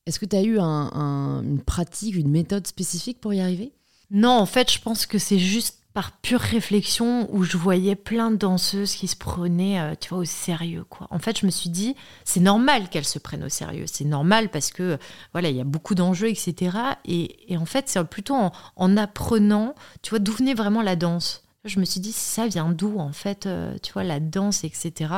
est-ce 0.07 0.19
que 0.19 0.37
as 0.37 0.43
eu 0.43 0.59
un, 0.59 1.43
une 1.43 1.61
pratique, 1.61 2.17
une 2.17 2.31
méthode 2.31 2.67
spécifique 2.67 3.21
pour 3.21 3.33
y 3.33 3.41
arriver? 3.41 3.73
Non, 4.11 4.33
en 4.33 4.47
fait, 4.47 4.71
je 4.71 4.81
pense 4.81 5.07
que 5.07 5.19
c'est 5.19 5.39
juste 5.39 5.82
par 5.95 6.13
pure 6.13 6.41
réflexion 6.41 7.29
où 7.35 7.45
je 7.45 7.57
voyais 7.57 7.97
plein 7.97 8.31
de 8.31 8.37
danseuses 8.37 8.95
qui 8.95 9.09
se 9.09 9.17
prenaient, 9.17 9.79
euh, 9.79 9.95
tu 9.99 10.09
vois, 10.09 10.19
au 10.19 10.25
sérieux, 10.25 10.85
quoi. 10.89 11.07
En 11.11 11.19
fait, 11.19 11.39
je 11.39 11.47
me 11.47 11.51
suis 11.51 11.69
dit, 11.69 11.95
c'est 12.25 12.41
normal 12.41 12.89
qu'elles 12.89 13.05
se 13.05 13.19
prennent 13.19 13.45
au 13.45 13.51
sérieux. 13.51 13.85
C'est 13.87 14.05
normal 14.05 14.51
parce 14.51 14.71
que, 14.71 14.99
voilà, 15.33 15.51
il 15.51 15.57
y 15.57 15.61
a 15.61 15.65
beaucoup 15.65 15.95
d'enjeux, 15.95 16.29
etc. 16.29 16.77
Et, 17.05 17.57
en 17.59 17.67
fait, 17.67 17.89
c'est 17.89 18.03
plutôt 18.05 18.37
en, 18.77 18.97
apprenant, 18.97 19.75
tu 20.01 20.11
vois, 20.11 20.19
d'où 20.19 20.33
venait 20.33 20.55
vraiment 20.55 20.83
la 20.83 20.97
danse. 20.97 21.43
Je 21.65 21.79
me 21.79 21.85
suis 21.85 22.01
dit, 22.01 22.13
ça 22.13 22.47
vient 22.47 22.71
d'où, 22.71 22.99
en 22.99 23.13
fait, 23.13 23.47
euh, 23.47 23.77
tu 23.83 23.93
vois, 23.93 24.05
la 24.05 24.19
danse, 24.19 24.65
etc. 24.65 25.13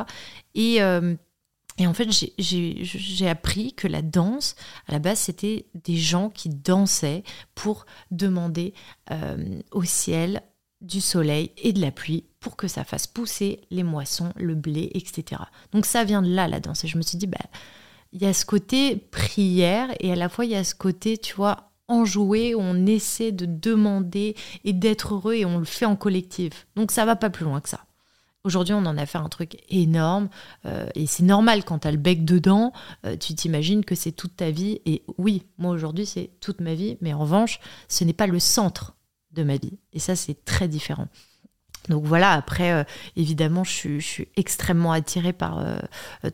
Et, 0.56 0.82
euh, 0.82 1.14
et 1.78 1.86
en 1.86 1.94
fait, 1.94 2.08
j'ai 2.38 3.28
appris 3.28 3.74
que 3.74 3.86
la 3.86 4.02
danse, 4.02 4.56
à 4.88 4.92
la 4.92 4.98
base, 4.98 5.20
c'était 5.20 5.66
des 5.84 5.96
gens 5.96 6.30
qui 6.30 6.48
dansaient 6.48 7.24
pour 7.54 7.86
demander 8.12 8.74
au 9.72 9.82
ciel 9.82 10.42
du 10.86 11.00
soleil 11.00 11.50
et 11.56 11.72
de 11.72 11.80
la 11.80 11.90
pluie 11.90 12.24
pour 12.40 12.56
que 12.56 12.68
ça 12.68 12.84
fasse 12.84 13.06
pousser 13.06 13.60
les 13.70 13.82
moissons, 13.82 14.32
le 14.36 14.54
blé, 14.54 14.90
etc. 14.94 15.42
Donc 15.72 15.86
ça 15.86 16.04
vient 16.04 16.22
de 16.22 16.28
là, 16.28 16.48
la 16.48 16.60
danse. 16.60 16.84
Et 16.84 16.88
je 16.88 16.96
me 16.96 17.02
suis 17.02 17.18
dit, 17.18 17.26
bah, 17.26 17.38
il 18.12 18.22
y 18.22 18.26
a 18.26 18.32
ce 18.32 18.44
côté 18.44 18.96
prière 18.96 19.88
et 20.00 20.12
à 20.12 20.16
la 20.16 20.28
fois 20.28 20.44
il 20.44 20.52
y 20.52 20.56
a 20.56 20.64
ce 20.64 20.74
côté, 20.74 21.18
tu 21.18 21.34
vois, 21.34 21.70
enjoué 21.88 22.54
où 22.54 22.60
on 22.60 22.86
essaie 22.86 23.32
de 23.32 23.46
demander 23.46 24.36
et 24.64 24.72
d'être 24.72 25.14
heureux 25.14 25.34
et 25.34 25.44
on 25.44 25.58
le 25.58 25.64
fait 25.64 25.84
en 25.84 25.96
collectif. 25.96 26.66
Donc 26.76 26.90
ça 26.90 27.04
va 27.04 27.16
pas 27.16 27.30
plus 27.30 27.44
loin 27.44 27.60
que 27.60 27.68
ça. 27.68 27.80
Aujourd'hui, 28.44 28.74
on 28.74 28.84
en 28.84 28.98
a 28.98 29.06
fait 29.06 29.16
un 29.16 29.28
truc 29.30 29.56
énorme 29.70 30.28
euh, 30.66 30.86
et 30.94 31.06
c'est 31.06 31.22
normal 31.22 31.64
quand 31.64 31.80
tu 31.80 31.88
as 31.88 31.92
le 31.92 31.96
bec 31.96 32.26
dedans, 32.26 32.72
euh, 33.06 33.16
tu 33.16 33.34
t'imagines 33.34 33.86
que 33.86 33.94
c'est 33.94 34.12
toute 34.12 34.36
ta 34.36 34.50
vie. 34.50 34.82
Et 34.84 35.02
oui, 35.16 35.44
moi 35.56 35.72
aujourd'hui, 35.72 36.04
c'est 36.04 36.30
toute 36.40 36.60
ma 36.60 36.74
vie, 36.74 36.98
mais 37.00 37.14
en 37.14 37.20
revanche, 37.20 37.58
ce 37.88 38.04
n'est 38.04 38.12
pas 38.12 38.26
le 38.26 38.38
centre 38.38 38.94
de 39.34 39.42
ma 39.42 39.56
vie. 39.56 39.78
Et 39.92 39.98
ça, 39.98 40.16
c'est 40.16 40.44
très 40.44 40.68
différent. 40.68 41.08
Donc 41.88 42.04
voilà, 42.04 42.32
après, 42.32 42.72
euh, 42.72 42.84
évidemment, 43.16 43.64
je 43.64 43.98
suis, 44.00 44.28
extrêmement 44.36 44.92
attirée 44.92 45.32
par 45.32 45.58
euh, 45.58 45.76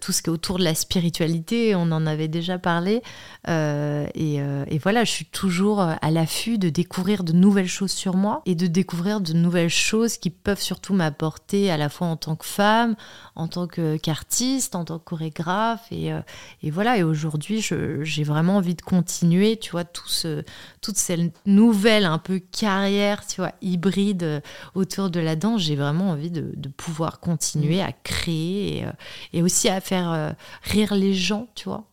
tout 0.01 0.13
ce 0.13 0.23
qui 0.23 0.31
est 0.31 0.33
autour 0.33 0.59
de 0.59 0.65
la 0.65 0.75
spiritualité, 0.75 1.75
on 1.75 1.91
en 1.93 2.07
avait 2.07 2.29
déjà 2.29 2.59
parlé. 2.59 3.03
Euh, 3.49 4.07
et, 4.15 4.79
voilà, 4.79 5.05
je 5.05 5.11
suis 5.11 5.25
toujours 5.27 5.81
à 5.81 6.11
l'affût 6.11 6.59
de 6.59 6.69
découvrir 6.69 7.25
de 7.25 7.33
nouvelles 7.33 7.69
choses 7.69 7.91
sur 7.91 8.17
moi 8.17 8.43
et 8.47 8.55
de 8.55 8.67
découvrir 8.67 9.21
de 9.21 9.33
nouvelles 9.33 9.69
choses 9.69 10.17
qui 10.17 10.31
peuvent 10.31 10.61
surtout 10.61 10.95
m'apporter 10.95 11.71
à 11.71 11.77
la 11.77 11.89
fois 11.89 12.07
en 12.07 12.17
tant 12.17 12.37
que 12.37 12.47
femme, 12.47 12.97
en 13.35 13.49
tant 13.49 13.67
qu'artiste, 13.67 14.75
en 14.75 14.85
tant 14.85 14.99
que 14.99 15.05
chorégraphe. 15.05 15.87
Et, 15.91 16.13
euh, 16.13 16.21
voilà, 16.65 16.99
et 16.99 17.03
aujourd'hui, 17.03 17.61
j'ai 17.61 18.25
vraiment 18.25 18.57
envie 18.57 18.75
de 18.75 18.83
continuer, 18.83 19.57
tu 19.57 19.73
vois, 19.73 19.85
tout 19.85 20.09
ce, 20.09 20.45
toute 20.81 20.97
cette 20.97 21.33
nouvelle 21.47 22.05
un 22.05 22.19
peu 22.19 22.39
carrière, 22.39 23.27
tu 23.27 23.41
vois, 23.41 23.53
hybride 23.63 24.23
euh, 24.23 24.41
autour 24.75 25.11
de 25.11 25.21
la 25.21 25.37
J'ai 25.59 25.77
vraiment 25.77 26.11
envie 26.11 26.31
de, 26.31 26.53
de, 26.55 26.69
pouvoir 26.69 27.21
continuer 27.21 27.83
mmh. 27.83 27.87
à 27.87 27.93
créer 27.93 28.79
et, 28.79 28.85
euh, 28.85 28.93
et 29.33 29.43
aussi 29.43 29.69
à 29.69 29.81
faire 29.81 30.35
rire 30.63 30.95
les 30.95 31.15
gens, 31.15 31.49
tu 31.55 31.69
vois. 31.69 31.91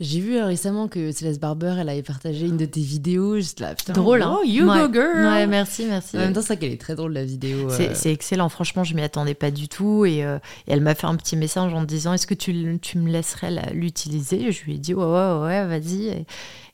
J'ai 0.00 0.20
vu 0.20 0.36
euh, 0.36 0.46
récemment 0.46 0.88
que 0.88 1.10
Céleste 1.12 1.40
Barber, 1.40 1.76
elle 1.80 1.88
avait 1.88 2.02
partagé 2.02 2.46
une 2.46 2.56
de 2.56 2.64
tes 2.64 2.80
vidéos. 2.80 3.36
Juste 3.36 3.60
là, 3.60 3.74
drôle, 3.88 4.22
hein 4.22 4.38
You 4.44 4.66
go 4.66 4.92
girl 4.92 5.24
Ouais, 5.24 5.46
merci, 5.46 5.86
merci. 5.86 6.16
En 6.16 6.20
même 6.20 6.32
temps, 6.32 6.42
c'est 6.42 6.56
qu'elle 6.56 6.72
est 6.72 6.80
très 6.80 6.94
drôle, 6.94 7.12
la 7.12 7.24
vidéo. 7.24 7.70
Euh. 7.70 7.90
C'est 7.94 8.12
excellent, 8.12 8.48
franchement, 8.48 8.84
je 8.84 8.94
m'y 8.94 9.02
attendais 9.02 9.34
pas 9.34 9.50
du 9.50 9.68
tout. 9.68 10.04
Euh, 10.04 10.38
et, 10.66 10.72
elle 10.72 10.80
m'a 10.80 10.94
fait 10.94 11.06
un 11.06 11.16
petit 11.16 11.36
message 11.36 11.72
en 11.74 11.82
disant 11.82 12.12
Est-ce 12.12 12.26
que 12.26 12.34
tu, 12.34 12.78
tu, 12.80 12.98
me 12.98 13.10
laisserais 13.10 13.72
l'utiliser? 13.72 14.52
Je 14.52 14.64
lui 14.64 14.74
ai 14.74 14.78
dit 14.78 14.94
Ouais, 14.94 15.04
ouais, 15.04 15.40
ouais, 15.40 15.66
vas-y. 15.66 16.24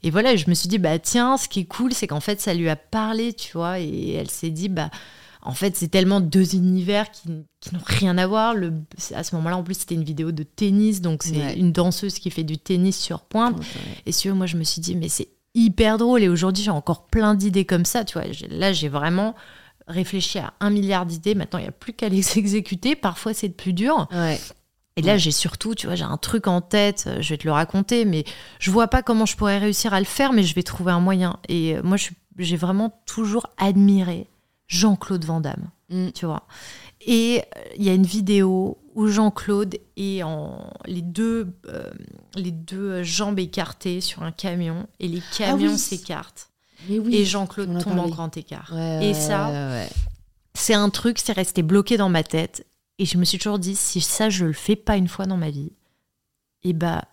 Et, 0.03 0.11
voilà, 0.11 0.37
je 0.37 0.49
me 0.49 0.55
suis 0.55 0.69
dit 0.69 0.79
Bah 0.79 0.99
tiens, 0.99 1.37
ce 1.37 1.49
qui 1.49 1.61
est 1.61 1.65
cool, 1.67 1.93
c'est 1.93 2.07
qu'en 2.07 2.21
fait, 2.21 2.41
ça 2.41 2.55
lui 2.55 2.69
a 2.69 2.77
parlé, 2.77 3.33
tu 3.33 3.53
vois. 3.55 3.81
Et 3.81 4.12
elle 4.12 4.31
s'est 4.31 4.51
dit 4.51 4.69
Bah 4.69 4.91
En 5.45 5.53
fait, 5.53 5.77
c'est 5.77 5.89
tellement 5.89 6.21
deux 6.21 6.55
univers 6.55 7.11
qui, 7.11 7.23
qui 7.61 7.75
n'ont 7.75 7.81
rien 7.85 8.17
à 8.19 8.27
voir. 8.27 8.55
Le, 8.55 8.73
à 9.15 9.23
ce 9.23 9.35
moment-là, 9.37 9.57
en 9.59 9.63
plus, 9.63 9.75
c'était 9.75 9.95
une 9.95 10.03
vidéo 10.05 10.33
de 10.33 10.43
tennis, 10.43 11.01
donc 11.03 11.23
c'est 11.23 11.37
Ouais. 11.37 11.59
une 11.59 11.71
danseuse 11.71 12.19
qui 12.19 12.31
fait 12.31 12.45
du 12.45 12.57
tennis 12.59 12.99
sur 12.99 13.21
pointe. 13.21 13.59
Ouais. 13.59 13.65
Et 14.07 14.13
veux, 14.29 14.35
moi, 14.35 14.47
je 14.47 14.57
me 14.57 14.65
suis 14.65 14.81
dit, 14.81 14.95
mais 14.97 15.09
c'est 15.09 15.29
hyper 15.55 15.99
drôle. 15.99 16.23
Et 16.23 16.29
aujourd'hui, 16.29 16.65
j'ai 16.65 16.71
encore 16.71 17.05
plein 17.07 17.35
d'idées 17.35 17.65
comme 17.67 17.85
ça. 17.85 18.05
Tu 18.05 18.19
vois, 18.19 18.27
là, 18.49 18.73
j'ai 18.73 18.89
vraiment 18.89 19.35
réfléchi 19.87 20.39
à 20.39 20.55
un 20.61 20.71
milliard 20.71 21.05
d'idées. 21.05 21.35
Maintenant, 21.35 21.59
il 21.59 21.63
n'y 21.63 21.69
a 21.69 21.73
plus 21.73 21.93
qu'à 21.93 22.09
les 22.09 22.25
exécuter. 22.39 22.97
Parfois, 22.97 23.35
c'est 23.35 23.49
le 23.49 23.53
plus 23.55 23.75
dur. 23.75 24.09
Ouais. 24.13 24.41
Et 24.97 25.03
là, 25.03 25.19
j'ai 25.19 25.33
surtout, 25.33 25.75
tu 25.75 25.87
vois, 25.89 25.97
j'ai 25.97 26.05
un 26.05 26.17
truc 26.17 26.47
en 26.47 26.61
tête. 26.61 27.05
euh, 27.09 27.21
Je 27.21 27.31
vais 27.31 27.37
te 27.37 27.45
le 27.45 27.53
raconter, 27.53 28.05
mais 28.05 28.25
je 28.61 28.71
vois 28.71 28.87
pas 28.89 29.03
comment 29.03 29.27
je 29.27 29.37
pourrais 29.37 29.59
réussir 29.59 29.93
à 29.93 29.99
le 29.99 30.07
faire, 30.07 30.33
mais 30.33 30.43
je 30.45 30.55
vais 30.55 30.63
trouver 30.63 30.93
un 30.93 31.01
moyen. 31.01 31.37
Et 31.49 31.77
euh, 31.77 31.83
moi, 31.83 31.97
j'ai 32.39 32.57
vraiment 32.57 33.03
toujours 33.05 33.47
admiré 33.59 34.29
Jean-Claude 34.69 35.25
Van 35.25 35.41
Damme 35.41 35.71
Mm. 35.91 36.12
tu 36.15 36.25
vois. 36.25 36.45
Et 37.03 37.43
euh, 37.57 37.61
il 37.77 37.83
y 37.85 37.91
a 37.91 37.93
une 37.95 38.07
vidéo 38.07 38.79
où 38.95 39.07
Jean-Claude 39.07 39.77
est 39.99 40.23
en 40.23 40.73
les 40.87 41.03
deux, 41.03 41.53
euh, 41.67 41.91
les 42.37 42.53
deux 42.53 43.03
jambes 43.03 43.39
écartées 43.39 44.01
sur 44.01 44.23
un 44.23 44.33
camion 44.33 44.87
et 44.99 45.09
les 45.09 45.21
camions 45.37 45.69
Ah 45.69 45.73
oui. 45.75 45.79
s'écartent. 45.79 46.49
Oui. 46.89 47.15
et 47.15 47.25
Jean-Claude 47.27 47.79
tombe 47.83 47.99
en 47.99 48.09
grand 48.09 48.35
écart. 48.37 48.73
Ouais, 48.75 49.11
et 49.11 49.15
ça, 49.15 49.49
ouais, 49.51 49.89
c'est 50.55 50.75
un 50.75 50.89
truc, 50.89 51.19
c'est 51.19 51.33
resté 51.33 51.62
bloqué 51.62 51.97
dans 51.99 52.09
ma 52.09 52.23
tête. 52.23 52.67
Et 52.99 53.05
je 53.05 53.19
me 53.19 53.25
suis 53.27 53.39
toujours 53.39 53.59
dit, 53.59 53.77
si 53.77 54.01
ça, 54.01 54.31
je 54.31 54.47
le 54.47 54.53
fais 54.55 54.77
pas 54.77 54.97
une 54.97 55.09
fois 55.09 55.27
dans 55.27 55.37
ma 55.37 55.51
vie, 55.51 55.73
et 56.62 56.73
bah, 56.73 57.05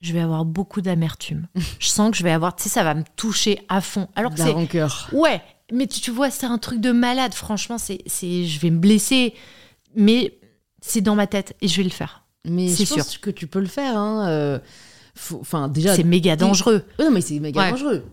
je 0.00 0.12
vais 0.12 0.20
avoir 0.20 0.44
beaucoup 0.44 0.80
d'amertume. 0.80 1.46
je 1.78 1.86
sens 1.86 2.10
que 2.10 2.16
je 2.16 2.22
vais 2.24 2.32
avoir, 2.32 2.56
tu 2.56 2.64
sais, 2.64 2.68
ça 2.68 2.82
va 2.82 2.94
me 2.94 3.04
toucher 3.16 3.64
à 3.68 3.80
fond. 3.80 4.08
Alors 4.16 4.32
que 4.32 4.38
c'est 4.38 4.50
rancœur. 4.50 5.08
Ouais, 5.12 5.40
mais 5.72 5.86
tu, 5.86 6.00
tu 6.00 6.10
vois, 6.10 6.30
c'est 6.30 6.46
un 6.46 6.58
truc 6.58 6.80
de 6.80 6.92
malade. 6.92 7.34
Franchement, 7.34 7.78
c'est, 7.78 7.98
c'est, 8.06 8.44
je 8.44 8.60
vais 8.60 8.70
me 8.70 8.78
blesser, 8.78 9.34
mais 9.94 10.38
c'est 10.80 11.00
dans 11.00 11.14
ma 11.14 11.26
tête 11.26 11.54
et 11.60 11.68
je 11.68 11.76
vais 11.78 11.82
le 11.84 11.90
faire. 11.90 12.24
Mais 12.44 12.68
C'est 12.68 12.84
je 12.84 12.94
pense 12.94 13.18
que 13.18 13.30
tu 13.30 13.46
peux 13.46 13.60
le 13.60 13.66
faire. 13.66 13.96
Hein. 13.98 14.28
euh, 14.28 14.58
faut- 15.14 15.42
déjà. 15.68 15.94
c'est 15.96 16.04
méga 16.04 16.36
dangereux. 16.36 16.84
Non, 16.98 17.10
mais 17.10 17.20
c'est 17.20 17.38
méga 17.40 17.60
Ouais. 17.60 17.70
dangereux. 17.70 18.04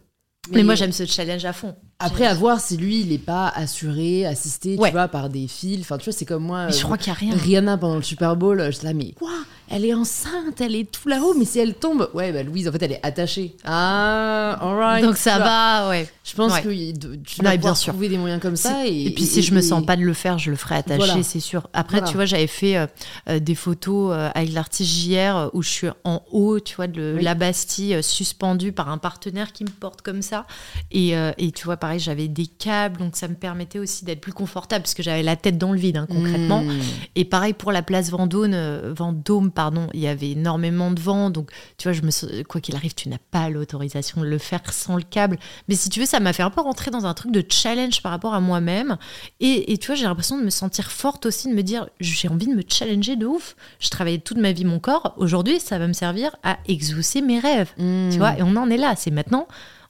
Mais, 0.52 0.64
moi, 0.64 0.76
j'aime 0.76 0.92
ce 0.92 1.06
challenge 1.06 1.44
à 1.46 1.54
fond. 1.54 1.76
Après, 2.00 2.26
à 2.26 2.34
voir 2.34 2.60
si 2.60 2.76
lui, 2.76 3.02
il 3.02 3.10
n'est 3.10 3.18
pas 3.18 3.48
assuré, 3.48 4.26
assisté, 4.26 4.76
Ouais. 4.78 4.90
tu 4.90 4.94
vois, 4.94 5.08
par 5.08 5.30
des 5.30 5.48
fils. 5.48 5.80
Enfin, 5.82 5.98
tu 5.98 6.06
vois, 6.10 6.14
c'est 6.14 6.26
comme 6.26 6.44
moi. 6.44 6.66
Mais 6.66 6.74
je 6.74 6.80
euh, 6.80 6.84
crois 6.84 6.98
qu'il 6.98 7.12
n'y 7.14 7.18
a 7.18 7.20
rien. 7.20 7.36
Rihanna 7.42 7.78
pendant 7.78 7.96
le 7.96 8.04
Super 8.04 8.36
Bowl, 8.36 8.62
je 8.66 8.72
suis 8.72 8.86
là, 8.86 8.94
mais 8.94 9.12
quoi? 9.14 9.32
Elle 9.68 9.84
est 9.86 9.94
enceinte, 9.96 10.62
elle 10.62 10.76
est 10.76 10.92
tout 10.92 11.08
là-haut, 11.08 11.34
mais 11.36 11.46
si 11.46 11.58
elle 11.58 11.74
tombe. 11.74 12.08
Ouais, 12.14 12.32
bah 12.32 12.44
Louise, 12.44 12.68
en 12.68 12.72
fait, 12.72 12.84
elle 12.84 12.92
est 12.92 13.00
attachée. 13.04 13.56
Ah, 13.64 14.60
alright. 14.62 15.04
Donc 15.04 15.18
ça 15.18 15.40
va, 15.40 15.90
ouais. 15.90 16.08
Je 16.24 16.36
pense 16.36 16.54
Ouais. 16.54 16.62
que 16.62 17.16
tu 17.24 17.42
bien 17.42 17.74
sûr. 17.76 17.94
trouver 17.94 18.10
des 18.10 18.18
moyens 18.20 18.42
comme 18.42 18.56
ça. 18.58 18.86
Et, 18.86 19.06
Et 19.08 19.10
puis 19.12 19.26
si 19.26 19.42
je 19.42 19.54
me 19.56 19.62
sens 19.62 19.84
pas 19.84 19.96
de 19.96 20.02
le 20.04 20.14
faire, 20.14 20.38
je 20.38 20.52
le 20.52 20.56
ferai 20.58 20.76
attaché, 20.76 20.98
Voilà. 20.98 21.24
c'est 21.24 21.40
sûr. 21.40 21.68
Après, 21.74 21.98
Voilà. 21.98 22.08
tu 22.12 22.16
vois, 22.16 22.26
j'avais 22.26 22.46
fait 22.46 22.78
euh, 22.78 22.86
euh, 23.30 23.40
des 23.40 23.56
photos 23.56 24.12
euh, 24.14 24.30
avec 24.36 24.52
l'artiste 24.54 24.92
JR 24.92 25.36
euh, 25.36 25.48
où 25.54 25.64
je 25.64 25.70
suis 25.70 25.88
en 26.04 26.22
haut, 26.32 26.60
tu 26.60 26.76
vois, 26.76 26.88
de 26.88 27.16
Oui. 27.18 27.24
la 27.24 27.34
Bastille, 27.34 27.96
euh, 27.96 28.02
suspendue 28.04 28.72
par 28.72 28.90
un 28.90 28.98
partenaire 29.00 29.52
qui 29.52 29.64
me 29.64 29.70
porte 29.70 30.02
comme 30.04 30.22
ça. 30.22 30.46
Et, 30.92 31.18
euh, 31.18 31.32
et 31.40 31.52
tu 31.52 31.66
vois, 31.66 31.78
pareil, 31.86 32.00
j'avais 32.00 32.28
des 32.28 32.48
câbles, 32.48 32.98
donc 32.98 33.16
ça 33.16 33.28
me 33.28 33.36
permettait 33.36 33.78
aussi 33.78 34.06
d'être 34.06 34.20
plus 34.20 34.34
confortable 34.34 34.82
parce 34.82 34.96
que 34.96 35.04
j'avais 35.04 35.22
la 35.22 35.36
tête 35.36 35.60
dans 35.60 35.72
le 35.72 35.78
vide, 35.78 35.98
hein, 35.98 36.08
concrètement. 36.10 36.64
Mmh. 36.64 36.80
Et 37.14 37.26
pareil 37.26 37.54
pour 37.54 37.72
la 37.72 37.84
place 37.84 38.10
Vendôme, 38.10 38.54
euh, 38.56 38.92
Vendôme, 38.98 39.52
pardon, 39.52 39.88
il 39.94 40.00
y 40.00 40.08
avait 40.08 40.32
énormément 40.32 40.90
de 40.90 41.00
vent, 41.00 41.30
donc 41.30 41.52
tu 41.78 41.88
vois, 41.88 41.94
je 41.94 42.02
me, 42.02 42.42
quoi 42.42 42.60
qu'il 42.60 42.76
arrive, 42.76 42.96
tu 42.96 43.08
n'as 43.08 43.20
pas 43.30 43.52
l'autorisation 43.52 44.22
de 44.22 44.26
le 44.26 44.40
faire 44.40 44.62
sans 44.74 44.96
le 44.96 45.04
câble. 45.04 45.38
Mais 45.68 45.76
si 45.76 45.92
tu 45.92 46.00
veux, 46.00 46.08
ça 46.08 46.20
m'a 46.20 46.34
fait 46.34 46.42
un 46.42 46.50
peu 46.50 46.62
rentrer 46.62 46.90
dans 46.90 47.06
un 47.06 47.14
truc 47.14 47.32
de 47.32 47.44
challenge 47.48 48.02
par 48.02 48.12
rapport 48.12 48.34
à 48.34 48.40
moi-même. 48.40 48.98
Et, 49.40 49.72
et 49.72 49.78
tu 49.78 49.86
vois, 49.86 49.96
j'ai 49.96 50.06
l'impression 50.06 50.40
de 50.40 50.44
me 50.44 50.50
sentir 50.50 50.90
forte 50.90 51.28
aussi, 51.28 51.52
de 51.52 51.54
me 51.54 51.62
dire, 51.62 51.88
j'ai 52.00 52.30
envie 52.30 52.48
de 52.48 52.56
me 52.56 52.64
challenger 52.68 53.16
de 53.16 53.28
ouf. 53.28 53.56
Je 53.80 53.90
travaillais 53.90 54.18
toute 54.18 54.40
ma 54.40 54.54
vie 54.54 54.66
mon 54.66 54.80
corps. 54.80 55.14
Aujourd'hui, 55.18 55.60
ça 55.60 55.78
va 55.78 55.86
me 55.86 55.94
servir 55.94 56.36
à 56.42 56.58
exaucer 56.68 57.22
mes 57.22 57.38
rêves. 57.38 57.72
Mmh. 57.78 58.10
Tu 58.10 58.18
vois, 58.18 58.36
et 58.40 58.42
on 58.42 58.56
en 58.56 58.72
est 58.72 58.78
là. 58.78 58.96
C'est 58.98 59.12
maintenant, 59.12 59.48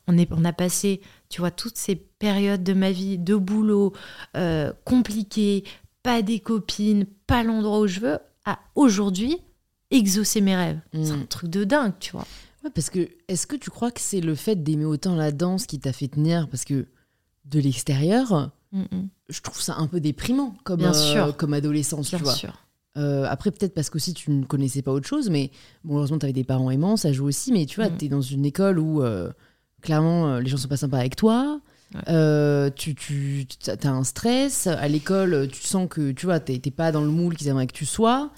on, 0.07 0.17
est, 0.17 0.29
on 0.31 0.45
a 0.45 0.53
passé, 0.53 1.01
tu 1.29 1.41
vois, 1.41 1.51
toutes 1.51 1.77
ces 1.77 1.95
périodes 1.95 2.63
de 2.63 2.73
ma 2.73 2.91
vie, 2.91 3.17
de 3.17 3.35
boulot, 3.35 3.93
euh, 4.37 4.71
compliquées, 4.83 5.63
pas 6.03 6.21
des 6.21 6.39
copines, 6.39 7.05
pas 7.27 7.43
l'endroit 7.43 7.79
où 7.79 7.87
je 7.87 7.99
veux, 7.99 8.19
à 8.45 8.59
aujourd'hui, 8.75 9.37
exaucer 9.91 10.41
mes 10.41 10.55
rêves. 10.55 10.79
C'est 10.93 11.11
Mm. 11.15 11.21
un 11.21 11.25
truc 11.25 11.49
de 11.49 11.63
dingue, 11.63 11.93
tu 11.99 12.11
vois. 12.11 12.25
Ouais, 12.63 12.69
parce 12.73 12.89
que 12.89 13.07
est-ce 13.27 13.47
que 13.47 13.55
tu 13.55 13.69
crois 13.69 13.91
que 13.91 14.01
c'est 14.01 14.21
le 14.21 14.35
fait 14.35 14.55
d'aimer 14.63 14.85
autant 14.85 15.15
la 15.15 15.31
danse 15.31 15.65
qui 15.65 15.79
t'a 15.79 15.93
fait 15.93 16.07
tenir? 16.07 16.47
Parce 16.49 16.65
que 16.65 16.85
de 17.45 17.59
l'extérieur, 17.59 18.51
je 19.29 19.41
trouve 19.41 19.61
ça 19.61 19.75
un 19.77 19.87
peu 19.87 19.99
déprimant 19.99 20.55
comme, 20.63 20.79
Bien 20.79 20.89
euh, 20.93 21.13
sûr. 21.13 21.37
comme 21.37 21.53
adolescence, 21.53 22.09
Bien 22.09 22.17
tu 22.19 22.23
vois. 22.23 22.33
sûr. 22.33 22.53
Euh, 22.97 23.25
après, 23.29 23.51
peut-être 23.51 23.73
parce 23.73 23.89
qu'aussi 23.89 24.13
tu 24.13 24.31
ne 24.31 24.45
connaissais 24.45 24.81
pas 24.81 24.91
autre 24.91 25.07
chose, 25.07 25.29
mais 25.29 25.51
bon, 25.83 25.97
heureusement, 25.97 26.17
tu 26.17 26.25
avais 26.25 26.33
des 26.33 26.43
parents 26.45 26.71
aimants, 26.71 26.97
ça 26.97 27.11
joue 27.11 27.25
aussi, 27.25 27.51
mais 27.51 27.65
tu 27.65 27.75
vois, 27.81 27.89
Mm. 27.89 27.97
tu 27.97 28.05
es 28.05 28.09
dans 28.09 28.21
une 28.21 28.45
école 28.45 28.79
où 28.79 29.03
euh, 29.03 29.31
clairement 29.81 30.27
euh, 30.27 30.39
les 30.39 30.49
gens 30.49 30.57
sont 30.57 30.67
pas 30.67 30.77
sympas 30.77 30.97
avec 30.99 31.15
toi. 31.15 31.59
Ouais. 31.93 32.01
Euh, 32.09 32.69
tu, 32.75 32.95
tu 32.95 33.45
as 33.69 33.89
un 33.89 34.03
stress 34.03 34.67
à 34.67 34.87
l'école, 34.87 35.47
tu 35.51 35.61
sens 35.61 35.87
que 35.89 36.11
tu 36.11 36.25
vois, 36.25 36.39
t'es 36.39 36.59
pas 36.71 36.91
dans 36.91 37.01
le 37.01 37.09
moule 37.09 37.35
qu'ils 37.35 37.47
aimeraient 37.47 37.67
que 37.67 37.73
tu 37.73 37.85
sois. 37.85 38.31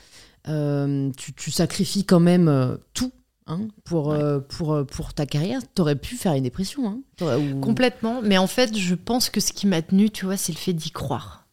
Euh, 0.50 1.10
tu, 1.18 1.34
tu 1.34 1.52
sacrifies 1.52 2.06
quand 2.06 2.20
même 2.20 2.48
euh, 2.48 2.76
tout 2.94 3.12
hein, 3.48 3.62
pour, 3.84 4.08
Ouais. 4.08 4.18
euh, 4.22 4.40
pour, 4.40 4.74
euh, 4.74 4.84
pour 4.84 5.14
ta 5.14 5.26
carrière. 5.26 5.62
T'aurais 5.76 5.96
pu 5.96 6.16
faire 6.16 6.34
une 6.34 6.44
dépression. 6.44 6.88
Hein. 7.22 7.38
Ou- 7.38 7.60
Complètement. 7.60 8.22
Mais 8.22 8.38
en 8.38 8.48
fait, 8.48 8.78
je 8.78 8.96
pense 8.96 9.30
que 9.30 9.40
ce 9.42 9.52
qui 9.54 9.68
m'a 9.68 9.82
tenu, 9.82 10.10
tu 10.10 10.26
vois, 10.26 10.38
c'est 10.38 10.54
le 10.54 10.58
fait 10.58 10.74
d'y 10.74 10.92
croire. 10.92 11.47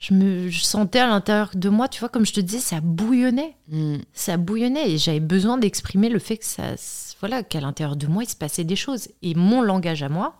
Je 0.00 0.14
me 0.14 0.48
je 0.48 0.60
sentais 0.60 0.98
à 0.98 1.06
l'intérieur 1.06 1.50
de 1.54 1.68
moi, 1.68 1.86
tu 1.86 2.00
vois, 2.00 2.08
comme 2.08 2.26
je 2.26 2.32
te 2.32 2.40
disais, 2.40 2.58
ça 2.58 2.80
bouillonnait. 2.80 3.54
Mm. 3.68 3.98
ça 4.12 4.36
bouillonnait 4.36 4.90
et 4.90 4.98
j'avais 4.98 5.20
besoin 5.20 5.58
d'exprimer 5.58 6.08
le 6.08 6.18
fait 6.18 6.38
que 6.38 6.44
ça 6.44 6.74
voilà 7.20 7.42
qu'à 7.42 7.60
l'intérieur 7.60 7.96
de 7.96 8.06
moi 8.06 8.24
il 8.24 8.28
se 8.28 8.34
passait 8.34 8.64
des 8.64 8.76
choses 8.76 9.08
et 9.22 9.34
mon 9.34 9.62
langage 9.62 10.02
à 10.02 10.08
moi 10.08 10.34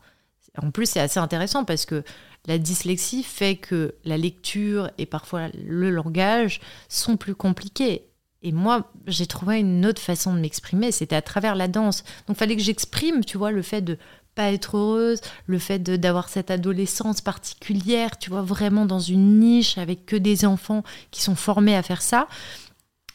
en 0.61 0.70
plus 0.70 0.86
c'est 0.86 1.00
assez 1.00 1.20
intéressant 1.20 1.64
parce 1.64 1.86
que 1.86 2.02
la 2.46 2.58
dyslexie 2.58 3.22
fait 3.22 3.56
que 3.56 3.94
la 4.04 4.16
lecture 4.16 4.90
et 4.98 5.06
parfois 5.06 5.48
le 5.54 5.90
langage 5.90 6.61
sont 6.88 7.16
plus 7.16 7.34
compliqués 7.34 8.06
et 8.42 8.52
moi 8.52 8.90
j'ai 9.06 9.26
trouvé 9.26 9.61
une 9.61 9.84
autre 9.86 10.00
façon 10.00 10.34
de 10.34 10.40
m'exprimer 10.40 10.90
c'était 10.90 11.16
à 11.16 11.22
travers 11.22 11.54
la 11.54 11.68
danse 11.68 12.02
donc 12.26 12.36
fallait 12.36 12.56
que 12.56 12.62
j'exprime 12.62 13.24
tu 13.24 13.36
vois 13.38 13.50
le 13.50 13.62
fait 13.62 13.82
de 13.82 13.98
pas 14.41 14.53
être 14.53 14.78
heureuse, 14.78 15.20
le 15.47 15.59
fait 15.59 15.78
d'avoir 15.82 16.30
cette 16.30 16.51
adolescence 16.51 17.20
particulière, 17.20 18.18
tu 18.18 18.30
vois, 18.30 18.41
vraiment 18.41 18.86
dans 18.86 18.99
une 18.99 19.38
niche 19.38 19.76
avec 19.76 20.07
que 20.07 20.16
des 20.16 20.47
enfants 20.47 20.82
qui 21.11 21.20
sont 21.22 21.34
formés 21.34 21.76
à 21.76 21.82
faire 21.82 22.01
ça 22.01 22.26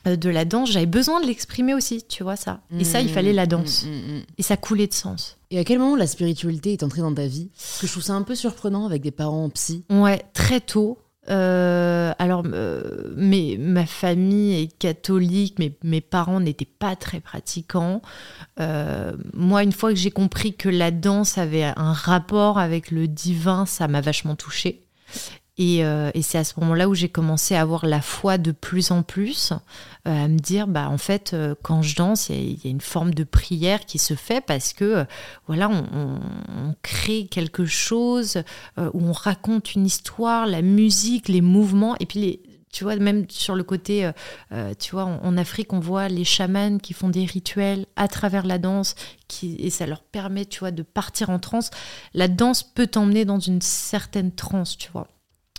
euh, 0.05 0.15
de 0.15 0.29
la 0.29 0.45
danse, 0.45 0.69
j'avais 0.71 0.85
besoin 0.85 1.19
de 1.21 1.25
l'exprimer 1.25 1.73
aussi, 1.73 2.03
tu 2.07 2.21
vois 2.21 2.35
ça. 2.35 2.61
Et 2.79 2.83
ça, 2.83 3.01
il 3.01 3.07
Mm, 3.09 3.13
fallait 3.15 3.33
la 3.33 3.45
mm, 3.45 3.49
danse. 3.49 3.85
mm. 3.85 4.19
Et 4.37 4.43
ça 4.43 4.55
coulait 4.55 4.85
de 4.85 4.93
sens. 4.93 5.37
Et 5.49 5.57
à 5.57 5.63
quel 5.63 5.79
moment 5.79 5.95
la 5.95 6.05
spiritualité 6.05 6.73
est 6.73 6.83
entrée 6.83 7.01
dans 7.01 7.13
ta 7.13 7.25
vie? 7.25 7.49
Parce 7.57 7.79
que 7.81 7.87
je 7.87 7.91
trouve 7.91 8.03
ça 8.03 8.13
un 8.13 8.21
peu 8.21 8.35
surprenant 8.35 8.85
avec 8.85 9.01
des 9.01 9.09
parents 9.11 9.49
psy. 9.49 9.83
Ouais, 9.89 10.23
très 10.33 10.59
tôt. 10.59 10.99
Euh, 11.29 12.13
alors, 12.19 12.43
euh, 12.45 13.13
mais, 13.15 13.57
ma 13.59 13.85
famille 13.85 14.61
est 14.61 14.77
catholique, 14.77 15.55
mais 15.59 15.75
mes 15.83 16.01
parents 16.01 16.39
n'étaient 16.39 16.65
pas 16.65 16.95
très 16.95 17.19
pratiquants. 17.19 18.01
Euh, 18.59 19.13
moi, 19.33 19.63
une 19.63 19.71
fois 19.71 19.89
que 19.91 19.99
j'ai 19.99 20.11
compris 20.11 20.55
que 20.55 20.69
la 20.69 20.91
danse 20.91 21.37
avait 21.37 21.63
un 21.63 21.93
rapport 21.93 22.59
avec 22.59 22.91
le 22.91 23.07
divin, 23.07 23.65
ça 23.65 23.87
m'a 23.87 24.01
vachement 24.01 24.35
touchée. 24.35 24.83
Et, 25.57 25.85
euh, 25.85 26.11
et 26.13 26.21
c'est 26.21 26.37
à 26.37 26.43
ce 26.43 26.59
moment-là 26.59 26.89
où 26.89 26.95
j'ai 26.95 27.07
commencé 27.07 27.55
à 27.55 27.61
avoir 27.61 27.85
la 27.85 28.01
foi 28.01 28.37
de 28.37 28.51
plus 28.51 28.91
en 28.91 29.03
plus, 29.03 29.53
euh, 30.05 30.25
à 30.25 30.27
me 30.27 30.37
dire, 30.37 30.67
bah 30.67 30.89
en 30.89 30.97
fait, 30.97 31.31
euh, 31.33 31.55
quand 31.63 31.81
je 31.81 31.95
danse, 31.95 32.27
il 32.29 32.35
y, 32.35 32.65
y 32.65 32.67
a 32.67 32.69
une 32.69 32.81
forme 32.81 33.13
de 33.13 33.23
prière 33.23 33.85
qui 33.85 33.97
se 33.97 34.15
fait 34.15 34.41
parce 34.41 34.73
que, 34.73 34.83
euh, 34.83 35.05
voilà, 35.47 35.69
on, 35.69 35.85
on- 35.93 36.19
on 36.69 36.75
crée 36.81 37.27
quelque 37.27 37.65
chose 37.65 38.43
euh, 38.77 38.89
où 38.93 39.01
on 39.07 39.13
raconte 39.13 39.75
une 39.75 39.85
histoire, 39.85 40.45
la 40.45 40.61
musique, 40.61 41.29
les 41.29 41.41
mouvements, 41.41 41.95
et 42.01 42.05
puis 42.05 42.19
les, 42.19 42.43
tu 42.73 42.83
vois, 42.83 42.97
même 42.97 43.25
sur 43.29 43.55
le 43.55 43.63
côté, 43.63 44.05
euh, 44.05 44.11
euh, 44.51 44.73
tu 44.77 44.91
vois, 44.91 45.05
en, 45.05 45.23
en 45.23 45.37
Afrique, 45.37 45.71
on 45.71 45.79
voit 45.79 46.09
les 46.09 46.25
chamans 46.25 46.79
qui 46.79 46.91
font 46.93 47.07
des 47.09 47.23
rituels 47.23 47.85
à 47.95 48.09
travers 48.09 48.45
la 48.45 48.57
danse, 48.57 48.95
qui, 49.29 49.55
et 49.59 49.69
ça 49.69 49.85
leur 49.85 50.03
permet, 50.03 50.45
tu 50.45 50.59
vois, 50.59 50.71
de 50.71 50.83
partir 50.83 51.29
en 51.29 51.39
transe. 51.39 51.69
La 52.13 52.27
danse 52.27 52.61
peut 52.63 52.87
t'emmener 52.87 53.23
dans 53.23 53.39
une 53.39 53.61
certaine 53.61 54.33
transe, 54.33 54.77
tu 54.77 54.91
vois. 54.91 55.07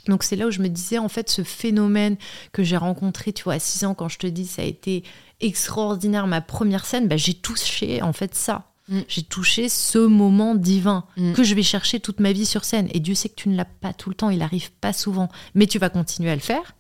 Donc 0.09 0.22
c'est 0.22 0.36
là 0.36 0.46
où 0.46 0.50
je 0.50 0.61
me 0.61 0.68
disais, 0.68 0.98
en 0.98 1.09
fait, 1.09 1.28
ce 1.30 1.42
phénomène 1.42 2.16
que 2.52 2.62
j'ai 2.62 2.76
rencontré, 2.76 3.32
tu 3.32 3.44
vois, 3.44 3.54
à 3.54 3.59
6 3.59 3.84
ans, 3.84 3.94
quand 3.94 4.09
je 4.09 4.18
te 4.18 4.26
dis, 4.26 4.46
ça 4.46 4.62
a 4.62 4.64
été 4.64 5.02
extraordinaire, 5.40 6.26
ma 6.26 6.40
première 6.40 6.84
scène, 6.84 7.09
bah, 7.09 7.16
j'ai 7.16 7.34
touché, 7.34 8.02
en 8.02 8.12
fait, 8.12 8.34
ça. 8.34 8.72
Mm. 8.88 9.00
J'ai 9.09 9.22
touché 9.22 9.68
ce 9.68 9.98
moment 9.98 10.54
divin 10.54 11.04
Mm. 11.16 11.32
que 11.32 11.42
je 11.44 11.54
vais 11.54 11.62
chercher 11.62 11.98
toute 12.00 12.20
ma 12.20 12.32
vie 12.32 12.46
sur 12.46 12.64
scène. 12.64 12.88
Et 12.92 13.00
Dieu 13.00 13.14
sait 13.14 13.28
que 13.28 13.34
tu 13.34 13.48
ne 13.48 13.57
l'as 13.57 13.64
pas 13.64 13.92
tout 13.92 14.09
le 14.11 14.14
temps, 14.14 14.30
il 14.30 14.42
arrive 14.42 14.70
pas 14.72 14.92
souvent. 14.92 15.28
Mais 15.54 15.66
tu 15.66 15.78
vas 15.78 15.88
continuer 15.88 16.30
à 16.30 16.34
le 16.36 16.40
faire 16.40 16.74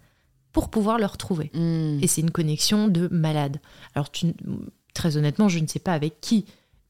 pour 0.52 0.70
pouvoir 0.70 0.98
le 0.98 1.06
retrouver. 1.06 1.50
Mm. 1.54 1.98
Et 2.02 2.06
c'est 2.06 2.20
une 2.20 2.30
connexion 2.30 2.88
de 2.88 3.08
malade. 3.10 3.60
Alors, 3.94 4.10
tu, 4.10 4.26
très 4.94 5.16
honnêtement, 5.16 5.48
je 5.48 5.58
ne 5.58 5.66
sais 5.66 5.80
pas 5.80 5.92
avec 5.92 6.20
qui, 6.20 6.46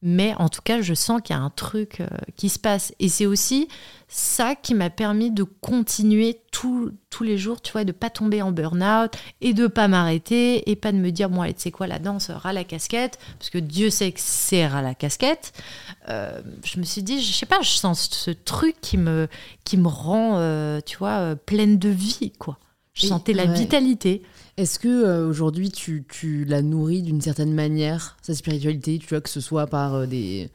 mais 0.09 0.35
en 0.39 0.49
tout 0.49 0.63
cas, 0.63 0.83
je 0.83 0.95
sens 0.95 1.21
qu'il 1.21 1.35
y 1.35 1.39
a 1.39 1.43
un 1.43 1.51
truc 1.51 2.01
euh, 2.01 2.07
qui 2.37 2.49
se 2.49 2.61
passe. 2.61 2.95
Et 3.01 3.09
c'est 3.09 3.27
aussi 3.27 3.67
ça 4.07 4.55
qui 4.55 4.73
m'a 4.73 4.89
permis 4.89 5.33
de 5.33 5.43
continuer 5.43 6.41
tous 6.53 6.93
les 7.23 7.37
jours, 7.37 7.61
tu 7.61 7.73
vois, 7.73 7.83
de 7.83 7.91
pas 7.91 8.09
tomber 8.09 8.41
en 8.41 8.53
burn-out 8.53 9.13
et 9.41 9.53
de 9.53 9.67
pas 9.67 9.89
m'arrêter 9.89 10.71
et 10.71 10.77
pas 10.77 10.93
de 10.93 10.99
me 10.99 11.11
dire, 11.11 11.29
bon, 11.29 11.43
tu 11.47 11.55
sais 11.57 11.71
quoi, 11.73 11.89
la 11.89 11.99
danse, 11.99 12.31
ras 12.31 12.53
la 12.53 12.63
casquette, 12.63 13.19
parce 13.41 13.51
que 13.51 13.59
Dieu 13.59 13.91
sait 13.91 14.13
que 14.13 14.21
c'est 14.23 14.65
ras 14.69 14.81
la 14.81 14.95
casquette. 14.95 15.53
Euh, 16.09 16.41
je 16.65 16.79
me 16.79 16.85
suis 16.85 17.03
dit, 17.03 17.21
je 17.21 17.33
sais 17.33 17.45
pas, 17.45 17.61
je 17.63 17.71
sens 17.71 18.09
ce 18.09 18.31
truc 18.31 18.77
qui 18.81 18.99
me, 18.99 19.27
qui 19.65 19.77
me 19.77 19.89
rend, 19.89 20.37
euh, 20.37 20.79
tu 20.87 20.99
vois, 20.99 21.35
pleine 21.35 21.81
de 21.81 21.89
vie, 21.89 22.33
quoi. 22.39 22.59
Je 22.97 23.07
sentais 23.07 23.35
la 23.35 23.45
vitalité. 23.45 24.23
Est-ce 24.57 24.79
que 24.79 24.89
euh, 24.89 25.29
aujourd'hui 25.29 25.71
tu, 25.71 26.05
tu, 26.09 26.47
la 26.47 26.63
nourris 26.63 27.03
d'une 27.03 27.21
certaine 27.21 27.53
manière, 27.53 28.17
sa 28.23 28.35
spiritualité, 28.35 28.99
tu 28.99 29.07
vois, 29.09 29.21
que 29.21 29.29
ce 29.29 29.41
soit 29.41 29.67
par 29.67 29.95
euh, 29.95 30.07
des, 30.07 30.49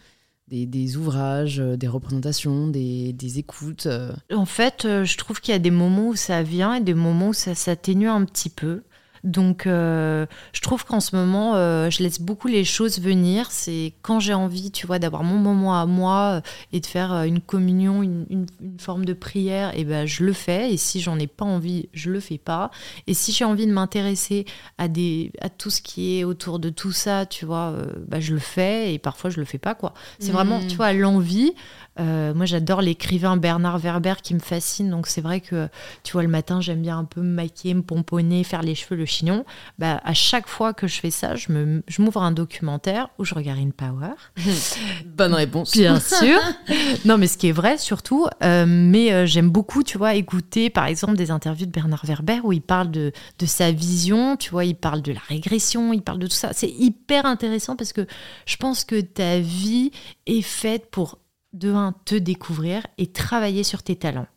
des, 0.47 0.65
des, 0.65 0.97
ouvrages, 0.97 1.59
euh, 1.59 1.77
des 1.77 1.87
représentations, 1.87 2.67
des, 2.67 3.13
des 3.13 3.37
écoutes 3.37 3.87
En 4.33 4.45
fait, 4.45 4.87
je 5.03 5.17
trouve 5.17 5.39
qu'il 5.39 5.51
y 5.51 5.55
a 5.55 5.59
des 5.59 5.69
moments 5.69 6.07
où 6.07 6.15
ça 6.15 6.41
vient 6.41 6.73
et 6.73 6.81
des 6.81 6.95
moments 6.95 7.29
où 7.29 7.33
ça 7.33 7.53
s'atténue 7.53 8.09
un 8.09 8.25
petit 8.25 8.49
peu. 8.49 8.81
Donc, 9.23 9.67
euh, 9.67 10.25
je 10.53 10.61
trouve 10.61 10.83
qu'en 10.85 10.99
ce 10.99 11.15
moment, 11.15 11.55
euh, 11.55 11.89
je 11.89 12.01
laisse 12.01 12.19
beaucoup 12.19 12.47
les 12.47 12.63
choses 12.63 12.99
venir. 12.99 13.51
C'est 13.51 13.93
quand 14.01 14.19
j'ai 14.19 14.33
envie, 14.33 14.71
tu 14.71 14.87
vois, 14.87 14.99
d'avoir 14.99 15.23
mon 15.23 15.37
moment 15.37 15.79
à 15.79 15.85
moi 15.85 16.37
euh, 16.37 16.41
et 16.73 16.79
de 16.79 16.85
faire 16.85 17.13
une 17.23 17.39
communion, 17.39 18.01
une, 18.01 18.45
forme 18.79 19.05
de 19.05 19.13
prière, 19.13 19.77
et 19.77 19.83
ben 19.83 20.05
je 20.07 20.23
le 20.23 20.33
fais. 20.33 20.73
Et 20.73 20.77
si 20.77 21.01
j'en 21.01 21.19
ai 21.19 21.27
pas 21.27 21.45
envie, 21.45 21.89
je 21.93 22.09
le 22.09 22.19
fais 22.19 22.39
pas. 22.39 22.71
Et 23.05 23.13
si 23.13 23.31
j'ai 23.31 23.45
envie 23.45 23.67
de 23.67 23.73
m'intéresser 23.73 24.45
à 24.77 24.87
des, 24.87 25.31
à 25.39 25.49
tout 25.49 25.69
ce 25.69 25.81
qui 25.81 26.17
est 26.17 26.23
autour 26.23 26.59
de 26.59 26.69
tout 26.69 26.91
ça, 26.91 27.25
tu 27.25 27.45
vois, 27.45 27.75
bah, 28.07 28.19
je 28.19 28.33
le 28.33 28.39
fais. 28.39 28.93
Et 28.93 28.99
parfois, 28.99 29.29
je 29.29 29.39
le 29.39 29.45
fais 29.45 29.59
pas, 29.59 29.75
quoi. 29.75 29.93
C'est 30.19 30.31
vraiment, 30.31 30.59
mmh. 30.59 30.67
tu 30.67 30.75
vois, 30.77 30.93
l'envie. 30.93 31.53
Euh, 31.99 32.33
moi, 32.33 32.45
j'adore 32.45 32.81
l'écrivain 32.81 33.37
Bernard 33.37 33.79
Werber 33.79 34.15
qui 34.23 34.33
me 34.33 34.39
fascine. 34.39 34.89
Donc, 34.89 35.07
c'est 35.07 35.21
vrai 35.21 35.41
que, 35.41 35.67
tu 36.03 36.13
vois, 36.13 36.23
le 36.23 36.29
matin, 36.29 36.61
j'aime 36.61 36.81
bien 36.81 36.97
un 36.97 37.03
peu 37.03 37.21
me 37.21 37.33
maquiller, 37.33 37.73
me 37.73 37.81
pomponner, 37.81 38.43
faire 38.43 38.61
les 38.61 38.75
cheveux, 38.75 38.95
le 38.95 39.05
chignon. 39.05 39.45
Bah, 39.77 39.99
à 40.03 40.13
chaque 40.13 40.47
fois 40.47 40.73
que 40.73 40.87
je 40.87 40.99
fais 40.99 41.11
ça, 41.11 41.35
je, 41.35 41.51
me, 41.51 41.83
je 41.87 42.01
m'ouvre 42.01 42.23
un 42.23 42.31
documentaire 42.31 43.09
où 43.19 43.25
je 43.25 43.35
regarde 43.35 43.59
une 43.59 43.73
Power. 43.73 44.13
Bonne 45.05 45.33
réponse. 45.33 45.73
Bien 45.73 45.99
sûr. 45.99 46.39
non, 47.05 47.17
mais 47.17 47.27
ce 47.27 47.37
qui 47.37 47.47
est 47.47 47.53
vrai, 47.53 47.77
surtout. 47.77 48.27
Euh, 48.43 48.65
mais 48.67 49.11
euh, 49.11 49.25
j'aime 49.25 49.49
beaucoup, 49.49 49.83
tu 49.83 49.97
vois, 49.97 50.15
écouter, 50.15 50.69
par 50.69 50.85
exemple, 50.85 51.15
des 51.15 51.29
interviews 51.29 51.65
de 51.65 51.71
Bernard 51.71 52.05
Werber 52.05 52.39
où 52.43 52.53
il 52.53 52.61
parle 52.61 52.89
de, 52.89 53.11
de 53.37 53.45
sa 53.45 53.71
vision, 53.71 54.37
tu 54.37 54.51
vois, 54.51 54.65
il 54.65 54.75
parle 54.75 55.01
de 55.01 55.11
la 55.11 55.21
régression, 55.27 55.91
il 55.91 56.01
parle 56.01 56.19
de 56.19 56.27
tout 56.27 56.35
ça. 56.35 56.51
C'est 56.53 56.69
hyper 56.69 57.25
intéressant 57.25 57.75
parce 57.75 57.91
que 57.91 58.07
je 58.45 58.55
pense 58.55 58.85
que 58.85 59.01
ta 59.01 59.39
vie 59.39 59.91
est 60.25 60.41
faite 60.41 60.89
pour 60.89 61.17
de 61.53 61.71
un, 61.71 61.93
te 62.05 62.15
découvrir 62.15 62.85
et 62.97 63.11
travailler 63.11 63.63
sur 63.63 63.83
tes 63.83 63.95
talents 63.95 64.27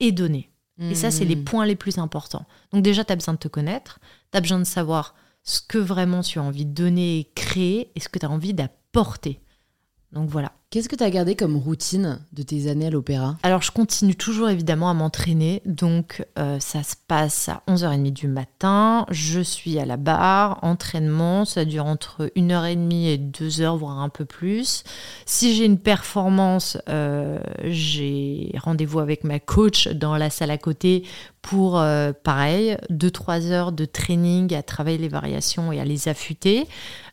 et 0.00 0.12
donner. 0.12 0.50
Et 0.80 0.96
ça, 0.96 1.12
c'est 1.12 1.24
les 1.24 1.36
hmm. 1.36 1.44
points 1.44 1.66
les 1.66 1.76
plus 1.76 1.98
importants. 1.98 2.46
Donc 2.72 2.82
déjà, 2.82 3.04
tu 3.04 3.12
as 3.12 3.16
besoin 3.16 3.34
de 3.34 3.38
te 3.38 3.46
connaître, 3.46 4.00
tu 4.32 4.38
as 4.38 4.40
besoin 4.40 4.58
de 4.58 4.64
savoir 4.64 5.14
ce 5.44 5.60
que 5.60 5.78
vraiment 5.78 6.22
tu 6.22 6.40
as 6.40 6.42
envie 6.42 6.66
de 6.66 6.72
donner 6.72 7.20
et 7.20 7.30
créer 7.36 7.92
et 7.94 8.00
ce 8.00 8.08
que 8.08 8.18
tu 8.18 8.26
as 8.26 8.30
envie 8.30 8.54
d'apporter. 8.54 9.40
Donc 10.10 10.28
voilà. 10.28 10.52
Qu'est-ce 10.74 10.88
que 10.88 10.96
tu 10.96 11.04
as 11.04 11.10
gardé 11.10 11.36
comme 11.36 11.56
routine 11.56 12.18
de 12.32 12.42
tes 12.42 12.68
années 12.68 12.88
à 12.88 12.90
l'opéra? 12.90 13.36
Alors, 13.44 13.62
je 13.62 13.70
continue 13.70 14.16
toujours 14.16 14.48
évidemment 14.48 14.90
à 14.90 14.94
m'entraîner. 14.94 15.62
Donc, 15.66 16.26
euh, 16.36 16.58
ça 16.58 16.82
se 16.82 16.96
passe 17.06 17.48
à 17.48 17.62
11h30 17.68 18.12
du 18.12 18.26
matin. 18.26 19.06
Je 19.08 19.38
suis 19.38 19.78
à 19.78 19.84
la 19.84 19.96
barre, 19.96 20.58
entraînement. 20.62 21.44
Ça 21.44 21.64
dure 21.64 21.86
entre 21.86 22.28
1h30 22.34 23.06
et 23.06 23.18
2h, 23.18 23.78
voire 23.78 24.00
un 24.00 24.08
peu 24.08 24.24
plus. 24.24 24.82
Si 25.26 25.54
j'ai 25.54 25.64
une 25.64 25.78
performance, 25.78 26.76
euh, 26.88 27.38
j'ai 27.62 28.50
rendez-vous 28.58 28.98
avec 28.98 29.22
ma 29.22 29.38
coach 29.38 29.86
dans 29.86 30.16
la 30.16 30.28
salle 30.28 30.50
à 30.50 30.58
côté 30.58 31.04
pour, 31.40 31.78
euh, 31.78 32.12
pareil, 32.12 32.76
2-3 32.90 33.52
heures 33.52 33.70
de 33.70 33.84
training 33.84 34.52
à 34.54 34.64
travailler 34.64 34.98
les 34.98 35.08
variations 35.08 35.70
et 35.70 35.78
à 35.78 35.84
les 35.84 36.08
affûter. 36.08 36.66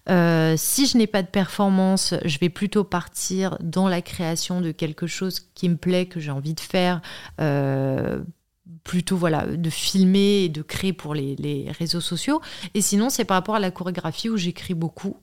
Si 0.07 0.88
je 0.88 0.97
n'ai 0.97 1.07
pas 1.07 1.22
de 1.22 1.28
performance, 1.28 2.16
je 2.26 2.39
vais 2.39 2.49
plutôt 2.49 2.84
partir 2.84 3.51
dans 3.60 3.88
la 3.88 4.02
création 4.02 4.62
de 4.62 4.72
quelque 4.72 5.08
chose 5.08 5.39
qui 5.54 5.70
me 5.70 5.78
plaît, 5.78 6.06
que 6.06 6.20
j'ai 6.20 6.32
envie 6.32 6.54
de 6.54 6.60
faire. 6.60 7.02
Euh, 7.39 8.22
plutôt 8.84 9.18
voilà 9.18 9.45
de 9.45 9.70
filmer 9.70 10.43
et 10.45 10.49
de 10.49 10.62
créer 10.62 10.93
pour 10.93 11.14
les, 11.14 11.36
les 11.36 11.72
réseaux 11.72 12.02
sociaux 12.02 12.41
et 12.74 12.82
sinon 12.82 13.10
c'est 13.10 13.26
par 13.26 13.36
rapport 13.36 13.56
à 13.56 13.60
la 13.60 13.70
chorégraphie 13.70 14.30
où 14.30 14.38
j'écris 14.38 14.74
beaucoup 14.74 15.18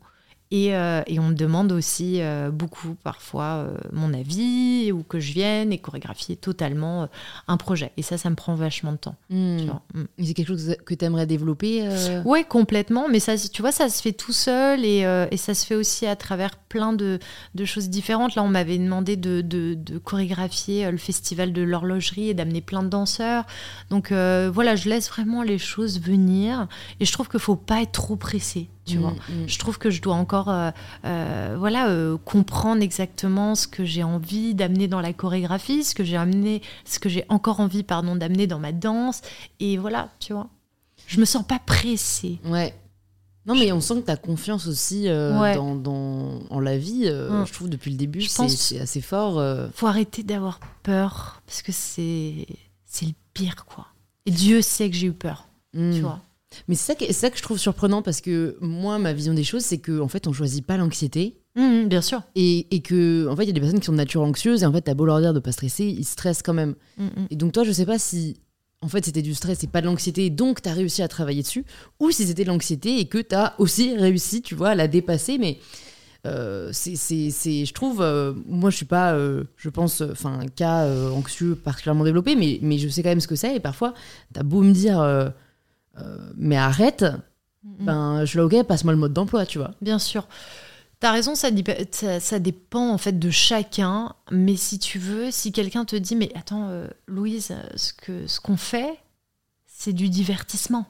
euh, 0.53 1.03
et, 1.07 1.19
on 1.19 1.29
me 1.29 1.35
demande 1.35 1.73
aussi 1.73 2.21
euh, 2.21 2.51
beaucoup 2.51 2.97
parfois 3.03 3.45
euh, 3.45 3.77
mon 3.93 4.15
avis 4.15 4.93
ou 4.93 5.03
que 5.03 5.21
je 5.21 5.33
vienne 5.33 5.73
et 5.73 5.79
chorégraphier 5.79 6.37
totalement 6.37 7.09
un 7.49 7.57
projet. 7.59 7.93
Et 7.97 8.03
ça, 8.03 8.17
ça 8.17 8.31
me 8.31 8.35
prend 8.35 8.55
vachement 8.55 8.93
de 8.93 8.97
temps. 8.97 9.17
Hmm. 9.29 9.67
Hmm. 9.95 10.05
C'est 10.23 10.35
quelque 10.35 10.49
chose 10.49 10.77
que 10.87 10.95
tu 10.95 11.05
aimerais 11.05 11.27
développer 11.27 11.87
Oui, 12.25 12.45
complètement. 12.49 13.09
Mais 13.09 13.21
ça, 13.21 13.37
tu 13.37 13.63
vois, 13.63 13.73
ça 13.73 13.89
se 13.89 14.01
fait 14.01 14.13
tout 14.13 14.33
seul 14.33 14.85
et, 14.85 15.01
et 15.31 15.37
ça 15.37 15.55
se 15.55 15.67
fait 15.67 15.75
aussi 15.75 16.07
à 16.07 16.17
travers 16.17 16.57
plein 16.57 16.93
de, 16.93 17.19
de 17.55 17.65
choses 17.65 17.91
différentes. 17.91 18.35
Là, 18.35 18.43
on 18.43 18.49
m'avait 18.49 18.79
demandé 18.79 19.17
de, 19.17 19.43
de, 19.43 19.75
de, 19.75 19.99
chorégraphier 19.99 20.91
le 20.91 20.99
festival 20.99 21.53
de 21.53 21.63
l'horlogerie 21.63 22.31
et 22.31 22.35
d'amener 22.35 22.61
plein 22.61 22.83
de 22.83 22.89
danseurs. 22.89 23.45
Donc 23.91 24.13
voilà, 24.13 24.77
je 24.77 24.89
laisse 24.89 25.09
vraiment 25.11 25.43
les 25.43 25.59
choses 25.59 26.01
venir. 26.01 26.69
Et 27.01 27.05
je 27.05 27.13
trouve 27.13 27.29
qu'il 27.29 27.39
ne 27.39 27.43
faut 27.43 27.57
pas 27.57 27.83
être 27.83 27.93
trop 27.93 28.17
pressé. 28.17 28.69
Tu 28.89 28.99
vois. 28.99 29.11
Mm, 29.11 29.43
mm. 29.43 29.49
Je 29.49 29.59
trouve 29.59 29.79
que 29.79 29.91
je 29.91 30.01
dois 30.01 30.15
encore 30.15 30.49
euh, 30.49 30.71
euh, 31.05 31.57
voilà, 31.59 31.89
euh, 31.89 32.17
comprendre 32.25 32.83
exactement 32.83 33.55
ce 33.55 33.69
que 33.69 33.85
j'ai 33.85 34.03
envie 34.03 34.55
d'amener 34.55 34.89
dans 34.89 35.01
la 35.01 35.13
chorégraphie, 35.13 35.85
ce 35.85 35.95
que 35.95 36.05
j'ai 36.05 36.17
amené, 36.17 36.63
ce 36.85 36.99
que 36.99 37.09
j'ai 37.09 37.25
encore 37.29 37.61
envie 37.61 37.83
pardon 37.83 38.17
d'amener 38.17 38.47
dans 38.47 38.59
ma 38.59 38.73
danse 38.73 39.23
et 39.61 39.77
voilà, 39.77 40.11
tu 40.19 40.33
vois. 40.33 40.49
Je 41.07 41.21
me 41.21 41.25
sens 41.25 41.47
pas 41.47 41.59
pressée. 41.59 42.39
Ouais. 42.45 42.75
Non, 43.47 43.55
mais 43.55 43.73
on 43.73 43.81
sent 43.81 44.01
que 44.01 44.07
tu 44.07 44.11
as 44.11 44.17
confiance 44.17 44.67
aussi 44.67 45.09
dans, 45.09 45.75
dans, 45.75 46.41
en 46.51 46.61
la 46.61 46.77
vie. 46.77 47.11
Mm. 47.11 47.47
Je 47.47 47.53
trouve 47.53 47.69
depuis 47.69 47.91
le 47.91 47.97
début, 47.97 48.23
c'est 48.23 48.81
assez 48.81 49.01
fort. 49.01 49.43
Faut 49.75 49.87
arrêter 49.87 50.23
d'avoir 50.23 50.61
peur 50.83 51.41
parce 51.47 51.63
que 51.63 51.73
c'est 51.73 52.47
le 53.03 53.13
pire, 53.33 53.65
quoi. 53.65 53.87
Et 54.27 54.31
Dieu 54.31 54.61
sait 54.61 54.91
que 54.91 54.97
j'ai 54.97 55.07
eu 55.07 55.13
peur, 55.13 55.49
tu 55.73 56.01
vois. 56.01 56.21
Mais 56.67 56.75
c'est 56.75 56.99
ça, 56.99 57.13
ça, 57.13 57.31
que 57.31 57.37
je 57.37 57.43
trouve 57.43 57.59
surprenant 57.59 58.03
parce 58.03 58.21
que 58.21 58.57
moi, 58.61 58.99
ma 58.99 59.13
vision 59.13 59.35
des 59.35 59.45
choses, 59.45 59.63
c'est 59.63 59.79
qu'en 59.79 60.01
en 60.01 60.09
fait, 60.09 60.27
on 60.27 60.33
choisit 60.33 60.65
pas 60.65 60.77
l'anxiété. 60.77 61.41
Mmh, 61.57 61.63
mmh, 61.63 61.89
bien 61.89 62.01
sûr. 62.03 62.23
Et, 62.35 62.67
et 62.75 62.81
que, 62.81 63.29
en 63.29 63.37
fait, 63.37 63.45
il 63.45 63.49
y 63.49 63.51
a 63.51 63.53
des 63.53 63.61
personnes 63.61 63.81
qui 63.81 63.87
sont 63.87 63.93
de 63.93 63.99
nature 63.99 64.23
anxieuse 64.23 64.63
et 64.63 64.67
en 64.67 64.73
fait, 64.73 64.83
t'as 64.83 64.95
beau 64.95 65.05
leur 65.05 65.21
dire 65.21 65.35
de 65.35 65.41
pas 65.41 65.53
stresser, 65.53 65.85
ils 65.85 66.05
stressent 66.05 66.43
quand 66.43 66.55
même. 66.55 66.75
Mmh, 66.97 67.07
et 67.31 67.37
donc, 67.37 67.53
toi, 67.53 67.65
je 67.65 67.73
sais 67.73 67.87
pas 67.87 67.99
si, 67.99 68.41
en 68.81 68.89
fait, 68.89 69.05
c'était 69.05 69.23
du 69.23 69.35
stress 69.35 69.63
et 69.65 69.67
pas 69.67 69.81
de 69.81 69.87
l'anxiété, 69.87 70.31
donc 70.31 70.63
t'as 70.63 70.73
réussi 70.73 71.03
à 71.03 71.09
travailler 71.09 71.43
dessus, 71.43 71.65
ou 72.01 72.11
si 72.11 72.27
c'était 72.27 72.45
de 72.45 72.49
l'anxiété 72.49 72.99
et 72.99 73.07
que 73.07 73.19
t'as 73.19 73.55
aussi 73.59 73.97
réussi, 73.97 74.41
tu 74.41 74.55
vois, 74.55 74.71
à 74.71 74.75
la 74.75 74.89
dépasser. 74.89 75.37
Mais 75.39 75.59
euh, 76.27 76.71
c'est, 76.73 76.95
je 76.95 77.73
trouve, 77.73 78.01
euh, 78.03 78.33
moi, 78.47 78.71
je 78.71 78.77
suis 78.77 78.87
pas, 78.87 79.15
euh, 79.15 79.45
je 79.57 79.69
pense, 79.69 80.01
enfin, 80.01 80.41
un 80.41 80.47
cas 80.47 80.89
anxieux 81.11 81.57
particulièrement 81.57 82.05
développé, 82.05 82.37
mais, 82.37 82.59
mais 82.63 82.79
je 82.79 82.89
sais 82.89 83.03
quand 83.03 83.09
même 83.11 83.21
ce 83.21 83.29
que 83.29 83.37
c'est. 83.37 83.57
Et 83.57 83.61
parfois, 83.61 83.95
t'as 84.33 84.43
beau 84.43 84.63
me 84.63 84.73
dire 84.73 85.01
euh, 85.01 85.29
mais 86.37 86.57
arrête, 86.57 87.05
ben, 87.63 88.25
je 88.25 88.39
l'ai 88.39 88.45
ok, 88.45 88.67
passe-moi 88.67 88.93
le 88.93 88.99
mode 88.99 89.13
d'emploi, 89.13 89.47
tu 89.47 89.59
vois. 89.59 89.73
Bien 89.81 89.99
sûr. 89.99 90.27
T'as 91.01 91.13
raison, 91.13 91.37
ça, 91.37 91.51
ça, 92.21 92.39
dépend 92.41 92.91
en 92.91 92.99
fait 92.99 93.19
de 93.19 93.31
chacun. 93.31 94.15
Mais 94.33 94.57
si 94.57 94.79
tu 94.79 94.99
veux, 94.99 95.31
si 95.31 95.53
quelqu'un 95.53 95.85
te 95.85 95.95
dit, 95.95 96.17
mais 96.17 96.33
attends, 96.35 96.69
euh, 96.69 96.89
Louise, 97.07 97.55
ce 97.77 97.93
que 97.93 98.27
ce 98.27 98.41
qu'on 98.41 98.57
fait, 98.57 98.99
c'est 99.67 99.93
du 99.93 100.09
divertissement. 100.09 100.87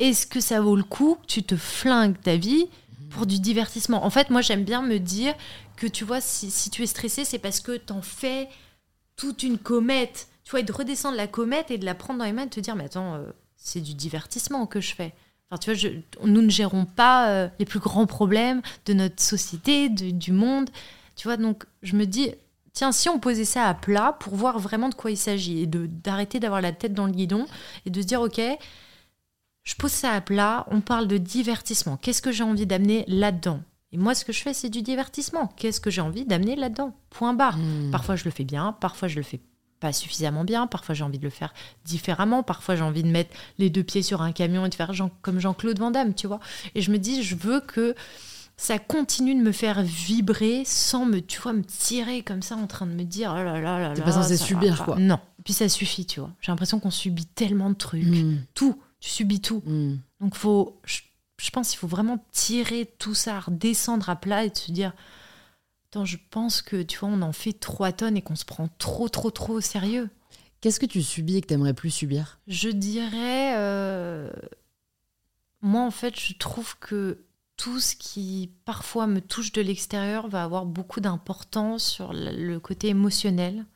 Est-ce 0.00 0.26
que 0.26 0.40
ça 0.40 0.60
vaut 0.60 0.74
le 0.74 0.82
coup 0.82 1.18
Tu 1.28 1.44
te 1.44 1.56
flingues 1.56 2.20
ta 2.20 2.36
vie 2.36 2.66
pour 3.10 3.26
du 3.26 3.38
divertissement? 3.38 4.04
En 4.04 4.10
fait, 4.10 4.30
moi, 4.30 4.40
j'aime 4.40 4.64
bien 4.64 4.82
me 4.82 4.98
dire 4.98 5.34
que 5.76 5.86
tu 5.86 6.04
vois, 6.04 6.20
si, 6.20 6.50
si 6.50 6.70
tu 6.70 6.82
es 6.82 6.86
stressé, 6.86 7.24
c'est 7.24 7.38
parce 7.38 7.60
que 7.60 7.76
t'en 7.76 8.02
fais 8.02 8.48
toute 9.14 9.44
une 9.44 9.58
comète. 9.58 10.26
Tu 10.42 10.50
vois, 10.50 10.60
et 10.60 10.64
de 10.64 10.72
redescendre 10.72 11.16
la 11.16 11.28
comète 11.28 11.70
et 11.70 11.78
de 11.78 11.84
la 11.84 11.94
prendre 11.94 12.18
dans 12.18 12.24
les 12.24 12.32
mains 12.32 12.42
et 12.42 12.46
de 12.46 12.50
te 12.50 12.60
dire, 12.60 12.74
mais 12.74 12.86
attends, 12.86 13.14
euh, 13.14 13.26
c'est 13.62 13.80
du 13.80 13.94
divertissement 13.94 14.66
que 14.66 14.80
je 14.80 14.94
fais. 14.94 15.14
Enfin, 15.50 15.58
tu 15.58 15.72
vois, 15.72 15.90
nous 16.26 16.42
ne 16.42 16.50
gérons 16.50 16.84
pas 16.84 17.28
euh, 17.28 17.48
les 17.58 17.64
plus 17.64 17.78
grands 17.78 18.06
problèmes 18.06 18.60
de 18.86 18.92
notre 18.92 19.22
société, 19.22 19.88
du 19.88 20.32
monde. 20.32 20.68
Tu 21.14 21.28
vois, 21.28 21.36
donc 21.36 21.64
je 21.82 21.94
me 21.94 22.04
dis, 22.04 22.32
tiens, 22.72 22.90
si 22.90 23.08
on 23.08 23.18
posait 23.18 23.44
ça 23.44 23.66
à 23.66 23.74
plat 23.74 24.16
pour 24.18 24.34
voir 24.34 24.58
vraiment 24.58 24.88
de 24.88 24.94
quoi 24.94 25.10
il 25.10 25.16
s'agit 25.16 25.62
et 25.62 25.66
d'arrêter 25.66 26.40
d'avoir 26.40 26.60
la 26.60 26.72
tête 26.72 26.94
dans 26.94 27.06
le 27.06 27.12
guidon 27.12 27.46
et 27.86 27.90
de 27.90 28.00
se 28.00 28.06
dire, 28.06 28.20
ok, 28.20 28.40
je 29.62 29.74
pose 29.76 29.92
ça 29.92 30.12
à 30.12 30.20
plat, 30.20 30.66
on 30.70 30.80
parle 30.80 31.06
de 31.06 31.18
divertissement. 31.18 31.96
Qu'est-ce 31.96 32.22
que 32.22 32.32
j'ai 32.32 32.42
envie 32.42 32.66
d'amener 32.66 33.04
là-dedans? 33.06 33.60
Et 33.92 33.98
moi, 33.98 34.14
ce 34.14 34.24
que 34.24 34.32
je 34.32 34.40
fais, 34.40 34.54
c'est 34.54 34.70
du 34.70 34.82
divertissement. 34.82 35.52
Qu'est-ce 35.56 35.80
que 35.80 35.90
j'ai 35.90 36.00
envie 36.00 36.24
d'amener 36.24 36.56
là-dedans? 36.56 36.96
Point 37.10 37.34
barre. 37.34 37.58
Hmm. 37.58 37.90
Parfois, 37.92 38.16
je 38.16 38.24
le 38.24 38.30
fais 38.30 38.44
bien, 38.44 38.72
parfois, 38.72 39.06
je 39.06 39.16
le 39.16 39.22
fais 39.22 39.40
pas 39.82 39.92
suffisamment 39.92 40.44
bien, 40.44 40.66
parfois 40.68 40.94
j'ai 40.94 41.02
envie 41.04 41.18
de 41.18 41.24
le 41.24 41.30
faire 41.30 41.52
différemment, 41.84 42.42
parfois 42.42 42.76
j'ai 42.76 42.82
envie 42.82 43.02
de 43.02 43.08
mettre 43.10 43.36
les 43.58 43.68
deux 43.68 43.82
pieds 43.82 44.02
sur 44.02 44.22
un 44.22 44.30
camion 44.32 44.64
et 44.64 44.68
de 44.68 44.74
faire 44.74 44.92
comme 45.20 45.40
Jean-Claude 45.40 45.78
Van 45.80 45.90
Damme, 45.90 46.14
tu 46.14 46.26
vois. 46.28 46.40
Et 46.76 46.80
je 46.82 46.90
me 46.92 46.98
dis, 46.98 47.22
je 47.22 47.34
veux 47.34 47.60
que 47.60 47.94
ça 48.56 48.78
continue 48.78 49.34
de 49.34 49.40
me 49.40 49.50
faire 49.50 49.82
vibrer 49.82 50.62
sans 50.64 51.04
me, 51.04 51.20
tu 51.20 51.40
vois, 51.40 51.52
me 51.52 51.64
tirer 51.64 52.22
comme 52.22 52.42
ça 52.42 52.54
en 52.54 52.66
train 52.68 52.86
de 52.86 52.92
me 52.92 53.02
dire, 53.02 53.30
oh 53.34 53.42
là 53.42 53.60
là 53.60 53.80
là 53.80 53.92
T'es 53.94 54.00
là. 54.00 54.06
pas 54.06 54.12
censé 54.12 54.36
subir, 54.36 54.76
va 54.76 54.84
quoi. 54.84 54.96
Non. 54.98 55.18
Et 55.40 55.42
puis 55.42 55.52
ça 55.52 55.68
suffit, 55.68 56.06
tu 56.06 56.20
vois. 56.20 56.30
J'ai 56.40 56.52
l'impression 56.52 56.78
qu'on 56.78 56.92
subit 56.92 57.26
tellement 57.26 57.70
de 57.70 57.74
trucs. 57.74 58.04
Mm, 58.04 58.36
Tout. 58.54 58.80
Tu 59.00 59.10
subis 59.10 59.40
tout. 59.40 59.62
mm. 59.66 59.96
Donc 60.20 60.36
faut, 60.36 60.78
je, 60.84 61.00
je 61.40 61.50
pense 61.50 61.70
qu'il 61.70 61.78
faut 61.80 61.88
vraiment 61.88 62.24
tirer 62.30 62.88
tout 62.98 63.14
ça, 63.14 63.40
redescendre 63.40 64.08
à 64.08 64.14
plat 64.14 64.44
et 64.44 64.50
de 64.50 64.56
se 64.56 64.70
dire, 64.70 64.92
attends, 65.92 66.06
je 66.06 66.16
pense 66.30 66.62
que 66.62 66.82
tu 66.82 66.98
vois, 66.98 67.10
on 67.10 67.20
en 67.20 67.32
fait 67.32 67.52
3 67.52 67.92
tonnes 67.92 68.16
et 68.16 68.22
qu'on 68.22 68.34
se 68.34 68.46
prend 68.46 68.68
trop, 68.78 69.10
trop, 69.10 69.30
trop 69.30 69.54
au 69.54 69.60
sérieux. 69.60 70.08
Qu'est-ce 70.62 70.80
que 70.80 70.86
tu 70.86 71.02
subis 71.02 71.36
et 71.36 71.40
que 71.42 71.48
t'aimerais 71.48 71.74
plus 71.74 71.90
subir? 71.90 72.38
Je 72.46 72.70
dirais, 72.70 73.54
euh, 73.58 74.30
moi 75.60 75.82
en 75.82 75.90
fait, 75.90 76.18
je 76.18 76.32
trouve 76.38 76.78
que 76.78 77.24
tout 77.58 77.78
ce 77.78 77.94
qui 77.94 78.50
parfois 78.64 79.06
me 79.06 79.20
touche 79.20 79.52
de 79.52 79.60
l'extérieur 79.60 80.28
va 80.28 80.44
avoir 80.44 80.64
beaucoup 80.64 81.00
d'importance 81.00 81.84
sur 81.84 82.14
le 82.14 82.32
le 82.32 82.58
côté 82.58 82.88
émotionnel. 82.88 83.66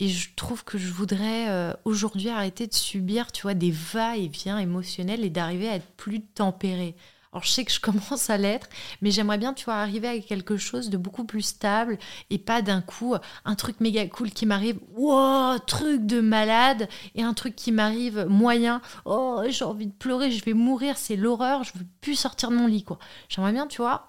Et 0.00 0.08
je 0.08 0.34
trouve 0.34 0.64
que 0.64 0.78
je 0.78 0.92
voudrais 0.92 1.48
euh, 1.48 1.72
aujourd'hui 1.84 2.28
arrêter 2.28 2.66
de 2.66 2.74
subir, 2.74 3.30
tu 3.30 3.42
vois, 3.42 3.54
des 3.54 3.70
va-et-vient 3.70 4.58
émotionnels 4.58 5.24
et 5.24 5.30
d'arriver 5.30 5.68
à 5.68 5.76
être 5.76 5.90
plus 5.96 6.20
tempérée. 6.20 6.96
Alors 7.36 7.44
je 7.44 7.50
sais 7.50 7.66
que 7.66 7.72
je 7.72 7.80
commence 7.82 8.30
à 8.30 8.38
l'être, 8.38 8.66
mais 9.02 9.10
j'aimerais 9.10 9.36
bien, 9.36 9.52
tu 9.52 9.66
vois, 9.66 9.74
arriver 9.74 10.08
à 10.08 10.18
quelque 10.20 10.56
chose 10.56 10.88
de 10.88 10.96
beaucoup 10.96 11.24
plus 11.26 11.42
stable 11.42 11.98
et 12.30 12.38
pas 12.38 12.62
d'un 12.62 12.80
coup 12.80 13.14
un 13.44 13.54
truc 13.56 13.78
méga 13.80 14.08
cool 14.08 14.30
qui 14.30 14.46
m'arrive, 14.46 14.78
wow, 14.94 15.58
truc 15.58 16.06
de 16.06 16.22
malade, 16.22 16.88
et 17.14 17.22
un 17.22 17.34
truc 17.34 17.54
qui 17.54 17.72
m'arrive 17.72 18.24
moyen, 18.30 18.80
oh, 19.04 19.42
j'ai 19.50 19.66
envie 19.66 19.86
de 19.86 19.92
pleurer, 19.92 20.30
je 20.30 20.42
vais 20.46 20.54
mourir, 20.54 20.96
c'est 20.96 21.16
l'horreur, 21.16 21.62
je 21.62 21.72
veux 21.78 21.84
plus 22.00 22.14
sortir 22.14 22.50
de 22.50 22.56
mon 22.56 22.68
lit, 22.68 22.84
quoi. 22.84 22.98
J'aimerais 23.28 23.52
bien, 23.52 23.66
tu 23.66 23.82
vois, 23.82 24.08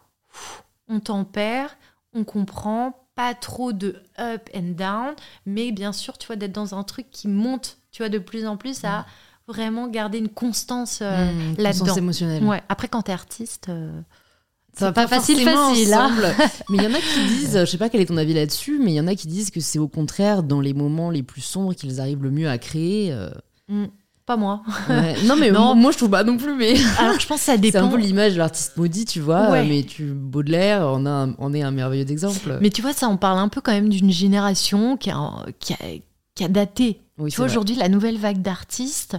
on 0.87 1.01
tempère, 1.01 1.75
on 2.13 2.23
comprend, 2.23 3.09
pas 3.15 3.33
trop 3.33 3.73
de 3.73 4.01
up 4.19 4.49
and 4.55 4.75
down, 4.77 5.15
mais 5.45 5.73
bien 5.73 5.91
sûr, 5.91 6.17
tu 6.17 6.27
vois, 6.27 6.37
d'être 6.37 6.53
dans 6.53 6.75
un 6.75 6.83
truc 6.83 7.09
qui 7.11 7.27
monte, 7.27 7.79
tu 7.91 8.03
vois, 8.03 8.09
de 8.09 8.19
plus 8.19 8.47
en 8.47 8.55
plus 8.55 8.85
à 8.85 9.05
vraiment 9.47 9.87
garder 9.87 10.17
une 10.17 10.29
constance 10.29 10.99
euh, 11.01 11.31
Mm, 11.31 11.55
là-dedans. 11.57 11.95
émotionnelle. 11.95 12.43
Ouais. 12.43 12.61
Après, 12.69 12.87
quand 12.87 13.03
t'es 13.03 13.11
artiste, 13.13 13.67
euh, 13.69 13.91
C'est 14.77 14.91
pas 14.93 15.07
facile, 15.07 15.39
facile, 15.39 15.93
hein. 15.93 16.05
ensemble. 16.07 16.27
mais 16.69 16.77
il 16.77 16.83
y 16.83 16.87
en 16.87 16.93
a 16.93 16.99
qui 16.99 17.27
disent, 17.27 17.59
je 17.61 17.65
sais 17.65 17.77
pas 17.77 17.89
quel 17.89 18.01
est 18.01 18.05
ton 18.05 18.17
avis 18.17 18.33
là-dessus, 18.33 18.79
mais 18.83 18.91
il 18.91 18.95
y 18.95 18.99
en 18.99 19.07
a 19.07 19.15
qui 19.15 19.27
disent 19.27 19.49
que 19.51 19.59
c'est 19.59 19.79
au 19.79 19.87
contraire 19.87 20.43
dans 20.43 20.59
les 20.61 20.73
moments 20.73 21.09
les 21.09 21.23
plus 21.23 21.41
sombres 21.41 21.73
qu'ils 21.73 21.99
arrivent 22.01 22.23
le 22.23 22.31
mieux 22.31 22.49
à 22.49 22.57
créer. 22.57 23.11
euh, 23.11 23.29
hmm, 23.69 23.85
pas 24.25 24.35
moi. 24.37 24.61
ouais. 24.89 25.15
Non, 25.25 25.35
mais 25.37 25.49
Non. 25.51 25.73
moi 25.73 25.91
je 25.91 25.97
trouve 25.97 26.09
pas 26.09 26.23
non 26.25 26.35
plus, 26.37 26.53
mais 26.53 26.75
Alors, 26.99 27.17
je 27.19 27.25
pense 27.25 27.39
que 27.39 27.45
ça 27.45 27.53
c'est 27.53 27.57
dépend. 27.59 27.85
un 27.85 27.87
peu 27.87 27.97
l'image 27.97 28.33
de 28.33 28.37
l'artiste 28.39 28.75
maudit, 28.75 29.05
tu 29.05 29.21
vois. 29.21 29.49
Ouais. 29.49 29.65
Mais 29.65 29.83
tu 29.83 30.11
Baudelaire 30.11 30.85
en, 30.85 31.05
a 31.05 31.09
un- 31.09 31.33
en 31.37 31.53
est 31.53 31.61
un 31.63 31.71
merveilleux 31.71 32.09
exemple. 32.11 32.57
Mais 32.61 32.69
tu 32.69 32.81
vois, 32.81 32.91
ça, 32.93 33.07
on 33.07 33.15
parle 33.17 33.39
un 33.39 33.47
peu 33.47 33.61
quand 33.61 33.71
même 33.71 33.87
d'une 33.89 34.11
génération 34.11 34.97
qui 34.97 35.09
a, 35.09 35.45
qui 35.59 35.73
a, 35.73 35.77
qui 36.37 36.43
a 36.43 36.47
daté. 36.47 37.01
oui, 37.17 37.31
tu 37.31 37.37
vois, 37.37 37.47
aujourd'hui, 37.47 37.75
la 37.75 37.89
nouvelle 37.89 38.17
vague 38.17 38.41
d'artistes, 38.41 39.17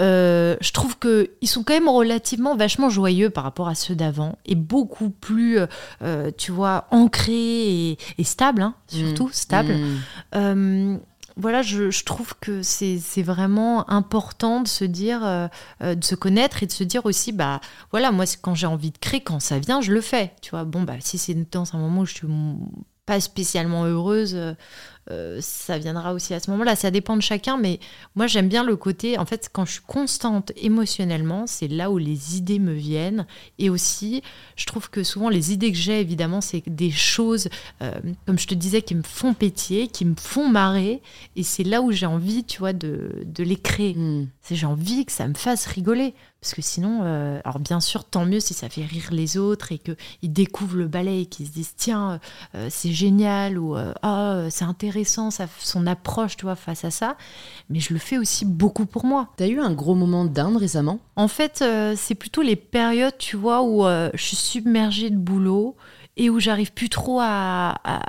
euh, 0.00 0.56
je 0.60 0.72
trouve 0.72 0.98
qu'ils 0.98 1.48
sont 1.48 1.62
quand 1.62 1.72
même 1.72 1.88
relativement 1.88 2.56
vachement 2.56 2.90
joyeux 2.90 3.30
par 3.30 3.44
rapport 3.44 3.68
à 3.68 3.74
ceux 3.74 3.94
d'avant 3.94 4.36
et 4.44 4.56
beaucoup 4.56 5.10
plus, 5.10 5.58
euh, 5.58 5.66
euh, 6.02 6.30
tu 6.36 6.52
vois, 6.52 6.86
ancrés 6.90 7.90
et, 7.90 7.98
et 8.18 8.24
stables, 8.24 8.62
hein, 8.62 8.74
surtout 8.88 9.30
stables. 9.32 9.74
Mm. 9.74 9.98
Euh, 10.34 10.96
voilà, 11.36 11.62
je, 11.62 11.90
je 11.90 12.04
trouve 12.04 12.34
que 12.40 12.62
c'est 12.64 13.22
vraiment 13.22 13.88
important 13.88 14.60
de 14.60 14.66
se 14.66 14.84
dire, 14.84 15.20
euh, 15.24 15.94
de 15.94 16.04
se 16.04 16.16
connaître 16.16 16.64
et 16.64 16.66
de 16.66 16.72
se 16.72 16.82
dire 16.82 17.06
aussi, 17.06 17.30
bah 17.30 17.60
voilà, 17.92 18.10
moi 18.10 18.24
quand 18.42 18.56
j'ai 18.56 18.66
envie 18.66 18.90
de 18.90 18.98
créer, 18.98 19.20
quand 19.20 19.38
ça 19.38 19.60
vient, 19.60 19.80
je 19.80 19.92
le 19.92 20.00
fais. 20.00 20.32
Tu 20.42 20.50
vois, 20.50 20.64
bon 20.64 20.82
bah 20.82 20.94
si 20.98 21.18
c'est 21.18 21.36
dans 21.52 21.76
un 21.76 21.78
moment 21.78 22.00
où 22.00 22.06
je 22.06 22.14
suis 22.14 22.26
pas 23.06 23.20
spécialement 23.20 23.84
heureuse, 23.84 24.36
euh, 25.10 25.38
ça 25.40 25.78
viendra 25.78 26.12
aussi 26.14 26.34
à 26.34 26.40
ce 26.40 26.50
moment-là. 26.50 26.76
Ça 26.76 26.90
dépend 26.90 27.16
de 27.16 27.22
chacun, 27.22 27.56
mais 27.56 27.80
moi 28.14 28.26
j'aime 28.26 28.48
bien 28.48 28.64
le 28.64 28.76
côté, 28.76 29.18
en 29.18 29.24
fait, 29.24 29.48
quand 29.52 29.64
je 29.64 29.72
suis 29.72 29.82
constante 29.86 30.52
émotionnellement, 30.56 31.46
c'est 31.46 31.68
là 31.68 31.90
où 31.90 31.98
les 31.98 32.36
idées 32.36 32.58
me 32.58 32.72
viennent. 32.72 33.26
Et 33.58 33.70
aussi, 33.70 34.22
je 34.56 34.66
trouve 34.66 34.90
que 34.90 35.02
souvent 35.02 35.28
les 35.28 35.52
idées 35.52 35.72
que 35.72 35.78
j'ai, 35.78 36.00
évidemment, 36.00 36.40
c'est 36.40 36.62
des 36.68 36.90
choses, 36.90 37.48
euh, 37.82 37.92
comme 38.26 38.38
je 38.38 38.46
te 38.46 38.54
disais, 38.54 38.82
qui 38.82 38.94
me 38.94 39.02
font 39.02 39.34
pétiller, 39.34 39.88
qui 39.88 40.04
me 40.04 40.16
font 40.16 40.48
marrer. 40.48 41.02
Et 41.36 41.42
c'est 41.42 41.64
là 41.64 41.82
où 41.82 41.92
j'ai 41.92 42.06
envie, 42.06 42.44
tu 42.44 42.58
vois, 42.58 42.72
de, 42.72 43.22
de 43.24 43.44
les 43.44 43.56
créer. 43.56 43.94
Mm. 43.94 44.28
C'est 44.42 44.56
j'ai 44.56 44.66
envie 44.66 45.04
que 45.04 45.12
ça 45.12 45.28
me 45.28 45.34
fasse 45.34 45.66
rigoler. 45.66 46.14
Parce 46.40 46.54
que 46.54 46.62
sinon, 46.62 47.00
euh, 47.02 47.40
alors 47.44 47.58
bien 47.58 47.80
sûr, 47.80 48.04
tant 48.04 48.24
mieux 48.24 48.38
si 48.38 48.54
ça 48.54 48.68
fait 48.68 48.84
rire 48.84 49.08
les 49.10 49.38
autres 49.38 49.72
et 49.72 49.78
qu'ils 49.78 50.32
découvrent 50.32 50.76
le 50.76 50.86
ballet 50.86 51.22
et 51.22 51.26
qu'ils 51.26 51.48
se 51.48 51.50
disent 51.50 51.74
tiens, 51.76 52.20
euh, 52.54 52.68
c'est 52.70 52.92
génial 52.92 53.58
ou 53.58 53.76
euh, 53.76 53.92
ah, 54.02 54.44
c'est 54.48 54.64
intéressant 54.64 55.32
ça, 55.32 55.48
son 55.58 55.84
approche, 55.88 56.36
tu 56.36 56.44
vois, 56.44 56.54
face 56.54 56.84
à 56.84 56.92
ça. 56.92 57.16
Mais 57.70 57.80
je 57.80 57.92
le 57.92 57.98
fais 57.98 58.18
aussi 58.18 58.44
beaucoup 58.44 58.86
pour 58.86 59.04
moi. 59.04 59.30
T'as 59.36 59.48
eu 59.48 59.58
un 59.58 59.72
gros 59.72 59.96
moment 59.96 60.24
d'Inde 60.24 60.58
récemment? 60.58 61.00
En 61.16 61.26
fait, 61.26 61.60
euh, 61.60 61.94
c'est 61.96 62.14
plutôt 62.14 62.42
les 62.42 62.54
périodes, 62.56 63.18
tu 63.18 63.36
vois, 63.36 63.62
où 63.64 63.82
je 63.84 64.22
suis 64.22 64.36
submergée 64.36 65.10
de 65.10 65.16
boulot 65.16 65.76
et 66.16 66.30
où 66.30 66.38
j'arrive 66.38 66.72
plus 66.72 66.88
trop 66.88 67.18
à, 67.20 67.74
à, 67.82 68.00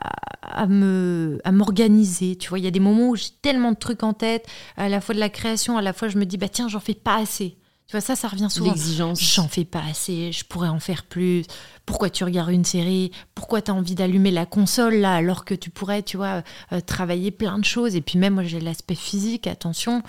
à 0.42 0.68
me 0.68 1.40
à 1.44 1.52
m'organiser. 1.52 2.36
Tu 2.36 2.50
vois, 2.50 2.60
il 2.60 2.66
y 2.66 2.68
a 2.68 2.72
des 2.72 2.80
moments 2.80 3.10
où 3.10 3.16
j'ai 3.16 3.30
tellement 3.42 3.72
de 3.72 3.78
trucs 3.78 4.04
en 4.04 4.14
tête, 4.14 4.46
à 4.78 4.88
la 4.88 5.02
fois 5.02 5.16
de 5.16 5.20
la 5.20 5.30
création, 5.30 5.78
à 5.78 5.82
la 5.82 5.94
fois 5.94 6.10
je 6.10 6.18
me 6.20 6.26
dis 6.26 6.38
bah 6.38 6.50
tiens, 6.50 6.68
j'en 6.68 6.80
fais 6.80 6.94
pas 6.94 7.16
assez. 7.16 7.56
Tu 7.90 7.94
vois, 7.94 8.02
ça, 8.02 8.16
ça 8.16 8.28
revient 8.28 8.50
souvent. 8.52 8.70
L'exigence. 8.70 9.20
J'en 9.20 9.48
fais 9.48 9.66
pas 9.66 9.82
assez, 9.90 10.32
je 10.32 10.46
pourrais 10.46 10.68
en 10.68 10.80
faire 10.80 11.06
plus. 11.06 11.46
Pourquoi 11.88 12.12
tu 12.12 12.24
regardes 12.24 12.52
une 12.52 12.64
série? 12.64 13.10
Pourquoi 13.34 13.64
tu 13.64 13.72
as 13.72 13.74
envie 13.74 13.96
d'allumer 13.96 14.30
la 14.30 14.46
console 14.46 14.98
là 14.98 15.16
alors 15.16 15.44
que 15.44 15.56
tu 15.56 15.72
pourrais, 15.72 16.04
tu 16.04 16.16
vois, 16.16 16.44
euh, 16.72 16.82
travailler 16.82 17.32
plein 17.32 17.58
de 17.58 17.66
choses? 17.66 17.96
Et 17.96 18.02
puis 18.02 18.20
même, 18.20 18.36
moi 18.36 18.44
j'ai 18.44 18.60
l'aspect 18.60 18.94
physique, 18.94 19.48
attention, 19.48 20.04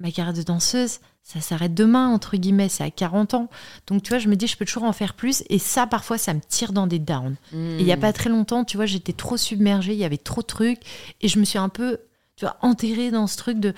ma 0.00 0.10
carrière 0.10 0.32
de 0.32 0.40
danseuse, 0.40 1.00
ça 1.22 1.42
s'arrête 1.42 1.74
demain, 1.74 2.08
entre 2.08 2.38
guillemets, 2.38 2.70
c'est 2.70 2.82
à 2.84 2.90
40 2.90 3.34
ans. 3.34 3.50
Donc 3.88 4.02
tu 4.02 4.08
vois, 4.08 4.18
je 4.18 4.28
me 4.28 4.34
dis, 4.34 4.46
je 4.46 4.56
peux 4.56 4.64
toujours 4.64 4.84
en 4.84 4.94
faire 4.94 5.12
plus. 5.12 5.44
Et 5.50 5.58
ça, 5.58 5.86
parfois, 5.86 6.16
ça 6.16 6.32
me 6.32 6.40
tire 6.40 6.72
dans 6.72 6.86
des 6.86 6.98
downs. 6.98 7.36
Et 7.52 7.80
il 7.80 7.84
n'y 7.84 7.92
a 7.92 7.98
pas 7.98 8.14
très 8.14 8.30
longtemps, 8.30 8.64
tu 8.64 8.78
vois, 8.78 8.86
j'étais 8.86 9.12
trop 9.12 9.36
submergée, 9.36 9.92
il 9.92 9.98
y 9.98 10.04
avait 10.04 10.16
trop 10.16 10.40
de 10.40 10.46
trucs. 10.46 10.80
Et 11.20 11.28
je 11.28 11.38
me 11.38 11.44
suis 11.44 11.58
un 11.58 11.68
peu, 11.68 11.98
tu 12.36 12.46
vois, 12.46 12.56
enterrée 12.62 13.10
dans 13.10 13.26
ce 13.26 13.36
truc 13.36 13.60
de, 13.60 13.74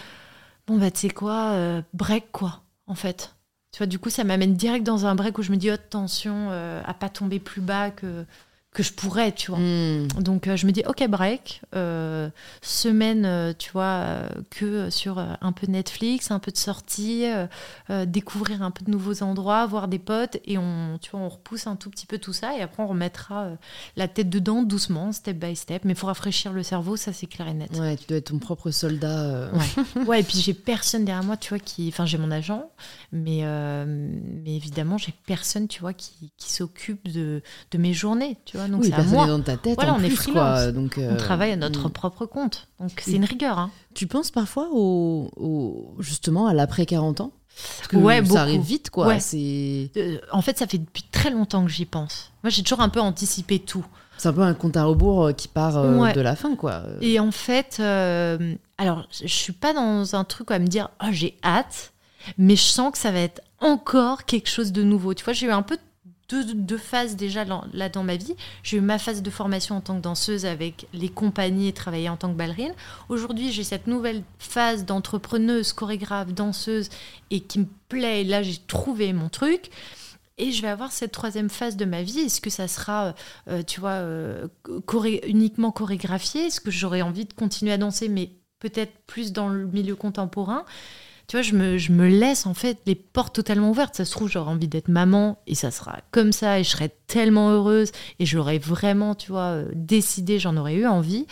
bon, 0.68 0.78
bah, 0.78 0.92
tu 0.92 1.00
sais 1.00 1.10
quoi, 1.10 1.50
euh, 1.50 1.82
break, 1.94 2.30
quoi, 2.30 2.62
en 2.86 2.94
fait. 2.94 3.34
Tu 3.72 3.78
vois, 3.78 3.86
du 3.86 3.98
coup, 3.98 4.10
ça 4.10 4.24
m'amène 4.24 4.54
direct 4.54 4.84
dans 4.84 5.06
un 5.06 5.14
break 5.14 5.38
où 5.38 5.42
je 5.42 5.52
me 5.52 5.56
dis, 5.56 5.70
oh, 5.70 5.74
attention 5.74 6.48
euh, 6.50 6.82
à 6.84 6.94
pas 6.94 7.08
tomber 7.08 7.38
plus 7.38 7.60
bas 7.60 7.90
que, 7.90 8.24
que 8.72 8.84
je 8.84 8.92
pourrais, 8.92 9.32
tu 9.32 9.50
vois. 9.50 9.58
Mm. 9.58 10.06
Donc, 10.20 10.46
euh, 10.46 10.56
je 10.56 10.64
me 10.66 10.70
dis, 10.70 10.82
ok, 10.86 11.06
break. 11.08 11.62
euh, 11.74 12.30
semaine, 12.62 13.24
euh, 13.24 13.52
tu 13.58 13.72
vois, 13.72 14.22
que 14.50 14.90
sur 14.90 15.18
un 15.18 15.52
peu 15.52 15.66
Netflix, 15.66 16.30
un 16.30 16.38
peu 16.38 16.52
de 16.52 16.56
sortie, 16.56 17.24
découvrir 18.06 18.62
un 18.62 18.70
peu 18.70 18.84
de 18.84 18.90
nouveaux 18.90 19.22
endroits, 19.22 19.66
voir 19.66 19.88
des 19.88 19.98
potes. 19.98 20.38
Et 20.44 20.56
on, 20.56 20.98
tu 21.00 21.10
vois, 21.10 21.20
on 21.20 21.28
repousse 21.28 21.66
un 21.66 21.76
tout 21.76 21.90
petit 21.90 22.06
peu 22.06 22.18
tout 22.18 22.32
ça. 22.32 22.56
Et 22.56 22.62
après, 22.62 22.82
on 22.82 22.86
remettra 22.86 23.50
la 23.96 24.08
tête 24.08 24.30
dedans 24.30 24.62
doucement, 24.62 25.12
step 25.12 25.38
by 25.38 25.56
step. 25.56 25.84
Mais 25.84 25.92
il 25.92 25.98
faut 25.98 26.06
rafraîchir 26.06 26.52
le 26.52 26.62
cerveau, 26.62 26.96
ça, 26.96 27.12
c'est 27.12 27.26
clair 27.26 27.48
et 27.48 27.54
net. 27.54 27.76
Ouais, 27.76 27.96
tu 27.96 28.06
dois 28.06 28.18
être 28.18 28.30
ton 28.30 28.38
propre 28.38 28.70
soldat. 28.70 29.50
Ouais. 29.52 30.04
ouais, 30.06 30.20
et 30.20 30.22
puis 30.22 30.38
j'ai 30.38 30.54
personne 30.54 31.04
derrière 31.04 31.24
moi, 31.24 31.36
tu 31.36 31.48
vois, 31.50 31.58
qui. 31.58 31.88
Enfin, 31.88 32.06
j'ai 32.06 32.18
mon 32.18 32.30
agent, 32.30 32.70
mais, 33.10 33.42
mais 33.44 34.54
évidemment, 34.54 34.96
j'ai 34.96 35.14
personne, 35.26 35.66
tu 35.66 35.80
vois, 35.80 35.92
qui, 35.92 36.32
qui 36.36 36.52
s'occupe 36.52 37.10
de, 37.10 37.42
de 37.72 37.78
mes 37.78 37.92
journées, 37.92 38.36
tu 38.44 38.56
vois. 38.56 38.59
Donc, 38.68 38.82
oui, 38.82 38.90
personne 38.90 39.18
n'est 39.20 39.26
dans 39.26 39.40
ta 39.40 39.56
tête. 39.56 39.74
Voilà, 39.76 39.92
en 39.94 40.00
on 40.00 40.02
est 40.02 40.08
plus, 40.08 40.16
freelance. 40.16 40.34
quoi. 40.64 40.72
Donc, 40.72 40.94
On 40.98 41.02
euh, 41.02 41.16
travaille 41.16 41.52
à 41.52 41.56
notre 41.56 41.88
propre 41.88 42.26
compte. 42.26 42.68
Donc, 42.80 43.00
c'est 43.04 43.12
une 43.12 43.24
rigueur, 43.24 43.58
hein. 43.58 43.70
Tu 43.94 44.06
penses 44.06 44.30
parfois 44.30 44.68
au, 44.72 45.30
au- 45.36 45.94
justement 46.00 46.46
à 46.46 46.54
l'après 46.54 46.86
40 46.86 47.20
ans? 47.20 47.32
Parce 47.76 47.88
que 47.88 47.96
Ouais, 47.96 48.22
beaucoup. 48.22 48.34
ça 48.34 48.42
arrive 48.42 48.60
vite, 48.62 48.90
quoi. 48.90 49.08
Ouais. 49.08 49.20
C'est 49.20 49.90
Euh, 49.96 50.18
en 50.32 50.40
fait, 50.42 50.56
ça 50.58 50.66
fait 50.66 50.78
depuis 50.78 51.02
très 51.10 51.30
longtemps 51.30 51.64
que 51.64 51.70
j'y 51.70 51.84
pense. 51.84 52.30
Moi, 52.44 52.50
j'ai 52.50 52.62
toujours 52.62 52.80
un 52.80 52.88
peu 52.88 53.00
anticipé 53.00 53.58
tout. 53.58 53.84
c'est 54.16 54.28
un 54.28 54.32
peu 54.32 54.42
un 54.42 54.54
compte 54.54 54.76
à 54.76 54.84
rebours 54.84 55.26
euh, 55.26 55.32
qui 55.32 55.48
part 55.48 55.76
euh, 55.78 55.96
Ouais. 55.98 56.12
de 56.12 56.20
la 56.20 56.36
fin, 56.36 56.54
quoi. 56.56 56.82
Et 57.00 57.18
en 57.20 57.30
fait, 57.32 57.80
alors, 57.80 59.06
je 59.20 59.26
suis 59.26 59.52
pas 59.52 59.72
dans 59.74 60.14
un 60.14 60.24
truc 60.24 60.50
à 60.50 60.58
me 60.58 60.66
dire, 60.66 60.88
oh, 61.02 61.08
j'ai 61.10 61.36
hâte, 61.44 61.92
mais 62.38 62.56
je 62.56 62.62
sens 62.62 62.92
que 62.92 62.98
ça 62.98 63.10
va 63.10 63.18
être 63.20 63.40
encore 63.60 64.24
quelque 64.24 64.48
chose 64.48 64.72
de 64.72 64.82
nouveau. 64.82 65.12
Tu 65.14 65.24
vois, 65.24 65.32
j'ai 65.34 65.46
eu 65.46 65.50
un 65.50 65.62
peu 65.62 65.76
deux, 66.30 66.54
deux 66.54 66.78
phases 66.78 67.16
déjà 67.16 67.44
là, 67.44 67.88
dans 67.88 68.04
ma 68.04 68.16
vie. 68.16 68.34
J'ai 68.62 68.78
eu 68.78 68.80
ma 68.80 68.98
phase 68.98 69.22
de 69.22 69.30
formation 69.30 69.76
en 69.76 69.80
tant 69.80 69.96
que 69.96 70.02
danseuse 70.02 70.46
avec 70.46 70.86
les 70.94 71.08
compagnies 71.08 71.68
et 71.68 71.72
travailler 71.72 72.08
en 72.08 72.16
tant 72.16 72.30
que 72.30 72.36
ballerine. 72.36 72.72
Aujourd'hui, 73.08 73.52
j'ai 73.52 73.64
cette 73.64 73.86
nouvelle 73.86 74.22
phase 74.38 74.84
d'entrepreneuse, 74.84 75.72
chorégraphe, 75.72 76.32
danseuse 76.32 76.88
et 77.30 77.40
qui 77.40 77.58
me 77.58 77.66
plaît. 77.88 78.24
Là, 78.24 78.42
j'ai 78.42 78.58
trouvé 78.66 79.12
mon 79.12 79.28
truc. 79.28 79.70
Et 80.38 80.52
je 80.52 80.62
vais 80.62 80.68
avoir 80.68 80.90
cette 80.90 81.12
troisième 81.12 81.50
phase 81.50 81.76
de 81.76 81.84
ma 81.84 82.02
vie. 82.02 82.20
Est-ce 82.20 82.40
que 82.40 82.48
ça 82.48 82.66
sera, 82.66 83.14
euh, 83.48 83.62
tu 83.62 83.78
vois, 83.78 83.90
euh, 83.90 84.48
choré- 84.86 85.20
uniquement 85.26 85.70
chorégraphié? 85.70 86.46
Est-ce 86.46 86.62
que 86.62 86.70
j'aurais 86.70 87.02
envie 87.02 87.26
de 87.26 87.34
continuer 87.34 87.72
à 87.72 87.76
danser, 87.76 88.08
mais 88.08 88.30
peut-être 88.58 88.92
plus 89.06 89.32
dans 89.32 89.50
le 89.50 89.66
milieu 89.66 89.96
contemporain? 89.96 90.64
Tu 91.30 91.36
vois, 91.36 91.42
je 91.42 91.54
me, 91.54 91.78
je 91.78 91.92
me 91.92 92.08
laisse 92.08 92.44
en 92.46 92.54
fait 92.54 92.78
les 92.86 92.96
portes 92.96 93.36
totalement 93.36 93.70
ouvertes. 93.70 93.94
Ça 93.94 94.04
se 94.04 94.10
trouve, 94.10 94.28
j'aurais 94.28 94.50
envie 94.50 94.66
d'être 94.66 94.88
maman 94.88 95.38
et 95.46 95.54
ça 95.54 95.70
sera 95.70 95.98
comme 96.10 96.32
ça 96.32 96.58
et 96.58 96.64
je 96.64 96.70
serais 96.70 96.90
tellement 97.06 97.50
heureuse 97.50 97.92
et 98.18 98.26
j'aurais 98.26 98.58
vraiment, 98.58 99.14
tu 99.14 99.30
vois, 99.30 99.50
euh, 99.52 99.68
décidé, 99.74 100.40
j'en 100.40 100.56
aurais 100.56 100.74
eu 100.74 100.88
envie. 100.88 101.26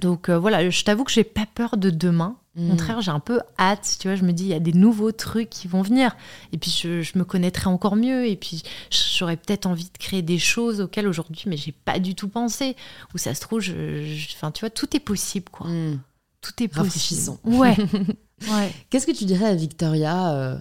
Donc 0.00 0.30
euh, 0.30 0.38
voilà, 0.38 0.70
je 0.70 0.84
t'avoue 0.84 1.04
que 1.04 1.12
j'ai 1.12 1.22
pas 1.24 1.44
peur 1.54 1.76
de 1.76 1.90
demain. 1.90 2.36
Au 2.56 2.60
Mm. 2.62 2.68
contraire, 2.70 3.00
j'ai 3.00 3.10
un 3.10 3.18
peu 3.20 3.40
hâte. 3.58 3.96
Tu 4.00 4.06
vois, 4.06 4.14
je 4.16 4.22
me 4.22 4.32
dis, 4.32 4.44
il 4.44 4.48
y 4.50 4.54
a 4.54 4.60
des 4.60 4.72
nouveaux 4.72 5.10
trucs 5.10 5.50
qui 5.50 5.66
vont 5.66 5.82
venir. 5.82 6.16
Et 6.52 6.56
puis, 6.56 6.70
je, 6.70 7.02
je 7.02 7.18
me 7.18 7.24
connaîtrai 7.24 7.68
encore 7.68 7.96
mieux. 7.96 8.28
Et 8.28 8.36
puis, 8.36 8.62
j'aurais 8.90 9.36
peut-être 9.36 9.66
envie 9.66 9.86
de 9.86 9.98
créer 9.98 10.22
des 10.22 10.38
choses 10.38 10.80
auxquelles 10.80 11.08
aujourd'hui, 11.08 11.42
mais 11.48 11.56
j'ai 11.56 11.72
pas 11.72 11.98
du 11.98 12.14
tout 12.14 12.28
pensé. 12.28 12.76
Ou 13.12 13.18
ça 13.18 13.34
se 13.34 13.40
trouve, 13.40 13.58
je, 13.60 14.04
je- 14.04 14.34
enfin, 14.36 14.52
tu 14.52 14.60
vois, 14.60 14.70
tout 14.70 14.96
est 14.96 15.00
possible, 15.00 15.46
quoi. 15.50 15.66
Mm. 15.68 15.98
Tout 16.42 16.62
est 16.62 16.68
possible. 16.68 17.20
Ouais. 17.44 17.76
ouais. 18.42 18.72
Qu'est-ce 18.90 19.06
que 19.06 19.12
tu 19.12 19.24
dirais 19.24 19.46
à 19.46 19.54
Victoria 19.54 20.34
euh, 20.34 20.58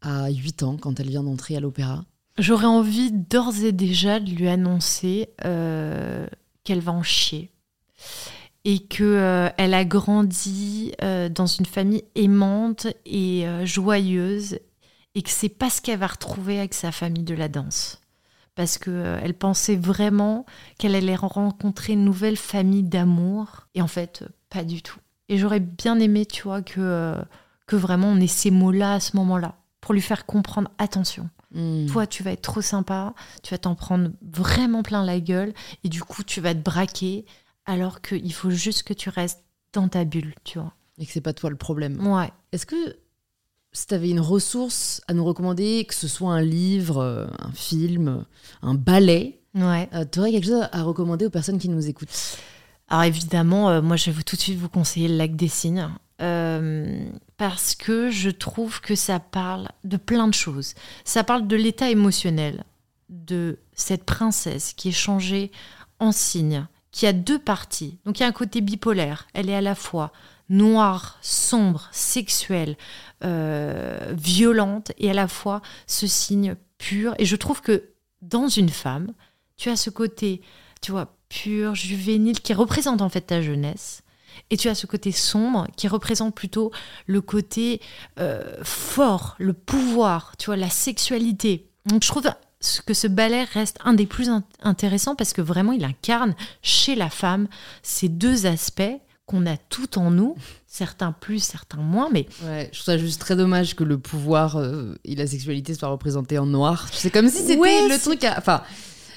à 0.00 0.30
8 0.30 0.62
ans 0.62 0.76
quand 0.76 0.98
elle 1.00 1.08
vient 1.08 1.22
d'entrer 1.22 1.56
à 1.56 1.60
l'opéra? 1.60 2.04
J'aurais 2.38 2.66
envie 2.66 3.12
d'ores 3.12 3.62
et 3.62 3.72
déjà 3.72 4.18
de 4.18 4.30
lui 4.30 4.48
annoncer 4.48 5.28
euh, 5.44 6.26
qu'elle 6.64 6.80
va 6.80 6.92
en 6.92 7.02
chier. 7.02 7.50
Et 8.64 8.78
que 8.78 9.02
euh, 9.02 9.48
elle 9.58 9.74
a 9.74 9.84
grandi 9.84 10.92
euh, 11.02 11.28
dans 11.28 11.46
une 11.46 11.66
famille 11.66 12.04
aimante 12.14 12.86
et 13.04 13.44
joyeuse 13.64 14.58
et 15.14 15.22
que 15.22 15.30
c'est 15.30 15.48
pas 15.48 15.70
ce 15.70 15.80
qu'elle 15.80 15.98
va 15.98 16.06
retrouver 16.06 16.58
avec 16.58 16.74
sa 16.74 16.92
famille 16.92 17.24
de 17.24 17.34
la 17.34 17.48
danse. 17.48 18.00
Parce 18.54 18.78
que 18.78 18.90
euh, 18.90 19.20
elle 19.22 19.34
pensait 19.34 19.76
vraiment 19.76 20.44
qu'elle 20.78 20.94
allait 20.94 21.16
rencontrer 21.16 21.94
une 21.94 22.04
nouvelle 22.04 22.36
famille 22.36 22.82
d'amour 22.82 23.66
et 23.74 23.82
en 23.82 23.86
fait 23.86 24.24
pas 24.50 24.64
du 24.64 24.82
tout 24.82 24.98
et 25.28 25.38
j'aurais 25.38 25.60
bien 25.60 25.98
aimé 25.98 26.26
tu 26.26 26.42
vois 26.42 26.62
que 26.62 26.80
euh, 26.80 27.22
que 27.66 27.76
vraiment 27.76 28.08
on 28.08 28.20
ait 28.20 28.26
ces 28.26 28.50
mots 28.50 28.70
là 28.72 28.94
à 28.94 29.00
ce 29.00 29.16
moment 29.16 29.38
là 29.38 29.54
pour 29.80 29.94
lui 29.94 30.00
faire 30.02 30.26
comprendre 30.26 30.70
attention 30.78 31.28
Mm. 31.54 31.84
toi, 31.84 32.06
tu 32.06 32.22
vas 32.22 32.32
être 32.32 32.40
trop 32.40 32.62
sympa, 32.62 33.12
tu 33.42 33.52
vas 33.52 33.58
t'en 33.58 33.74
prendre 33.74 34.10
vraiment 34.22 34.82
plein 34.82 35.04
la 35.04 35.20
gueule, 35.20 35.52
et 35.84 35.90
du 35.90 36.02
coup, 36.02 36.22
tu 36.24 36.40
vas 36.40 36.54
te 36.54 36.60
braquer, 36.60 37.26
alors 37.66 38.00
qu'il 38.00 38.32
faut 38.32 38.48
juste 38.48 38.84
que 38.84 38.94
tu 38.94 39.10
restes 39.10 39.44
dans 39.74 39.86
ta 39.88 40.04
bulle, 40.04 40.34
tu 40.44 40.58
vois. 40.58 40.72
Et 40.96 41.04
que 41.04 41.12
c'est 41.12 41.20
pas 41.20 41.34
toi 41.34 41.50
le 41.50 41.56
problème. 41.56 42.00
Ouais. 42.06 42.30
Est-ce 42.52 42.64
que 42.64 42.96
si 43.72 43.86
tu 43.86 43.92
avais 43.92 44.08
une 44.08 44.20
ressource 44.20 45.02
à 45.08 45.12
nous 45.12 45.26
recommander, 45.26 45.84
que 45.86 45.94
ce 45.94 46.08
soit 46.08 46.32
un 46.32 46.40
livre, 46.40 47.02
euh, 47.02 47.26
un 47.38 47.52
film, 47.52 48.24
un 48.62 48.72
ballet, 48.72 49.38
Ouais. 49.54 49.90
tu 50.10 50.20
aurais 50.20 50.30
quelque 50.32 50.46
chose 50.46 50.66
à 50.72 50.82
recommander 50.82 51.26
aux 51.26 51.30
personnes 51.30 51.58
qui 51.58 51.68
nous 51.68 51.86
écoutent? 51.86 52.38
Alors 52.92 53.04
évidemment, 53.04 53.70
euh, 53.70 53.80
moi, 53.80 53.96
je 53.96 54.10
vais 54.10 54.22
tout 54.22 54.36
de 54.36 54.40
suite 54.42 54.58
vous 54.58 54.68
conseiller 54.68 55.08
le 55.08 55.16
lac 55.16 55.34
des 55.34 55.48
cygnes. 55.48 55.88
euh, 56.20 57.08
parce 57.38 57.74
que 57.74 58.10
je 58.10 58.28
trouve 58.28 58.82
que 58.82 58.94
ça 58.94 59.18
parle 59.18 59.68
de 59.82 59.96
plein 59.96 60.28
de 60.28 60.34
choses. 60.34 60.74
Ça 61.04 61.24
parle 61.24 61.48
de 61.48 61.56
l'état 61.56 61.90
émotionnel 61.90 62.64
de 63.08 63.58
cette 63.72 64.04
princesse 64.04 64.74
qui 64.74 64.90
est 64.90 64.92
changée 64.92 65.50
en 65.98 66.12
cygne, 66.12 66.66
qui 66.90 67.06
a 67.06 67.14
deux 67.14 67.38
parties. 67.38 67.98
Donc 68.04 68.20
il 68.20 68.22
y 68.22 68.26
a 68.26 68.28
un 68.28 68.32
côté 68.32 68.60
bipolaire. 68.60 69.26
Elle 69.32 69.48
est 69.48 69.56
à 69.56 69.62
la 69.62 69.74
fois 69.74 70.12
noire, 70.50 71.18
sombre, 71.22 71.88
sexuelle, 71.92 72.76
euh, 73.24 74.12
violente, 74.12 74.92
et 74.98 75.10
à 75.10 75.14
la 75.14 75.28
fois 75.28 75.62
ce 75.86 76.06
signe 76.06 76.56
pur. 76.76 77.14
Et 77.18 77.24
je 77.24 77.36
trouve 77.36 77.62
que 77.62 77.84
dans 78.20 78.48
une 78.48 78.68
femme, 78.68 79.14
tu 79.56 79.70
as 79.70 79.76
ce 79.76 79.88
côté, 79.90 80.42
tu 80.82 80.92
vois, 80.92 81.16
pur, 81.32 81.74
juvénile, 81.74 82.40
qui 82.40 82.52
représente 82.54 83.00
en 83.02 83.08
fait 83.08 83.22
ta 83.22 83.40
jeunesse. 83.42 84.02
Et 84.50 84.56
tu 84.56 84.68
as 84.68 84.74
ce 84.74 84.86
côté 84.86 85.12
sombre 85.12 85.66
qui 85.76 85.88
représente 85.88 86.34
plutôt 86.34 86.70
le 87.06 87.20
côté 87.20 87.80
euh, 88.18 88.42
fort, 88.62 89.34
le 89.38 89.52
pouvoir, 89.52 90.34
tu 90.38 90.46
vois, 90.46 90.56
la 90.56 90.70
sexualité. 90.70 91.66
Donc 91.86 92.02
je 92.02 92.08
trouve 92.08 92.24
que 92.86 92.94
ce 92.94 93.06
ballet 93.08 93.44
reste 93.44 93.78
un 93.84 93.92
des 93.94 94.06
plus 94.06 94.28
int- 94.30 94.42
intéressants 94.62 95.16
parce 95.16 95.32
que 95.32 95.42
vraiment 95.42 95.72
il 95.72 95.84
incarne 95.84 96.34
chez 96.62 96.94
la 96.94 97.10
femme 97.10 97.48
ces 97.82 98.08
deux 98.08 98.46
aspects 98.46 98.82
qu'on 99.26 99.46
a 99.46 99.56
tout 99.56 99.98
en 99.98 100.10
nous, 100.10 100.34
certains 100.66 101.12
plus, 101.12 101.42
certains 101.42 101.78
moins, 101.78 102.08
mais 102.12 102.26
Ouais, 102.44 102.68
je 102.72 102.78
trouve 102.80 102.86
ça 102.94 102.98
juste 102.98 103.20
très 103.20 103.36
dommage 103.36 103.74
que 103.76 103.84
le 103.84 103.98
pouvoir 103.98 104.56
euh, 104.56 104.98
et 105.04 105.14
la 105.14 105.26
sexualité 105.26 105.74
soient 105.74 105.88
représentés 105.88 106.38
en 106.38 106.46
noir. 106.46 106.88
C'est 106.92 107.10
comme 107.10 107.28
si 107.28 107.38
c'était 107.38 107.56
Ouais, 107.56 107.88
le 107.88 107.98
truc 108.00 108.24
à... 108.24 108.36
Enfin, 108.38 108.62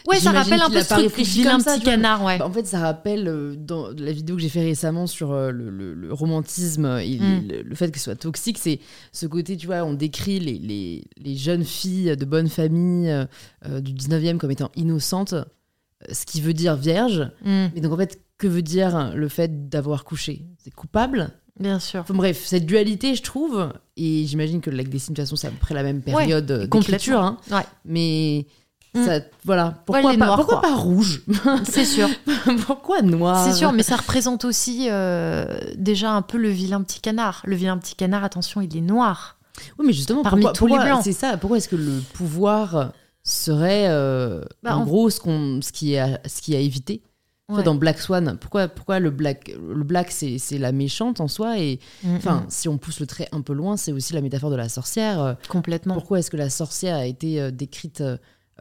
ouais, 0.08 0.20
ça 0.20 0.32
rappelle 0.32 0.62
un 0.62 0.70
peu 0.70 0.78
a 0.78 0.84
ce 0.84 0.94
truc 0.94 1.16
vilain 1.26 1.52
comme 1.52 1.62
ça, 1.62 1.76
petit 1.76 1.84
canard, 1.86 2.24
ouais. 2.24 2.38
Bah, 2.38 2.46
en 2.48 2.52
fait, 2.52 2.66
ça 2.66 2.80
rappelle 2.80 3.28
euh, 3.28 3.56
dans 3.58 3.90
la 3.98 4.12
vidéo 4.12 4.36
que 4.36 4.42
j'ai 4.42 4.50
fait 4.50 4.64
récemment 4.64 5.08
sur 5.08 5.32
euh, 5.32 5.52
le, 5.52 5.70
le- 5.70 5.94
le 5.94 6.14
romantisme 6.14 6.86
et 7.02 7.18
Mm. 7.20 7.48
le, 7.48 7.62
le 7.64 7.76
fait 7.76 7.92
que 7.92 7.98
ce 7.98 8.06
soit 8.06 8.16
toxique, 8.16 8.58
c'est 8.58 8.80
ce 9.12 9.26
côté, 9.26 9.58
tu 9.58 9.66
vois, 9.68 9.84
on 9.84 9.94
décrit 9.94 10.40
les, 10.40 10.58
les- 10.60 11.04
les 11.18 11.36
jeunes 11.36 11.64
filles 11.64 12.16
de 12.18 12.26
bonne 12.26 12.50
famille 12.50 13.10
euh, 13.10 13.80
du 13.82 13.94
19e 13.94 14.38
comme 14.38 14.52
étant 14.52 14.72
innocentes, 14.76 15.36
ce 16.12 16.26
qui 16.26 16.42
veut 16.42 16.54
dire 16.54 16.76
vierge. 16.76 17.30
Mm, 17.44 17.66
Et 17.76 17.82
donc, 17.82 17.94
en 17.94 17.98
fait, 17.98 18.20
que 18.38 18.48
veut 18.48 18.62
dire 18.62 19.12
le 19.16 19.30
fait 19.30 19.70
d'avoir 19.70 20.04
couché? 20.04 20.46
C'est 20.64 20.74
coupable? 20.74 21.30
Bien 21.58 21.80
sûr. 21.80 22.02
Enfin, 22.02 22.14
bref, 22.14 22.44
cette 22.46 22.66
dualité, 22.66 23.16
je 23.16 23.24
trouve, 23.24 23.72
et 23.96 24.26
j'imagine 24.28 24.60
que 24.60 24.70
le 24.70 24.76
lac 24.76 24.90
des 24.90 25.00
signes, 25.00 25.14
de 25.14 25.22
toute 25.22 25.26
façon, 25.26 25.38
c'est 25.38 25.48
à 25.48 25.52
peu 25.52 25.58
près 25.58 25.74
la 25.74 25.84
même 25.84 26.02
période 26.02 26.46
d'écriture, 26.70 27.22
hein, 27.22 27.38
Ouais, 27.50 27.64
mais. 27.86 28.46
Ça, 29.04 29.20
voilà, 29.44 29.82
pourquoi, 29.86 30.12
pas, 30.12 30.18
noirs, 30.18 30.36
pourquoi 30.38 30.60
quoi. 30.60 30.70
pas 30.70 30.76
rouge 30.76 31.24
c'est 31.64 31.86
sûr. 31.86 32.08
Pourquoi 32.66 33.02
noir 33.02 33.44
C'est 33.44 33.54
sûr, 33.54 33.72
mais 33.74 33.84
ça 33.84 33.96
représente 33.98 34.46
aussi 34.46 34.88
euh, 34.90 35.46
déjà 35.76 36.12
un 36.12 36.22
peu 36.22 36.38
le 36.38 36.50
vilain 36.50 36.82
petit 36.82 37.02
canard. 37.02 37.42
Le 37.46 37.56
vilain 37.56 37.78
petit 37.78 37.96
canard, 37.96 38.24
attention, 38.24 38.62
il 38.62 38.76
est 38.76 38.82
noir. 38.82 39.38
Oui, 39.78 39.86
mais 39.88 39.94
justement, 39.94 40.22
Parmi 40.24 40.44
pourquoi, 40.44 40.58
tous 40.58 40.68
les 40.68 40.78
blancs. 40.78 41.02
c'est 41.04 41.14
ça. 41.14 41.38
Pourquoi 41.38 41.58
est-ce 41.58 41.70
que 41.70 41.76
le 41.76 42.02
pouvoir 42.14 42.92
serait, 43.24 43.88
euh, 43.90 44.42
Bah, 44.64 44.78
en 44.78 44.86
gros, 44.86 45.10
ce, 45.10 45.20
qu'on, 45.20 45.60
ce, 45.62 45.72
qui 45.72 45.94
est 45.94 46.00
à, 46.00 46.20
ce 46.26 46.42
qui 46.42 46.52
vois, 46.54 46.98
Ouais. 47.48 47.62
Dans 47.62 47.76
Black 47.76 48.00
Swan, 48.00 48.38
pourquoi, 48.42 48.68
pourquoi 48.68 48.98
le 49.00 49.12
black, 49.12 49.52
le 49.56 49.84
black 49.84 50.10
c'est, 50.10 50.40
c'est 50.40 50.58
la 50.58 50.72
méchante 50.72 51.22
en 51.22 51.28
soi 51.28 51.60
et 51.60 51.80
Mm, 52.04 52.16
enfin, 52.16 52.36
mm, 52.38 52.46
si 52.50 52.68
on 52.68 52.80
pousse 52.80 53.00
le 53.00 53.06
trait 53.06 53.28
un 53.32 53.42
peu 53.42 53.54
loin, 53.54 53.78
c'est 53.78 53.92
aussi 53.92 54.14
la 54.14 54.22
métaphore 54.22 54.50
de 54.50 54.56
la 54.56 54.68
sorcière. 54.68 55.22
Euh, 55.22 55.34
complètement. 55.48 55.94
Pourquoi 55.94 56.18
est-ce 56.18 56.32
que 56.32 56.38
la 56.38 56.50
sorcière 56.50 56.96
a 56.96 57.06
été 57.06 57.52
décrite 57.52 58.02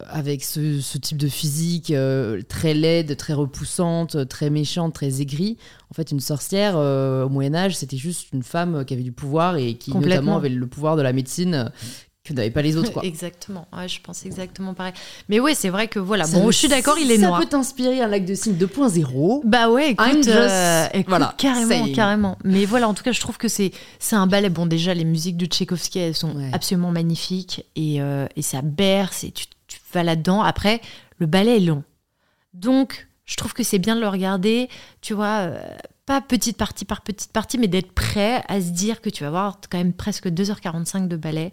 avec 0.08 0.42
ce, 0.42 0.80
ce 0.80 0.98
type 0.98 1.18
de 1.18 1.28
physique 1.28 1.90
euh, 1.92 2.42
très 2.48 2.74
laide, 2.74 3.16
très 3.16 3.32
repoussante, 3.32 4.28
très 4.28 4.50
méchante, 4.50 4.92
très 4.94 5.20
aigrie 5.20 5.56
En 5.90 5.94
fait, 5.94 6.10
une 6.10 6.18
sorcière 6.20 6.74
euh, 6.76 7.24
au 7.26 7.28
Moyen 7.28 7.54
Âge, 7.54 7.76
c'était 7.76 7.96
juste 7.96 8.28
une 8.32 8.42
femme 8.42 8.84
qui 8.84 8.94
avait 8.94 9.04
du 9.04 9.12
pouvoir 9.12 9.56
et 9.56 9.74
qui 9.74 9.96
notamment 9.96 10.36
avait 10.36 10.48
le 10.48 10.66
pouvoir 10.66 10.96
de 10.96 11.02
la 11.02 11.12
médecine 11.12 11.54
euh, 11.54 11.64
que 12.24 12.32
n'avaient 12.32 12.50
pas 12.50 12.62
les 12.62 12.76
autres. 12.76 12.90
Quoi. 12.90 13.02
Exactement. 13.04 13.68
Ouais, 13.76 13.86
je 13.86 14.00
pense 14.00 14.24
exactement 14.26 14.72
pareil. 14.74 14.94
Mais 15.28 15.38
ouais, 15.40 15.54
c'est 15.54 15.68
vrai 15.68 15.88
que 15.88 15.98
voilà. 15.98 16.24
Ça 16.24 16.38
bon, 16.40 16.50
je 16.50 16.56
suis 16.56 16.68
d'accord, 16.68 16.96
il 16.98 17.10
est 17.12 17.18
ça 17.20 17.26
noir. 17.28 17.38
peut 17.40 17.46
t'inspirer 17.46 18.00
un 18.00 18.08
lac 18.08 18.24
de 18.24 18.34
cygne 18.34 18.54
2.0. 18.56 19.42
Bah 19.44 19.68
ouais, 19.70 19.90
écoute, 19.90 20.24
just- 20.24 20.90
écoute, 20.94 21.08
voilà, 21.08 21.34
carrément, 21.38 21.86
carrément. 21.92 22.38
Mais 22.42 22.64
voilà, 22.64 22.88
en 22.88 22.94
tout 22.94 23.04
cas, 23.04 23.12
je 23.12 23.20
trouve 23.20 23.36
que 23.36 23.46
c'est 23.48 23.72
c'est 23.98 24.16
un 24.16 24.26
ballet. 24.26 24.48
Bon, 24.48 24.64
déjà, 24.66 24.92
les 24.94 25.04
musiques 25.04 25.36
de 25.36 25.44
Tchaïkovski, 25.46 25.98
elles 25.98 26.14
sont 26.14 26.34
Ouais. 26.34 26.48
absolument 26.52 26.90
magnifiques 26.90 27.64
et, 27.76 28.00
et 28.36 28.42
ça 28.42 28.62
berce 28.62 29.22
et 29.22 29.30
tu 29.30 29.44
là-dedans. 30.02 30.42
Après, 30.42 30.80
le 31.18 31.26
ballet 31.26 31.56
est 31.58 31.60
long, 31.60 31.84
donc 32.52 33.06
je 33.24 33.36
trouve 33.36 33.54
que 33.54 33.62
c'est 33.62 33.78
bien 33.78 33.96
de 33.96 34.00
le 34.00 34.08
regarder. 34.08 34.68
Tu 35.00 35.14
vois. 35.14 35.38
euh, 35.48 35.58
pas 36.06 36.20
petite 36.20 36.58
partie 36.58 36.84
par 36.84 37.00
petite 37.00 37.32
partie, 37.32 37.56
mais 37.56 37.66
d'être 37.66 37.92
prêt 37.92 38.42
à 38.48 38.60
se 38.60 38.68
dire 38.72 39.00
que 39.00 39.08
tu 39.08 39.22
vas 39.22 39.28
avoir 39.28 39.58
quand 39.70 39.78
même 39.78 39.94
presque 39.94 40.26
2h45 40.26 41.08
de 41.08 41.16
ballet. 41.16 41.50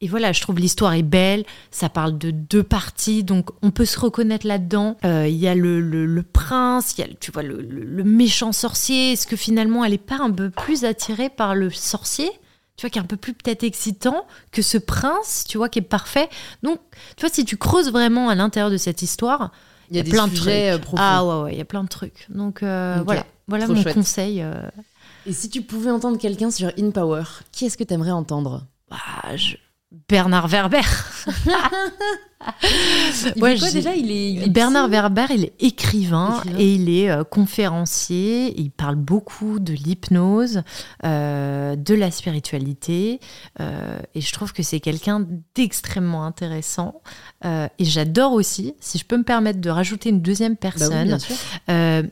Et 0.00 0.06
voilà, 0.06 0.30
je 0.32 0.40
trouve 0.40 0.60
l'histoire 0.60 0.92
est 0.94 1.02
belle, 1.02 1.44
ça 1.72 1.88
parle 1.88 2.16
de 2.16 2.30
deux 2.30 2.62
parties, 2.62 3.24
donc 3.24 3.50
on 3.62 3.72
peut 3.72 3.84
se 3.84 3.98
reconnaître 3.98 4.46
là-dedans. 4.46 4.96
Euh, 5.04 5.26
Il 5.26 5.34
y 5.34 5.48
a 5.48 5.56
le, 5.56 5.80
le- 5.80 6.22
prince, 6.22 6.94
il 6.96 7.00
y 7.00 7.04
a, 7.04 7.08
tu 7.20 7.32
vois, 7.32 7.42
le, 7.42 7.60
le- 7.60 7.82
le 7.84 8.04
méchant 8.04 8.52
sorcier. 8.52 9.10
Est-ce 9.12 9.26
que 9.26 9.34
finalement, 9.34 9.84
elle 9.84 9.90
n'est 9.90 9.98
pas 9.98 10.18
un 10.20 10.30
peu 10.30 10.50
plus 10.50 10.84
attirée 10.84 11.28
par 11.28 11.56
le 11.56 11.68
sorcier? 11.68 12.30
Tu 12.80 12.86
vois, 12.86 12.90
qui 12.90 12.98
est 12.98 13.02
un 13.02 13.04
peu 13.04 13.18
plus 13.18 13.34
peut-être 13.34 13.62
excitant 13.62 14.26
que 14.52 14.62
ce 14.62 14.78
prince, 14.78 15.44
tu 15.46 15.58
vois, 15.58 15.68
qui 15.68 15.80
est 15.80 15.82
parfait. 15.82 16.30
Donc, 16.62 16.80
tu 17.14 17.20
vois, 17.26 17.28
si 17.28 17.44
tu 17.44 17.58
creuses 17.58 17.92
vraiment 17.92 18.30
à 18.30 18.34
l'intérieur 18.34 18.70
de 18.70 18.78
cette 18.78 19.02
histoire, 19.02 19.50
Il 19.90 19.98
y 19.98 20.00
a, 20.00 20.02
des 20.02 20.10
plein 20.10 20.26
de 20.26 20.34
trucs. 20.34 20.48
euh, 20.48 20.78
profonds. 20.78 21.02
Ah 21.04 21.22
ouais, 21.26 21.42
ouais, 21.44 21.52
il 21.54 21.58
y 21.58 21.60
a 21.60 21.66
plein 21.66 21.84
de 21.84 21.88
trucs. 21.90 22.24
Donc, 22.30 22.62
euh, 22.62 23.02
voilà, 23.04 23.26
voilà 23.48 23.66
trop 23.66 23.74
mon 23.74 23.82
chouette. 23.82 23.94
conseil. 23.94 24.40
euh, 24.40 24.62
Et 25.26 25.34
si 25.34 25.50
tu 25.50 25.60
pouvais 25.60 25.90
entendre 25.90 26.16
quelqu'un 26.16 26.50
sur 26.50 26.72
In 26.78 26.90
Power, 26.90 27.24
qui 27.52 27.66
est-ce 27.66 27.76
que 27.76 27.84
tu 27.84 27.92
aimerais 27.92 28.12
entendre? 28.12 28.64
Bah, 28.90 29.36
je- 29.36 29.56
Bernard 30.08 30.48
Werber. 30.48 30.80
Il 33.34 33.42
Ouais, 33.42 33.58
quoi 33.58 33.70
déjà 33.70 33.94
il 33.94 34.10
est, 34.10 34.32
il 34.32 34.42
est 34.44 34.48
Bernard 34.48 34.88
Werber, 34.88 35.26
il 35.30 35.44
est 35.44 35.52
écrivain, 35.60 36.36
Écrivain. 36.38 36.58
et 36.58 36.74
il 36.74 36.88
est 36.88 37.10
euh, 37.10 37.22
conférencier. 37.24 38.58
Il 38.58 38.70
parle 38.70 38.94
beaucoup 38.96 39.58
de 39.58 39.72
l'hypnose, 39.74 40.62
euh, 41.04 41.76
de 41.76 41.94
la 41.94 42.10
spiritualité. 42.10 43.20
euh, 43.60 43.98
et 44.14 44.20
je 44.20 44.32
trouve 44.32 44.52
que 44.52 44.62
c'est 44.62 44.80
quelqu'un 44.80 45.26
d'extrêmement 45.54 46.24
intéressant. 46.24 47.02
Et 47.44 47.84
j'adore 47.84 48.32
aussi, 48.32 48.74
si 48.80 48.98
je 48.98 49.04
peux 49.04 49.16
me 49.16 49.22
permettre 49.24 49.60
de 49.60 49.70
rajouter 49.70 50.10
une 50.10 50.20
deuxième 50.20 50.54
Bah 50.60 50.70
oui, 50.76 50.78
personne, 50.78 51.18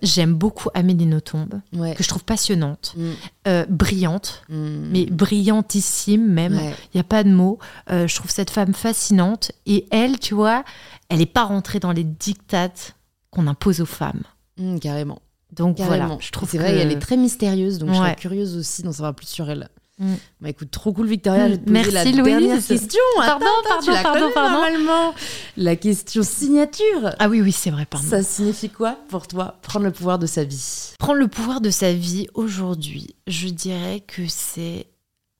j'aime 0.02 0.34
beaucoup 0.34 0.68
Amélie 0.74 1.06
Nothomb, 1.06 1.48
Ouais. 1.74 1.94
que 1.94 2.02
je 2.02 2.08
trouve 2.08 2.24
passionnante, 2.24 2.94
Mm, 2.96 3.62
brillante, 3.70 4.42
mm. 4.50 4.88
mais 4.92 5.06
brillantissime 5.06 6.26
même. 6.26 6.54
Ouais. 6.56 6.74
Il 6.92 6.96
n'y 6.96 7.00
a 7.00 7.04
pas 7.04 7.24
de 7.24 7.30
mots. 7.30 7.58
Je 7.90 8.14
trouve 8.14 8.30
cette 8.30 8.50
femme 8.50 8.74
fascinante. 8.74 9.52
Et 9.66 9.86
elle, 9.90 10.17
tu 10.18 10.34
vois, 10.34 10.64
elle 11.08 11.18
n'est 11.18 11.26
pas 11.26 11.44
rentrée 11.44 11.80
dans 11.80 11.92
les 11.92 12.04
dictates 12.04 12.94
qu'on 13.30 13.46
impose 13.46 13.80
aux 13.80 13.86
femmes. 13.86 14.22
Mm, 14.58 14.78
carrément. 14.78 15.20
Donc 15.52 15.76
Carrément. 15.78 16.06
voilà, 16.06 16.18
je 16.20 16.30
trouve 16.30 16.48
c'est 16.50 16.58
que... 16.58 16.62
vrai, 16.62 16.76
elle 16.76 16.92
est 16.92 16.98
très 16.98 17.16
mystérieuse, 17.16 17.78
donc 17.78 17.90
je 17.90 17.94
serais 17.94 18.10
Ouais. 18.10 18.16
curieuse 18.16 18.56
aussi 18.56 18.82
d'en 18.82 18.92
savoir 18.92 19.14
plus 19.14 19.26
sur 19.28 19.48
elle. 19.50 19.68
Mm. 19.98 20.14
Bah 20.40 20.48
écoute, 20.50 20.70
trop 20.70 20.92
cool 20.92 21.06
Victoria, 21.08 21.46
je 21.48 21.52
vais 21.54 21.58
te 21.58 21.62
poser 21.64 21.72
Merci, 21.72 21.92
la 21.92 22.04
Louise. 22.04 22.22
dernière 22.24 22.64
question. 22.64 23.00
Pardon, 23.16 23.46
Attends, 23.64 23.86
pardon, 23.86 24.02
pardon, 24.02 24.30
pardon. 24.34 24.50
normalement. 24.52 25.14
La 25.56 25.74
question 25.74 26.22
signature. 26.22 27.10
Ah 27.18 27.28
oui, 27.28 27.40
oui, 27.40 27.50
c'est 27.50 27.70
vrai, 27.70 27.84
pardon. 27.86 28.06
Ça 28.06 28.22
signifie 28.22 28.68
quoi 28.70 28.96
pour 29.08 29.26
toi 29.26 29.56
prendre 29.62 29.86
le 29.86 29.90
pouvoir 29.90 30.18
de 30.20 30.26
sa 30.26 30.44
vie? 30.44 30.92
Prendre 30.98 31.18
le 31.18 31.28
pouvoir 31.28 31.60
de 31.60 31.70
sa 31.70 31.92
vie 31.92 32.28
aujourd'hui, 32.34 33.16
je 33.26 33.48
dirais 33.48 34.00
que 34.06 34.22
c'est 34.28 34.86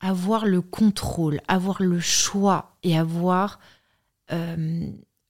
avoir 0.01 0.45
le 0.47 0.61
contrôle, 0.61 1.41
avoir 1.49 1.83
le 1.83 2.01
choix 2.01 2.77
et 2.83 2.99
avoir 2.99 3.59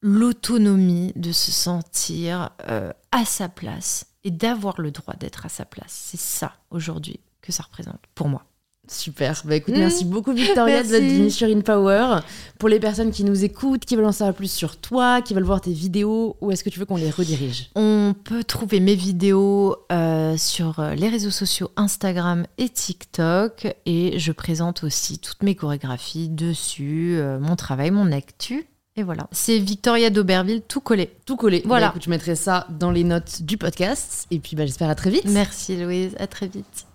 l'autonomie 0.01 1.13
de 1.17 1.33
se 1.33 1.51
sentir 1.51 2.51
euh, 2.69 2.93
à 3.13 3.25
sa 3.25 3.49
place 3.49 4.07
et 4.25 4.31
d'avoir 4.31 4.81
le 4.81 4.91
droit 4.91 5.15
d'être 5.15 5.47
à 5.47 5.49
sa 5.49 5.65
place. 5.65 5.91
C'est 5.91 6.21
ça 6.21 6.53
aujourd'hui 6.71 7.21
que 7.43 7.53
ça 7.53 7.63
représente 7.65 8.01
pour 8.15 8.29
moi. 8.29 8.45
Super. 8.91 9.43
Bah 9.45 9.55
écoute, 9.57 9.75
Mm. 9.75 9.81
merci 9.81 10.05
beaucoup 10.07 10.33
Victoria 10.33 10.83
de 10.83 10.89
votre 10.89 11.31
sur 11.31 11.47
In 11.47 11.61
Power. 11.61 12.21
Pour 12.59 12.71
les 12.71 12.81
personnes 12.81 13.11
qui 13.11 13.23
nous 13.23 13.45
écoutent, 13.45 13.85
qui 13.85 13.97
veulent 13.97 14.07
en 14.07 14.13
savoir 14.13 14.35
plus 14.35 14.51
sur 14.51 14.79
toi, 14.79 15.21
qui 15.21 15.35
veulent 15.35 15.45
voir 15.45 15.61
tes 15.61 15.75
vidéos, 15.75 16.37
où 16.41 16.51
est-ce 16.51 16.65
que 16.65 16.71
tu 16.71 16.79
veux 16.79 16.87
qu'on 16.87 16.97
les 16.97 17.11
redirige? 17.11 17.71
On 17.75 18.15
peut 18.25 18.45
trouver 18.45 18.81
mes 18.81 18.95
vidéos 18.95 19.77
euh, 19.93 20.39
sur 20.39 20.81
euh, 20.81 20.95
les 20.95 21.09
réseaux 21.11 21.31
sociaux 21.31 21.71
Instagram 21.77 22.47
et 22.57 22.71
TikTok 22.71 23.77
et 23.85 24.19
je 24.19 24.33
présente 24.33 24.83
aussi 24.85 25.19
toutes 25.19 25.43
mes 25.43 25.55
chorégraphies 25.55 26.31
dessus, 26.31 27.17
euh, 27.19 27.39
mon 27.39 27.57
travail, 27.57 27.91
mon 27.91 28.11
actu. 28.11 28.67
Et 28.99 29.05
voilà, 29.05 29.29
c'est 29.31 29.61
Victoria 29.61 30.11
d'Auberville, 30.11 30.61
tout 30.67 30.81
collé. 30.81 31.13
Tout 31.25 31.37
collé. 31.37 31.63
Voilà. 31.65 31.87
Bah, 31.87 31.93
écoute, 31.93 32.03
je 32.05 32.11
mettrai 32.11 32.35
ça 32.35 32.67
dans 32.69 32.91
les 32.91 33.05
notes 33.05 33.43
du 33.43 33.57
podcast. 33.57 34.27
Et 34.33 34.41
puis 34.41 34.57
bah, 34.57 34.67
j'espère 34.67 34.91
à 34.91 34.97
très 34.97 35.11
vite. 35.11 35.27
Merci 35.27 35.77
Louise, 35.77 36.17
à 36.19 36.27
très 36.27 36.49
vite. 36.49 36.88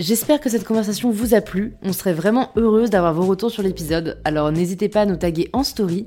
J'espère 0.00 0.40
que 0.40 0.48
cette 0.48 0.62
conversation 0.62 1.10
vous 1.10 1.34
a 1.34 1.40
plu. 1.40 1.74
On 1.82 1.92
serait 1.92 2.12
vraiment 2.12 2.52
heureuse 2.54 2.88
d'avoir 2.88 3.12
vos 3.14 3.26
retours 3.26 3.50
sur 3.50 3.64
l'épisode. 3.64 4.20
Alors 4.24 4.52
n'hésitez 4.52 4.88
pas 4.88 5.00
à 5.00 5.06
nous 5.06 5.16
taguer 5.16 5.50
en 5.52 5.64
story, 5.64 6.06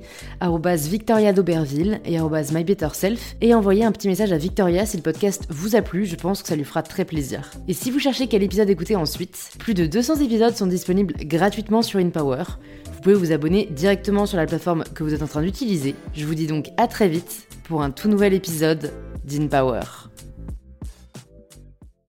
Victoria 0.87 1.33
d'Auberville 1.33 1.99
et 2.05 2.17
MyBetterSelf, 2.17 3.35
et 3.41 3.53
envoyer 3.53 3.83
un 3.83 3.91
petit 3.91 4.07
message 4.07 4.31
à 4.31 4.37
Victoria 4.37 4.85
si 4.85 4.95
le 4.95 5.03
podcast 5.03 5.43
vous 5.49 5.75
a 5.75 5.81
plu. 5.81 6.05
Je 6.05 6.15
pense 6.15 6.41
que 6.41 6.47
ça 6.47 6.55
lui 6.55 6.63
fera 6.63 6.83
très 6.83 7.03
plaisir. 7.03 7.51
Et 7.67 7.73
si 7.73 7.91
vous 7.91 7.99
cherchez 7.99 8.27
quel 8.27 8.43
épisode 8.43 8.69
écouter 8.69 8.95
ensuite, 8.95 9.51
plus 9.59 9.73
de 9.73 9.85
200 9.85 10.21
épisodes 10.21 10.55
sont 10.55 10.67
disponibles 10.67 11.13
gratuitement 11.25 11.81
sur 11.81 11.99
InPower. 11.99 12.43
Vous 12.93 13.01
pouvez 13.01 13.15
vous 13.15 13.33
abonner 13.33 13.67
directement 13.71 14.25
sur 14.25 14.37
la 14.37 14.45
plateforme 14.45 14.85
que 14.95 15.03
vous 15.03 15.13
êtes 15.13 15.21
en 15.21 15.27
train 15.27 15.41
d'utiliser. 15.41 15.95
Je 16.13 16.25
vous 16.25 16.35
dis 16.35 16.47
donc 16.47 16.69
à 16.77 16.87
très 16.87 17.09
vite 17.09 17.45
pour 17.65 17.81
un 17.81 17.91
tout 17.91 18.07
nouvel 18.07 18.33
épisode 18.33 18.89
d'InPower. 19.25 19.81